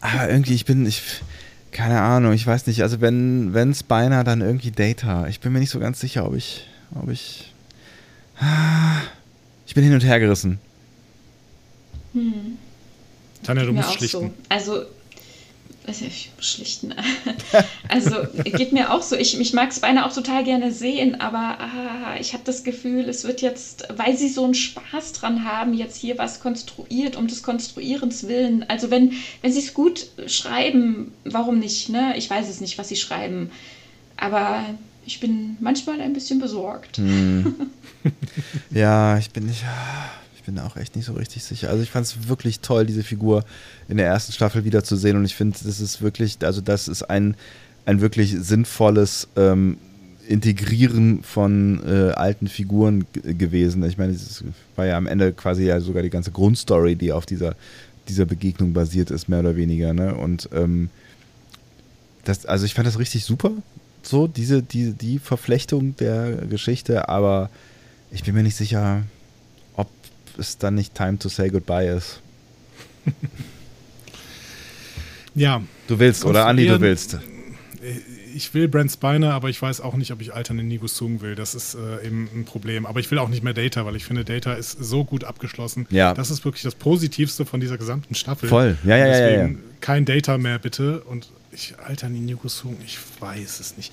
aber 0.00 0.28
irgendwie, 0.28 0.54
ich 0.54 0.64
bin, 0.66 0.84
ich, 0.84 1.02
keine 1.76 2.00
Ahnung, 2.00 2.32
ich 2.32 2.46
weiß 2.46 2.66
nicht, 2.68 2.82
also 2.82 3.02
wenn, 3.02 3.52
wenn 3.52 3.74
Spiner, 3.74 4.24
dann 4.24 4.40
irgendwie 4.40 4.70
Data. 4.70 5.26
Ich 5.26 5.40
bin 5.40 5.52
mir 5.52 5.58
nicht 5.58 5.70
so 5.70 5.78
ganz 5.78 6.00
sicher, 6.00 6.26
ob 6.26 6.34
ich, 6.34 6.66
ob 6.94 7.10
ich, 7.10 7.52
ah, 8.40 9.02
ich 9.66 9.74
bin 9.74 9.84
hin 9.84 9.92
und 9.92 10.02
her 10.02 10.18
gerissen. 10.18 10.58
Tanja, 13.42 13.64
du 13.64 13.74
musst 13.74 13.92
schlichten. 13.92 14.28
so. 14.28 14.34
Also, 14.48 14.86
schlichten. 16.40 16.94
Also 17.88 18.16
geht 18.34 18.72
mir 18.72 18.92
auch 18.92 19.02
so. 19.02 19.16
Ich, 19.16 19.38
ich 19.40 19.52
mag 19.52 19.72
Spiner 19.72 20.06
auch 20.06 20.12
total 20.12 20.42
gerne 20.44 20.72
sehen, 20.72 21.20
aber 21.20 21.58
ah, 21.60 22.16
ich 22.20 22.32
habe 22.32 22.42
das 22.44 22.64
Gefühl, 22.64 23.08
es 23.08 23.24
wird 23.24 23.40
jetzt, 23.40 23.86
weil 23.96 24.16
sie 24.16 24.28
so 24.28 24.44
einen 24.44 24.54
Spaß 24.54 25.12
dran 25.12 25.44
haben, 25.44 25.72
jetzt 25.72 25.96
hier 25.96 26.18
was 26.18 26.40
konstruiert, 26.40 27.16
um 27.16 27.28
des 27.28 27.42
Konstruierens 27.42 28.26
willen. 28.26 28.64
Also 28.68 28.90
wenn, 28.90 29.12
wenn 29.40 29.52
sie 29.52 29.60
es 29.60 29.72
gut 29.72 30.08
schreiben, 30.26 31.12
warum 31.24 31.60
nicht? 31.60 31.88
Ne? 31.88 32.14
Ich 32.16 32.28
weiß 32.28 32.48
es 32.48 32.60
nicht, 32.60 32.76
was 32.76 32.88
sie 32.88 32.96
schreiben. 32.96 33.50
Aber 34.16 34.64
ich 35.06 35.20
bin 35.20 35.56
manchmal 35.60 36.00
ein 36.00 36.12
bisschen 36.12 36.40
besorgt. 36.40 37.00
Ja, 38.70 39.18
ich 39.18 39.30
bin 39.30 39.46
nicht, 39.46 39.64
ah, 39.64 40.10
bin 40.46 40.58
auch 40.58 40.76
echt 40.76 40.96
nicht 40.96 41.04
so 41.04 41.12
richtig 41.12 41.44
sicher. 41.44 41.68
Also 41.68 41.82
ich 41.82 41.90
fand 41.90 42.06
es 42.06 42.28
wirklich 42.28 42.60
toll, 42.60 42.86
diese 42.86 43.02
Figur 43.02 43.44
in 43.88 43.98
der 43.98 44.06
ersten 44.06 44.32
Staffel 44.32 44.64
wiederzusehen 44.64 45.16
und 45.16 45.24
ich 45.24 45.34
finde, 45.34 45.58
das 45.64 45.80
ist 45.80 46.00
wirklich, 46.00 46.38
also 46.42 46.60
das 46.60 46.88
ist 46.88 47.02
ein, 47.02 47.34
ein 47.84 48.00
wirklich 48.00 48.34
sinnvolles 48.38 49.28
ähm, 49.36 49.78
Integrieren 50.28 51.22
von 51.22 51.80
äh, 51.86 52.10
alten 52.12 52.48
Figuren 52.48 53.06
gewesen. 53.12 53.84
Ich 53.84 53.96
meine, 53.96 54.12
es 54.12 54.42
war 54.74 54.86
ja 54.86 54.96
am 54.96 55.06
Ende 55.06 55.32
quasi 55.32 55.64
ja 55.64 55.80
sogar 55.80 56.02
die 56.02 56.10
ganze 56.10 56.32
Grundstory, 56.32 56.96
die 56.96 57.12
auf 57.12 57.26
dieser, 57.26 57.54
dieser 58.08 58.26
Begegnung 58.26 58.72
basiert 58.72 59.12
ist, 59.12 59.28
mehr 59.28 59.40
oder 59.40 59.54
weniger. 59.54 59.92
Ne? 59.92 60.16
Und 60.16 60.48
ähm, 60.52 60.90
das, 62.24 62.44
also 62.44 62.66
ich 62.66 62.74
fand 62.74 62.88
das 62.88 62.98
richtig 62.98 63.24
super, 63.24 63.52
so 64.02 64.26
diese, 64.26 64.62
die, 64.62 64.92
die 64.92 65.18
Verflechtung 65.20 65.96
der 65.96 66.32
Geschichte, 66.48 67.08
aber 67.08 67.50
ich 68.10 68.24
bin 68.24 68.34
mir 68.34 68.42
nicht 68.42 68.56
sicher, 68.56 69.02
es 70.38 70.58
dann 70.58 70.74
nicht 70.74 70.94
Time 70.94 71.18
to 71.18 71.28
Say 71.28 71.48
Goodbye 71.50 71.88
ist. 71.88 72.20
Ja, 75.34 75.62
Du 75.86 75.98
willst, 75.98 76.24
oder 76.24 76.46
Andi, 76.46 76.66
du 76.66 76.80
willst. 76.80 77.18
ich 78.34 78.52
will 78.54 78.68
Brent 78.68 78.90
Spiner, 78.90 79.34
aber 79.34 79.50
ich 79.50 79.60
weiß 79.60 79.82
auch 79.82 79.94
nicht, 79.94 80.10
ob 80.10 80.20
ich 80.22 80.32
alternde 80.34 80.62
Nigo 80.64 80.86
Sung 80.86 81.20
will. 81.20 81.34
Das 81.34 81.54
ist 81.54 81.74
äh, 81.74 82.06
eben 82.06 82.28
ein 82.34 82.44
Problem. 82.46 82.86
Aber 82.86 83.00
ich 83.00 83.10
will 83.10 83.18
auch 83.18 83.28
nicht 83.28 83.42
mehr 83.44 83.52
Data, 83.52 83.84
weil 83.84 83.96
ich 83.96 84.04
finde, 84.06 84.24
Data 84.24 84.54
ist 84.54 84.72
so 84.72 85.04
gut 85.04 85.24
abgeschlossen. 85.24 85.86
Ja. 85.90 86.14
Das 86.14 86.30
ist 86.30 86.44
wirklich 86.44 86.62
das 86.62 86.74
Positivste 86.74 87.44
von 87.44 87.60
dieser 87.60 87.76
gesamten 87.76 88.14
Staffel. 88.14 88.48
Voll. 88.48 88.78
Ja, 88.84 88.96
ja, 88.96 89.06
ja, 89.06 89.46
ja, 89.46 89.50
kein 89.80 90.06
Data 90.06 90.38
mehr, 90.38 90.58
bitte. 90.58 91.02
Und 91.02 91.28
ich 91.52 91.74
alternde 91.78 92.18
Nigo 92.18 92.48
Sung, 92.48 92.76
ich 92.84 92.98
weiß 93.20 93.60
es 93.60 93.76
nicht. 93.76 93.92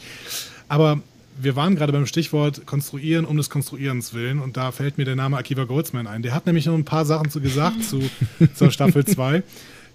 Aber 0.69 1.01
wir 1.37 1.55
waren 1.55 1.75
gerade 1.75 1.91
beim 1.91 2.05
Stichwort 2.05 2.65
Konstruieren 2.65 3.25
um 3.25 3.37
des 3.37 3.49
Konstruierens 3.49 4.13
willen 4.13 4.39
und 4.39 4.57
da 4.57 4.71
fällt 4.71 4.97
mir 4.97 5.05
der 5.05 5.15
Name 5.15 5.37
Akiva 5.37 5.63
Goldsman 5.65 6.07
ein. 6.07 6.21
Der 6.21 6.33
hat 6.33 6.45
nämlich 6.45 6.65
noch 6.65 6.75
ein 6.75 6.85
paar 6.85 7.05
Sachen 7.05 7.29
zu 7.29 7.41
gesagt 7.41 7.83
zu, 7.83 8.01
zur 8.55 8.71
Staffel 8.71 9.05
2. 9.05 9.43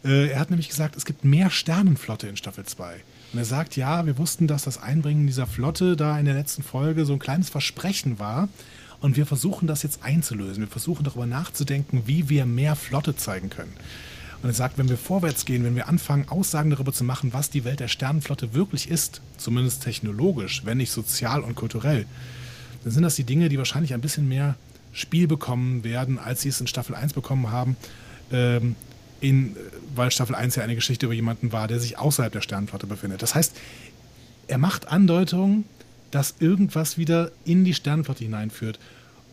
Äh, 0.05 0.29
er 0.31 0.41
hat 0.41 0.51
nämlich 0.51 0.69
gesagt, 0.69 0.97
es 0.97 1.05
gibt 1.05 1.25
mehr 1.25 1.51
Sternenflotte 1.51 2.29
in 2.29 2.37
Staffel 2.37 2.65
2. 2.65 2.97
Und 3.33 3.39
er 3.39 3.45
sagt, 3.45 3.77
ja, 3.77 4.07
wir 4.07 4.19
wussten, 4.19 4.47
dass 4.47 4.63
das 4.63 4.81
Einbringen 4.81 5.27
dieser 5.27 5.47
Flotte 5.47 5.97
da 5.97 6.19
in 6.19 6.25
der 6.25 6.35
letzten 6.35 6.63
Folge 6.63 7.05
so 7.05 7.13
ein 7.13 7.19
kleines 7.19 7.51
Versprechen 7.51 8.19
war. 8.19 8.49
Und 9.01 9.17
wir 9.17 9.27
versuchen 9.27 9.69
das 9.69 9.83
jetzt 9.83 10.03
einzulösen. 10.03 10.65
Wir 10.65 10.69
versuchen 10.69 11.05
darüber 11.05 11.27
nachzudenken, 11.27 12.03
wie 12.07 12.29
wir 12.29 12.47
mehr 12.47 12.75
Flotte 12.75 13.15
zeigen 13.17 13.51
können. 13.51 13.73
Und 14.43 14.51
er 14.51 14.55
sagt, 14.55 14.79
wenn 14.79 14.89
wir 14.89 14.97
vorwärts 14.97 15.45
gehen, 15.45 15.65
wenn 15.65 15.75
wir 15.75 15.89
anfangen, 15.89 16.29
Aussagen 16.29 16.71
darüber 16.71 16.93
zu 16.93 17.03
machen, 17.03 17.33
was 17.33 17.51
die 17.51 17.65
Welt 17.65 17.81
der 17.81 17.89
Sternenflotte 17.89 18.55
wirklich 18.55 18.89
ist, 18.89 19.21
zumindest 19.37 19.83
technologisch, 19.83 20.63
wenn 20.65 20.79
nicht 20.79 20.93
sozial 20.93 21.41
und 21.41 21.57
kulturell, 21.57 22.07
dann 22.85 22.93
sind 22.93 23.03
das 23.03 23.17
die 23.17 23.25
Dinge, 23.25 23.49
die 23.49 23.59
wahrscheinlich 23.59 23.95
ein 23.95 24.01
bisschen 24.01 24.29
mehr 24.29 24.55
Spiel 24.93 25.27
bekommen 25.27 25.83
werden, 25.83 26.19
als 26.19 26.43
sie 26.43 26.49
es 26.49 26.61
in 26.61 26.67
Staffel 26.67 26.95
1 26.95 27.13
bekommen 27.13 27.51
haben. 27.51 27.77
Ähm, 28.31 28.77
in, 29.21 29.57
weil 29.95 30.11
Staffel 30.11 30.37
1 30.37 30.55
ja 30.57 30.63
eine 30.63 30.77
Geschichte 30.77 31.07
über 31.07 31.15
jemanden 31.15 31.51
war, 31.51 31.67
der 31.67 31.81
sich 31.81 31.99
außerhalb 31.99 32.33
der 32.33 32.41
Sternenflotte 32.41 32.87
befindet. 32.87 33.23
Das 33.23 33.35
heißt, 33.35 33.57
er 34.47 34.59
macht 34.59 34.89
Andeutungen, 34.89 35.65
dass 36.11 36.37
irgendwas 36.39 36.99
wieder 36.99 37.33
in 37.45 37.65
die 37.65 37.75
Sternenflotte 37.75 38.25
hineinführt. 38.25 38.79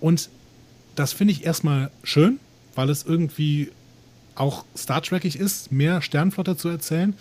Und 0.02 0.30
das 0.96 1.14
finde 1.14 1.34
ich 1.34 1.46
erstmal 1.46 1.92
schön, 2.04 2.40
weil 2.74 2.90
es 2.90 3.04
irgendwie 3.04 3.72
auch 4.36 4.66
Star 4.78 5.02
Trekig 5.02 5.38
ist, 5.40 5.72
mehr 5.72 6.02
Sternflotte 6.02 6.58
zu 6.58 6.70
erzählen. 6.70 7.14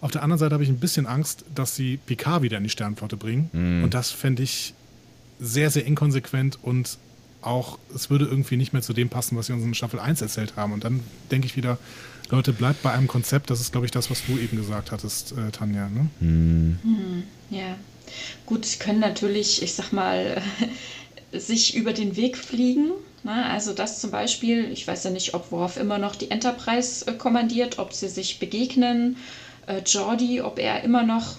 Auf 0.00 0.10
der 0.10 0.22
anderen 0.22 0.38
Seite 0.38 0.54
habe 0.54 0.62
ich 0.62 0.70
ein 0.70 0.78
bisschen 0.78 1.06
Angst, 1.06 1.44
dass 1.54 1.74
sie 1.74 1.96
Picard 1.96 2.42
wieder 2.42 2.58
in 2.58 2.62
die 2.62 2.70
Sternflotte 2.70 3.16
bringen. 3.16 3.50
Mhm. 3.52 3.84
Und 3.84 3.94
das 3.94 4.10
fände 4.10 4.42
ich 4.42 4.74
sehr, 5.40 5.70
sehr 5.70 5.84
inkonsequent 5.86 6.58
und 6.62 6.98
auch, 7.40 7.78
es 7.94 8.10
würde 8.10 8.24
irgendwie 8.24 8.56
nicht 8.56 8.72
mehr 8.72 8.82
zu 8.82 8.92
dem 8.92 9.08
passen, 9.08 9.36
was 9.36 9.46
sie 9.46 9.52
uns 9.52 9.64
in 9.64 9.74
Staffel 9.74 10.00
1 10.00 10.20
erzählt 10.20 10.56
haben. 10.56 10.72
Und 10.72 10.84
dann 10.84 11.00
denke 11.30 11.46
ich 11.46 11.56
wieder, 11.56 11.78
Leute, 12.30 12.52
bleibt 12.52 12.82
bei 12.82 12.92
einem 12.92 13.06
Konzept. 13.06 13.50
Das 13.50 13.60
ist, 13.60 13.72
glaube 13.72 13.86
ich, 13.86 13.92
das, 13.92 14.10
was 14.10 14.24
du 14.26 14.36
eben 14.38 14.56
gesagt 14.56 14.92
hattest, 14.92 15.32
äh, 15.32 15.50
Tanja. 15.50 15.88
Ne? 15.88 16.08
Ja. 17.50 17.76
Gut, 18.46 18.64
sie 18.64 18.78
können 18.78 19.00
natürlich, 19.00 19.62
ich 19.62 19.74
sag 19.74 19.92
mal, 19.92 20.42
sich 21.32 21.76
über 21.76 21.92
den 21.92 22.16
Weg 22.16 22.36
fliegen. 22.36 22.90
Ne? 23.22 23.46
Also 23.46 23.72
das 23.72 24.00
zum 24.00 24.10
Beispiel, 24.10 24.70
ich 24.70 24.86
weiß 24.86 25.04
ja 25.04 25.10
nicht, 25.10 25.34
ob 25.34 25.50
Worf 25.50 25.76
immer 25.76 25.98
noch 25.98 26.16
die 26.16 26.30
Enterprise 26.30 27.06
äh, 27.06 27.14
kommandiert, 27.14 27.78
ob 27.78 27.92
sie 27.92 28.08
sich 28.08 28.38
begegnen. 28.38 29.16
Äh, 29.66 29.82
Jordi, 29.84 30.40
ob 30.40 30.58
er 30.58 30.82
immer 30.82 31.02
noch 31.02 31.36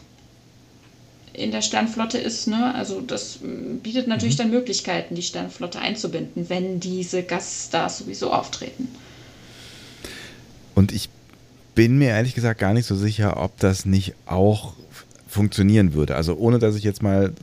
in 1.33 1.51
der 1.51 1.61
Sternflotte 1.61 2.17
ist. 2.17 2.47
Ne? 2.47 2.73
Also 2.75 3.01
das 3.01 3.39
mm, 3.41 3.77
bietet 3.77 4.07
natürlich 4.07 4.35
dann 4.35 4.49
Möglichkeiten, 4.49 5.15
die 5.15 5.21
Sternflotte 5.21 5.79
einzubinden, 5.79 6.49
wenn 6.49 6.79
diese 6.79 7.23
Gaststars 7.23 7.99
sowieso 7.99 8.31
auftreten. 8.31 8.89
Und 10.75 10.91
ich 10.91 11.09
bin 11.75 11.97
mir 11.97 12.09
ehrlich 12.09 12.35
gesagt 12.35 12.59
gar 12.59 12.73
nicht 12.73 12.85
so 12.85 12.95
sicher, 12.95 13.37
ob 13.41 13.57
das 13.59 13.85
nicht 13.85 14.13
auch 14.25 14.73
funktionieren 15.27 15.93
würde. 15.93 16.15
Also 16.15 16.35
ohne 16.35 16.59
dass 16.59 16.75
ich 16.75 16.83
jetzt 16.83 17.01
mal, 17.01 17.33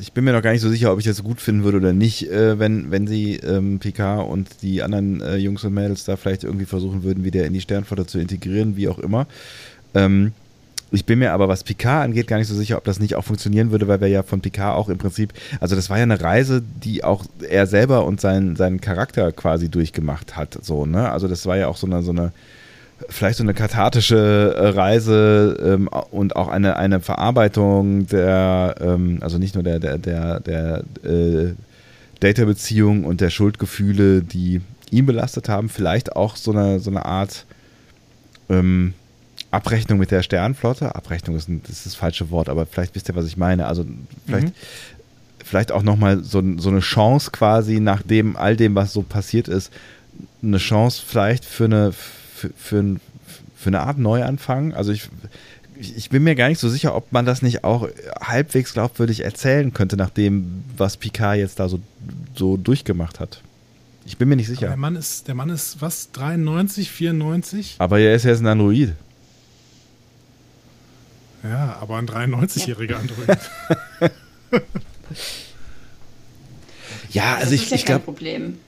ich 0.00 0.12
bin 0.12 0.24
mir 0.24 0.32
noch 0.32 0.42
gar 0.42 0.52
nicht 0.52 0.60
so 0.60 0.68
sicher, 0.68 0.92
ob 0.92 0.98
ich 0.98 1.04
das 1.04 1.22
gut 1.22 1.40
finden 1.40 1.64
würde 1.64 1.78
oder 1.78 1.92
nicht, 1.92 2.30
äh, 2.30 2.58
wenn, 2.58 2.90
wenn 2.90 3.06
sie 3.06 3.36
ähm, 3.36 3.78
Picard 3.78 4.28
und 4.28 4.48
die 4.62 4.82
anderen 4.82 5.20
äh, 5.20 5.36
Jungs 5.36 5.64
und 5.64 5.74
Mädels 5.74 6.04
da 6.04 6.16
vielleicht 6.16 6.44
irgendwie 6.44 6.64
versuchen 6.64 7.02
würden, 7.02 7.24
wieder 7.24 7.44
in 7.44 7.52
die 7.52 7.60
Sternflotte 7.60 8.06
zu 8.06 8.18
integrieren, 8.18 8.76
wie 8.76 8.88
auch 8.88 8.98
immer. 8.98 9.26
Ähm, 9.94 10.32
ich 10.90 11.04
bin 11.04 11.18
mir 11.18 11.32
aber, 11.32 11.48
was 11.48 11.64
Picard 11.64 12.04
angeht, 12.04 12.28
gar 12.28 12.38
nicht 12.38 12.48
so 12.48 12.54
sicher, 12.54 12.78
ob 12.78 12.84
das 12.84 12.98
nicht 12.98 13.14
auch 13.14 13.24
funktionieren 13.24 13.70
würde, 13.70 13.88
weil 13.88 14.00
wir 14.00 14.08
ja 14.08 14.22
von 14.22 14.40
Picard 14.40 14.76
auch 14.76 14.88
im 14.88 14.96
Prinzip, 14.96 15.34
also 15.60 15.76
das 15.76 15.90
war 15.90 15.98
ja 15.98 16.04
eine 16.04 16.20
Reise, 16.20 16.62
die 16.82 17.04
auch 17.04 17.24
er 17.46 17.66
selber 17.66 18.06
und 18.06 18.20
sein, 18.20 18.56
seinen 18.56 18.80
Charakter 18.80 19.30
quasi 19.32 19.68
durchgemacht 19.68 20.36
hat, 20.36 20.58
so, 20.62 20.86
ne? 20.86 21.10
Also 21.10 21.28
das 21.28 21.44
war 21.44 21.58
ja 21.58 21.68
auch 21.68 21.76
so 21.76 21.86
eine, 21.86 22.02
so 22.02 22.12
eine, 22.12 22.32
vielleicht 23.08 23.38
so 23.38 23.44
eine 23.44 23.54
kathartische 23.54 24.54
äh, 24.56 24.68
Reise 24.68 25.56
ähm, 25.64 25.88
und 25.88 26.36
auch 26.36 26.48
eine, 26.48 26.76
eine 26.76 27.00
Verarbeitung 27.00 28.06
der, 28.06 28.74
ähm, 28.80 29.18
also 29.20 29.38
nicht 29.38 29.54
nur 29.54 29.64
der, 29.64 29.78
der, 29.78 29.98
der, 29.98 30.40
der 30.40 30.84
äh, 31.04 31.54
Data-Beziehung 32.20 33.04
und 33.04 33.20
der 33.20 33.30
Schuldgefühle, 33.30 34.22
die 34.22 34.60
ihn 34.90 35.06
belastet 35.06 35.48
haben, 35.48 35.68
vielleicht 35.68 36.16
auch 36.16 36.36
so 36.36 36.50
eine, 36.50 36.80
so 36.80 36.90
eine 36.90 37.04
Art 37.04 37.46
ähm, 38.48 38.94
Abrechnung 39.50 39.98
mit 39.98 40.10
der 40.10 40.22
Sternflotte. 40.22 40.94
Abrechnung 40.94 41.36
ist, 41.36 41.48
ein, 41.48 41.62
das 41.62 41.78
ist 41.78 41.86
das 41.86 41.94
falsche 41.94 42.30
Wort, 42.30 42.48
aber 42.48 42.66
vielleicht 42.66 42.94
wisst 42.94 43.08
ihr, 43.08 43.16
was 43.16 43.26
ich 43.26 43.36
meine. 43.36 43.66
Also 43.66 43.84
vielleicht, 44.26 44.52
vielleicht 45.44 45.72
auch 45.72 45.82
nochmal 45.82 46.22
so, 46.22 46.42
so 46.58 46.68
eine 46.68 46.80
Chance 46.80 47.30
quasi, 47.30 47.80
nachdem 47.80 48.36
all 48.36 48.56
dem, 48.56 48.74
was 48.74 48.92
so 48.92 49.02
passiert 49.02 49.48
ist, 49.48 49.72
eine 50.42 50.58
Chance 50.58 51.02
vielleicht 51.06 51.44
für 51.44 51.64
eine, 51.64 51.92
für, 52.38 52.50
für, 52.56 52.78
ein, 52.78 53.00
für 53.56 53.68
eine 53.68 53.80
Art 53.80 53.98
Neuanfang. 53.98 54.72
Also 54.74 54.92
ich, 54.92 55.08
ich 55.78 56.10
bin 56.10 56.24
mir 56.24 56.34
gar 56.34 56.48
nicht 56.48 56.58
so 56.58 56.68
sicher, 56.68 56.94
ob 56.94 57.12
man 57.12 57.26
das 57.26 57.42
nicht 57.42 57.64
auch 57.64 57.88
halbwegs 58.20 58.72
glaubwürdig 58.72 59.24
erzählen 59.24 59.72
könnte, 59.72 59.96
nach 59.96 60.10
dem, 60.10 60.64
was 60.76 60.96
Picard 60.96 61.38
jetzt 61.38 61.58
da 61.60 61.68
so, 61.68 61.80
so 62.34 62.56
durchgemacht 62.56 63.20
hat. 63.20 63.42
Ich 64.06 64.16
bin 64.16 64.28
mir 64.28 64.36
nicht 64.36 64.46
Aber 64.48 64.54
sicher. 64.54 64.68
der 64.68 64.76
Mann 64.76 64.96
ist, 64.96 65.28
der 65.28 65.34
Mann 65.34 65.50
ist 65.50 65.82
was, 65.82 66.10
93, 66.12 66.90
94? 66.90 67.76
Aber 67.78 67.98
er 67.98 68.14
ist 68.14 68.24
jetzt 68.24 68.40
ein 68.40 68.46
Android. 68.46 68.94
Ja, 71.42 71.76
aber 71.80 71.98
ein 71.98 72.08
93-jähriger 72.08 72.96
Android. 72.96 73.38
Ja, 77.10 77.36
also 77.36 77.44
das 77.44 77.52
ich, 77.52 77.62
ist 77.62 77.70
ja 77.70 77.76
ich 77.76 77.84
kein 77.84 77.96
glaube, 77.96 78.04
Problem. 78.04 78.58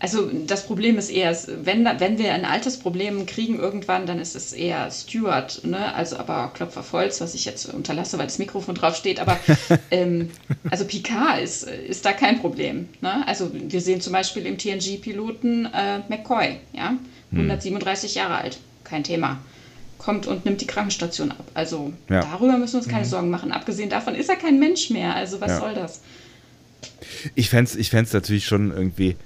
Also 0.00 0.30
das 0.46 0.64
Problem 0.64 0.96
ist 0.96 1.10
eher, 1.10 1.36
wenn, 1.64 1.84
wenn 1.84 2.18
wir 2.18 2.32
ein 2.32 2.44
Altersproblem 2.44 3.26
kriegen 3.26 3.58
irgendwann, 3.58 4.06
dann 4.06 4.20
ist 4.20 4.36
es 4.36 4.52
eher 4.52 4.88
Stewart, 4.92 5.64
ne? 5.64 5.92
Also 5.94 6.18
aber 6.18 6.52
Klopfer 6.54 6.80
auf 6.80 6.92
Holz, 6.92 7.20
was 7.20 7.34
ich 7.34 7.44
jetzt 7.44 7.66
unterlasse, 7.74 8.16
weil 8.16 8.26
das 8.26 8.38
Mikrofon 8.38 8.76
drauf 8.76 8.94
steht, 8.94 9.18
aber 9.18 9.38
ähm, 9.90 10.30
also 10.70 10.84
Picard 10.84 11.42
ist, 11.42 11.64
ist 11.64 12.04
da 12.04 12.12
kein 12.12 12.38
Problem. 12.40 12.88
Ne? 13.00 13.26
Also 13.26 13.50
wir 13.52 13.80
sehen 13.80 14.00
zum 14.00 14.12
Beispiel 14.12 14.46
im 14.46 14.56
TNG-Piloten 14.56 15.66
äh, 15.66 15.98
McCoy, 16.08 16.58
ja, 16.72 16.94
Hm. 17.30 17.40
137 17.40 18.14
Jahre 18.14 18.36
alt, 18.36 18.58
kein 18.84 19.04
Thema. 19.04 19.38
Kommt 19.98 20.26
und 20.28 20.44
nimmt 20.46 20.60
die 20.60 20.66
Krankenstation 20.66 21.30
ab. 21.32 21.44
Also 21.54 21.92
Ja. 22.08 22.20
darüber 22.20 22.56
müssen 22.56 22.74
wir 22.74 22.78
uns 22.78 22.88
keine 22.88 23.04
Sorgen 23.04 23.28
machen. 23.30 23.50
Abgesehen 23.52 23.90
davon 23.90 24.14
ist 24.14 24.30
er 24.30 24.36
kein 24.36 24.58
Mensch 24.60 24.88
mehr. 24.90 25.14
Also 25.16 25.40
was 25.40 25.50
Ja. 25.50 25.60
soll 25.60 25.74
das? 25.74 26.00
ich 27.34 27.50
fände 27.50 27.64
es 27.70 27.76
ich 27.76 27.90
fänd's 27.90 28.12
natürlich 28.12 28.46
schon 28.46 28.70
irgendwie. 28.70 29.16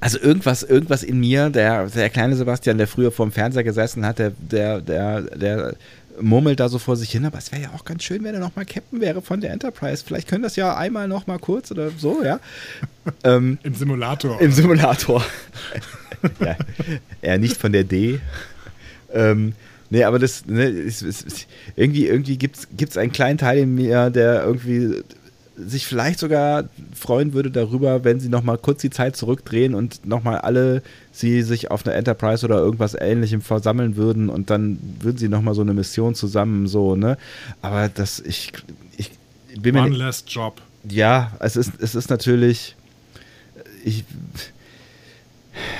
Also 0.00 0.18
irgendwas, 0.18 0.62
irgendwas 0.62 1.02
in 1.02 1.20
mir, 1.20 1.50
der, 1.50 1.86
der 1.86 2.10
kleine 2.10 2.36
Sebastian, 2.36 2.78
der 2.78 2.86
früher 2.86 3.12
vorm 3.12 3.32
Fernseher 3.32 3.64
gesessen 3.64 4.04
hat, 4.06 4.18
der, 4.18 4.30
der, 4.30 4.80
der, 4.80 5.20
der 5.22 5.74
murmelt 6.20 6.60
da 6.60 6.68
so 6.68 6.78
vor 6.78 6.96
sich 6.96 7.10
hin, 7.10 7.24
aber 7.24 7.38
es 7.38 7.52
wäre 7.52 7.62
ja 7.62 7.70
auch 7.74 7.84
ganz 7.84 8.02
schön, 8.02 8.24
wenn 8.24 8.34
er 8.34 8.40
nochmal 8.40 8.64
Captain 8.64 9.00
wäre 9.00 9.22
von 9.22 9.40
der 9.40 9.52
Enterprise. 9.52 10.04
Vielleicht 10.06 10.28
können 10.28 10.42
das 10.42 10.56
ja 10.56 10.76
einmal 10.76 11.08
nochmal 11.08 11.38
kurz 11.38 11.70
oder 11.70 11.90
so, 11.90 12.22
ja. 12.22 12.40
ähm, 13.24 13.58
Im 13.62 13.74
Simulator. 13.74 14.40
Im 14.40 14.52
Simulator. 14.52 15.24
ja, 17.22 17.38
nicht 17.38 17.56
von 17.56 17.72
der 17.72 17.84
D. 17.84 18.20
Ähm, 19.12 19.54
nee, 19.88 20.04
aber 20.04 20.18
das, 20.18 20.46
ne, 20.46 20.64
ist, 20.64 21.02
ist, 21.02 21.22
ist, 21.22 21.46
irgendwie, 21.76 22.06
irgendwie 22.06 22.36
gibt 22.36 22.58
es 22.78 22.96
einen 22.96 23.12
kleinen 23.12 23.38
Teil 23.38 23.58
in 23.58 23.74
mir, 23.74 24.10
der 24.10 24.44
irgendwie 24.44 25.02
sich 25.66 25.86
vielleicht 25.86 26.18
sogar 26.18 26.64
freuen 26.94 27.32
würde 27.32 27.50
darüber, 27.50 28.04
wenn 28.04 28.20
sie 28.20 28.28
nochmal 28.28 28.58
kurz 28.58 28.80
die 28.80 28.90
Zeit 28.90 29.16
zurückdrehen 29.16 29.74
und 29.74 30.06
nochmal 30.06 30.38
alle 30.38 30.82
sie 31.12 31.42
sich 31.42 31.70
auf 31.70 31.86
einer 31.86 31.96
Enterprise 31.96 32.44
oder 32.44 32.58
irgendwas 32.58 32.94
ähnlichem 32.94 33.42
versammeln 33.42 33.96
würden 33.96 34.28
und 34.28 34.50
dann 34.50 34.78
würden 35.00 35.18
sie 35.18 35.28
nochmal 35.28 35.54
so 35.54 35.60
eine 35.62 35.74
Mission 35.74 36.14
zusammen 36.14 36.66
so, 36.66 36.96
ne? 36.96 37.16
Aber 37.62 37.88
das, 37.88 38.20
ich, 38.20 38.52
ich 38.96 39.10
bin 39.60 39.74
mir 39.74 39.82
One 39.82 39.96
last 39.96 40.30
job. 40.30 40.60
ja, 40.88 41.32
es 41.40 41.56
ist, 41.56 41.72
es 41.80 41.94
ist 41.94 42.10
natürlich. 42.10 42.76
Ich, 43.84 44.04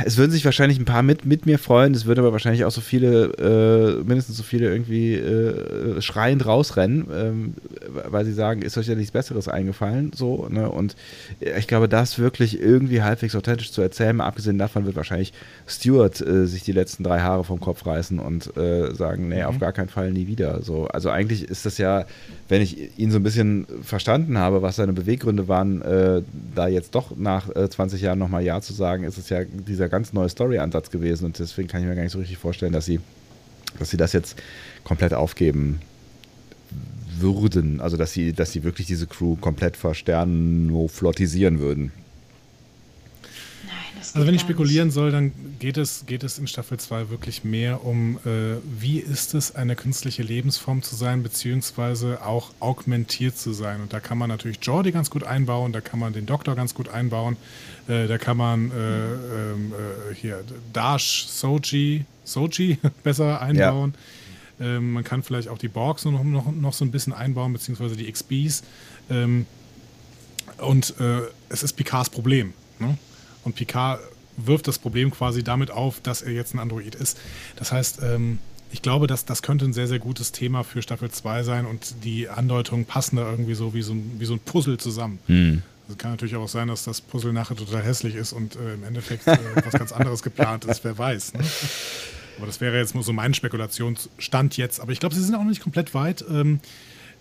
es 0.05 0.17
würden 0.17 0.31
sich 0.31 0.45
wahrscheinlich 0.45 0.79
ein 0.79 0.85
paar 0.85 1.03
mit, 1.03 1.25
mit 1.25 1.47
mir 1.47 1.59
freuen, 1.59 1.95
es 1.95 2.07
würden 2.07 2.21
aber 2.21 2.33
wahrscheinlich 2.33 2.65
auch 2.65 2.71
so 2.71 2.81
viele, 2.81 4.01
äh, 4.01 4.05
mindestens 4.05 4.37
so 4.37 4.43
viele 4.43 4.71
irgendwie 4.71 5.15
äh, 5.15 6.01
schreiend 6.01 6.47
rausrennen, 6.47 7.07
ähm, 7.13 7.55
weil 7.89 8.25
sie 8.25 8.33
sagen, 8.33 8.63
ist 8.63 8.79
euch 8.79 8.87
ja 8.87 8.95
nichts 8.95 9.13
Besseres 9.13 9.49
eingefallen, 9.49 10.13
so, 10.15 10.49
ne? 10.49 10.71
Und 10.71 10.97
ich 11.41 11.67
glaube, 11.67 11.89
das 11.89 12.19
wirklich 12.19 12.61
irgendwie 12.61 13.03
halbwegs 13.03 13.35
authentisch 13.35 13.73
zu 13.73 13.83
erzählen, 13.83 14.17
mal 14.17 14.27
abgesehen 14.27 14.59
davon 14.59 14.87
wird 14.87 14.97
wahrscheinlich 14.97 15.33
Stewart 15.67 16.21
äh, 16.21 16.47
sich 16.47 16.63
die 16.63 16.73
letzten 16.73 17.05
drei 17.05 17.21
Haare 17.21 17.45
vom 17.45 17.61
Kopf 17.61 17.87
reißen 17.87 18.19
und 18.19 18.57
äh, 18.57 18.95
sagen, 18.95 19.29
nee, 19.29 19.43
auf 19.43 19.59
gar 19.59 19.73
keinen 19.73 19.89
Fall 19.89 20.13
nie 20.13 20.27
wieder. 20.27 20.63
So, 20.63 20.87
also 20.87 21.11
eigentlich 21.11 21.45
ist 21.45 21.67
das 21.67 21.79
ja, 21.79 22.07
wenn 22.51 22.63
ich 22.63 22.99
ihn 22.99 23.13
so 23.13 23.19
ein 23.19 23.23
bisschen 23.23 23.65
verstanden 23.83 24.37
habe, 24.37 24.61
was 24.61 24.75
seine 24.77 24.93
Beweggründe 24.93 25.47
waren, 25.47 25.83
äh, 25.83 26.21
da 26.55 26.67
jetzt 26.67 26.97
doch 26.97 27.17
nach 27.17 27.49
äh, 27.55 27.71
20 27.71 28.03
Jahren 28.03 28.19
nochmal 28.19 28.43
Ja 28.43 28.61
zu 28.61 28.73
sagen, 28.73 29.05
ist 29.05 29.19
es 29.19 29.29
ja 29.29 29.45
dieser 29.45 29.89
ganz 29.89 30.13
neue 30.13 30.29
Story-Ansatz 30.29 30.91
gewesen 30.91 31.27
und 31.27 31.39
deswegen 31.39 31.69
kann 31.69 31.81
ich 31.81 31.87
mir 31.87 31.95
gar 31.95 32.03
nicht 32.03 32.11
so 32.11 32.19
richtig 32.19 32.39
vorstellen, 32.39 32.73
dass 32.73 32.87
sie, 32.87 32.99
dass 33.79 33.91
sie 33.91 33.97
das 33.97 34.13
jetzt 34.13 34.37
komplett 34.83 35.15
aufgeben 35.15 35.81
würden. 37.21 37.81
Also 37.81 37.97
dass 37.97 38.13
sie, 38.13 38.33
dass 38.33 38.51
sie 38.51 38.65
wirklich 38.65 38.89
diese 38.89 39.07
Crew 39.07 39.37
komplett 39.37 39.77
versternoflottisieren 39.77 41.61
würden. 41.61 41.93
Also 44.15 44.27
wenn 44.27 44.35
ich 44.35 44.41
spekulieren 44.41 44.89
nicht. 44.89 44.95
soll, 44.95 45.11
dann 45.11 45.33
geht 45.59 45.77
es, 45.77 46.05
geht 46.07 46.25
es 46.25 46.39
in 46.39 46.47
Staffel 46.47 46.79
2 46.79 47.11
wirklich 47.11 47.45
mehr 47.45 47.85
um, 47.85 48.19
äh, 48.25 48.57
wie 48.65 48.99
ist 48.99 49.35
es, 49.35 49.55
eine 49.55 49.77
künstliche 49.77 50.23
Lebensform 50.23 50.83
zu 50.83 50.97
sein, 50.97 51.23
beziehungsweise 51.23 52.25
auch 52.25 52.51
augmentiert 52.61 53.39
zu 53.39 53.53
sein. 53.53 53.81
Und 53.81 53.93
da 53.93 54.01
kann 54.01 54.19
man 54.19 54.29
natürlich 54.29 54.59
Jordi 54.63 54.91
ganz 54.91 55.11
gut 55.11 55.25
einbauen, 55.25 55.73
da 55.73 55.81
kann 55.81 56.01
man 56.01 56.13
den 56.13 56.27
Doktor 56.27 56.57
ganz 56.57 56.75
gut 56.75 56.89
einbauen, 56.89 57.37
äh, 57.89 58.07
da 58.07 58.19
kann 58.19 58.37
man 58.37 58.71
äh, 58.71 58.75
ähm, 58.75 59.73
äh, 59.73 60.15
hier 60.15 60.43
Dash, 60.73 61.27
Soji, 61.29 62.05
Soji 62.25 62.79
besser 63.05 63.41
einbauen. 63.41 63.95
Ähm, 64.61 64.93
man 64.93 65.05
kann 65.05 65.23
vielleicht 65.23 65.49
auch 65.49 65.59
die 65.59 65.69
Borgs 65.69 66.05
noch, 66.05 66.23
noch, 66.23 66.53
noch 66.53 66.73
so 66.73 66.85
ein 66.85 66.91
bisschen 66.91 67.13
einbauen, 67.13 67.53
beziehungsweise 67.53 67.97
die 67.97 68.11
XBs. 68.11 68.63
Ähm, 69.09 69.47
und 70.59 70.95
äh, 71.01 71.23
es 71.49 71.63
ist 71.63 71.75
Picards 71.75 72.11
Problem. 72.11 72.53
Ne? 72.79 72.99
Und 73.45 73.57
Picard 73.57 74.01
wirft 74.37 74.69
das 74.69 74.79
Problem 74.79 75.11
quasi 75.11 75.43
damit 75.43 75.71
auf, 75.71 76.01
dass 76.01 76.23
er 76.23 76.33
jetzt 76.33 76.55
ein 76.55 76.59
Android 76.59 76.95
ist. 76.95 77.19
Das 77.57 77.73
heißt, 77.73 78.01
ähm, 78.03 78.39
ich 78.73 78.83
glaube, 78.83 79.07
dass 79.07 79.25
das 79.25 79.43
könnte 79.43 79.65
ein 79.65 79.73
sehr, 79.73 79.89
sehr 79.89 79.99
gutes 79.99 80.33
Thema 80.33 80.63
für 80.63 80.81
Staffel 80.81 81.11
2 81.11 81.43
sein 81.43 81.67
und 81.67 82.05
die 82.05 82.29
Andeutungen 82.29 82.85
passen 82.85 83.17
da 83.17 83.29
irgendwie 83.29 83.55
so 83.55 83.75
wie 83.75 83.83
so 83.83 83.93
ein, 83.95 84.17
wie 84.19 84.25
so 84.25 84.35
ein 84.35 84.39
Puzzle 84.41 84.79
zusammen. 84.79 85.19
Es 85.89 85.99
kann 85.99 86.13
natürlich 86.13 86.37
auch 86.37 86.49
sein, 86.49 86.69
dass 86.69 86.85
das 86.85 87.01
Puzzle 87.01 87.33
nachher 87.33 87.57
total 87.57 87.83
hässlich 87.83 88.15
ist 88.15 88.33
und 88.33 88.55
äh, 88.55 88.75
im 88.75 88.85
Endeffekt 88.85 89.27
äh, 89.27 89.37
was 89.65 89.75
ganz 89.75 89.91
anderes 89.91 90.23
geplant 90.23 90.65
ist, 90.65 90.85
wer 90.85 90.97
weiß. 90.97 91.35
Ne? 91.35 91.41
Aber 92.37 92.47
das 92.47 92.61
wäre 92.61 92.79
jetzt 92.79 92.95
nur 92.95 93.03
so 93.03 93.13
mein 93.13 93.35
Spekulationsstand 93.35 94.57
jetzt. 94.57 94.81
Aber 94.81 94.93
ich 94.93 95.01
glaube, 95.01 95.17
sie 95.17 95.23
sind 95.23 95.35
auch 95.35 95.41
noch 95.41 95.49
nicht 95.49 95.63
komplett 95.63 95.93
weit. 95.93 96.25
Ähm, 96.31 96.61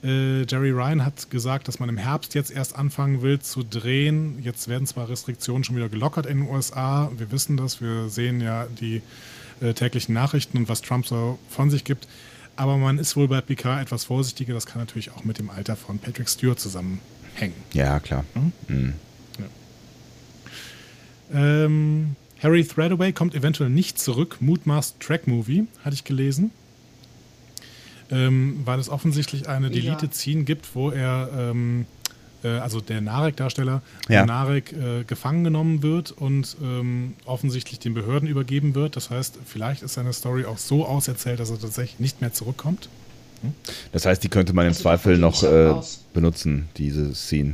äh, 0.04 0.44
Jerry 0.44 0.72
Ryan 0.72 1.06
hat 1.06 1.30
gesagt, 1.30 1.68
dass 1.68 1.80
man 1.80 1.90
im 1.90 1.98
Herbst 1.98 2.34
jetzt 2.34 2.52
erst 2.52 2.76
anfangen 2.76 3.22
will 3.22 3.40
zu 3.40 3.64
drehen. 3.64 4.40
Jetzt 4.42 4.68
werden 4.68 4.88
zwar 4.88 5.10
Restriktionen 5.10 5.64
schon 5.64 5.76
wieder 5.76 5.90
gelockert 5.90 6.26
in 6.26 6.40
den 6.40 6.50
USA. 6.50 7.12
Wir 7.18 7.32
wissen 7.32 7.58
das. 7.58 7.82
Wir 7.82 8.10
sehen 8.10 8.40
ja 8.40 8.68
die 8.80 9.02
äh, 9.62 9.74
täglichen 9.74 10.14
Nachrichten 10.14 10.58
und 10.58 10.70
was 10.70 10.82
Trump 10.82 11.06
so 11.06 11.38
von 11.50 11.70
sich 11.70 11.84
gibt. 11.84 12.08
Aber 12.56 12.78
man 12.78 12.98
ist 12.98 13.16
wohl 13.16 13.28
bei 13.28 13.42
Picard 13.42 13.82
etwas 13.82 14.06
vorsichtiger. 14.06 14.54
Das 14.54 14.66
kann 14.66 14.82
natürlich 14.82 15.12
auch 15.12 15.24
mit 15.24 15.40
dem 15.40 15.50
Alter 15.50 15.76
von 15.76 16.00
Patrick 16.00 16.30
Stewart 16.30 16.60
zusammenhängen. 16.60 17.54
Ja, 17.74 18.00
klar. 18.00 18.26
Mhm. 18.68 18.94
Ja. 21.34 21.40
Ähm, 21.66 22.16
Harry 22.42 22.64
Threadaway 22.64 23.12
kommt 23.12 23.36
eventuell 23.36 23.70
nicht 23.70 24.00
zurück. 24.00 24.38
Mutmaßt 24.40 25.00
Track 25.00 25.28
Movie, 25.28 25.68
hatte 25.84 25.94
ich 25.94 26.06
gelesen. 26.06 26.52
Ähm, 28.12 28.62
weil 28.66 28.80
es 28.80 28.90
offensichtlich 28.90 29.48
eine 29.48 29.70
Delete-Scene 29.70 30.44
gibt, 30.44 30.74
wo 30.74 30.90
er, 30.90 31.30
ähm, 31.38 31.86
äh, 32.44 32.48
also 32.48 32.82
der 32.82 33.02
Narek-Darsteller, 33.02 33.82
Ja. 34.08 34.26
Narek 34.26 34.74
äh, 34.74 35.04
gefangen 35.04 35.44
genommen 35.44 35.84
wird 35.84 36.12
und 36.12 36.58
ähm, 36.62 37.14
offensichtlich 37.26 37.78
den 37.80 37.94
Behörden 37.94 38.28
übergeben 38.28 38.74
wird. 38.74 38.96
Das 38.96 39.12
heißt, 39.12 39.38
vielleicht 39.46 39.84
ist 39.84 39.94
seine 39.94 40.12
Story 40.14 40.46
auch 40.46 40.58
so 40.58 40.86
auserzählt, 40.88 41.40
dass 41.40 41.52
er 41.52 41.60
tatsächlich 41.60 42.00
nicht 42.00 42.22
mehr 42.22 42.34
zurückkommt. 42.34 42.90
Das 43.92 44.06
heißt, 44.06 44.24
die 44.24 44.30
könnte 44.30 44.54
man 44.54 44.66
im 44.66 44.70
Also 44.72 44.82
Zweifel 44.82 45.18
noch 45.18 45.44
äh, 45.44 45.74
benutzen, 46.14 46.68
diese 46.78 47.14
Scene. 47.16 47.54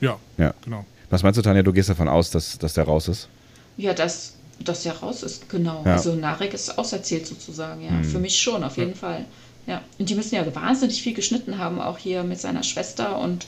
Ja, 0.00 0.18
Ja. 0.38 0.52
genau. 0.64 0.84
Was 1.08 1.22
meinst 1.22 1.38
du, 1.38 1.42
Tanja? 1.42 1.62
Du 1.62 1.72
gehst 1.72 1.88
davon 1.88 2.08
aus, 2.08 2.30
dass, 2.30 2.58
dass 2.58 2.74
der 2.74 2.84
raus 2.84 3.06
ist? 3.08 3.28
Ja, 3.76 3.94
dass 3.94 4.35
das 4.64 4.84
ja 4.84 4.92
raus 4.92 5.22
ist, 5.22 5.48
genau. 5.48 5.82
Ja. 5.84 5.94
Also 5.94 6.14
Narek 6.14 6.54
ist 6.54 6.78
auserzählt 6.78 7.26
sozusagen, 7.26 7.82
ja. 7.82 8.02
Für 8.02 8.18
mich 8.18 8.38
schon, 8.40 8.64
auf 8.64 8.76
jeden 8.76 8.94
Fall. 8.94 9.24
Ja. 9.66 9.82
Und 9.98 10.08
die 10.08 10.14
müssen 10.14 10.34
ja 10.34 10.54
wahnsinnig 10.54 11.02
viel 11.02 11.14
geschnitten 11.14 11.58
haben, 11.58 11.80
auch 11.80 11.98
hier 11.98 12.22
mit 12.22 12.40
seiner 12.40 12.62
Schwester. 12.62 13.18
Und 13.18 13.46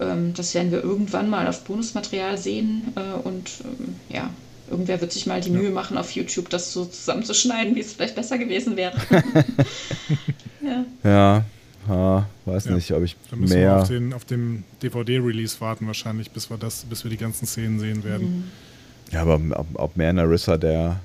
ähm, 0.00 0.32
das 0.34 0.54
werden 0.54 0.72
wir 0.72 0.82
irgendwann 0.82 1.28
mal 1.28 1.46
auf 1.46 1.64
Bonusmaterial 1.64 2.38
sehen. 2.38 2.92
Äh, 2.96 3.18
und 3.26 3.50
ähm, 3.64 3.96
ja, 4.08 4.30
irgendwer 4.70 5.00
wird 5.00 5.12
sich 5.12 5.26
mal 5.26 5.40
die 5.40 5.50
Mühe 5.50 5.70
machen, 5.70 5.98
auf 5.98 6.12
YouTube 6.12 6.48
das 6.48 6.72
so 6.72 6.84
zusammenzuschneiden, 6.84 7.74
wie 7.74 7.80
es 7.80 7.92
vielleicht 7.92 8.14
besser 8.14 8.38
gewesen 8.38 8.76
wäre. 8.76 8.96
ja. 10.62 10.84
Ja, 11.04 11.44
ja 11.88 12.26
weiß 12.46 12.66
Ja. 12.66 12.72
nicht, 12.72 12.90
ob 12.92 13.02
ich 13.04 13.16
Da 13.30 13.36
müssen 13.36 13.54
wir 13.54 13.60
mehr. 13.60 13.76
auf 13.82 13.88
den, 13.88 14.12
auf 14.14 14.24
den 14.24 14.64
DVD-Release 14.82 15.60
warten 15.60 15.86
wahrscheinlich, 15.86 16.30
bis 16.30 16.50
wir 16.50 16.56
das, 16.56 16.84
bis 16.84 17.04
wir 17.04 17.10
die 17.10 17.16
ganzen 17.16 17.46
Szenen 17.46 17.78
sehen 17.78 18.02
werden. 18.04 18.50
Ja, 19.10 19.22
aber 19.22 19.40
ob, 19.56 19.66
ob 19.74 19.96
mehr 19.96 20.12
Narissa 20.12 20.56
der, 20.56 21.00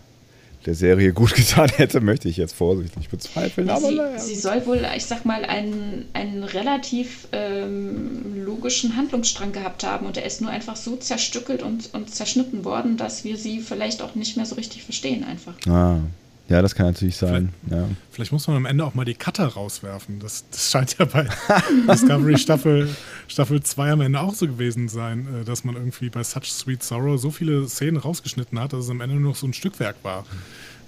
der 0.66 0.76
Serie 0.76 1.14
gut 1.14 1.34
getan 1.36 1.70
hätte, 1.70 2.02
möchte 2.02 2.30
ich 2.30 2.38
jetzt 2.38 2.56
vorsichtig 2.56 3.10
bezweifeln. 3.10 3.70
Aber 3.70 3.88
Sie, 3.88 3.96
naja. 3.96 4.20
sie 4.20 4.36
soll 4.36 4.66
wohl, 4.66 4.86
ich 4.96 5.06
sag 5.06 5.26
mal, 5.26 5.44
einen, 5.46 6.06
einen 6.14 6.44
relativ 6.44 7.28
ähm, 7.32 8.44
logischen 8.44 8.96
Handlungsstrang 8.96 9.52
gehabt 9.52 9.84
haben 9.84 10.06
und 10.06 10.18
er 10.18 10.26
ist 10.26 10.42
nur 10.42 10.52
einfach 10.52 10.76
so 10.76 10.96
zerstückelt 10.98 11.64
und, 11.64 11.94
und 11.94 12.14
zerschnitten 12.14 12.64
worden, 12.66 12.98
dass 12.98 13.24
wir 13.24 13.38
sie 13.38 13.60
vielleicht 13.60 14.02
auch 14.02 14.16
nicht 14.16 14.38
mehr 14.38 14.46
so 14.46 14.56
richtig 14.56 14.84
verstehen 14.84 15.24
einfach. 15.24 15.54
Ah, 15.68 16.00
ja, 16.48 16.62
das 16.62 16.76
kann 16.76 16.86
natürlich 16.86 17.18
sein. 17.18 17.54
Ja. 17.72 17.90
Vielleicht 18.12 18.32
muss 18.32 18.48
man 18.48 18.58
am 18.58 18.66
Ende 18.66 18.86
auch 18.86 18.94
mal 18.94 19.06
die 19.06 19.16
Cutter 19.16 19.48
rauswerfen. 19.48 20.20
Das, 20.20 20.46
das 20.52 20.70
scheint 20.70 20.98
ja 21.00 21.06
bei 21.06 21.28
Discovery 21.92 22.38
Staffel, 22.38 22.88
Staffel 23.28 23.64
2 23.64 23.92
am 23.92 24.02
Ende 24.02 24.20
auch 24.20 24.36
so 24.36 24.46
gewesen 24.46 24.88
sein, 24.88 25.28
äh, 25.42 25.44
dass 25.44 25.64
man 25.64 25.76
irgendwie 25.76 26.10
bei 26.10 26.24
Such 26.24 26.46
Sweet 26.46 26.84
Sorrow 26.84 27.20
so 27.20 27.32
viele 27.32 27.68
Szenen 27.68 27.98
rausgeschnitten 27.98 28.60
hat, 28.60 28.74
dass 28.74 28.86
es 28.86 28.90
am 28.92 29.02
Ende 29.02 29.16
nur 29.16 29.32
noch 29.32 29.36
so 29.36 29.48
ein 29.48 29.54
Stückwerk 29.54 29.96
war. 30.04 30.24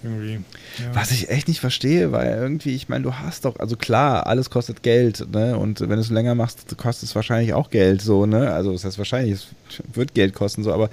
Irgendwie. 0.03 0.33
Ja. 0.77 0.93
Was 0.93 1.09
ich 1.09 1.29
echt 1.29 1.47
nicht 1.47 1.59
verstehe, 1.59 2.11
weil 2.11 2.37
irgendwie, 2.37 2.75
ich 2.75 2.87
meine, 2.87 3.03
du 3.03 3.15
hast 3.15 3.45
doch, 3.45 3.57
also 3.59 3.75
klar, 3.75 4.27
alles 4.27 4.51
kostet 4.51 4.83
Geld, 4.83 5.25
ne? 5.31 5.57
Und 5.57 5.79
wenn 5.79 5.89
du 5.89 5.99
es 5.99 6.11
länger 6.11 6.35
machst, 6.35 6.77
kostet 6.77 7.09
es 7.09 7.15
wahrscheinlich 7.15 7.55
auch 7.55 7.71
Geld, 7.71 8.03
so, 8.03 8.27
ne? 8.27 8.53
Also 8.53 8.73
das 8.73 8.85
heißt 8.85 8.99
wahrscheinlich, 8.99 9.33
es 9.33 9.47
wird 9.93 10.13
Geld 10.13 10.35
kosten, 10.35 10.63
so, 10.63 10.71
aber 10.71 10.91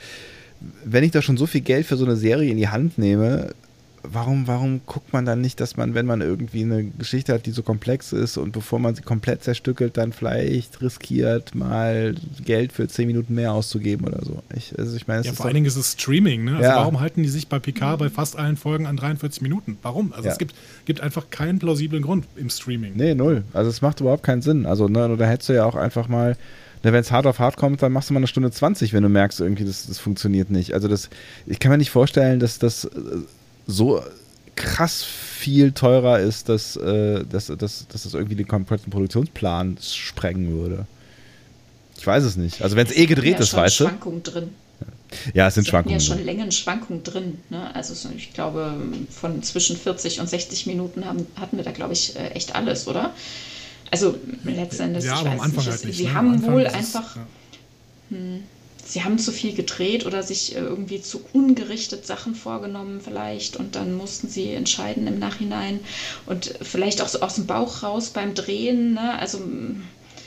wenn 0.85 1.05
ich 1.05 1.11
da 1.11 1.21
schon 1.21 1.37
so 1.37 1.45
viel 1.45 1.61
Geld 1.61 1.85
für 1.85 1.99
so 1.99 2.07
eine 2.07 2.17
Serie 2.17 2.51
in 2.51 2.57
die 2.57 2.69
Hand 2.69 2.97
nehme, 2.97 3.51
warum, 4.13 4.47
warum 4.47 4.81
guckt 4.87 5.13
man 5.13 5.25
dann 5.25 5.41
nicht, 5.41 5.61
dass 5.61 5.77
man, 5.77 5.95
wenn 5.95 6.07
man 6.07 6.21
irgendwie 6.21 6.63
eine 6.63 6.85
Geschichte 6.85 7.33
hat, 7.33 7.47
die 7.47 7.51
so 7.51 7.63
komplex 7.63 8.13
ist 8.13 8.37
und 8.37 8.53
bevor 8.53 8.79
man 8.79 8.95
sie 8.95 9.03
komplett 9.03 9.43
zerstückelt, 9.43 9.97
dann 9.97 10.13
vielleicht 10.13 10.81
riskiert, 10.83 11.55
mal 11.55 12.15
Geld 12.45 12.73
für 12.73 12.87
10 12.87 13.07
Minuten 13.07 13.35
mehr 13.35 13.53
auszugeben 13.53 14.07
oder 14.07 14.25
so. 14.25 14.43
Ich, 14.55 14.79
also 14.79 14.97
ich 14.97 15.07
meine, 15.07 15.23
Ja, 15.25 15.31
ist 15.31 15.37
vor 15.37 15.47
allen 15.47 15.55
Dingen 15.55 15.67
ist 15.67 15.77
es 15.77 15.93
Streaming, 15.93 16.45
ne? 16.45 16.57
Also 16.57 16.63
Ja. 16.71 16.77
warum 16.77 17.01
halten 17.01 17.23
die 17.23 17.29
sich 17.29 17.49
bei 17.49 17.59
Picard 17.59 17.99
bei 17.99 18.11
fast 18.11 18.37
allen 18.37 18.57
Folgen 18.57 18.87
an 18.87 18.97
43 18.97 19.41
Minuten? 19.43 19.79
Warum? 19.83 20.13
Also 20.13 20.27
Ja. 20.27 20.33
es 20.33 20.39
gibt, 20.39 20.55
gibt 20.85 21.01
einfach 21.01 21.31
keinen 21.31 21.59
plausiblen 21.59 22.03
Grund 22.03 22.27
im 22.37 22.51
Streaming. 22.51 22.93
Nee, 22.97 23.15
null. 23.15 23.45
Also 23.53 23.71
es 23.71 23.83
macht 23.83 24.01
überhaupt 24.01 24.23
keinen 24.23 24.43
Sinn. 24.43 24.67
Also, 24.67 24.89
ne, 24.89 25.17
da 25.17 25.25
hättest 25.27 25.49
du 25.49 25.55
ja 25.55 25.65
auch 25.65 25.75
einfach 25.77 26.09
mal, 26.09 26.37
ne, 26.83 26.93
wenn 26.93 27.01
es 27.01 27.11
hart 27.11 27.27
auf 27.27 27.39
hart 27.39 27.57
kommt, 27.57 27.83
dann 27.83 27.93
machst 27.93 28.11
du 28.11 28.15
mal 28.15 28.19
eine 28.21 28.27
Stunde 28.27 28.51
20, 28.51 28.93
wenn 28.93 29.03
du 29.03 29.09
merkst, 29.09 29.41
irgendwie, 29.41 29.65
das, 29.65 29.87
das 29.87 29.99
funktioniert 29.99 30.51
nicht. 30.51 30.75
Also 30.75 30.89
das, 30.89 31.09
ich 31.47 31.59
kann 31.59 31.71
mir 31.73 31.79
nicht 31.79 31.91
vorstellen, 31.91 32.39
dass 32.41 32.59
das 32.59 32.89
so 33.67 34.03
krass 34.57 35.03
viel 35.05 35.73
teurer 35.73 36.21
ist, 36.21 36.49
dass, 36.49 36.77
äh, 36.77 37.25
dass, 37.25 37.47
dass, 37.47 37.87
dass 37.89 38.03
das 38.05 38.15
irgendwie 38.15 38.37
den 38.37 38.47
kompletten 38.49 38.91
Produktionsplan 38.91 39.79
sprengen 39.83 40.51
würde. 40.53 40.87
Ich 41.99 42.07
weiß 42.07 42.25
es 42.25 42.37
nicht. 42.37 42.63
Also 42.63 42.77
wenn 42.77 42.87
es 42.87 42.95
eh 42.95 43.07
gedreht 43.07 43.35
ja 43.35 43.39
ist, 43.41 43.49
schon 43.51 43.61
weißt 43.61 43.81
du? 43.81 43.85
Schwankungen 43.85 44.23
drin. 44.23 44.49
Ja, 45.33 45.47
es 45.49 45.55
sind 45.55 45.65
Sie 45.65 45.71
Schwankungen. 45.71 45.99
ja 45.99 46.05
schon 46.05 46.17
drin. 46.17 46.27
Längenschwankungen 46.27 47.03
drin. 47.03 47.39
Ne? 47.51 47.75
Also 47.75 47.95
so, 47.95 48.09
ich 48.17 48.33
glaube, 48.33 48.75
von 49.11 49.43
zwischen 49.43 49.77
40 49.77 50.21
und 50.21 50.29
60 50.29 50.67
Minuten 50.67 51.05
haben, 51.05 51.27
hatten 51.37 51.57
wir 51.57 51.65
da, 51.65 51.71
glaube 51.71 51.93
ich, 51.93 52.17
äh, 52.17 52.29
echt 52.31 52.55
alles, 52.55 52.87
oder? 52.89 53.15
Also 53.91 54.17
letztendlich, 54.45 55.05
Ja, 55.05 55.15
ich 55.15 55.21
aber 55.21 55.31
am 55.31 55.37
weiß 55.39 55.45
Anfang 55.45 55.59
nicht, 55.59 55.67
halt 55.71 55.81
es- 55.81 55.85
nicht. 55.87 55.97
sie 55.99 56.05
ne? 56.05 56.15
Haben 56.15 56.43
wohl 56.47 56.63
ist 56.63 56.69
es- 56.69 56.75
einfach, 56.97 57.17
ja. 57.17 57.27
Sie 58.87 59.03
haben 59.03 59.19
zu 59.19 59.33
viel 59.33 59.55
gedreht 59.55 60.07
oder 60.07 60.23
sich 60.23 60.55
äh, 60.55 60.59
irgendwie 60.61 61.01
zu 61.01 61.21
ungerichtet 61.33 62.07
Sachen 62.07 62.35
vorgenommen 62.35 63.01
vielleicht 63.01 63.57
und 63.57 63.75
dann 63.77 63.95
mussten 63.95 64.29
sie 64.29 64.53
entscheiden 64.53 65.07
im 65.07 65.19
Nachhinein 65.19 65.81
und 66.27 66.55
vielleicht 66.63 67.01
auch 67.01 67.09
so 67.09 67.21
aus 67.21 67.35
dem 67.37 67.47
Bauch 67.47 67.83
raus 67.83 68.11
beim 68.11 68.35
Drehen, 68.35 68.95
ne? 68.95 69.19
Also 69.19 69.41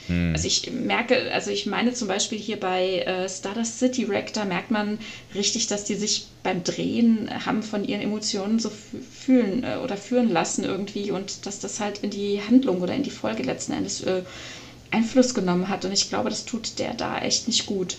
Hm. 0.07 0.31
Also 0.33 0.47
ich 0.47 0.71
merke, 0.71 1.31
also 1.33 1.51
ich 1.51 1.65
meine 1.65 1.93
zum 1.93 2.07
Beispiel 2.07 2.39
hier 2.39 2.57
bei 2.57 2.99
äh, 2.99 3.27
Stardust 3.27 3.79
City 3.79 4.05
Rack, 4.05 4.31
da 4.33 4.45
merkt 4.45 4.71
man 4.71 4.99
richtig, 5.35 5.67
dass 5.67 5.83
die 5.83 5.95
sich 5.95 6.27
beim 6.43 6.63
Drehen 6.63 7.29
haben 7.45 7.61
von 7.61 7.83
ihren 7.83 8.01
Emotionen 8.01 8.59
so 8.59 8.69
fü- 8.69 9.01
fühlen 9.01 9.63
äh, 9.63 9.77
oder 9.83 9.97
führen 9.97 10.29
lassen 10.29 10.63
irgendwie 10.63 11.11
und 11.11 11.45
dass 11.45 11.59
das 11.59 11.79
halt 11.81 11.97
in 11.99 12.09
die 12.09 12.41
Handlung 12.41 12.81
oder 12.81 12.93
in 12.93 13.03
die 13.03 13.09
Folge 13.09 13.43
letzten 13.43 13.73
Endes 13.73 14.01
äh, 14.01 14.21
Einfluss 14.91 15.33
genommen 15.33 15.67
hat. 15.69 15.83
Und 15.85 15.91
ich 15.91 16.09
glaube, 16.09 16.29
das 16.29 16.45
tut 16.45 16.79
der 16.79 16.93
da 16.93 17.19
echt 17.19 17.47
nicht 17.47 17.65
gut. 17.65 17.97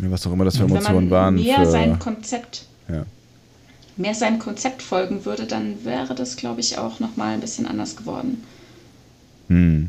Was 0.00 0.26
auch 0.26 0.32
immer 0.32 0.44
das 0.44 0.56
für 0.56 0.64
Wenn 0.64 0.76
Emotionen 0.76 1.08
man 1.08 1.10
waren. 1.10 1.34
mehr 1.34 1.56
für, 1.56 1.70
sein 1.70 1.98
Konzept, 1.98 2.66
ja. 2.88 3.04
mehr 3.96 4.14
seinem 4.14 4.38
Konzept 4.38 4.82
folgen 4.82 5.24
würde, 5.24 5.46
dann 5.46 5.84
wäre 5.84 6.14
das, 6.14 6.36
glaube 6.36 6.60
ich, 6.60 6.78
auch 6.78 6.98
nochmal 6.98 7.34
ein 7.34 7.40
bisschen 7.40 7.66
anders 7.66 7.96
geworden. 7.96 8.42
Hm. 9.48 9.88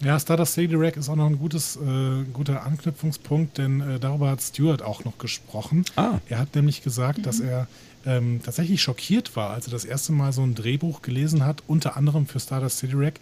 Ja, 0.00 0.18
Stardust 0.18 0.54
City 0.54 0.76
Rack 0.76 0.96
ist 0.96 1.08
auch 1.08 1.16
noch 1.16 1.26
ein 1.26 1.38
gutes, 1.38 1.76
äh, 1.76 2.24
guter 2.32 2.64
Anknüpfungspunkt, 2.64 3.58
denn 3.58 3.80
äh, 3.80 3.98
darüber 3.98 4.30
hat 4.30 4.40
Stuart 4.40 4.80
auch 4.80 5.04
noch 5.04 5.18
gesprochen. 5.18 5.84
Ah. 5.96 6.18
Er 6.28 6.38
hat 6.38 6.54
nämlich 6.54 6.82
gesagt, 6.82 7.26
dass 7.26 7.40
er 7.40 7.66
ähm, 8.06 8.40
tatsächlich 8.44 8.80
schockiert 8.80 9.34
war, 9.34 9.50
als 9.50 9.66
er 9.66 9.72
das 9.72 9.84
erste 9.84 10.12
Mal 10.12 10.32
so 10.32 10.42
ein 10.42 10.54
Drehbuch 10.54 11.02
gelesen 11.02 11.44
hat, 11.44 11.64
unter 11.66 11.96
anderem 11.96 12.26
für 12.26 12.38
Stardust 12.38 12.78
City 12.78 12.94
Rack, 12.96 13.14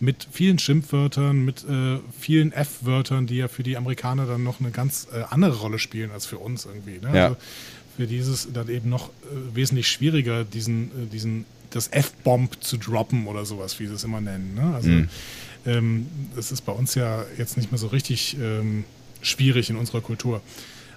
mit 0.00 0.26
vielen 0.32 0.58
Schimpfwörtern, 0.58 1.44
mit 1.44 1.64
äh, 1.68 1.98
vielen 2.18 2.52
F-Wörtern, 2.52 3.26
die 3.26 3.36
ja 3.36 3.48
für 3.48 3.62
die 3.62 3.76
Amerikaner 3.76 4.26
dann 4.26 4.42
noch 4.42 4.60
eine 4.60 4.70
ganz 4.70 5.06
äh, 5.12 5.22
andere 5.28 5.56
Rolle 5.58 5.78
spielen 5.78 6.10
als 6.10 6.26
für 6.26 6.38
uns 6.38 6.64
irgendwie. 6.64 6.98
Ne? 6.98 7.10
Ja. 7.14 7.24
Also 7.24 7.36
für 7.96 8.06
dieses 8.06 8.50
dann 8.52 8.68
eben 8.70 8.88
noch 8.88 9.08
äh, 9.08 9.54
wesentlich 9.54 9.88
schwieriger, 9.88 10.44
diesen, 10.44 10.84
äh, 10.84 11.06
diesen, 11.12 11.44
das 11.68 11.88
F-Bomb 11.88 12.62
zu 12.64 12.78
droppen 12.78 13.26
oder 13.26 13.44
sowas, 13.44 13.78
wie 13.78 13.86
sie 13.86 13.94
es 13.94 14.02
immer 14.02 14.22
nennen. 14.22 14.54
Ne? 14.54 14.74
Also 14.74 14.90
ähm, 15.66 16.06
das 16.34 16.50
ist 16.50 16.62
bei 16.62 16.72
uns 16.72 16.94
ja 16.94 17.24
jetzt 17.36 17.58
nicht 17.58 17.70
mehr 17.70 17.78
so 17.78 17.88
richtig 17.88 18.36
ähm, 18.40 18.84
schwierig 19.20 19.68
in 19.68 19.76
unserer 19.76 20.00
Kultur. 20.00 20.40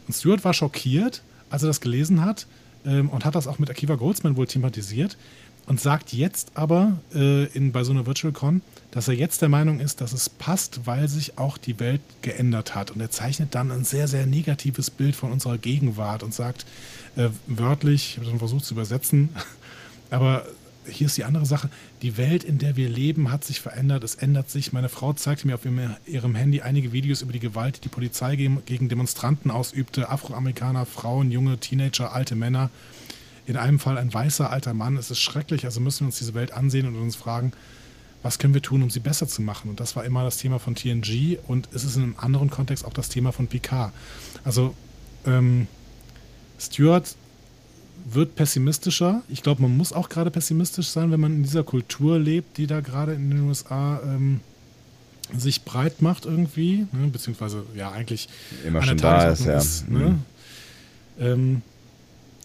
Und 0.07 0.13
Stuart 0.13 0.43
war 0.45 0.53
schockiert, 0.53 1.21
als 1.49 1.63
er 1.63 1.67
das 1.67 1.81
gelesen 1.81 2.23
hat 2.23 2.47
ähm, 2.85 3.09
und 3.09 3.25
hat 3.25 3.35
das 3.35 3.47
auch 3.47 3.59
mit 3.59 3.69
Akiva 3.69 3.95
Goldsman 3.95 4.37
wohl 4.37 4.47
thematisiert 4.47 5.17
und 5.65 5.79
sagt 5.79 6.13
jetzt 6.13 6.51
aber 6.55 6.99
äh, 7.13 7.45
in, 7.47 7.71
bei 7.71 7.83
so 7.83 7.91
einer 7.91 8.05
Virtual 8.05 8.33
Con, 8.33 8.61
dass 8.93 9.07
er 9.07 9.15
jetzt 9.15 9.41
der 9.41 9.49
Meinung 9.49 9.79
ist, 9.79 10.01
dass 10.01 10.13
es 10.13 10.29
passt, 10.29 10.85
weil 10.85 11.07
sich 11.07 11.39
auch 11.39 11.57
die 11.57 11.79
Welt 11.79 12.01
geändert 12.21 12.75
hat. 12.75 12.91
Und 12.91 13.01
er 13.01 13.09
zeichnet 13.09 13.55
dann 13.55 13.71
ein 13.71 13.83
sehr, 13.83 14.07
sehr 14.07 14.27
negatives 14.27 14.91
Bild 14.91 15.15
von 15.15 15.31
unserer 15.31 15.57
Gegenwart 15.57 16.21
und 16.21 16.31
sagt 16.31 16.67
äh, 17.15 17.29
wörtlich, 17.47 18.11
ich 18.11 18.17
habe 18.17 18.29
das 18.29 18.37
versucht 18.37 18.65
zu 18.65 18.75
übersetzen, 18.75 19.29
aber 20.11 20.45
hier 20.85 21.07
ist 21.07 21.17
die 21.17 21.23
andere 21.23 21.47
Sache. 21.47 21.71
Die 22.03 22.17
Welt, 22.17 22.43
in 22.43 22.59
der 22.59 22.75
wir 22.75 22.87
leben, 22.87 23.31
hat 23.31 23.43
sich 23.43 23.61
verändert. 23.61 24.03
Es 24.03 24.13
ändert 24.13 24.51
sich. 24.51 24.73
Meine 24.73 24.89
Frau 24.89 25.13
zeigte 25.13 25.47
mir 25.47 25.55
auf 25.55 25.65
ihrem 25.65 26.35
Handy 26.35 26.61
einige 26.61 26.91
Videos 26.91 27.23
über 27.23 27.33
die 27.33 27.39
Gewalt, 27.39 27.77
die 27.77 27.81
die 27.81 27.89
Polizei 27.89 28.35
gegen 28.35 28.89
Demonstranten 28.89 29.49
ausübte. 29.49 30.09
Afroamerikaner, 30.09 30.85
Frauen, 30.85 31.31
junge 31.31 31.57
Teenager, 31.57 32.13
alte 32.13 32.35
Männer. 32.35 32.69
In 33.47 33.57
einem 33.57 33.79
Fall 33.79 33.97
ein 33.97 34.13
weißer 34.13 34.51
alter 34.51 34.73
Mann. 34.73 34.97
Es 34.97 35.09
ist 35.09 35.21
schrecklich. 35.21 35.65
Also 35.65 35.79
müssen 35.79 36.01
wir 36.01 36.07
uns 36.07 36.19
diese 36.19 36.33
Welt 36.33 36.51
ansehen 36.51 36.85
und 36.85 36.95
uns 36.95 37.15
fragen, 37.15 37.53
was 38.23 38.39
können 38.39 38.53
wir 38.53 38.61
tun, 38.61 38.81
um 38.81 38.89
sie 38.89 38.99
besser 38.99 39.27
zu 39.27 39.41
machen? 39.41 39.69
Und 39.69 39.79
das 39.79 39.95
war 39.95 40.05
immer 40.05 40.23
das 40.23 40.37
Thema 40.37 40.57
von 40.57 40.75
TNG 40.75 41.37
und 41.47 41.69
es 41.73 41.83
ist 41.83 41.97
in 41.97 42.03
einem 42.03 42.15
anderen 42.17 42.49
Kontext 42.49 42.85
auch 42.85 42.93
das 42.93 43.09
Thema 43.09 43.31
von 43.31 43.47
Picard. 43.47 43.93
Also 44.43 44.73
ähm, 45.25 45.67
Stuart 46.57 47.15
wird 48.05 48.35
pessimistischer. 48.35 49.21
Ich 49.29 49.43
glaube, 49.43 49.61
man 49.61 49.75
muss 49.75 49.93
auch 49.93 50.09
gerade 50.09 50.31
pessimistisch 50.31 50.87
sein, 50.87 51.11
wenn 51.11 51.19
man 51.19 51.33
in 51.33 51.43
dieser 51.43 51.63
Kultur 51.63 52.17
lebt, 52.19 52.57
die 52.57 52.67
da 52.67 52.81
gerade 52.81 53.13
in 53.13 53.29
den 53.29 53.41
USA 53.41 54.01
ähm, 54.03 54.39
sich 55.37 55.63
breit 55.63 56.01
macht 56.01 56.25
irgendwie, 56.25 56.85
ne? 56.91 57.07
beziehungsweise 57.11 57.65
ja 57.75 57.91
eigentlich 57.91 58.29
immer 58.65 58.81
schon 58.83 58.97
da 58.97 59.29
ist, 59.29 59.45
ja. 59.45 59.57
Ist, 59.57 59.89
ne? 59.89 59.99
mhm. 59.99 60.23
ähm, 61.19 61.61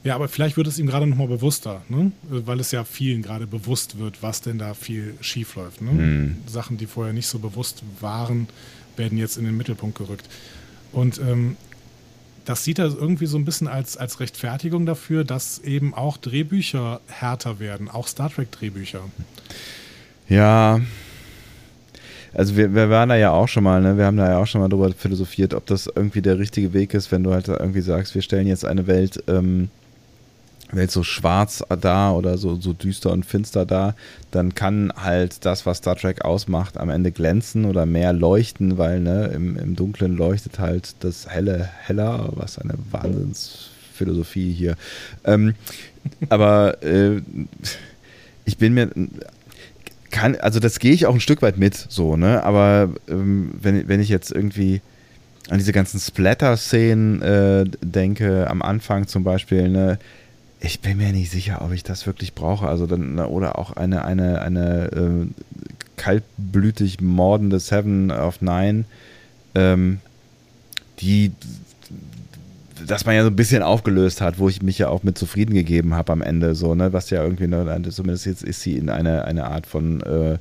ja, 0.04 0.14
aber 0.14 0.28
vielleicht 0.28 0.56
wird 0.56 0.66
es 0.66 0.78
ihm 0.78 0.86
gerade 0.86 1.06
nochmal 1.06 1.26
bewusster, 1.26 1.82
ne? 1.88 2.12
weil 2.28 2.60
es 2.60 2.70
ja 2.70 2.84
vielen 2.84 3.22
gerade 3.22 3.46
bewusst 3.46 3.98
wird, 3.98 4.22
was 4.22 4.40
denn 4.40 4.58
da 4.58 4.74
viel 4.74 5.14
schief 5.20 5.56
läuft. 5.56 5.82
Ne? 5.82 5.90
Mhm. 5.90 6.36
Sachen, 6.46 6.76
die 6.76 6.86
vorher 6.86 7.12
nicht 7.12 7.26
so 7.26 7.38
bewusst 7.38 7.82
waren, 8.00 8.48
werden 8.96 9.18
jetzt 9.18 9.38
in 9.38 9.44
den 9.44 9.56
Mittelpunkt 9.56 9.98
gerückt. 9.98 10.28
Und 10.92 11.18
ähm, 11.18 11.56
das 12.44 12.64
sieht 12.64 12.78
er 12.78 12.86
irgendwie 12.86 13.26
so 13.26 13.36
ein 13.36 13.44
bisschen 13.44 13.68
als, 13.68 13.96
als 13.96 14.20
Rechtfertigung 14.20 14.86
dafür, 14.86 15.24
dass 15.24 15.58
eben 15.58 15.92
auch 15.94 16.16
Drehbücher 16.16 17.00
härter 17.08 17.58
werden, 17.58 17.90
auch 17.90 18.06
Star 18.06 18.30
Trek-Drehbücher. 18.30 19.00
Ja. 20.28 20.80
Also 22.32 22.56
wir, 22.56 22.74
wir 22.74 22.88
waren 22.88 23.08
da 23.08 23.16
ja 23.16 23.32
auch 23.32 23.48
schon 23.48 23.64
mal, 23.64 23.82
ne? 23.82 23.98
wir 23.98 24.06
haben 24.06 24.16
da 24.16 24.30
ja 24.30 24.38
auch 24.38 24.46
schon 24.46 24.60
mal 24.60 24.68
drüber 24.68 24.92
philosophiert, 24.92 25.54
ob 25.54 25.66
das 25.66 25.90
irgendwie 25.94 26.22
der 26.22 26.38
richtige 26.38 26.72
Weg 26.72 26.94
ist, 26.94 27.10
wenn 27.10 27.24
du 27.24 27.32
halt 27.32 27.48
irgendwie 27.48 27.80
sagst, 27.80 28.14
wir 28.14 28.22
stellen 28.22 28.46
jetzt 28.46 28.64
eine 28.64 28.86
Welt 28.86 29.22
ähm, 29.26 29.70
Welt 30.70 30.90
so 30.90 31.02
schwarz 31.02 31.64
da 31.80 32.12
oder 32.12 32.36
so, 32.38 32.56
so 32.56 32.72
düster 32.72 33.12
und 33.12 33.24
finster 33.24 33.64
da, 33.64 33.94
dann 34.30 34.54
kann 34.54 34.92
halt 34.96 35.44
das, 35.44 35.64
was 35.66 35.78
Star 35.78 35.96
Trek 35.96 36.24
ausmacht, 36.24 36.76
am 36.76 36.90
Ende 36.90 37.10
glänzen 37.10 37.64
oder 37.64 37.86
mehr 37.86 38.12
leuchten, 38.12 38.78
weil 38.78 39.00
ne, 39.00 39.26
im, 39.34 39.56
im 39.56 39.76
Dunklen 39.76 40.16
leuchtet 40.16 40.58
halt 40.58 40.96
das 41.00 41.28
Helle 41.28 41.68
heller, 41.84 42.30
was 42.34 42.58
eine 42.58 42.74
Wahnsinnsphilosophie 42.90 44.52
hier. 44.52 44.76
Ähm, 45.24 45.54
aber 46.28 46.82
äh, 46.82 47.22
ich 48.44 48.58
bin 48.58 48.74
mir 48.74 48.90
kann, 50.10 50.36
also 50.36 50.58
das 50.58 50.78
gehe 50.78 50.92
ich 50.92 51.06
auch 51.06 51.14
ein 51.14 51.20
Stück 51.20 51.42
weit 51.42 51.58
mit, 51.58 51.74
so, 51.74 52.16
ne? 52.16 52.42
Aber 52.42 52.90
ähm, 53.08 53.52
wenn, 53.60 53.88
wenn 53.88 54.00
ich 54.00 54.08
jetzt 54.08 54.32
irgendwie 54.32 54.80
an 55.50 55.58
diese 55.58 55.72
ganzen 55.72 56.00
Splatter-Szenen 56.00 57.22
äh, 57.22 57.64
denke, 57.82 58.48
am 58.48 58.62
Anfang 58.62 59.06
zum 59.06 59.24
Beispiel, 59.24 59.68
ne, 59.68 59.98
ich 60.60 60.80
bin 60.80 60.96
mir 60.96 61.12
nicht 61.12 61.30
sicher, 61.30 61.62
ob 61.62 61.72
ich 61.72 61.82
das 61.82 62.06
wirklich 62.06 62.34
brauche. 62.34 62.66
Also 62.66 62.86
dann, 62.86 63.18
oder 63.18 63.58
auch 63.58 63.72
eine, 63.72 64.04
eine, 64.04 64.42
eine 64.42 64.84
äh, 64.92 65.26
kaltblütig 65.96 67.00
mordende 67.00 67.60
Seven 67.60 68.10
of 68.10 68.40
Nine, 68.40 68.84
ähm, 69.54 70.00
die 71.00 71.32
dass 72.86 73.04
man 73.04 73.14
ja 73.14 73.22
so 73.22 73.28
ein 73.28 73.36
bisschen 73.36 73.62
aufgelöst 73.62 74.20
hat, 74.20 74.38
wo 74.38 74.48
ich 74.48 74.62
mich 74.62 74.78
ja 74.78 74.88
auch 74.88 75.02
mit 75.02 75.18
zufrieden 75.18 75.54
gegeben 75.54 75.94
habe 75.94 76.12
am 76.12 76.22
Ende, 76.22 76.54
so, 76.54 76.74
ne, 76.74 76.92
was 76.92 77.10
ja 77.10 77.22
irgendwie, 77.22 77.46
ne, 77.46 77.82
zumindest 77.90 78.26
jetzt 78.26 78.42
ist 78.42 78.62
sie 78.62 78.76
in 78.76 78.88
eine, 78.88 79.24
eine 79.24 79.46
Art 79.46 79.66
von 79.66 80.00
äh, 80.02 80.38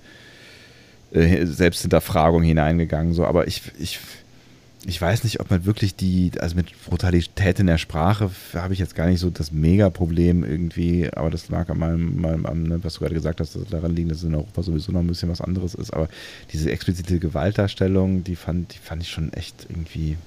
äh 1.17 1.45
Selbsthinterfragung 1.45 2.43
hineingegangen, 2.43 3.13
so, 3.13 3.25
aber 3.25 3.47
ich, 3.47 3.63
ich, 3.79 3.99
ich 4.85 5.01
weiß 5.01 5.23
nicht, 5.23 5.39
ob 5.39 5.49
man 5.49 5.65
wirklich 5.65 5.95
die, 5.95 6.31
also 6.39 6.55
mit 6.55 6.67
Brutalität 6.85 7.59
in 7.59 7.67
der 7.67 7.77
Sprache 7.77 8.29
habe 8.53 8.73
ich 8.73 8.79
jetzt 8.79 8.95
gar 8.95 9.07
nicht 9.07 9.19
so 9.19 9.29
das 9.29 9.51
Mega-Problem 9.51 10.43
irgendwie, 10.43 11.11
aber 11.11 11.29
das 11.29 11.49
lag 11.49 11.69
an 11.69 11.79
meinem, 11.79 12.21
meinem 12.21 12.63
ne, 12.63 12.83
was 12.83 12.95
du 12.95 12.99
gerade 12.99 13.15
gesagt 13.15 13.39
hast, 13.39 13.55
dass 13.55 13.65
daran 13.65 13.95
liegt, 13.95 14.11
dass 14.11 14.19
es 14.19 14.23
in 14.23 14.35
Europa 14.35 14.63
sowieso 14.63 14.91
noch 14.91 14.99
ein 14.99 15.07
bisschen 15.07 15.29
was 15.29 15.41
anderes 15.41 15.73
ist, 15.73 15.91
aber 15.91 16.07
diese 16.53 16.71
explizite 16.71 17.19
Gewaltdarstellung, 17.19 18.23
die 18.23 18.35
fand, 18.35 18.73
die 18.75 18.77
fand 18.77 19.01
ich 19.01 19.09
schon 19.09 19.33
echt 19.33 19.65
irgendwie 19.67 20.17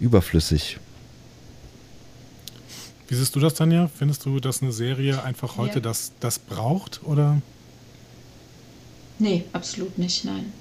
überflüssig. 0.00 0.78
Wie 3.08 3.14
siehst 3.14 3.34
du 3.36 3.40
das, 3.40 3.54
Tanja? 3.54 3.88
Findest 3.88 4.24
du, 4.24 4.40
dass 4.40 4.62
eine 4.62 4.72
Serie 4.72 5.22
einfach 5.22 5.56
heute 5.56 5.76
ja. 5.76 5.80
das, 5.80 6.12
das 6.20 6.38
braucht, 6.38 7.02
oder? 7.04 7.40
Nee, 9.18 9.44
absolut 9.52 9.96
nicht, 9.98 10.24
nein. 10.24 10.52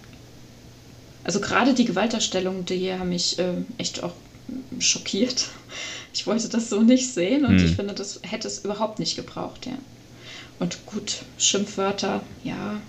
Also 1.26 1.40
gerade 1.40 1.74
die 1.74 1.86
Gewaltdarstellungen, 1.86 2.66
die 2.66 2.94
haben 2.94 3.10
mich 3.10 3.40
äh, 3.40 3.56
echt 3.80 4.04
auch 4.04 4.14
schockiert. 4.80 5.48
Ich 6.14 6.28
wollte 6.28 6.48
das 6.48 6.70
so 6.70 6.82
nicht 6.82 7.12
sehen 7.12 7.46
und 7.46 7.60
hm. 7.60 7.66
ich 7.66 7.76
finde, 7.76 7.94
das 7.96 8.20
hätte 8.22 8.48
es 8.48 8.60
überhaupt 8.60 9.00
nicht 9.00 9.16
gebraucht, 9.16 9.66
ja. 9.66 9.74
Und 10.60 10.86
gut, 10.86 11.18
Schimpfwörter, 11.38 12.22
ja. 12.44 12.80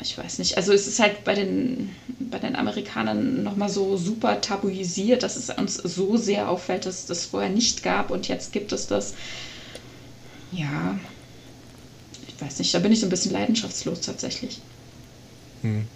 Ich 0.00 0.16
weiß 0.18 0.38
nicht. 0.38 0.56
Also 0.56 0.72
es 0.72 0.86
ist 0.86 0.98
halt 0.98 1.22
bei 1.24 1.34
den, 1.34 1.94
bei 2.18 2.38
den 2.38 2.56
Amerikanern 2.56 3.44
nochmal 3.44 3.68
so 3.68 3.96
super 3.98 4.40
tabuisiert, 4.40 5.22
dass 5.22 5.36
es 5.36 5.50
uns 5.50 5.76
so 5.76 6.16
sehr 6.16 6.48
auffällt, 6.48 6.86
dass 6.86 7.00
es 7.00 7.06
das 7.06 7.26
vorher 7.26 7.50
nicht 7.50 7.82
gab 7.82 8.10
und 8.10 8.26
jetzt 8.26 8.52
gibt 8.52 8.72
es 8.72 8.86
das. 8.86 9.12
Ja. 10.50 10.98
Ich 12.26 12.42
weiß 12.42 12.58
nicht, 12.58 12.72
da 12.72 12.78
bin 12.78 12.90
ich 12.90 13.00
so 13.00 13.06
ein 13.06 13.10
bisschen 13.10 13.32
leidenschaftslos 13.32 14.00
tatsächlich. 14.00 14.60
Hm. 15.62 15.86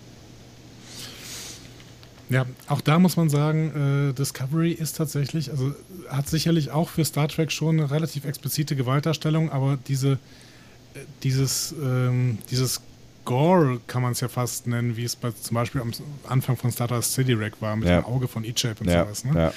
Ja, 2.31 2.45
auch 2.67 2.81
da 2.81 2.99
muss 2.99 3.17
man 3.17 3.31
sagen, 3.31 4.11
äh, 4.11 4.13
Discovery 4.13 4.73
ist 4.73 4.97
tatsächlich, 4.97 5.51
also 5.51 5.75
hat 6.09 6.29
sicherlich 6.29 6.71
auch 6.71 6.91
für 6.91 7.05
Star 7.05 7.29
Trek 7.29 7.51
schon 7.51 7.81
eine 7.81 7.91
relativ 7.91 8.25
explizite 8.25 8.77
Gewaltdarstellung, 8.77 9.51
aber 9.51 9.79
diese, 9.89 10.13
äh, 10.13 11.01
dieses, 11.23 11.75
ähm, 11.83 12.39
dieses 12.51 12.83
Gore 13.25 13.81
kann 13.87 14.03
man 14.03 14.13
es 14.13 14.21
ja 14.21 14.29
fast 14.29 14.67
nennen, 14.67 14.97
wie 14.97 15.05
es 15.05 15.17
bei, 15.17 15.31
zum 15.31 15.55
Beispiel 15.55 15.81
am 15.81 15.93
Anfang 16.29 16.57
von 16.57 16.71
Star 16.71 16.89
Trek 16.89 17.03
City 17.03 17.35
Rack 17.35 17.61
war, 17.61 17.77
mit 17.77 17.89
ja. 17.89 18.01
dem 18.01 18.05
Auge 18.05 18.29
von 18.29 18.45
Ichab 18.45 18.81
und 18.81 18.89
ja. 18.89 19.05
sowas. 19.05 19.25
Ne? 19.25 19.39
Ja. 19.39 19.53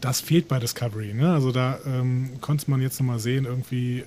Das 0.00 0.20
fehlt 0.20 0.46
bei 0.46 0.60
Discovery. 0.60 1.14
Ne? 1.14 1.32
Also 1.32 1.50
da 1.50 1.78
ähm, 1.84 2.30
konnte 2.40 2.70
man 2.70 2.80
jetzt 2.80 3.00
nochmal 3.00 3.18
sehen, 3.18 3.44
irgendwie 3.44 4.04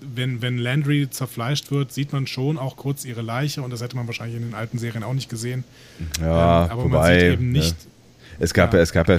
wenn, 0.00 0.42
wenn 0.42 0.58
Landry 0.58 1.08
zerfleischt 1.10 1.70
wird, 1.70 1.92
sieht 1.92 2.12
man 2.12 2.26
schon 2.26 2.58
auch 2.58 2.76
kurz 2.76 3.04
ihre 3.04 3.22
Leiche 3.22 3.62
und 3.62 3.72
das 3.72 3.82
hätte 3.82 3.96
man 3.96 4.06
wahrscheinlich 4.06 4.36
in 4.36 4.42
den 4.42 4.54
alten 4.54 4.78
Serien 4.78 5.02
auch 5.02 5.14
nicht 5.14 5.28
gesehen. 5.28 5.64
Ja, 6.20 6.64
ähm, 6.64 6.70
aber 6.70 6.84
wobei, 6.84 6.98
man 6.98 7.20
sieht 7.20 7.32
eben 7.32 7.52
nicht. 7.52 7.76
Ja. 7.76 7.90
Es 8.40 8.54
gab 8.54 8.72
ja, 8.72 8.80
es 8.80 8.92
gab 8.92 9.08
ja, 9.08 9.16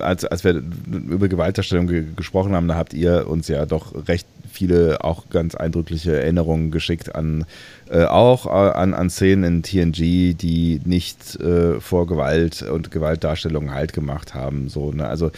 als, 0.00 0.24
als 0.24 0.44
wir 0.44 0.62
über 0.90 1.28
Gewaltdarstellung 1.28 1.86
ge 1.86 2.04
gesprochen 2.16 2.54
haben, 2.54 2.68
da 2.68 2.74
habt 2.74 2.94
ihr 2.94 3.28
uns 3.28 3.48
ja 3.48 3.66
doch 3.66 4.08
recht 4.08 4.26
viele 4.50 5.04
auch 5.04 5.28
ganz 5.28 5.54
eindrückliche 5.54 6.18
Erinnerungen 6.18 6.70
geschickt 6.70 7.14
an 7.14 7.44
äh, 7.90 8.04
auch 8.04 8.46
äh, 8.46 8.50
an, 8.50 8.94
an 8.94 9.10
Szenen 9.10 9.44
in 9.44 9.62
TNG, 9.62 10.34
die 10.34 10.80
nicht 10.84 11.36
äh, 11.36 11.80
vor 11.80 12.06
Gewalt 12.06 12.62
und 12.62 12.90
Gewaltdarstellung 12.90 13.72
halt 13.72 13.92
gemacht 13.92 14.34
haben. 14.34 14.68
So, 14.68 14.92
ne? 14.92 15.06
Also 15.06 15.30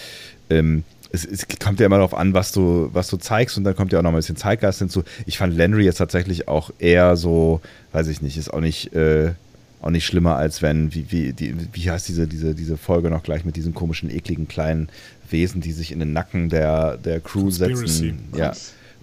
ähm, 0.51 0.85
es, 1.15 1.25
es, 1.25 1.47
kommt 1.61 1.79
ja 1.79 1.87
immer 1.87 1.97
darauf 1.97 2.15
an, 2.15 2.35
was 2.35 2.51
du, 2.51 2.91
was 2.93 3.09
du 3.09 3.17
zeigst 3.17 3.57
und 3.57 3.65
dann 3.65 3.77
kommt 3.77 3.93
ja 3.93 4.01
auch 4.01 4.03
noch 4.03 4.11
ein 4.11 4.17
bisschen 4.17 4.37
Zeitgeist 4.37 4.81
hinzu. 4.81 5.05
Ich 5.27 5.39
fand 5.39 5.57
Landry 5.57 5.85
jetzt 5.85 5.99
tatsächlich 5.99 6.49
auch 6.49 6.71
eher 6.79 7.17
so, 7.17 7.61
weiß 7.93 8.09
ich 8.09 8.21
nicht, 8.21 8.37
ist 8.37 8.53
auch 8.53 8.61
nicht, 8.61 8.93
äh, 8.95 9.33
auch 9.81 9.91
nicht 9.91 10.05
schlimmer, 10.05 10.37
als 10.37 10.61
wenn, 10.61 10.93
wie, 10.93 11.07
wie, 11.11 11.33
die, 11.33 11.55
wie 11.73 11.91
heißt 11.91 12.09
diese, 12.09 12.27
diese, 12.27 12.55
diese 12.55 12.77
Folge 12.77 13.11
noch 13.11 13.23
gleich 13.23 13.45
mit 13.45 13.55
diesem 13.55 13.75
komischen, 13.75 14.11
ekligen 14.11 14.49
kleinen 14.49 14.89
Wesen, 15.31 15.61
die 15.61 15.73
sich 15.73 15.93
in 15.93 16.01
den 16.01 16.13
Nacken 16.13 16.49
der, 16.49 16.97
der 16.97 17.21
Crew 17.21 17.43
Conspiracy. 17.43 17.87
setzen. 17.87 18.19
Ja. 18.37 18.53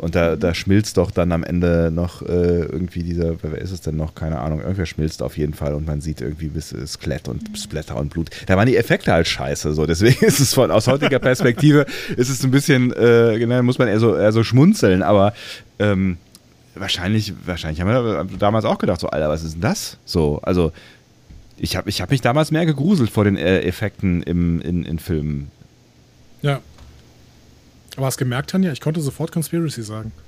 Und 0.01 0.15
da, 0.15 0.35
da 0.35 0.55
schmilzt 0.55 0.97
doch 0.97 1.11
dann 1.11 1.31
am 1.31 1.43
Ende 1.43 1.91
noch 1.93 2.23
äh, 2.23 2.61
irgendwie 2.61 3.03
dieser, 3.03 3.35
wer 3.43 3.61
ist 3.61 3.69
es 3.69 3.81
denn 3.81 3.97
noch? 3.97 4.15
Keine 4.15 4.39
Ahnung. 4.39 4.59
Irgendwer 4.59 4.87
schmilzt 4.87 5.21
auf 5.21 5.37
jeden 5.37 5.53
Fall 5.53 5.75
und 5.75 5.85
man 5.85 6.01
sieht 6.01 6.21
irgendwie 6.21 6.47
bis 6.47 6.75
Skelett 6.87 7.27
und 7.27 7.55
Splatter 7.55 7.97
und 7.97 8.09
Blut. 8.09 8.31
Da 8.47 8.57
waren 8.57 8.65
die 8.65 8.77
Effekte 8.77 9.11
halt 9.11 9.27
scheiße. 9.27 9.75
So. 9.75 9.85
Deswegen 9.85 10.25
ist 10.25 10.39
es 10.39 10.55
von 10.55 10.71
aus 10.71 10.87
heutiger 10.87 11.19
Perspektive 11.19 11.85
ist 12.17 12.29
es 12.29 12.43
ein 12.43 12.49
bisschen, 12.49 12.91
äh, 12.93 13.37
genau, 13.37 13.61
muss 13.61 13.77
man 13.77 13.89
eher 13.89 13.99
so, 13.99 14.15
eher 14.15 14.31
so 14.31 14.43
schmunzeln, 14.43 15.03
aber 15.03 15.35
ähm, 15.77 16.17
wahrscheinlich, 16.73 17.33
wahrscheinlich 17.45 17.79
haben 17.79 17.89
wir 17.89 18.25
damals 18.39 18.65
auch 18.65 18.79
gedacht, 18.79 18.99
so, 18.99 19.07
Alter, 19.07 19.29
was 19.29 19.43
ist 19.43 19.53
denn 19.53 19.61
das? 19.61 19.97
So, 20.05 20.39
also 20.41 20.71
ich 21.57 21.75
habe 21.75 21.91
ich 21.91 22.01
hab 22.01 22.09
mich 22.09 22.21
damals 22.21 22.49
mehr 22.49 22.65
gegruselt 22.65 23.11
vor 23.11 23.23
den 23.23 23.37
äh, 23.37 23.61
Effekten 23.61 24.23
im, 24.23 24.61
in, 24.61 24.83
in 24.83 24.97
Filmen. 24.97 25.51
Ja, 26.41 26.59
aber 27.97 28.05
hast 28.05 28.17
gemerkt, 28.17 28.49
Tanja, 28.51 28.71
ich 28.71 28.81
konnte 28.81 29.01
sofort 29.01 29.31
Conspiracy 29.31 29.83
sagen. 29.83 30.11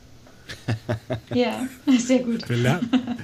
Ja, 1.33 1.67
sehr 1.99 2.19
gut. 2.19 2.47
Wir, 2.49 2.57
ler 2.57 2.81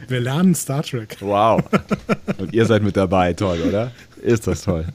wir, 0.08 0.20
lernen 0.20 0.56
Star 0.56 0.84
Trek. 0.84 1.18
Wow. 1.20 1.62
Und 2.38 2.54
ihr 2.54 2.66
seid 2.66 2.82
mit 2.82 2.96
dabei. 2.98 3.34
Toll, 3.34 3.62
oder? 3.62 3.92
Ist 4.22 4.48
das 4.48 4.64
toll. 4.64 4.86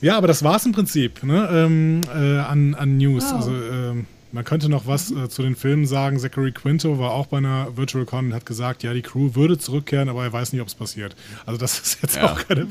Ja, 0.00 0.16
aber 0.18 0.26
das 0.26 0.44
war 0.44 0.56
es 0.56 0.66
im 0.66 0.72
Prinzip 0.72 1.22
ne? 1.22 1.48
ähm, 1.50 2.00
äh, 2.14 2.38
an, 2.38 2.74
an 2.74 2.98
News. 2.98 3.24
Wow. 3.24 3.32
Also 3.32 3.50
ähm, 3.50 4.06
Man 4.32 4.44
könnte 4.44 4.68
noch 4.68 4.86
was 4.86 5.10
äh, 5.12 5.28
zu 5.28 5.42
den 5.42 5.56
Filmen 5.56 5.86
sagen. 5.86 6.18
Zachary 6.18 6.52
Quinto 6.52 6.98
war 6.98 7.12
auch 7.12 7.26
bei 7.26 7.38
einer 7.38 7.76
Virtual 7.76 8.04
Con 8.04 8.26
und 8.26 8.34
hat 8.34 8.44
gesagt, 8.44 8.82
ja, 8.82 8.92
die 8.92 9.02
Crew 9.02 9.34
würde 9.34 9.56
zurückkehren, 9.56 10.08
aber 10.08 10.24
er 10.24 10.32
weiß 10.32 10.52
nicht, 10.52 10.60
ob 10.60 10.68
es 10.68 10.74
passiert. 10.74 11.14
Also 11.46 11.58
das 11.58 11.78
ist 11.78 12.02
jetzt 12.02 12.16
Ja. 12.16 12.32
auch 12.32 12.46
keine 12.46 12.66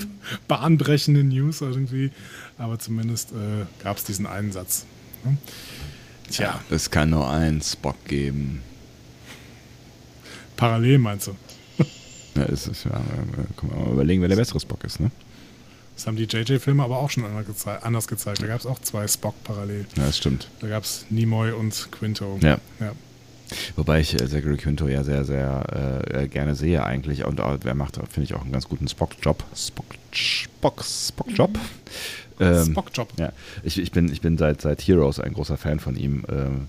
bahnbrechende 0.47 1.23
News 1.23 1.61
irgendwie, 1.61 2.11
aber 2.57 2.77
zumindest 2.77 3.31
äh, 3.31 3.65
gab 3.83 3.97
es 3.97 4.03
diesen 4.03 4.25
einen 4.27 4.51
Satz. 4.51 4.85
Ne? 5.23 5.37
Tja, 6.29 6.59
Es 6.69 6.91
kann 6.91 7.09
nur 7.11 7.29
einen 7.29 7.61
Spock 7.61 8.03
geben. 8.05 8.61
parallel 10.57 10.97
meinst 10.99 11.27
du? 11.27 11.35
Ja, 12.35 12.43
es 12.43 12.67
ist, 12.67 12.83
ja, 12.85 12.91
äh, 12.91 13.53
können 13.57 13.71
wir 13.73 13.79
mal 13.85 13.93
überlegen, 13.93 14.21
wer 14.21 14.27
der 14.29 14.35
bessere 14.35 14.59
Spock 14.59 14.83
ist, 14.83 14.99
ne? 14.99 15.09
Das 15.95 16.07
haben 16.07 16.17
die 16.17 16.23
JJ-Filme 16.25 16.83
aber 16.83 16.97
auch 16.97 17.09
schon 17.09 17.23
anders 17.25 17.45
gezei- 17.47 17.79
anders 17.81 18.07
gezeigt. 18.07 18.41
Da 18.41 18.47
gab 18.47 18.59
es 18.59 18.65
auch 18.65 18.79
zwei 18.79 19.07
Spock 19.07 19.35
parallel. 19.43 19.85
Ja, 19.95 20.05
das 20.05 20.17
stimmt. 20.17 20.49
Da 20.59 20.67
gab 20.67 20.83
es 20.83 21.05
Nimoy 21.09 21.51
und 21.51 21.89
Quinto. 21.91 22.37
Ja. 22.41 22.57
ja. 22.79 22.91
Wobei 23.75 23.99
ich 24.01 24.13
äh, 24.13 24.27
Zachary 24.27 24.57
Quinto 24.57 24.87
ja 24.87 25.03
sehr, 25.03 25.23
sehr 25.23 26.03
äh, 26.11 26.23
äh, 26.23 26.27
gerne 26.27 26.55
sehe 26.55 26.83
eigentlich. 26.83 27.23
Und 27.25 27.39
auch, 27.39 27.57
wer 27.63 27.75
macht, 27.75 27.95
finde 28.11 28.23
ich, 28.23 28.33
auch 28.33 28.41
einen 28.41 28.51
ganz 28.51 28.67
guten 28.67 28.87
Spock-Job. 28.87 29.43
Spock, 29.55 29.85
Spock, 30.11 30.83
Spock-Job. 30.83 31.57
Ähm, 32.39 32.65
Spock-Job. 32.71 33.13
Ja, 33.17 33.31
ich, 33.63 33.79
ich, 33.79 33.91
bin, 33.91 34.11
ich 34.11 34.19
bin 34.19 34.37
seit, 34.37 34.61
seit 34.61 34.81
Heroes 34.81 35.19
ein 35.21 35.33
großer 35.33 35.55
Fan 35.57 35.79
von 35.79 35.95
ihm, 35.95 36.25
ähm, 36.27 36.67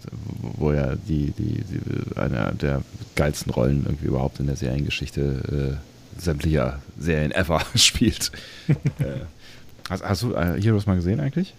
wo 0.58 0.70
er 0.70 0.94
die, 0.96 1.32
die, 1.32 1.64
die, 1.64 2.16
eine 2.16 2.54
der 2.54 2.82
geilsten 3.16 3.52
Rollen 3.52 3.82
irgendwie 3.84 4.06
überhaupt 4.06 4.38
in 4.38 4.46
der 4.46 4.54
Seriengeschichte 4.56 5.78
äh, 5.80 5.95
sämtlicher 6.18 6.80
Serien 6.98 7.32
ever 7.32 7.62
spielt. 7.74 8.32
äh, 8.68 9.04
hast, 9.90 10.02
hast 10.04 10.22
du 10.22 10.34
äh, 10.34 10.60
Heroes 10.60 10.86
mal 10.86 10.96
gesehen 10.96 11.20
eigentlich? 11.20 11.54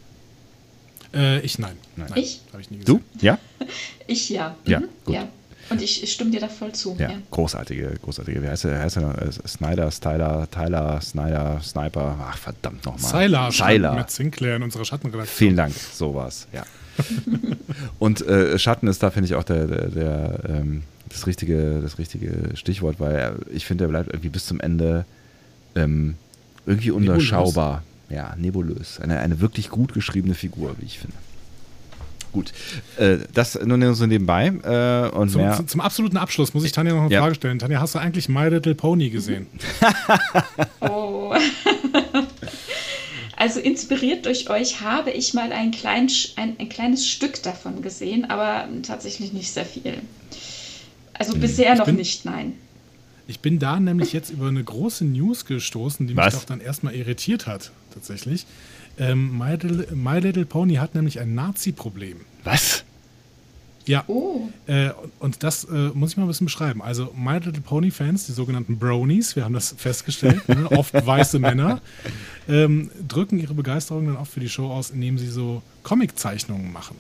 Äh, 1.14 1.40
ich 1.42 1.58
nein. 1.60 1.76
Nein. 1.96 2.12
Ich? 2.16 2.42
Habe 2.52 2.62
ich 2.62 2.70
nie 2.72 2.80
gesehen. 2.80 3.02
Du? 3.20 3.26
Ja? 3.26 3.38
Ich 4.10 4.30
ja. 4.30 4.56
Ja, 4.66 4.80
Mhm. 4.80 4.86
gut. 5.06 5.16
ja. 5.16 5.28
Und 5.70 5.82
ich 5.82 6.10
stimme 6.14 6.32
dir 6.32 6.40
da 6.40 6.48
voll 6.48 6.72
zu. 6.72 6.96
Ja, 6.98 7.10
Ja. 7.12 7.18
großartige, 7.30 7.96
großartige. 8.02 8.42
Wie 8.42 8.48
heißt 8.48 8.64
er? 8.64 8.80
Heißt 8.80 8.96
er? 8.96 9.22
Äh, 9.22 9.32
Snyder, 9.46 9.92
Styler, 9.92 10.48
Tyler, 10.50 11.02
Snyder, 11.02 11.60
Sniper. 11.62 12.16
Ach, 12.22 12.38
verdammt 12.38 12.86
nochmal. 12.86 13.12
Sylar, 13.24 13.52
Sylar. 13.52 13.96
Matt 13.96 14.10
Sinclair 14.12 14.56
in 14.56 14.64
unserer 14.64 14.86
Schattenredaktion. 14.86 15.36
Vielen 15.38 15.58
Dank, 15.58 15.74
so 15.76 16.16
war's, 16.16 16.48
ja. 16.54 16.64
Und 18.00 18.22
äh, 18.26 18.58
Schatten 18.58 18.88
ist 18.88 19.04
da, 19.04 19.12
finde 19.12 19.28
ich, 19.28 19.36
auch 19.36 19.44
der, 19.44 19.68
der, 19.68 19.88
der, 19.90 20.40
ähm, 20.48 20.84
das, 21.10 21.28
richtige, 21.28 21.80
das 21.82 21.98
richtige 21.98 22.56
Stichwort, 22.56 23.00
weil 23.00 23.16
er, 23.16 23.36
ich 23.52 23.66
finde, 23.66 23.86
er 23.86 23.88
bleibt 23.90 24.10
irgendwie 24.10 24.30
bis 24.30 24.46
zum 24.46 24.60
Ende 24.60 25.06
ähm, 25.76 26.16
irgendwie 26.66 26.92
unterschaubar. 26.92 27.84
Ja, 28.10 28.36
nebulös. 28.38 29.00
Eine, 29.02 29.20
eine 29.20 29.40
wirklich 29.42 29.70
gut 29.70 29.94
geschriebene 29.94 30.34
Figur, 30.34 30.76
wie 30.80 30.86
ich 30.86 31.00
finde. 31.00 31.16
Gut, 32.32 32.54
äh, 32.98 33.18
das 33.34 33.58
nur 33.64 33.94
so 33.96 34.06
nebenbei. 34.06 34.48
Äh, 34.48 35.10
und 35.16 35.30
Zum, 35.30 35.42
mehr. 35.42 35.56
zum, 35.56 35.68
zum 35.68 35.82
absoluten 35.82 36.18
Abschluss 36.18 36.54
muss 36.54 36.64
ich 36.64 36.72
Tanja 36.72 36.94
noch 36.94 37.04
eine 37.04 37.14
Ja. 37.14 37.22
Frage 37.22 37.36
stellen. 37.36 37.60
Tanja, 37.60 37.80
hast 37.82 37.96
du 37.96 38.00
eigentlich 38.00 38.30
My 38.30 38.48
Little 38.48 38.76
Pony 38.76 39.10
gesehen? 39.10 39.48
Oh. 40.82 41.34
Also 43.40 43.60
inspiriert 43.60 44.26
durch 44.26 44.50
euch 44.50 44.82
habe 44.82 45.12
ich 45.12 45.36
mal 45.36 45.52
ein, 45.52 45.70
klein, 45.70 46.10
ein, 46.38 46.56
ein 46.58 46.70
kleines 46.70 47.08
Stück 47.08 47.42
davon 47.44 47.84
gesehen, 47.84 48.28
aber 48.32 48.68
tatsächlich 48.82 49.32
nicht 49.32 49.52
sehr 49.52 49.66
viel. 49.66 50.00
Also 51.20 51.34
Hm. 51.34 51.42
bisher 51.42 51.76
noch 51.76 51.86
bin- 51.86 51.96
nicht, 51.96 52.26
nein. 52.26 52.54
Ich 53.30 53.40
bin 53.42 53.60
da 53.60 53.80
nämlich 53.80 54.14
jetzt 54.14 54.30
über 54.30 54.48
eine 54.48 54.64
große 54.64 55.04
News 55.04 55.46
gestoßen, 55.46 56.08
die 56.08 56.14
mich 56.14 56.24
Was? 56.26 56.34
doch 56.36 56.46
dann 56.46 56.62
erstmal 56.62 56.96
irritiert 56.96 57.46
hat, 57.46 57.72
tatsächlich. 57.94 58.46
Ähm, 58.98 59.38
My, 59.38 59.52
Little, 59.52 59.88
My 59.94 60.20
Little 60.20 60.46
Pony 60.46 60.76
hat 60.76 60.96
nämlich 60.96 61.20
ein 61.20 61.36
Nazi-Problem. 61.36 62.22
Was? 62.46 62.84
Ja. 63.86 64.04
Oh, 64.08 64.50
Äh, 64.66 64.90
und 65.20 65.44
das 65.44 65.64
äh, 65.66 65.90
muss 65.94 66.12
ich 66.12 66.18
mal 66.18 66.24
ein 66.24 66.28
bisschen 66.28 66.46
beschreiben. 66.46 66.82
Also 66.82 67.14
My 67.18 67.34
Little 67.36 67.62
Pony 67.62 67.92
Fans, 67.92 68.26
die 68.26 68.32
sogenannten 68.34 68.80
Bronies, 68.80 69.36
wir 69.36 69.44
haben 69.46 69.54
das 69.54 69.76
festgestellt, 69.78 70.48
ne, 70.50 70.70
oft 70.72 70.94
weiße 70.94 71.40
Männer, 71.40 71.82
ähm, 72.50 72.92
drücken 73.08 73.40
ihre 73.40 73.54
Begeisterung 73.54 74.08
dann 74.08 74.18
oft 74.18 74.32
für 74.32 74.40
die 74.42 74.50
Show 74.50 74.70
aus, 74.72 74.90
indem 74.92 75.18
sie 75.18 75.28
so 75.30 75.62
Comiczeichnungen 75.84 76.72
machen. 76.72 76.96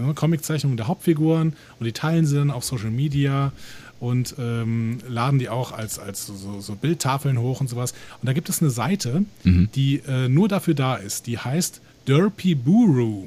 Ja, 0.00 0.12
Comiczeichnungen 0.12 0.76
der 0.76 0.86
Hauptfiguren 0.86 1.54
und 1.78 1.84
die 1.84 1.92
teilen 1.92 2.24
sie 2.26 2.36
dann 2.36 2.50
auf 2.50 2.64
Social 2.64 2.90
Media 2.90 3.52
und 4.00 4.36
ähm, 4.38 4.98
laden 5.08 5.38
die 5.40 5.48
auch 5.48 5.72
als, 5.72 5.98
als 5.98 6.26
so, 6.26 6.60
so, 6.60 6.76
Bildtafeln 6.76 7.38
hoch 7.38 7.60
und 7.60 7.68
sowas. 7.68 7.92
Und 8.22 8.26
da 8.28 8.32
gibt 8.32 8.48
es 8.48 8.60
eine 8.62 8.70
Seite, 8.70 9.24
die 9.44 10.02
äh, 10.06 10.28
nur 10.28 10.48
dafür 10.48 10.74
da 10.74 10.94
ist. 10.94 11.26
Die 11.26 11.38
heißt 11.38 11.80
Derpy 12.06 12.54
Buru. 12.54 13.26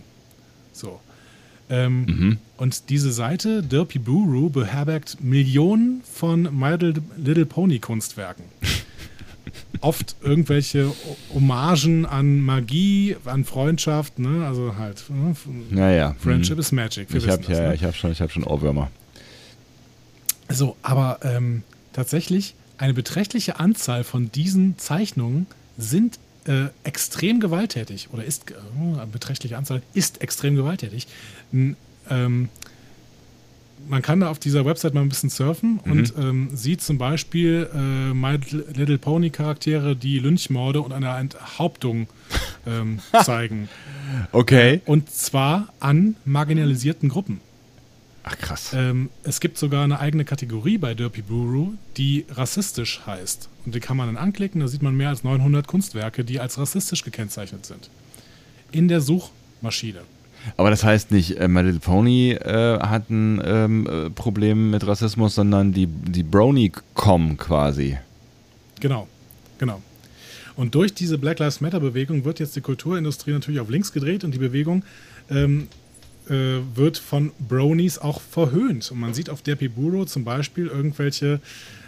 So. 0.72 1.00
Ähm, 1.70 2.38
Und 2.58 2.90
diese 2.90 3.12
Seite, 3.12 3.64
Derpy 3.64 4.00
Buru, 4.00 4.50
beherbergt 4.50 5.18
Millionen 5.22 6.02
von 6.10 6.44
My 6.58 6.72
Little- 6.76 7.02
Little 7.18 7.46
Pony 7.46 7.80
Kunstwerken. 7.80 8.46
Oft 9.82 10.16
irgendwelche 10.22 10.92
Hommagen 11.34 12.06
an 12.06 12.42
Magie, 12.42 13.18
an 13.26 13.46
Freundschaft, 13.46 14.20
ne? 14.20 14.46
also 14.46 14.76
halt. 14.78 15.04
Ne? 15.10 15.36
Naja. 15.70 16.16
Friendship 16.20 16.60
is 16.60 16.72
Magic. 16.72 17.12
wir 17.12 17.18
Ich 17.18 17.28
habe 17.28 17.44
ja, 17.52 17.62
ne? 17.70 17.76
ich 17.76 17.84
hab 17.84 17.96
schon, 17.96 18.12
ich 18.12 18.32
schon 18.32 18.44
Ohrwürmer. 18.44 18.92
So, 20.50 20.76
aber 20.84 21.20
ähm, 21.24 21.64
tatsächlich 21.94 22.56
eine 22.78 22.94
beträchtliche 22.94 23.60
Anzahl 23.60 24.04
von 24.04 24.32
diesen 24.32 24.78
Zeichnungen 24.78 25.48
sind 25.78 26.20
äh, 26.46 26.66
extrem 26.84 27.40
gewalttätig 27.40 28.10
oder 28.12 28.24
ist 28.24 28.52
äh, 28.52 28.56
eine 28.80 29.08
beträchtliche 29.08 29.58
Anzahl 29.58 29.82
ist 29.94 30.22
extrem 30.22 30.56
gewalttätig. 30.56 31.08
N, 31.54 31.76
ähm, 32.10 32.50
man 33.88 34.02
kann 34.02 34.22
da 34.22 34.30
auf 34.30 34.40
dieser 34.40 34.66
Website 34.66 34.94
mal 34.94 35.02
ein 35.02 35.10
bisschen 35.10 35.30
surfen 35.30 35.80
und 35.84 36.14
ähm, 36.18 36.50
sieht 36.54 36.82
zum 36.82 36.98
Beispiel 36.98 37.70
äh, 37.74 38.14
My 38.14 38.40
Little 38.74 38.98
Pony 38.98 39.30
Charaktere, 39.30 39.96
die 39.96 40.20
Lynchmorde 40.20 40.82
und 40.82 40.94
eine 40.94 41.10
Enthauptung 41.18 42.08
ähm, 42.66 43.00
zeigen. 43.24 43.70
Okay. 44.32 44.82
Und 44.86 45.10
zwar 45.10 45.74
an 45.80 46.16
marginalisierten 46.26 47.10
Gruppen. 47.10 47.42
Ach 48.24 48.38
krass. 48.38 48.72
Ähm, 48.74 49.10
es 49.24 49.40
gibt 49.40 49.58
sogar 49.58 49.84
eine 49.84 50.00
eigene 50.00 50.26
Kategorie 50.26 50.78
bei 50.78 50.94
Derpy 50.94 51.24
Buru, 51.24 51.74
die 51.98 52.26
rassistisch 52.30 53.02
heißt. 53.06 53.50
Und 53.66 53.74
die 53.76 53.80
kann 53.80 53.98
man 53.98 54.08
dann 54.08 54.18
anklicken, 54.18 54.62
da 54.62 54.68
sieht 54.68 54.84
man 54.84 54.96
mehr 54.96 55.10
als 55.10 55.24
900 55.24 55.68
Kunstwerke, 55.68 56.24
die 56.24 56.40
als 56.40 56.58
rassistisch 56.58 57.04
gekennzeichnet 57.04 57.66
sind. 57.66 57.90
In 58.72 58.88
der 58.88 59.02
Suchmaschine. 59.02 60.02
Aber 60.58 60.70
das 60.70 60.84
heißt 60.84 61.12
nicht, 61.12 61.40
äh, 61.40 61.48
My 61.48 61.62
Little 61.62 61.80
Pony 61.80 62.32
äh, 62.32 62.80
hat 62.80 63.10
ein 63.10 63.42
ähm, 63.44 63.88
äh, 63.88 64.10
Problem 64.10 64.72
mit 64.72 64.86
Rassismus, 64.86 65.36
sondern 65.36 65.74
die, 65.74 65.88
die 65.88 66.24
Brony-Com 66.24 67.38
quasi. 67.38 67.98
Genau, 68.80 69.08
genau. 69.58 69.82
Und 70.56 70.76
durch 70.76 70.94
diese 70.94 71.18
Black 71.18 71.40
Lives 71.40 71.62
Matter-Bewegung 71.62 72.26
wird 72.26 72.40
jetzt 72.40 72.56
die 72.56 72.62
Kulturindustrie 72.62 73.32
natürlich 73.32 73.60
auf 73.60 73.70
links 73.70 73.94
gedreht 73.94 74.24
und 74.24 74.34
die 74.34 74.40
Bewegung 74.40 74.84
ähm, 75.30 75.68
äh, 76.30 76.58
wird 76.76 76.98
von 76.98 77.32
Bronies 77.40 78.00
auch 78.00 78.22
verhöhnt. 78.22 78.92
Und 78.92 79.00
man 79.00 79.14
sieht 79.14 79.30
auf 79.30 79.42
der 79.42 79.56
Piburo 79.56 80.06
zum 80.06 80.24
Beispiel 80.24 80.68
irgendwelche 80.68 81.40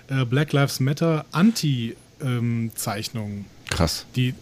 äh, 0.07 0.25
Black 0.25 0.53
Lives 0.53 0.79
Matter 0.79 1.25
Anti-Zeichnungen. 1.31 3.45
Krass. 3.69 4.05
die 4.15 4.33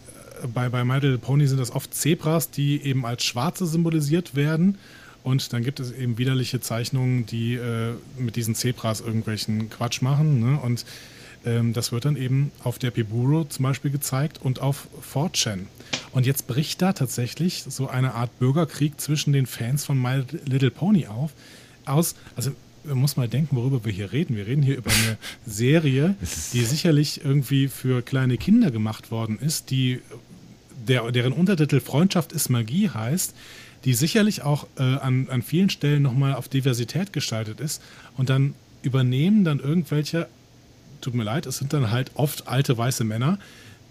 bei, 0.53 0.69
bei 0.69 0.83
My 0.83 0.95
Little 0.95 1.17
Pony 1.17 1.47
sind 1.47 1.59
das 1.59 1.71
oft 1.71 1.93
Zebras, 1.93 2.51
die 2.51 2.81
eben 2.83 3.05
als 3.05 3.23
Schwarze 3.23 3.65
symbolisiert 3.65 4.35
werden. 4.35 4.77
Und 5.23 5.53
dann 5.53 5.63
gibt 5.63 5.79
es 5.79 5.91
eben 5.91 6.17
widerliche 6.17 6.61
Zeichnungen, 6.61 7.25
die 7.25 7.55
äh, 7.55 7.93
mit 8.17 8.35
diesen 8.35 8.55
Zebras 8.55 9.01
irgendwelchen 9.01 9.69
Quatsch 9.69 10.01
machen. 10.01 10.39
Ne? 10.39 10.59
Und 10.59 10.85
ähm, 11.45 11.73
das 11.73 11.91
wird 11.91 12.05
dann 12.05 12.15
eben 12.15 12.51
auf 12.63 12.79
der 12.79 12.91
Piburo 12.91 13.45
zum 13.45 13.63
Beispiel 13.63 13.91
gezeigt 13.91 14.39
und 14.41 14.61
auf 14.61 14.87
4chan. 15.13 15.61
Und 16.11 16.25
jetzt 16.25 16.47
bricht 16.47 16.81
da 16.81 16.93
tatsächlich 16.93 17.63
so 17.67 17.87
eine 17.87 18.15
Art 18.15 18.37
Bürgerkrieg 18.39 18.99
zwischen 18.99 19.33
den 19.33 19.45
Fans 19.45 19.85
von 19.85 20.01
My 20.01 20.23
Little 20.45 20.71
Pony 20.71 21.07
auf. 21.07 21.31
Aus, 21.85 22.15
also 22.35 22.51
man 22.83 22.97
muss 22.97 23.15
mal 23.15 23.27
denken, 23.27 23.55
worüber 23.55 23.85
wir 23.85 23.91
hier 23.91 24.11
reden. 24.11 24.35
Wir 24.35 24.47
reden 24.47 24.63
hier 24.63 24.77
über 24.77 24.91
eine 24.91 25.17
Serie, 25.45 26.15
die 26.53 26.65
sicherlich 26.65 27.23
irgendwie 27.23 27.67
für 27.67 28.01
kleine 28.01 28.37
Kinder 28.37 28.71
gemacht 28.71 29.11
worden 29.11 29.37
ist, 29.39 29.69
die 29.69 30.01
der, 30.87 31.11
deren 31.11 31.33
Untertitel 31.33 31.79
Freundschaft 31.79 32.31
ist 32.31 32.49
Magie 32.49 32.89
heißt, 32.89 33.33
die 33.85 33.93
sicherlich 33.93 34.43
auch 34.43 34.67
äh, 34.77 34.83
an, 34.83 35.27
an 35.29 35.41
vielen 35.41 35.69
Stellen 35.69 36.01
nochmal 36.03 36.35
auf 36.35 36.47
Diversität 36.47 37.13
gestaltet 37.13 37.59
ist. 37.59 37.81
Und 38.17 38.29
dann 38.29 38.53
übernehmen 38.83 39.43
dann 39.43 39.59
irgendwelche, 39.59 40.27
tut 41.01 41.15
mir 41.15 41.23
leid, 41.23 41.45
es 41.45 41.57
sind 41.57 41.73
dann 41.73 41.91
halt 41.91 42.11
oft 42.15 42.47
alte 42.47 42.77
weiße 42.77 43.03
Männer, 43.03 43.39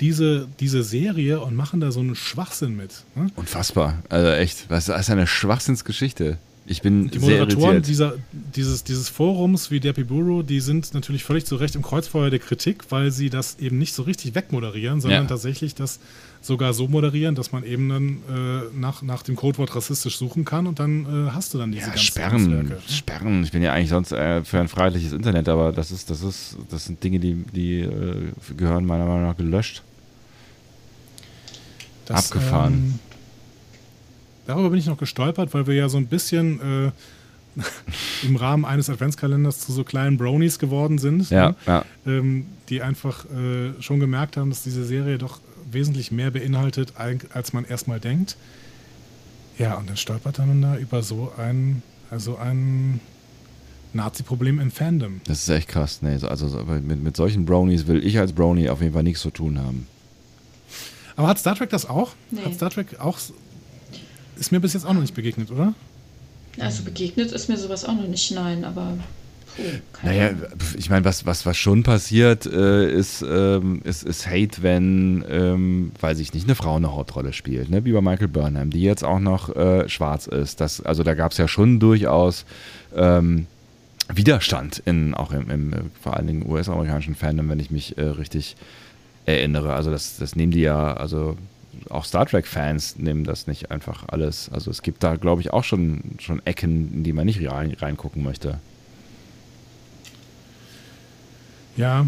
diese, 0.01 0.49
diese 0.61 0.83
Serie 0.83 1.41
und 1.41 1.55
machen 1.55 1.81
da 1.81 1.93
so 1.93 2.01
einen 2.01 2.15
Schwachsinn 2.15 2.77
mit. 2.77 3.05
Ne? 3.15 3.31
Unfassbar. 3.37 4.03
Also 4.09 4.29
echt, 4.31 4.71
was 4.71 4.87
das 4.87 5.03
ist 5.03 5.11
eine 5.11 5.27
Schwachsinnsgeschichte. 5.27 6.39
Ich 6.67 6.83
bin 6.83 7.11
Die 7.11 7.19
Moderatoren 7.19 7.83
dieser, 7.83 8.15
dieses, 8.33 8.85
dieses 8.85 9.09
Forums 9.09 9.71
wie 9.71 9.81
Deppy 9.81 10.05
Buru, 10.05 10.43
die 10.43 10.61
sind 10.61 10.95
natürlich 10.95 11.25
völlig 11.25 11.45
zu 11.45 11.57
Recht 11.57 11.75
im 11.75 11.83
Kreuzfeuer 11.83 12.31
der 12.31 12.39
Kritik, 12.39 12.85
weil 12.91 13.11
sie 13.11 13.29
das 13.29 13.59
eben 13.59 13.79
nicht 13.79 13.93
so 13.93 14.03
richtig 14.05 14.35
wegmoderieren, 14.35 15.01
sondern 15.01 15.25
Ja. 15.25 15.29
tatsächlich 15.29 15.75
das 15.75 15.99
sogar 16.43 16.73
so 16.73 16.89
moderieren, 16.89 17.35
dass 17.35 17.53
man 17.53 17.65
eben 17.65 17.89
dann 17.91 18.09
äh, 18.29 18.79
nach, 18.79 19.03
nach 19.03 19.23
dem 19.23 19.37
Codewort 19.37 19.75
rassistisch 19.77 20.17
suchen 20.17 20.45
kann 20.45 20.67
und 20.67 20.79
dann 20.79 21.27
äh, 21.29 21.31
hast 21.33 21.53
du 21.53 21.59
dann 21.59 21.71
diese 21.71 21.83
Ja, 21.85 21.89
ganzen 21.91 22.05
Sperren, 22.07 22.49
Netzwerke. 22.63 22.83
Sperren. 22.93 23.45
Ich 23.45 23.53
bin 23.53 23.63
ja 23.63 23.73
eigentlich 23.75 23.91
sonst 23.91 24.13
äh, 24.13 24.43
für 24.43 24.59
ein 24.59 24.69
freiheitliches 24.69 25.13
Internet, 25.13 25.49
aber 25.51 25.73
das 25.73 25.91
ist, 25.91 26.09
das 26.09 26.23
ist, 26.23 26.57
das 26.71 26.87
sind 26.87 27.03
Dinge, 27.05 27.19
die, 27.19 27.35
die 27.55 27.81
äh, 27.81 28.33
gehören 28.57 28.87
meiner 28.87 29.05
Meinung 29.05 29.25
nach 29.25 29.37
gelöscht. 29.37 29.83
Das, 32.07 32.33
Abgefahren. 32.33 32.73
Ähm, 32.75 32.99
darüber 34.47 34.71
bin 34.71 34.79
ich 34.79 34.87
noch 34.87 34.99
gestolpert, 34.99 35.53
weil 35.55 35.67
wir 35.67 35.75
ja 35.75 35.89
so 35.89 35.99
ein 35.99 36.07
bisschen 36.07 36.61
äh, 36.87 36.91
im 38.27 38.37
Rahmen 38.37 38.65
eines 38.65 38.89
Adventskalenders 38.91 39.61
zu 39.61 39.73
so 39.73 39.85
kleinen 39.85 40.17
Bronies 40.17 40.59
geworden 40.59 40.99
sind, 40.99 41.31
Ja, 41.31 41.51
ne? 41.51 41.57
ja. 41.67 41.85
ähm, 42.07 42.47
die 42.69 42.81
einfach 42.83 43.25
äh, 43.27 43.81
schon 43.81 44.01
gemerkt 44.01 44.37
haben, 44.37 44.51
dass 44.51 44.63
diese 44.63 44.85
Serie 44.85 45.19
doch 45.19 45.41
wesentlich 45.73 46.11
mehr 46.13 46.31
beinhaltet, 46.31 46.95
als 47.33 47.53
man 47.53 47.65
erstmal 47.65 48.01
denkt. 48.01 48.37
Ja, 49.59 49.75
und 49.77 49.89
dann 49.89 49.97
stolpert 49.97 50.39
man 50.39 50.63
da 50.63 50.77
über 50.77 51.03
so 51.03 51.33
ein, 51.37 51.83
also 52.11 52.37
ein 52.37 53.01
Nazi-Problem 53.93 54.59
im 54.61 54.71
Fandom. 54.71 55.21
Das 55.27 55.41
ist 55.43 55.49
echt 55.49 55.69
krass. 55.69 56.01
Nee, 56.03 56.17
so- 56.19 56.29
also 56.29 56.49
so- 56.49 56.65
mit, 56.65 57.03
mit 57.03 57.17
solchen 57.17 57.45
Bronies 57.45 57.87
will 57.87 58.05
ich 58.07 58.19
als 58.19 58.33
Brony 58.33 58.69
auf 58.69 58.81
jeden 58.81 58.95
Fall 58.95 59.03
nichts 59.03 59.21
zu 59.23 59.31
tun 59.31 59.59
haben. 59.59 59.87
Aber 61.17 61.29
hat 61.29 61.39
Star 61.39 61.55
Trek 61.57 61.71
das 61.71 61.89
auch? 61.89 62.13
Nee. 62.31 62.43
Hat 62.45 62.55
Star 62.55 62.71
Trek 62.71 62.99
auch. 63.01 63.19
Ist 64.39 64.53
mir 64.53 64.61
bis 64.61 64.73
jetzt 64.73 64.87
auch 64.87 64.95
noch 64.95 65.01
nicht 65.03 65.15
begegnet, 65.15 65.51
oder? 65.51 65.75
Also 66.59 66.83
begegnet 66.83 67.33
ist 67.33 67.49
mir 67.49 67.57
sowas 67.59 67.85
auch 67.85 67.95
noch 67.95 68.07
nicht, 68.09 68.31
nein, 68.33 68.65
aber 68.65 68.97
keine 69.93 70.15
Naja, 70.15 70.31
ich 70.77 70.91
meine, 70.91 71.05
was, 71.05 71.27
was, 71.27 71.47
was 71.47 71.57
schon 71.57 71.83
passiert, 71.83 72.47
äh, 72.47 72.91
ist, 72.91 73.23
ähm, 73.23 73.81
ist, 73.85 74.03
ist 74.03 74.27
Hate, 74.27 74.63
wenn, 74.63 75.25
ähm, 75.29 75.93
weiß 76.01 76.19
ich 76.21 76.35
nicht, 76.35 76.45
eine 76.45 76.55
Frau 76.55 76.77
eine 76.77 76.93
Hauptrolle 76.93 77.33
spielt, 77.33 77.71
ne? 77.71 77.85
wie 77.85 77.93
bei 77.93 78.01
Michael 78.01 78.29
Burnham, 78.29 78.71
die 78.71 78.83
jetzt 78.83 79.05
auch 79.05 79.21
noch 79.21 79.55
äh, 79.55 79.89
schwarz 79.89 80.27
ist. 80.27 80.61
Das, 80.61 80.81
also 80.81 81.03
da 81.03 81.15
gab 81.15 81.33
es 81.33 81.39
ja 81.39 81.49
schon 81.49 81.81
durchaus 81.81 82.45
ähm, 82.95 83.47
Widerstand, 84.09 84.83
in, 84.85 85.15
auch 85.15 85.33
im, 85.33 85.51
im 85.51 85.73
vor 86.01 86.17
allen 86.17 86.27
Dingen 86.27 86.51
US-amerikanischen 86.51 87.15
Fandom, 87.15 87.49
wenn 87.49 87.61
ich 87.61 87.71
mich 87.71 87.97
äh, 87.99 88.03
richtig 88.03 88.57
erinnere. 89.27 89.75
Also 89.75 89.91
das, 89.91 90.17
das 90.17 90.37
nehmen 90.37 90.53
die 90.53 90.63
ja, 90.63 90.95
also 90.95 91.37
auch 91.89 92.05
Star 92.05 92.27
Trek-Fans 92.27 92.97
nehmen 92.99 93.25
das 93.25 93.47
nicht 93.47 93.71
einfach 93.71 94.05
alles. 94.09 94.51
Also 94.53 94.71
es 94.71 94.83
gibt 94.83 95.03
da, 95.03 95.17
glaube 95.17 95.41
ich, 95.43 95.53
auch 95.53 95.65
schon, 95.65 96.03
schon 96.19 96.45
Ecken, 96.45 96.93
in 96.93 97.05
die 97.05 97.13
man 97.13 97.27
nicht 97.27 97.41
rein, 97.49 97.77
reingucken 97.79 98.23
möchte. 98.23 98.59
Ja, 101.81 102.07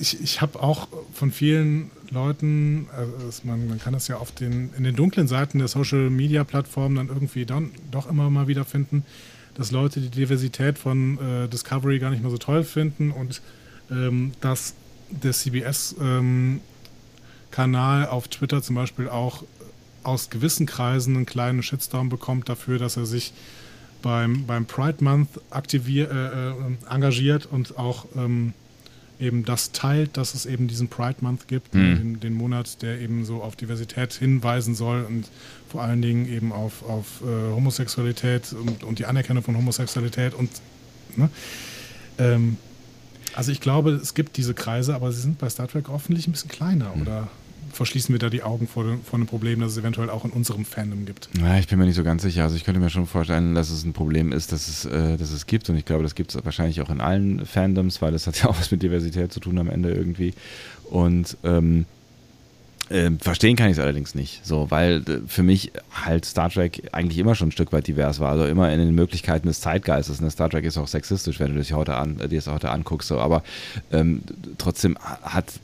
ich, 0.00 0.20
ich 0.20 0.40
habe 0.40 0.60
auch 0.60 0.88
von 1.12 1.30
vielen 1.30 1.92
Leuten, 2.10 2.88
also 2.92 3.42
man, 3.44 3.68
man 3.68 3.78
kann 3.78 3.92
das 3.92 4.08
ja 4.08 4.16
auf 4.16 4.32
den, 4.32 4.72
in 4.76 4.82
den 4.82 4.96
dunklen 4.96 5.28
Seiten 5.28 5.58
der 5.58 5.68
Social 5.68 6.10
Media 6.10 6.42
Plattformen 6.42 6.96
dann 6.96 7.06
irgendwie 7.08 7.46
dann 7.46 7.70
doch 7.92 8.08
immer 8.10 8.28
mal 8.30 8.48
wieder 8.48 8.64
finden, 8.64 9.04
dass 9.54 9.70
Leute 9.70 10.00
die 10.00 10.08
Diversität 10.08 10.76
von 10.78 11.18
äh, 11.18 11.46
Discovery 11.48 12.00
gar 12.00 12.10
nicht 12.10 12.22
mehr 12.22 12.32
so 12.32 12.38
toll 12.38 12.64
finden 12.64 13.12
und 13.12 13.42
ähm, 13.92 14.32
dass 14.40 14.74
der 15.10 15.32
CBS-Kanal 15.32 16.60
auf 18.08 18.26
Twitter 18.26 18.60
zum 18.60 18.74
Beispiel 18.74 19.08
auch 19.08 19.44
aus 20.02 20.30
gewissen 20.30 20.66
Kreisen 20.66 21.14
einen 21.14 21.26
kleinen 21.26 21.62
Shitstorm 21.62 22.08
bekommt 22.08 22.48
dafür, 22.48 22.78
dass 22.78 22.96
er 22.96 23.06
sich 23.06 23.32
beim, 24.02 24.46
beim 24.46 24.66
Pride 24.66 25.02
Month 25.02 25.28
aktivier, 25.50 26.10
äh, 26.10 26.50
äh, 26.50 26.94
engagiert 26.94 27.46
und 27.46 27.78
auch 27.78 28.06
ähm, 28.16 28.52
eben 29.18 29.44
das 29.44 29.72
teilt, 29.72 30.16
dass 30.16 30.34
es 30.34 30.44
eben 30.46 30.68
diesen 30.68 30.88
Pride 30.88 31.16
Month 31.20 31.48
gibt, 31.48 31.74
Mhm. 31.74 31.96
den, 31.96 32.20
den 32.20 32.34
Monat, 32.34 32.82
der 32.82 33.00
eben 33.00 33.24
so 33.24 33.42
auf 33.42 33.56
Diversität 33.56 34.12
hinweisen 34.12 34.74
soll 34.74 35.04
und 35.04 35.28
vor 35.70 35.82
allen 35.82 36.02
Dingen 36.02 36.28
eben 36.28 36.52
auf, 36.52 36.82
auf 36.82 37.22
äh, 37.22 37.54
Homosexualität 37.54 38.52
und, 38.52 38.84
und 38.84 38.98
die 38.98 39.06
Anerkennung 39.06 39.42
von 39.42 39.56
Homosexualität 39.56 40.34
und 40.34 40.50
ne? 41.16 41.30
ähm, 42.18 42.58
also 43.34 43.52
ich 43.52 43.60
glaube, 43.60 43.90
es 43.90 44.14
gibt 44.14 44.36
diese 44.36 44.54
Kreise, 44.54 44.94
aber 44.94 45.12
sie 45.12 45.20
sind 45.20 45.38
bei 45.38 45.48
Star 45.50 45.68
Trek 45.68 45.88
hoffentlich 45.88 46.26
ein 46.26 46.32
bisschen 46.32 46.50
kleiner 46.50 46.94
oder 47.00 47.28
verschließen 47.76 48.12
wir 48.12 48.18
da 48.18 48.30
die 48.30 48.42
Augen 48.42 48.66
vor, 48.66 48.84
vor 49.04 49.18
einem 49.18 49.26
Problem, 49.26 49.60
das 49.60 49.72
es 49.72 49.78
eventuell 49.78 50.10
auch 50.10 50.24
in 50.24 50.30
unserem 50.30 50.64
Fandom 50.64 51.06
gibt. 51.06 51.28
Ja, 51.40 51.58
ich 51.58 51.68
bin 51.68 51.78
mir 51.78 51.86
nicht 51.86 51.94
so 51.94 52.04
ganz 52.04 52.22
sicher. 52.22 52.42
Also 52.42 52.56
ich 52.56 52.64
könnte 52.64 52.80
mir 52.80 52.90
schon 52.90 53.06
vorstellen, 53.06 53.54
dass 53.54 53.70
es 53.70 53.84
ein 53.84 53.92
Problem 53.92 54.32
ist, 54.32 54.52
dass 54.52 54.68
es, 54.68 54.84
äh, 54.84 55.16
dass 55.16 55.30
es 55.30 55.46
gibt. 55.46 55.68
Und 55.70 55.76
ich 55.76 55.84
glaube, 55.84 56.02
das 56.02 56.14
gibt 56.14 56.34
es 56.34 56.44
wahrscheinlich 56.44 56.80
auch 56.80 56.90
in 56.90 57.00
allen 57.00 57.46
Fandoms, 57.46 58.02
weil 58.02 58.12
das 58.12 58.26
hat 58.26 58.38
ja 58.42 58.48
auch 58.48 58.58
was 58.58 58.70
mit 58.70 58.82
Diversität 58.82 59.32
zu 59.32 59.40
tun 59.40 59.58
am 59.58 59.70
Ende 59.70 59.92
irgendwie. 59.92 60.34
Und 60.90 61.36
ähm, 61.44 61.86
ähm, 62.88 63.18
verstehen 63.18 63.56
kann 63.56 63.66
ich 63.66 63.72
es 63.72 63.78
allerdings 63.82 64.14
nicht. 64.14 64.46
So, 64.46 64.70
weil 64.70 65.02
äh, 65.08 65.20
für 65.26 65.42
mich 65.42 65.72
halt 65.90 66.24
Star 66.24 66.50
Trek 66.50 66.88
eigentlich 66.92 67.18
immer 67.18 67.34
schon 67.34 67.48
ein 67.48 67.52
Stück 67.52 67.72
weit 67.72 67.88
divers 67.88 68.20
war. 68.20 68.30
Also 68.30 68.46
immer 68.46 68.72
in 68.72 68.78
den 68.78 68.94
Möglichkeiten 68.94 69.48
des 69.48 69.60
Zeitgeistes. 69.60 70.20
Ne? 70.20 70.30
Star 70.30 70.48
Trek 70.50 70.64
ist 70.64 70.78
auch 70.78 70.86
sexistisch, 70.86 71.40
wenn 71.40 71.52
du 71.52 71.58
dich 71.58 71.72
heute 71.72 71.96
an, 71.96 72.20
äh, 72.20 72.28
dir 72.28 72.38
das 72.38 72.46
heute 72.46 72.70
anguckst. 72.70 73.08
So. 73.08 73.18
Aber 73.18 73.42
ähm, 73.90 74.22
trotzdem 74.58 74.96
hat 75.22 75.54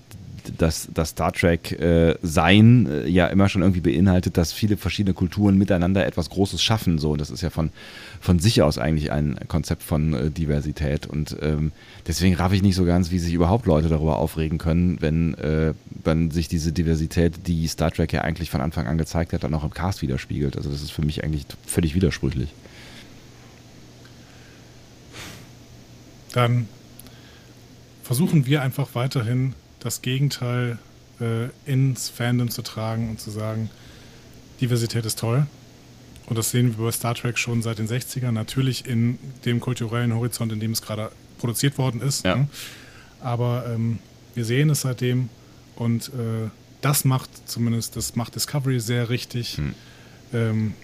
das, 0.59 0.89
das 0.93 1.11
Star 1.11 1.33
Trek 1.33 1.73
äh, 1.73 2.17
Sein 2.23 2.87
äh, 2.87 3.09
ja 3.09 3.27
immer 3.27 3.49
schon 3.49 3.63
irgendwie 3.63 3.81
beinhaltet, 3.81 4.37
dass 4.37 4.53
viele 4.53 4.77
verschiedene 4.77 5.15
Kulturen 5.15 5.59
miteinander 5.59 6.07
etwas 6.07 6.31
Großes 6.31 6.63
schaffen. 6.63 6.99
So, 6.99 7.13
und 7.13 7.21
das 7.21 7.31
ist 7.31 7.43
ja 7.43 7.51
von, 7.51 7.71
von 8.21 8.39
sich 8.39 8.63
aus 8.63 8.79
eigentlich 8.79 9.13
ein 9.13 9.39
Konzept 9.49 9.83
von 9.83 10.15
äh, 10.15 10.31
Diversität. 10.31 11.07
Und 11.07 11.37
ähm, 11.43 11.73
deswegen 12.07 12.35
raff 12.35 12.53
ich 12.53 12.63
nicht 12.63 12.77
so 12.77 12.85
ganz, 12.85 13.11
wie 13.11 13.19
sich 13.19 13.35
überhaupt 13.35 13.67
Leute 13.67 13.89
darüber 13.89 14.19
aufregen 14.19 14.59
können, 14.59 14.99
wenn, 15.01 15.35
äh, 15.35 15.75
wenn 16.05 16.31
sich 16.31 16.49
diese 16.49 16.73
Diversität, 16.73 17.47
die 17.47 17.67
Star 17.67 17.91
Trek 17.91 18.13
ja 18.13 18.23
eigentlich 18.23 18.51
von 18.51 18.61
Anfang 18.61 18.87
an 18.87 18.99
gezeigt 18.99 19.33
hat, 19.33 19.45
dann 19.45 19.55
auch 19.55 19.65
im 19.65 19.75
Cast 19.75 20.03
widerspiegelt. 20.03 20.57
Also 20.57 20.71
das 20.71 20.83
ist 20.83 20.91
für 20.91 21.03
mich 21.03 21.25
eigentlich 21.25 21.47
völlig 21.67 21.95
widersprüchlich. 21.95 22.49
dann 26.33 26.69
versuchen 28.03 28.47
wir 28.47 28.63
einfach 28.63 28.95
weiterhin 28.95 29.55
das 29.83 30.03
Gegenteil 30.03 30.79
äh, 31.21 31.49
ins 31.67 32.09
Fandom 32.09 32.51
zu 32.51 32.63
tragen 32.63 33.11
und 33.11 33.21
zu 33.21 33.31
sagen, 33.31 33.71
Diversität 34.61 35.05
ist 35.05 35.19
toll. 35.19 35.47
Und 36.27 36.39
das 36.39 36.51
sehen 36.51 36.79
wir 36.79 36.85
bei 36.85 36.93
Star 36.93 37.15
Trek 37.15 37.37
schon 37.37 37.63
seit 37.63 37.79
den 37.79 37.89
60ern, 37.89 38.31
natürlich 38.31 38.87
in 38.87 39.19
dem 39.45 39.61
kulturellen 39.61 40.15
Horizont, 40.15 40.53
in 40.53 40.61
dem 40.61 40.73
es 40.73 40.81
gerade 40.81 41.11
produziert 41.39 41.79
worden 41.79 42.01
ist. 42.01 42.25
Ja. 42.25 42.37
Ne? 42.37 42.49
Aber 43.21 43.67
ähm, 43.69 43.99
wir 44.35 44.45
sehen 44.45 44.71
es 44.71 44.83
seitdem 44.83 45.29
und 45.77 46.09
äh, 46.09 46.49
das 46.81 47.05
macht 47.05 47.31
zumindest, 47.49 47.97
das 47.97 48.17
macht 48.17 48.35
Discovery 48.35 48.81
sehr 48.81 49.09
richtig. 49.09 49.59
Hm. 49.59 49.75
Ähm, 50.33 50.75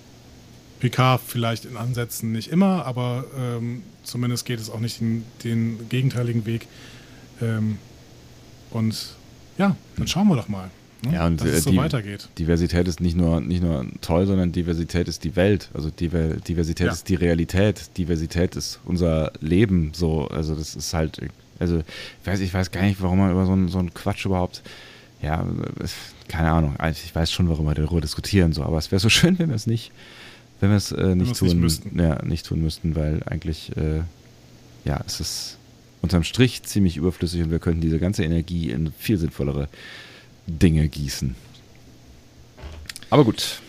Picard 0.80 1.20
vielleicht 1.26 1.64
in 1.64 1.76
Ansätzen 1.76 2.32
nicht 2.32 2.48
immer, 2.48 2.84
aber 2.86 3.24
ähm, 3.36 3.82
zumindest 4.04 4.44
geht 4.44 4.60
es 4.60 4.70
auch 4.70 4.80
nicht 4.80 5.00
den, 5.00 5.24
den 5.42 5.88
gegenteiligen 5.88 6.46
Weg. 6.46 6.68
Ähm, 7.40 7.78
und 8.70 8.96
ja, 9.56 9.76
dann 9.96 10.06
schauen 10.06 10.28
wir 10.28 10.36
doch 10.36 10.48
mal, 10.48 10.70
ne? 11.04 11.14
Ja, 11.14 11.26
und 11.26 11.40
dass 11.40 11.48
äh, 11.48 11.52
es 11.52 11.64
so 11.64 11.70
die 11.70 11.76
weitergeht. 11.76 12.28
Diversität 12.38 12.86
ist 12.88 13.00
nicht 13.00 13.16
nur, 13.16 13.40
nicht 13.40 13.62
nur 13.62 13.86
toll, 14.00 14.26
sondern 14.26 14.52
Diversität 14.52 15.08
ist 15.08 15.24
die 15.24 15.36
Welt. 15.36 15.68
Also 15.74 15.90
Diver 15.90 16.36
Diversität 16.36 16.86
Ja. 16.86 16.92
ist 16.92 17.08
die 17.08 17.14
Realität. 17.14 17.90
Diversität 17.96 18.56
ist 18.56 18.80
unser 18.84 19.32
Leben. 19.40 19.92
So, 19.94 20.26
also 20.28 20.54
das 20.54 20.74
ist 20.76 20.94
halt, 20.94 21.20
also 21.58 21.78
ich 21.78 22.26
weiß, 22.26 22.40
ich 22.40 22.52
weiß 22.54 22.70
gar 22.70 22.82
nicht, 22.82 23.00
warum 23.02 23.18
man 23.18 23.30
über 23.30 23.46
so 23.46 23.52
einen, 23.52 23.68
so 23.68 23.78
einen 23.78 23.94
Quatsch 23.94 24.26
überhaupt, 24.26 24.62
ja, 25.22 25.44
keine 26.28 26.50
Ahnung. 26.50 26.76
Also 26.78 27.00
Ich 27.04 27.14
weiß 27.14 27.32
schon, 27.32 27.48
warum 27.48 27.66
wir 27.66 27.74
darüber 27.74 28.00
diskutieren, 28.00 28.52
so, 28.52 28.62
aber 28.62 28.78
es 28.78 28.90
wäre 28.92 29.00
so 29.00 29.08
schön, 29.08 29.38
wenn 29.38 29.48
wir 29.48 29.56
es 29.56 29.66
nicht, 29.66 29.90
wenn 30.60 30.70
wir 30.70 30.76
es 30.76 30.92
äh, 30.92 31.14
nicht 31.14 31.36
tun 31.36 31.48
nicht 31.48 31.56
müssten. 31.58 31.98
Ja, 31.98 32.24
nicht 32.24 32.46
tun 32.46 32.60
müssten, 32.62 32.94
weil 32.96 33.22
eigentlich, 33.26 33.76
äh, 33.76 34.00
ja, 34.84 35.00
es 35.06 35.20
ist 35.20 35.57
unterm 36.02 36.24
Strich 36.24 36.62
ziemlich 36.62 36.96
überflüssig 36.96 37.42
und 37.42 37.50
wir 37.50 37.58
könnten 37.58 37.80
diese 37.80 37.98
ganze 37.98 38.24
Energie 38.24 38.70
in 38.70 38.92
viel 38.98 39.18
sinnvollere 39.18 39.68
Dinge 40.46 40.88
gießen. 40.88 41.34
Aber 43.10 43.24
gut. 43.24 43.60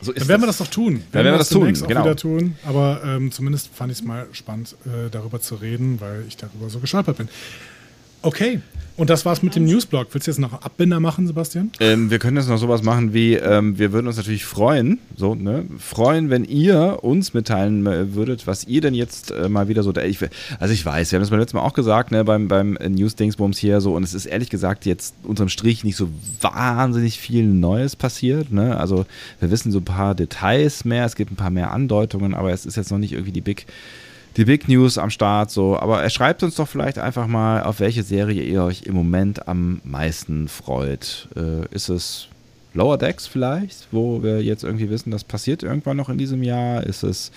So 0.00 0.12
Dann 0.12 0.28
werden 0.28 0.42
wir 0.42 0.46
das 0.46 0.58
doch 0.58 0.68
tun. 0.68 1.02
Dann 1.12 1.24
werden 1.24 1.34
wir 1.34 1.38
das 1.38 1.48
tun, 1.48 1.60
demnächst 1.60 1.82
auch 1.82 1.88
genau. 1.88 2.04
wieder 2.04 2.16
tun. 2.16 2.56
Aber 2.64 3.00
ähm, 3.04 3.32
zumindest 3.32 3.70
fand 3.74 3.90
ich 3.90 3.98
es 3.98 4.04
mal 4.04 4.26
spannend, 4.32 4.76
äh, 4.84 5.08
darüber 5.10 5.40
zu 5.40 5.54
reden, 5.54 6.00
weil 6.00 6.24
ich 6.28 6.36
darüber 6.36 6.68
so 6.68 6.78
gestolpert 6.78 7.16
bin. 7.16 7.28
Okay. 8.24 8.60
Und 8.96 9.10
das 9.10 9.26
war's 9.26 9.42
mit 9.42 9.56
dem 9.56 9.64
Newsblog. 9.64 10.06
Willst 10.12 10.28
du 10.28 10.30
jetzt 10.30 10.38
noch 10.38 10.62
Abbinder 10.62 11.00
machen, 11.00 11.26
Sebastian? 11.26 11.72
Ähm, 11.80 12.10
wir 12.10 12.20
können 12.20 12.36
jetzt 12.36 12.48
noch 12.48 12.58
sowas 12.58 12.84
machen 12.84 13.12
wie, 13.12 13.34
ähm, 13.34 13.76
wir 13.76 13.92
würden 13.92 14.06
uns 14.06 14.16
natürlich 14.16 14.44
freuen, 14.44 15.00
so, 15.16 15.34
ne, 15.34 15.64
freuen, 15.78 16.30
wenn 16.30 16.44
ihr 16.44 17.00
uns 17.02 17.34
mitteilen 17.34 17.84
äh, 17.86 18.14
würdet, 18.14 18.46
was 18.46 18.68
ihr 18.68 18.80
denn 18.80 18.94
jetzt 18.94 19.32
äh, 19.32 19.48
mal 19.48 19.66
wieder 19.66 19.82
so, 19.82 19.92
ich, 19.96 20.20
also 20.60 20.72
ich 20.72 20.86
weiß, 20.86 21.10
wir 21.10 21.16
haben 21.16 21.22
das 21.22 21.30
beim 21.30 21.40
letzten 21.40 21.56
Mal 21.56 21.64
auch 21.64 21.74
gesagt, 21.74 22.12
ne, 22.12 22.24
beim, 22.24 22.46
beim 22.46 22.74
News-Dingsbums 22.74 23.58
hier 23.58 23.80
so, 23.80 23.94
und 23.94 24.04
es 24.04 24.14
ist 24.14 24.26
ehrlich 24.26 24.48
gesagt 24.48 24.86
jetzt 24.86 25.16
unterm 25.24 25.48
Strich 25.48 25.82
nicht 25.82 25.96
so 25.96 26.08
wahnsinnig 26.40 27.18
viel 27.18 27.44
Neues 27.46 27.96
passiert, 27.96 28.52
ne, 28.52 28.78
also 28.78 29.06
wir 29.40 29.50
wissen 29.50 29.72
so 29.72 29.80
ein 29.80 29.84
paar 29.84 30.14
Details 30.14 30.84
mehr, 30.84 31.04
es 31.04 31.16
gibt 31.16 31.32
ein 31.32 31.36
paar 31.36 31.50
mehr 31.50 31.72
Andeutungen, 31.72 32.32
aber 32.32 32.52
es 32.52 32.64
ist 32.64 32.76
jetzt 32.76 32.92
noch 32.92 32.98
nicht 32.98 33.12
irgendwie 33.12 33.32
die 33.32 33.40
Big 33.40 33.66
die 34.36 34.44
Big 34.44 34.68
News 34.68 34.98
am 34.98 35.10
Start. 35.10 35.50
So. 35.50 35.78
Aber 35.78 36.02
er 36.02 36.10
schreibt 36.10 36.42
uns 36.42 36.56
doch 36.56 36.68
vielleicht 36.68 36.98
einfach 36.98 37.26
mal, 37.26 37.62
auf 37.62 37.80
welche 37.80 38.02
Serie 38.02 38.42
ihr 38.42 38.62
euch 38.62 38.82
im 38.82 38.94
Moment 38.94 39.48
am 39.48 39.80
meisten 39.84 40.48
freut. 40.48 41.28
Äh, 41.36 41.66
ist 41.74 41.88
es 41.88 42.28
Lower 42.74 42.98
Decks 42.98 43.26
vielleicht, 43.26 43.88
wo 43.92 44.22
wir 44.22 44.42
jetzt 44.42 44.64
irgendwie 44.64 44.90
wissen, 44.90 45.10
das 45.10 45.22
passiert 45.22 45.62
irgendwann 45.62 45.96
noch 45.96 46.08
in 46.08 46.18
diesem 46.18 46.42
Jahr? 46.42 46.82
Ist 46.82 47.04
es 47.04 47.30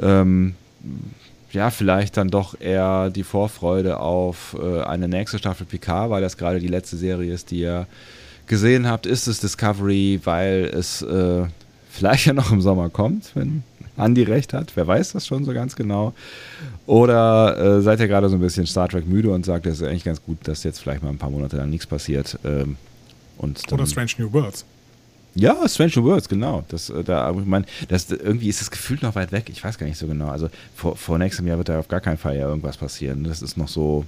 ähm, 0.00 0.54
ja 1.52 1.70
vielleicht 1.70 2.18
dann 2.18 2.28
doch 2.28 2.60
eher 2.60 3.08
die 3.08 3.22
Vorfreude 3.22 3.98
auf 3.98 4.56
äh, 4.60 4.82
eine 4.82 5.08
nächste 5.08 5.38
Staffel 5.38 5.66
Picard, 5.66 6.10
weil 6.10 6.20
das 6.20 6.36
gerade 6.36 6.60
die 6.60 6.68
letzte 6.68 6.98
Serie 6.98 7.32
ist, 7.32 7.50
die 7.50 7.60
ihr 7.60 7.86
gesehen 8.46 8.86
habt? 8.86 9.06
Ist 9.06 9.26
es 9.26 9.40
Discovery, 9.40 10.20
weil 10.24 10.70
es 10.74 11.00
äh, 11.00 11.44
vielleicht 11.90 12.26
ja 12.26 12.34
noch 12.34 12.52
im 12.52 12.60
Sommer 12.60 12.90
kommt, 12.90 13.30
wenn 13.34 13.62
Andi 13.98 14.22
recht 14.22 14.52
hat. 14.52 14.72
Wer 14.74 14.86
weiß 14.86 15.12
das 15.12 15.26
schon 15.26 15.44
so 15.44 15.52
ganz 15.52 15.76
genau? 15.76 16.14
Oder 16.86 17.78
äh, 17.78 17.82
seid 17.82 18.00
ihr 18.00 18.08
gerade 18.08 18.28
so 18.28 18.36
ein 18.36 18.40
bisschen 18.40 18.66
Star 18.66 18.88
Trek 18.88 19.06
müde 19.06 19.30
und 19.30 19.44
sagt, 19.44 19.66
es 19.66 19.80
ist 19.80 19.86
eigentlich 19.86 20.04
ganz 20.04 20.22
gut, 20.22 20.38
dass 20.44 20.64
jetzt 20.64 20.80
vielleicht 20.80 21.02
mal 21.02 21.10
ein 21.10 21.18
paar 21.18 21.30
Monate 21.30 21.56
lang 21.56 21.70
nichts 21.70 21.86
passiert? 21.86 22.38
Ähm, 22.44 22.76
und 23.36 23.72
Oder 23.72 23.86
Strange 23.86 24.12
New 24.18 24.32
Worlds. 24.32 24.64
Ja, 25.34 25.68
Strange 25.68 25.92
New 25.96 26.04
Worlds, 26.04 26.28
genau. 26.28 26.64
Das, 26.68 26.90
äh, 26.90 27.04
da, 27.04 27.30
ich 27.30 27.46
meine, 27.46 27.64
das, 27.88 28.10
irgendwie 28.10 28.48
ist 28.48 28.60
das 28.60 28.70
Gefühl 28.70 28.98
noch 29.02 29.14
weit 29.14 29.32
weg. 29.32 29.48
Ich 29.50 29.62
weiß 29.62 29.78
gar 29.78 29.86
nicht 29.86 29.98
so 29.98 30.06
genau. 30.06 30.28
Also 30.28 30.48
vor, 30.74 30.96
vor 30.96 31.18
nächstem 31.18 31.46
Jahr 31.46 31.58
wird 31.58 31.68
da 31.68 31.78
auf 31.78 31.88
gar 31.88 32.00
keinen 32.00 32.18
Fall 32.18 32.36
ja 32.36 32.48
irgendwas 32.48 32.76
passieren. 32.76 33.24
Das 33.24 33.42
ist 33.42 33.56
noch 33.56 33.68
so, 33.68 34.04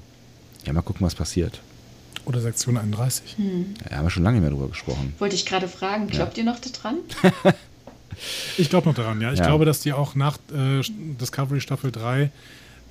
ja, 0.65 0.73
mal 0.73 0.83
gucken, 0.83 1.07
was 1.07 1.15
passiert. 1.15 1.61
Oder 2.25 2.41
Sektion 2.41 2.77
31. 2.77 3.37
Hm. 3.37 3.75
Ja, 3.91 3.99
haben 3.99 4.07
wir 4.07 4.11
schon 4.11 4.23
lange 4.23 4.39
nicht 4.39 4.43
mehr 4.43 4.51
drüber 4.51 4.69
gesprochen. 4.69 5.15
Wollte 5.19 5.35
ich 5.35 5.47
gerade 5.47 5.69
fragen, 5.69 6.09
glaubt 6.09 6.37
ihr 6.37 6.45
noch 6.45 6.59
daran? 6.59 6.99
Ich 8.59 8.69
glaube 8.71 8.89
noch 8.89 8.95
daran, 8.95 9.21
ja. 9.21 9.33
Ich 9.33 9.39
Ja. 9.39 9.47
glaube, 9.47 9.65
dass 9.65 9.81
die 9.81 9.93
auch 9.93 10.15
nach 10.15 10.37
äh, 10.53 10.83
Discovery 11.21 11.61
Staffel 11.61 11.91
3 11.93 12.31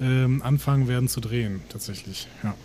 ähm, 0.01 0.41
anfangen 0.41 0.87
werden 0.87 1.07
zu 1.09 1.19
drehen, 1.21 1.61
tatsächlich. 1.69 2.27
Ja. 2.43 2.55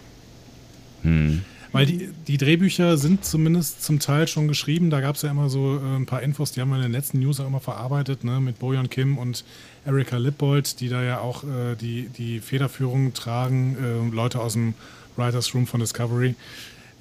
Hm. 1.02 1.42
Weil 1.72 1.86
die, 1.86 2.08
die 2.28 2.36
Drehbücher 2.38 2.96
sind 2.96 3.24
zumindest 3.24 3.82
zum 3.82 3.98
Teil 3.98 4.28
schon 4.28 4.46
geschrieben. 4.46 4.90
Da 4.90 5.00
gab 5.00 5.16
es 5.16 5.22
ja 5.22 5.30
immer 5.32 5.48
so 5.50 5.76
äh, 5.76 5.96
ein 5.96 6.06
paar 6.06 6.22
Infos, 6.22 6.52
die 6.52 6.60
haben 6.60 6.68
wir 6.70 6.76
in 6.76 6.82
den 6.82 6.92
letzten 6.92 7.18
News 7.18 7.40
auch 7.40 7.48
immer 7.48 7.58
verarbeitet, 7.58 8.22
ne, 8.22 8.38
mit 8.40 8.60
Bojan 8.60 8.88
Kim 8.88 9.18
und 9.18 9.44
Erika 9.84 10.16
Lippold, 10.16 10.78
die 10.80 10.88
da 10.88 11.02
ja 11.02 11.18
auch 11.18 11.42
äh, 11.42 11.74
die, 11.74 12.08
die 12.16 12.38
Federführung 12.38 13.12
tragen, 13.12 13.76
äh, 13.82 14.14
Leute 14.14 14.40
aus 14.40 14.52
dem 14.52 14.74
Writers 15.16 15.52
Room 15.52 15.66
von 15.66 15.80
Discovery. 15.80 16.36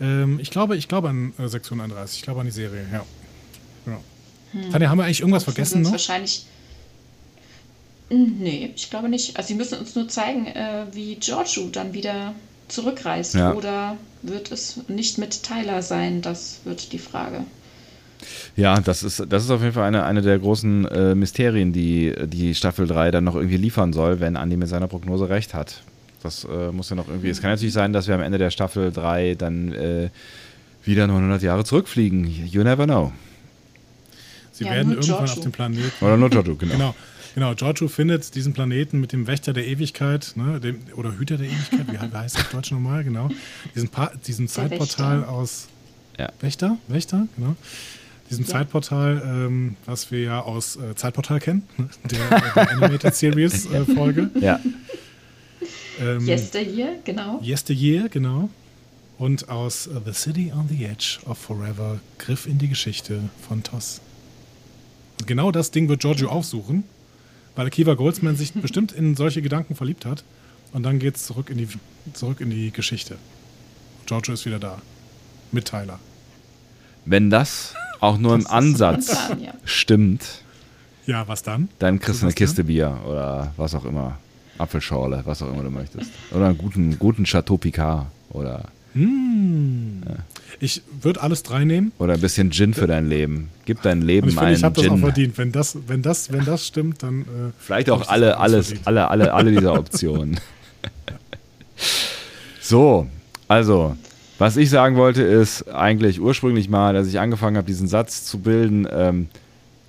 Ähm, 0.01 0.39
ich 0.41 0.49
glaube, 0.49 0.75
ich 0.75 0.87
glaube 0.87 1.09
an 1.09 1.33
äh, 1.37 1.47
Sektion 1.47 1.79
31, 1.79 2.17
ich 2.17 2.23
glaube 2.23 2.39
an 2.39 2.47
die 2.47 2.51
Serie, 2.51 2.83
ja. 2.91 3.05
ja. 3.85 3.99
Tanja, 4.71 4.89
haben 4.89 4.97
wir 4.97 5.05
eigentlich 5.05 5.21
irgendwas 5.21 5.45
Müssen 5.45 5.55
vergessen 5.55 5.81
noch? 5.81 5.91
Wahrscheinlich. 5.91 6.45
Hm, 8.09 8.37
Nee, 8.39 8.71
ich 8.75 8.89
glaube 8.89 9.09
nicht. 9.09 9.37
Also 9.37 9.47
sie 9.47 9.55
müssen 9.55 9.79
uns 9.79 9.95
nur 9.95 10.07
zeigen, 10.07 10.47
äh, 10.47 10.85
wie 10.91 11.15
Giorgio 11.15 11.67
dann 11.71 11.93
wieder 11.93 12.35
zurückreist. 12.67 13.35
Ja. 13.35 13.53
Oder 13.53 13.97
wird 14.21 14.51
es 14.51 14.81
nicht 14.87 15.17
mit 15.17 15.43
Tyler 15.43 15.81
sein? 15.81 16.21
Das 16.21 16.61
wird 16.63 16.91
die 16.91 16.99
Frage. 16.99 17.45
Ja, 18.55 18.79
das 18.79 19.03
ist, 19.03 19.25
das 19.29 19.43
ist 19.43 19.49
auf 19.49 19.61
jeden 19.61 19.73
Fall 19.73 19.83
eine, 19.83 20.03
eine 20.03 20.21
der 20.21 20.39
großen 20.39 20.85
äh, 20.85 21.15
Mysterien, 21.15 21.73
die 21.73 22.13
die 22.25 22.55
Staffel 22.55 22.87
3 22.87 23.11
dann 23.11 23.23
noch 23.25 23.35
irgendwie 23.35 23.57
liefern 23.57 23.91
soll, 23.91 24.19
wenn 24.19 24.37
Andi 24.37 24.55
mit 24.55 24.69
seiner 24.69 24.87
Prognose 24.87 25.29
recht 25.29 25.53
hat. 25.53 25.83
Das 26.21 26.45
äh, 26.45 26.71
muss 26.71 26.89
ja 26.89 26.95
noch 26.95 27.09
irgendwie. 27.09 27.29
Es 27.29 27.41
kann 27.41 27.51
natürlich 27.51 27.73
sein, 27.73 27.91
dass 27.91 28.07
wir 28.07 28.15
am 28.15 28.21
Ende 28.21 28.37
der 28.37 28.49
Staffel 28.49 28.91
3 28.91 29.35
dann 29.35 29.73
äh, 29.73 30.09
wieder 30.85 31.07
900 31.07 31.41
Jahre 31.41 31.65
zurückfliegen. 31.65 32.25
You 32.45 32.63
never 32.63 32.85
know. 32.85 33.11
Sie 34.63 34.69
Ja, 34.69 34.75
werden 34.75 34.87
nur 34.89 34.97
irgendwann 34.97 35.17
Giorgio. 35.17 35.33
auf 35.35 35.39
dem 35.41 35.51
Planeten. 35.51 36.05
Oder 36.05 36.17
nur 36.17 36.29
Giorgio, 36.29 36.55
genau. 36.55 36.73
Genau. 36.73 36.95
Genau, 37.35 37.55
Giorgio 37.55 37.87
findet 37.87 38.35
diesen 38.35 38.53
Planeten 38.53 38.99
mit 38.99 39.11
dem 39.11 39.25
Wächter 39.25 39.53
der 39.53 39.65
Ewigkeit, 39.65 40.33
ne, 40.35 40.59
dem, 40.59 40.81
oder 40.95 41.17
Hüter 41.17 41.37
der 41.37 41.47
Ewigkeit, 41.47 41.87
wie, 41.87 41.93
wie 41.93 42.15
heißt 42.15 42.35
das 42.37 42.45
auf 42.45 42.51
Deutsch 42.51 42.71
nochmal, 42.71 43.03
genau. 43.03 43.29
Diesen, 43.73 43.89
pa 43.89 44.11
diesen 44.27 44.47
Zeitportal 44.47 45.21
Wächter. 45.21 45.31
aus 45.31 45.67
Ja. 46.19 46.29
Wächter, 46.41 46.77
Wächter, 46.87 47.27
genau. 47.35 47.55
Diesem 48.29 48.45
Ja. 48.45 48.51
Zeitportal, 48.51 49.21
ähm, 49.25 49.75
was 49.87 50.11
wir 50.11 50.19
ja 50.21 50.41
aus 50.41 50.75
äh, 50.75 50.93
Zeitportal 50.95 51.39
kennen, 51.39 51.63
ne, 51.77 51.89
der, 52.03 52.39
der 52.55 52.71
Animated 52.71 53.15
Series 53.15 53.65
äh, 53.65 53.83
Folge. 53.85 54.29
Ja. 54.39 54.59
Ähm, 55.99 56.27
Yesteryear, 56.27 56.95
genau. 57.03 57.41
Yesteryear, 57.43 58.09
genau. 58.09 58.49
Und 59.17 59.49
aus 59.49 59.89
The 60.05 60.13
City 60.13 60.51
on 60.55 60.67
the 60.69 60.85
Edge 60.85 61.19
of 61.25 61.37
Forever, 61.37 61.99
Griff 62.19 62.45
in 62.45 62.57
die 62.59 62.67
Geschichte 62.67 63.21
von 63.47 63.63
Toss. 63.63 64.01
Genau 65.25 65.51
das 65.51 65.71
Ding 65.71 65.87
wird 65.89 66.01
Giorgio 66.01 66.29
aufsuchen, 66.29 66.83
weil 67.55 67.67
Akiva 67.67 67.93
Goldsman 67.93 68.35
sich 68.35 68.53
bestimmt 68.53 68.91
in 68.91 69.15
solche 69.15 69.41
Gedanken 69.41 69.75
verliebt 69.75 70.05
hat. 70.05 70.23
Und 70.73 70.83
dann 70.83 70.99
geht's 70.99 71.25
zurück 71.25 71.49
in 71.49 71.57
die, 71.57 71.67
zurück 72.13 72.41
in 72.41 72.49
die 72.49 72.71
Geschichte. 72.71 73.17
Giorgio 74.05 74.33
ist 74.33 74.45
wieder 74.45 74.59
da. 74.59 74.81
Mit 75.51 75.65
Tyler. 75.65 75.99
Wenn 77.05 77.29
das 77.29 77.75
auch 77.99 78.17
nur 78.17 78.33
im 78.35 78.47
Ansatz 78.47 79.07
Plan, 79.07 79.41
ja. 79.41 79.53
stimmt, 79.65 80.41
Ja, 81.05 81.27
was 81.27 81.43
dann? 81.43 81.69
dann 81.79 81.99
kriegst 81.99 82.21
du 82.21 82.25
eine? 82.25 82.33
Kiste 82.33 82.63
Bier 82.63 82.97
oder 83.05 83.53
was 83.57 83.75
auch 83.75 83.85
immer. 83.85 84.17
Apfelschorle, 84.57 85.21
was 85.25 85.41
auch 85.41 85.51
immer 85.51 85.63
du 85.63 85.69
möchtest. 85.69 86.11
Oder 86.31 86.47
einen 86.47 86.57
guten, 86.57 86.97
guten 86.99 87.23
Chateau 87.25 87.57
Picard 87.57 88.07
oder, 88.29 88.65
Ich 90.59 90.81
würde 91.01 91.21
alles 91.21 91.43
drei 91.43 91.65
nehmen. 91.65 91.91
oder 91.99 92.13
ein 92.13 92.21
bisschen 92.21 92.51
Gin 92.51 92.73
für 92.73 92.87
dein 92.87 93.07
Leben. 93.07 93.49
Gib 93.65 93.81
dein 93.81 94.01
Und 94.01 94.07
Leben 94.07 94.27
ich 94.29 94.33
finde, 94.33 94.47
einen 94.47 94.57
ich 94.57 94.63
habe 94.63 94.81
das 94.81 94.91
auch 94.91 94.97
verdient. 94.97 95.37
Wenn 95.37 95.51
das, 95.51 95.77
wenn 95.87 96.01
das, 96.01 96.31
wenn 96.31 96.45
das 96.45 96.67
stimmt, 96.67 97.03
dann. 97.03 97.21
Äh, 97.21 97.25
Vielleicht 97.59 97.89
auch 97.89 98.07
alle, 98.09 98.37
alles, 98.37 98.67
verdient. 98.67 98.87
alle, 98.87 99.09
alle, 99.09 99.33
alle 99.33 99.51
dieser 99.51 99.73
Optionen. 99.79 100.39
so, 102.61 103.07
also, 103.47 103.95
was 104.37 104.57
ich 104.57 104.69
sagen 104.69 104.95
wollte, 104.95 105.21
ist 105.21 105.67
eigentlich 105.69 106.19
ursprünglich 106.19 106.69
mal, 106.69 106.93
dass 106.93 107.07
ich 107.07 107.19
angefangen 107.19 107.57
habe, 107.57 107.67
diesen 107.67 107.87
Satz 107.87 108.25
zu 108.25 108.39
bilden. 108.39 108.87
Ähm, 108.91 109.27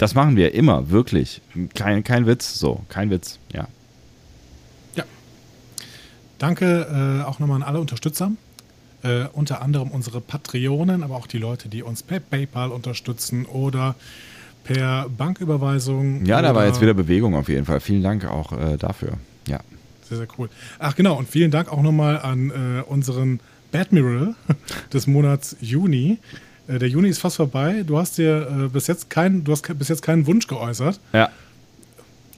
Das 0.00 0.14
machen 0.14 0.34
wir 0.34 0.54
immer, 0.54 0.88
wirklich. 0.88 1.42
Kein, 1.74 2.02
kein 2.02 2.26
Witz, 2.26 2.58
so, 2.58 2.80
kein 2.88 3.10
Witz, 3.10 3.38
ja. 3.52 3.68
Ja. 4.96 5.04
Danke 6.38 7.20
äh, 7.20 7.28
auch 7.28 7.38
nochmal 7.38 7.56
an 7.56 7.62
alle 7.62 7.80
Unterstützer. 7.80 8.32
Äh, 9.02 9.26
unter 9.34 9.60
anderem 9.60 9.90
unsere 9.90 10.22
Patreonen, 10.22 11.02
aber 11.02 11.16
auch 11.16 11.26
die 11.26 11.36
Leute, 11.36 11.68
die 11.68 11.82
uns 11.82 12.02
per 12.02 12.18
PayPal 12.18 12.70
unterstützen 12.70 13.44
oder 13.44 13.94
per 14.64 15.06
Banküberweisung. 15.10 16.24
Ja, 16.24 16.40
da 16.40 16.54
war 16.54 16.64
jetzt 16.64 16.80
wieder 16.80 16.94
Bewegung 16.94 17.34
auf 17.34 17.50
jeden 17.50 17.66
Fall. 17.66 17.80
Vielen 17.80 18.02
Dank 18.02 18.24
auch 18.24 18.52
äh, 18.52 18.78
dafür. 18.78 19.18
Ja. 19.46 19.60
Sehr, 20.08 20.16
sehr 20.16 20.28
cool. 20.38 20.48
Ach 20.78 20.96
genau, 20.96 21.18
und 21.18 21.28
vielen 21.28 21.50
Dank 21.50 21.70
auch 21.70 21.82
nochmal 21.82 22.20
an 22.20 22.50
äh, 22.50 22.82
unseren 22.88 23.40
Badmiral 23.70 24.34
des 24.94 25.06
Monats 25.06 25.56
Juni. 25.60 26.20
Äh, 26.70 26.78
der 26.78 26.88
Juni 26.88 27.08
ist 27.08 27.18
fast 27.18 27.36
vorbei. 27.36 27.82
Du 27.86 27.98
hast 27.98 28.18
dir 28.18 28.48
äh, 28.66 28.68
bis 28.68 28.86
jetzt 28.86 29.10
keinen, 29.10 29.44
du 29.44 29.52
hast 29.52 29.62
bis 29.78 29.88
jetzt 29.88 30.02
keinen 30.02 30.26
Wunsch 30.26 30.46
geäußert. 30.46 31.00
Ja. 31.12 31.30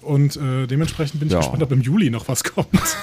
Und 0.00 0.36
äh, 0.36 0.66
dementsprechend 0.66 1.20
bin 1.20 1.28
ich 1.28 1.32
Ja. 1.34 1.40
gespannt, 1.40 1.62
ob 1.62 1.70
im 1.72 1.80
Juli 1.80 2.10
noch 2.10 2.26
was 2.28 2.42
kommt. 2.44 2.68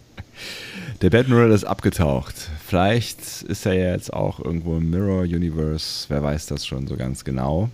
Der 1.02 1.10
Batmirror 1.10 1.48
ist 1.54 1.64
abgetaucht. 1.64 2.34
Vielleicht 2.66 3.42
ist 3.42 3.64
er 3.66 3.72
ja 3.74 3.92
jetzt 3.92 4.12
auch 4.12 4.38
irgendwo 4.40 4.76
im 4.76 4.90
Mirror 4.90 5.22
Universe. 5.22 6.06
Wer 6.08 6.22
weiß 6.22 6.46
das 6.46 6.66
schon 6.66 6.86
so 6.86 6.96
ganz 6.96 7.24
genau. 7.24 7.70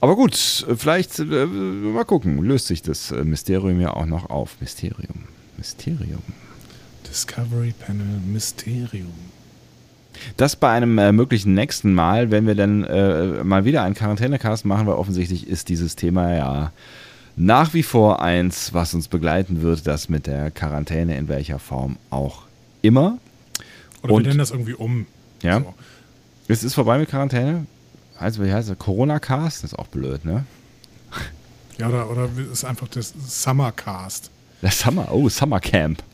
Aber 0.00 0.16
gut, 0.16 0.34
vielleicht, 0.36 1.18
äh, 1.20 1.24
mal 1.24 2.04
gucken, 2.04 2.42
löst 2.42 2.66
sich 2.66 2.82
das 2.82 3.10
äh, 3.12 3.24
Mysterium 3.24 3.80
ja 3.80 3.94
auch 3.94 4.06
noch 4.06 4.30
auf. 4.30 4.56
Mysterium. 4.60 5.24
Mysterium. 5.56 6.22
Discovery 7.08 7.72
Panel 7.78 8.06
Mysterium. 8.26 9.12
Das 10.36 10.56
bei 10.56 10.70
einem 10.70 10.98
äh, 10.98 11.12
möglichen 11.12 11.54
nächsten 11.54 11.94
Mal, 11.94 12.30
wenn 12.30 12.46
wir 12.46 12.54
dann 12.54 12.84
äh, 12.84 13.42
mal 13.44 13.64
wieder 13.64 13.82
einen 13.82 13.94
Quarantänecast 13.94 14.64
machen, 14.64 14.86
weil 14.86 14.94
offensichtlich 14.94 15.46
ist 15.46 15.68
dieses 15.68 15.96
Thema 15.96 16.34
ja 16.34 16.72
nach 17.34 17.72
wie 17.72 17.82
vor 17.82 18.20
eins, 18.20 18.74
was 18.74 18.92
uns 18.94 19.08
begleiten 19.08 19.62
wird, 19.62 19.86
das 19.86 20.08
mit 20.08 20.26
der 20.26 20.50
Quarantäne 20.50 21.16
in 21.16 21.28
welcher 21.28 21.58
Form 21.58 21.96
auch 22.10 22.42
immer. 22.82 23.18
Oder 24.02 24.12
Und- 24.14 24.22
wir 24.24 24.28
nennen 24.28 24.38
das 24.38 24.50
irgendwie 24.50 24.74
um. 24.74 25.06
Ja. 25.42 25.60
So. 25.60 25.74
Es 26.48 26.62
ist 26.62 26.74
vorbei 26.74 26.98
mit 26.98 27.08
Quarantäne. 27.08 27.66
Also, 28.18 28.44
wie 28.44 28.52
heißt 28.52 28.68
das? 28.68 28.78
Corona-Cast? 28.78 29.64
Das 29.64 29.72
ist 29.72 29.78
auch 29.78 29.86
blöd, 29.86 30.24
ne? 30.24 30.44
Ja, 31.78 31.88
oder, 31.88 32.10
oder 32.10 32.28
es 32.46 32.52
ist 32.58 32.64
einfach 32.64 32.86
das 32.88 33.14
Summercast. 33.26 34.30
Das 34.60 34.78
Summer, 34.80 35.08
oh, 35.10 35.28
Summer 35.28 35.58
Camp. 35.58 36.00
S- 36.00 36.11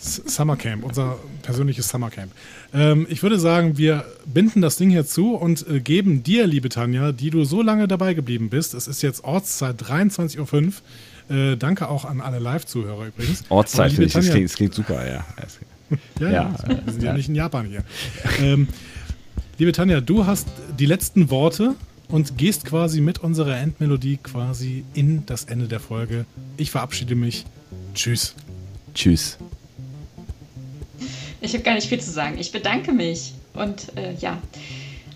Summercamp, 0.00 0.82
unser 0.84 1.18
persönliches 1.42 1.88
Summercamp. 1.88 2.32
Ähm, 2.72 3.06
ich 3.10 3.22
würde 3.22 3.38
sagen, 3.38 3.76
wir 3.76 4.04
binden 4.26 4.62
das 4.62 4.76
Ding 4.76 4.90
hier 4.90 5.04
zu 5.06 5.34
und 5.34 5.66
äh, 5.68 5.80
geben 5.80 6.22
dir, 6.22 6.46
liebe 6.46 6.68
Tanja, 6.70 7.12
die 7.12 7.30
du 7.30 7.44
so 7.44 7.60
lange 7.62 7.86
dabei 7.86 8.14
geblieben 8.14 8.48
bist. 8.50 8.72
Es 8.74 8.88
ist 8.88 9.02
jetzt 9.02 9.24
Ortszeit 9.24 9.80
23.05 9.82 10.72
Uhr. 11.28 11.36
Äh, 11.36 11.56
danke 11.56 11.88
auch 11.88 12.04
an 12.04 12.20
alle 12.20 12.38
Live-Zuhörer 12.38 13.08
übrigens. 13.08 13.44
Ortszeit, 13.50 13.90
finde 13.92 14.06
ich. 14.06 14.12
Das 14.14 14.24
Tanja- 14.24 14.32
klingt, 14.32 14.50
das 14.50 14.56
klingt 14.56 14.74
super, 14.74 15.06
ja. 15.06 15.24
Ja, 16.18 16.26
ja. 16.28 16.32
Ja. 16.32 16.54
wir 16.84 16.92
sind 16.92 17.02
ja 17.02 17.12
nicht 17.12 17.28
in 17.28 17.34
Japan 17.34 17.66
hier. 17.66 17.84
Ähm, 18.40 18.68
liebe 19.58 19.72
Tanja, 19.72 20.00
du 20.00 20.24
hast 20.26 20.48
die 20.78 20.86
letzten 20.86 21.30
Worte 21.30 21.74
und 22.08 22.38
gehst 22.38 22.64
quasi 22.64 23.00
mit 23.00 23.18
unserer 23.18 23.58
Endmelodie 23.58 24.16
quasi 24.22 24.84
in 24.94 25.24
das 25.26 25.44
Ende 25.44 25.68
der 25.68 25.78
Folge. 25.80 26.24
Ich 26.56 26.70
verabschiede 26.70 27.14
mich. 27.14 27.44
Tschüss. 27.94 28.34
Tschüss. 28.94 29.36
Ich 31.40 31.54
habe 31.54 31.62
gar 31.62 31.74
nicht 31.74 31.88
viel 31.88 32.00
zu 32.00 32.10
sagen. 32.10 32.38
Ich 32.38 32.52
bedanke 32.52 32.92
mich 32.92 33.32
und 33.54 33.96
äh, 33.96 34.14
ja, 34.20 34.40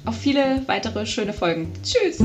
auf 0.05 0.17
viele 0.17 0.63
weitere 0.67 1.07
schöne 1.07 1.33
Folgen. 1.33 1.71
Tschüss! 1.83 2.19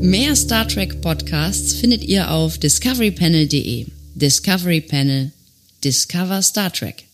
Mehr 0.00 0.34
Star 0.34 0.66
Trek 0.66 1.00
Podcasts 1.00 1.74
findet 1.74 2.02
ihr 2.04 2.30
auf 2.30 2.58
discoverypanel.de. 2.58 3.86
Discovery 4.14 4.80
Panel. 4.80 5.30
Discover 5.84 6.42
Star 6.42 6.72
Trek. 6.72 7.04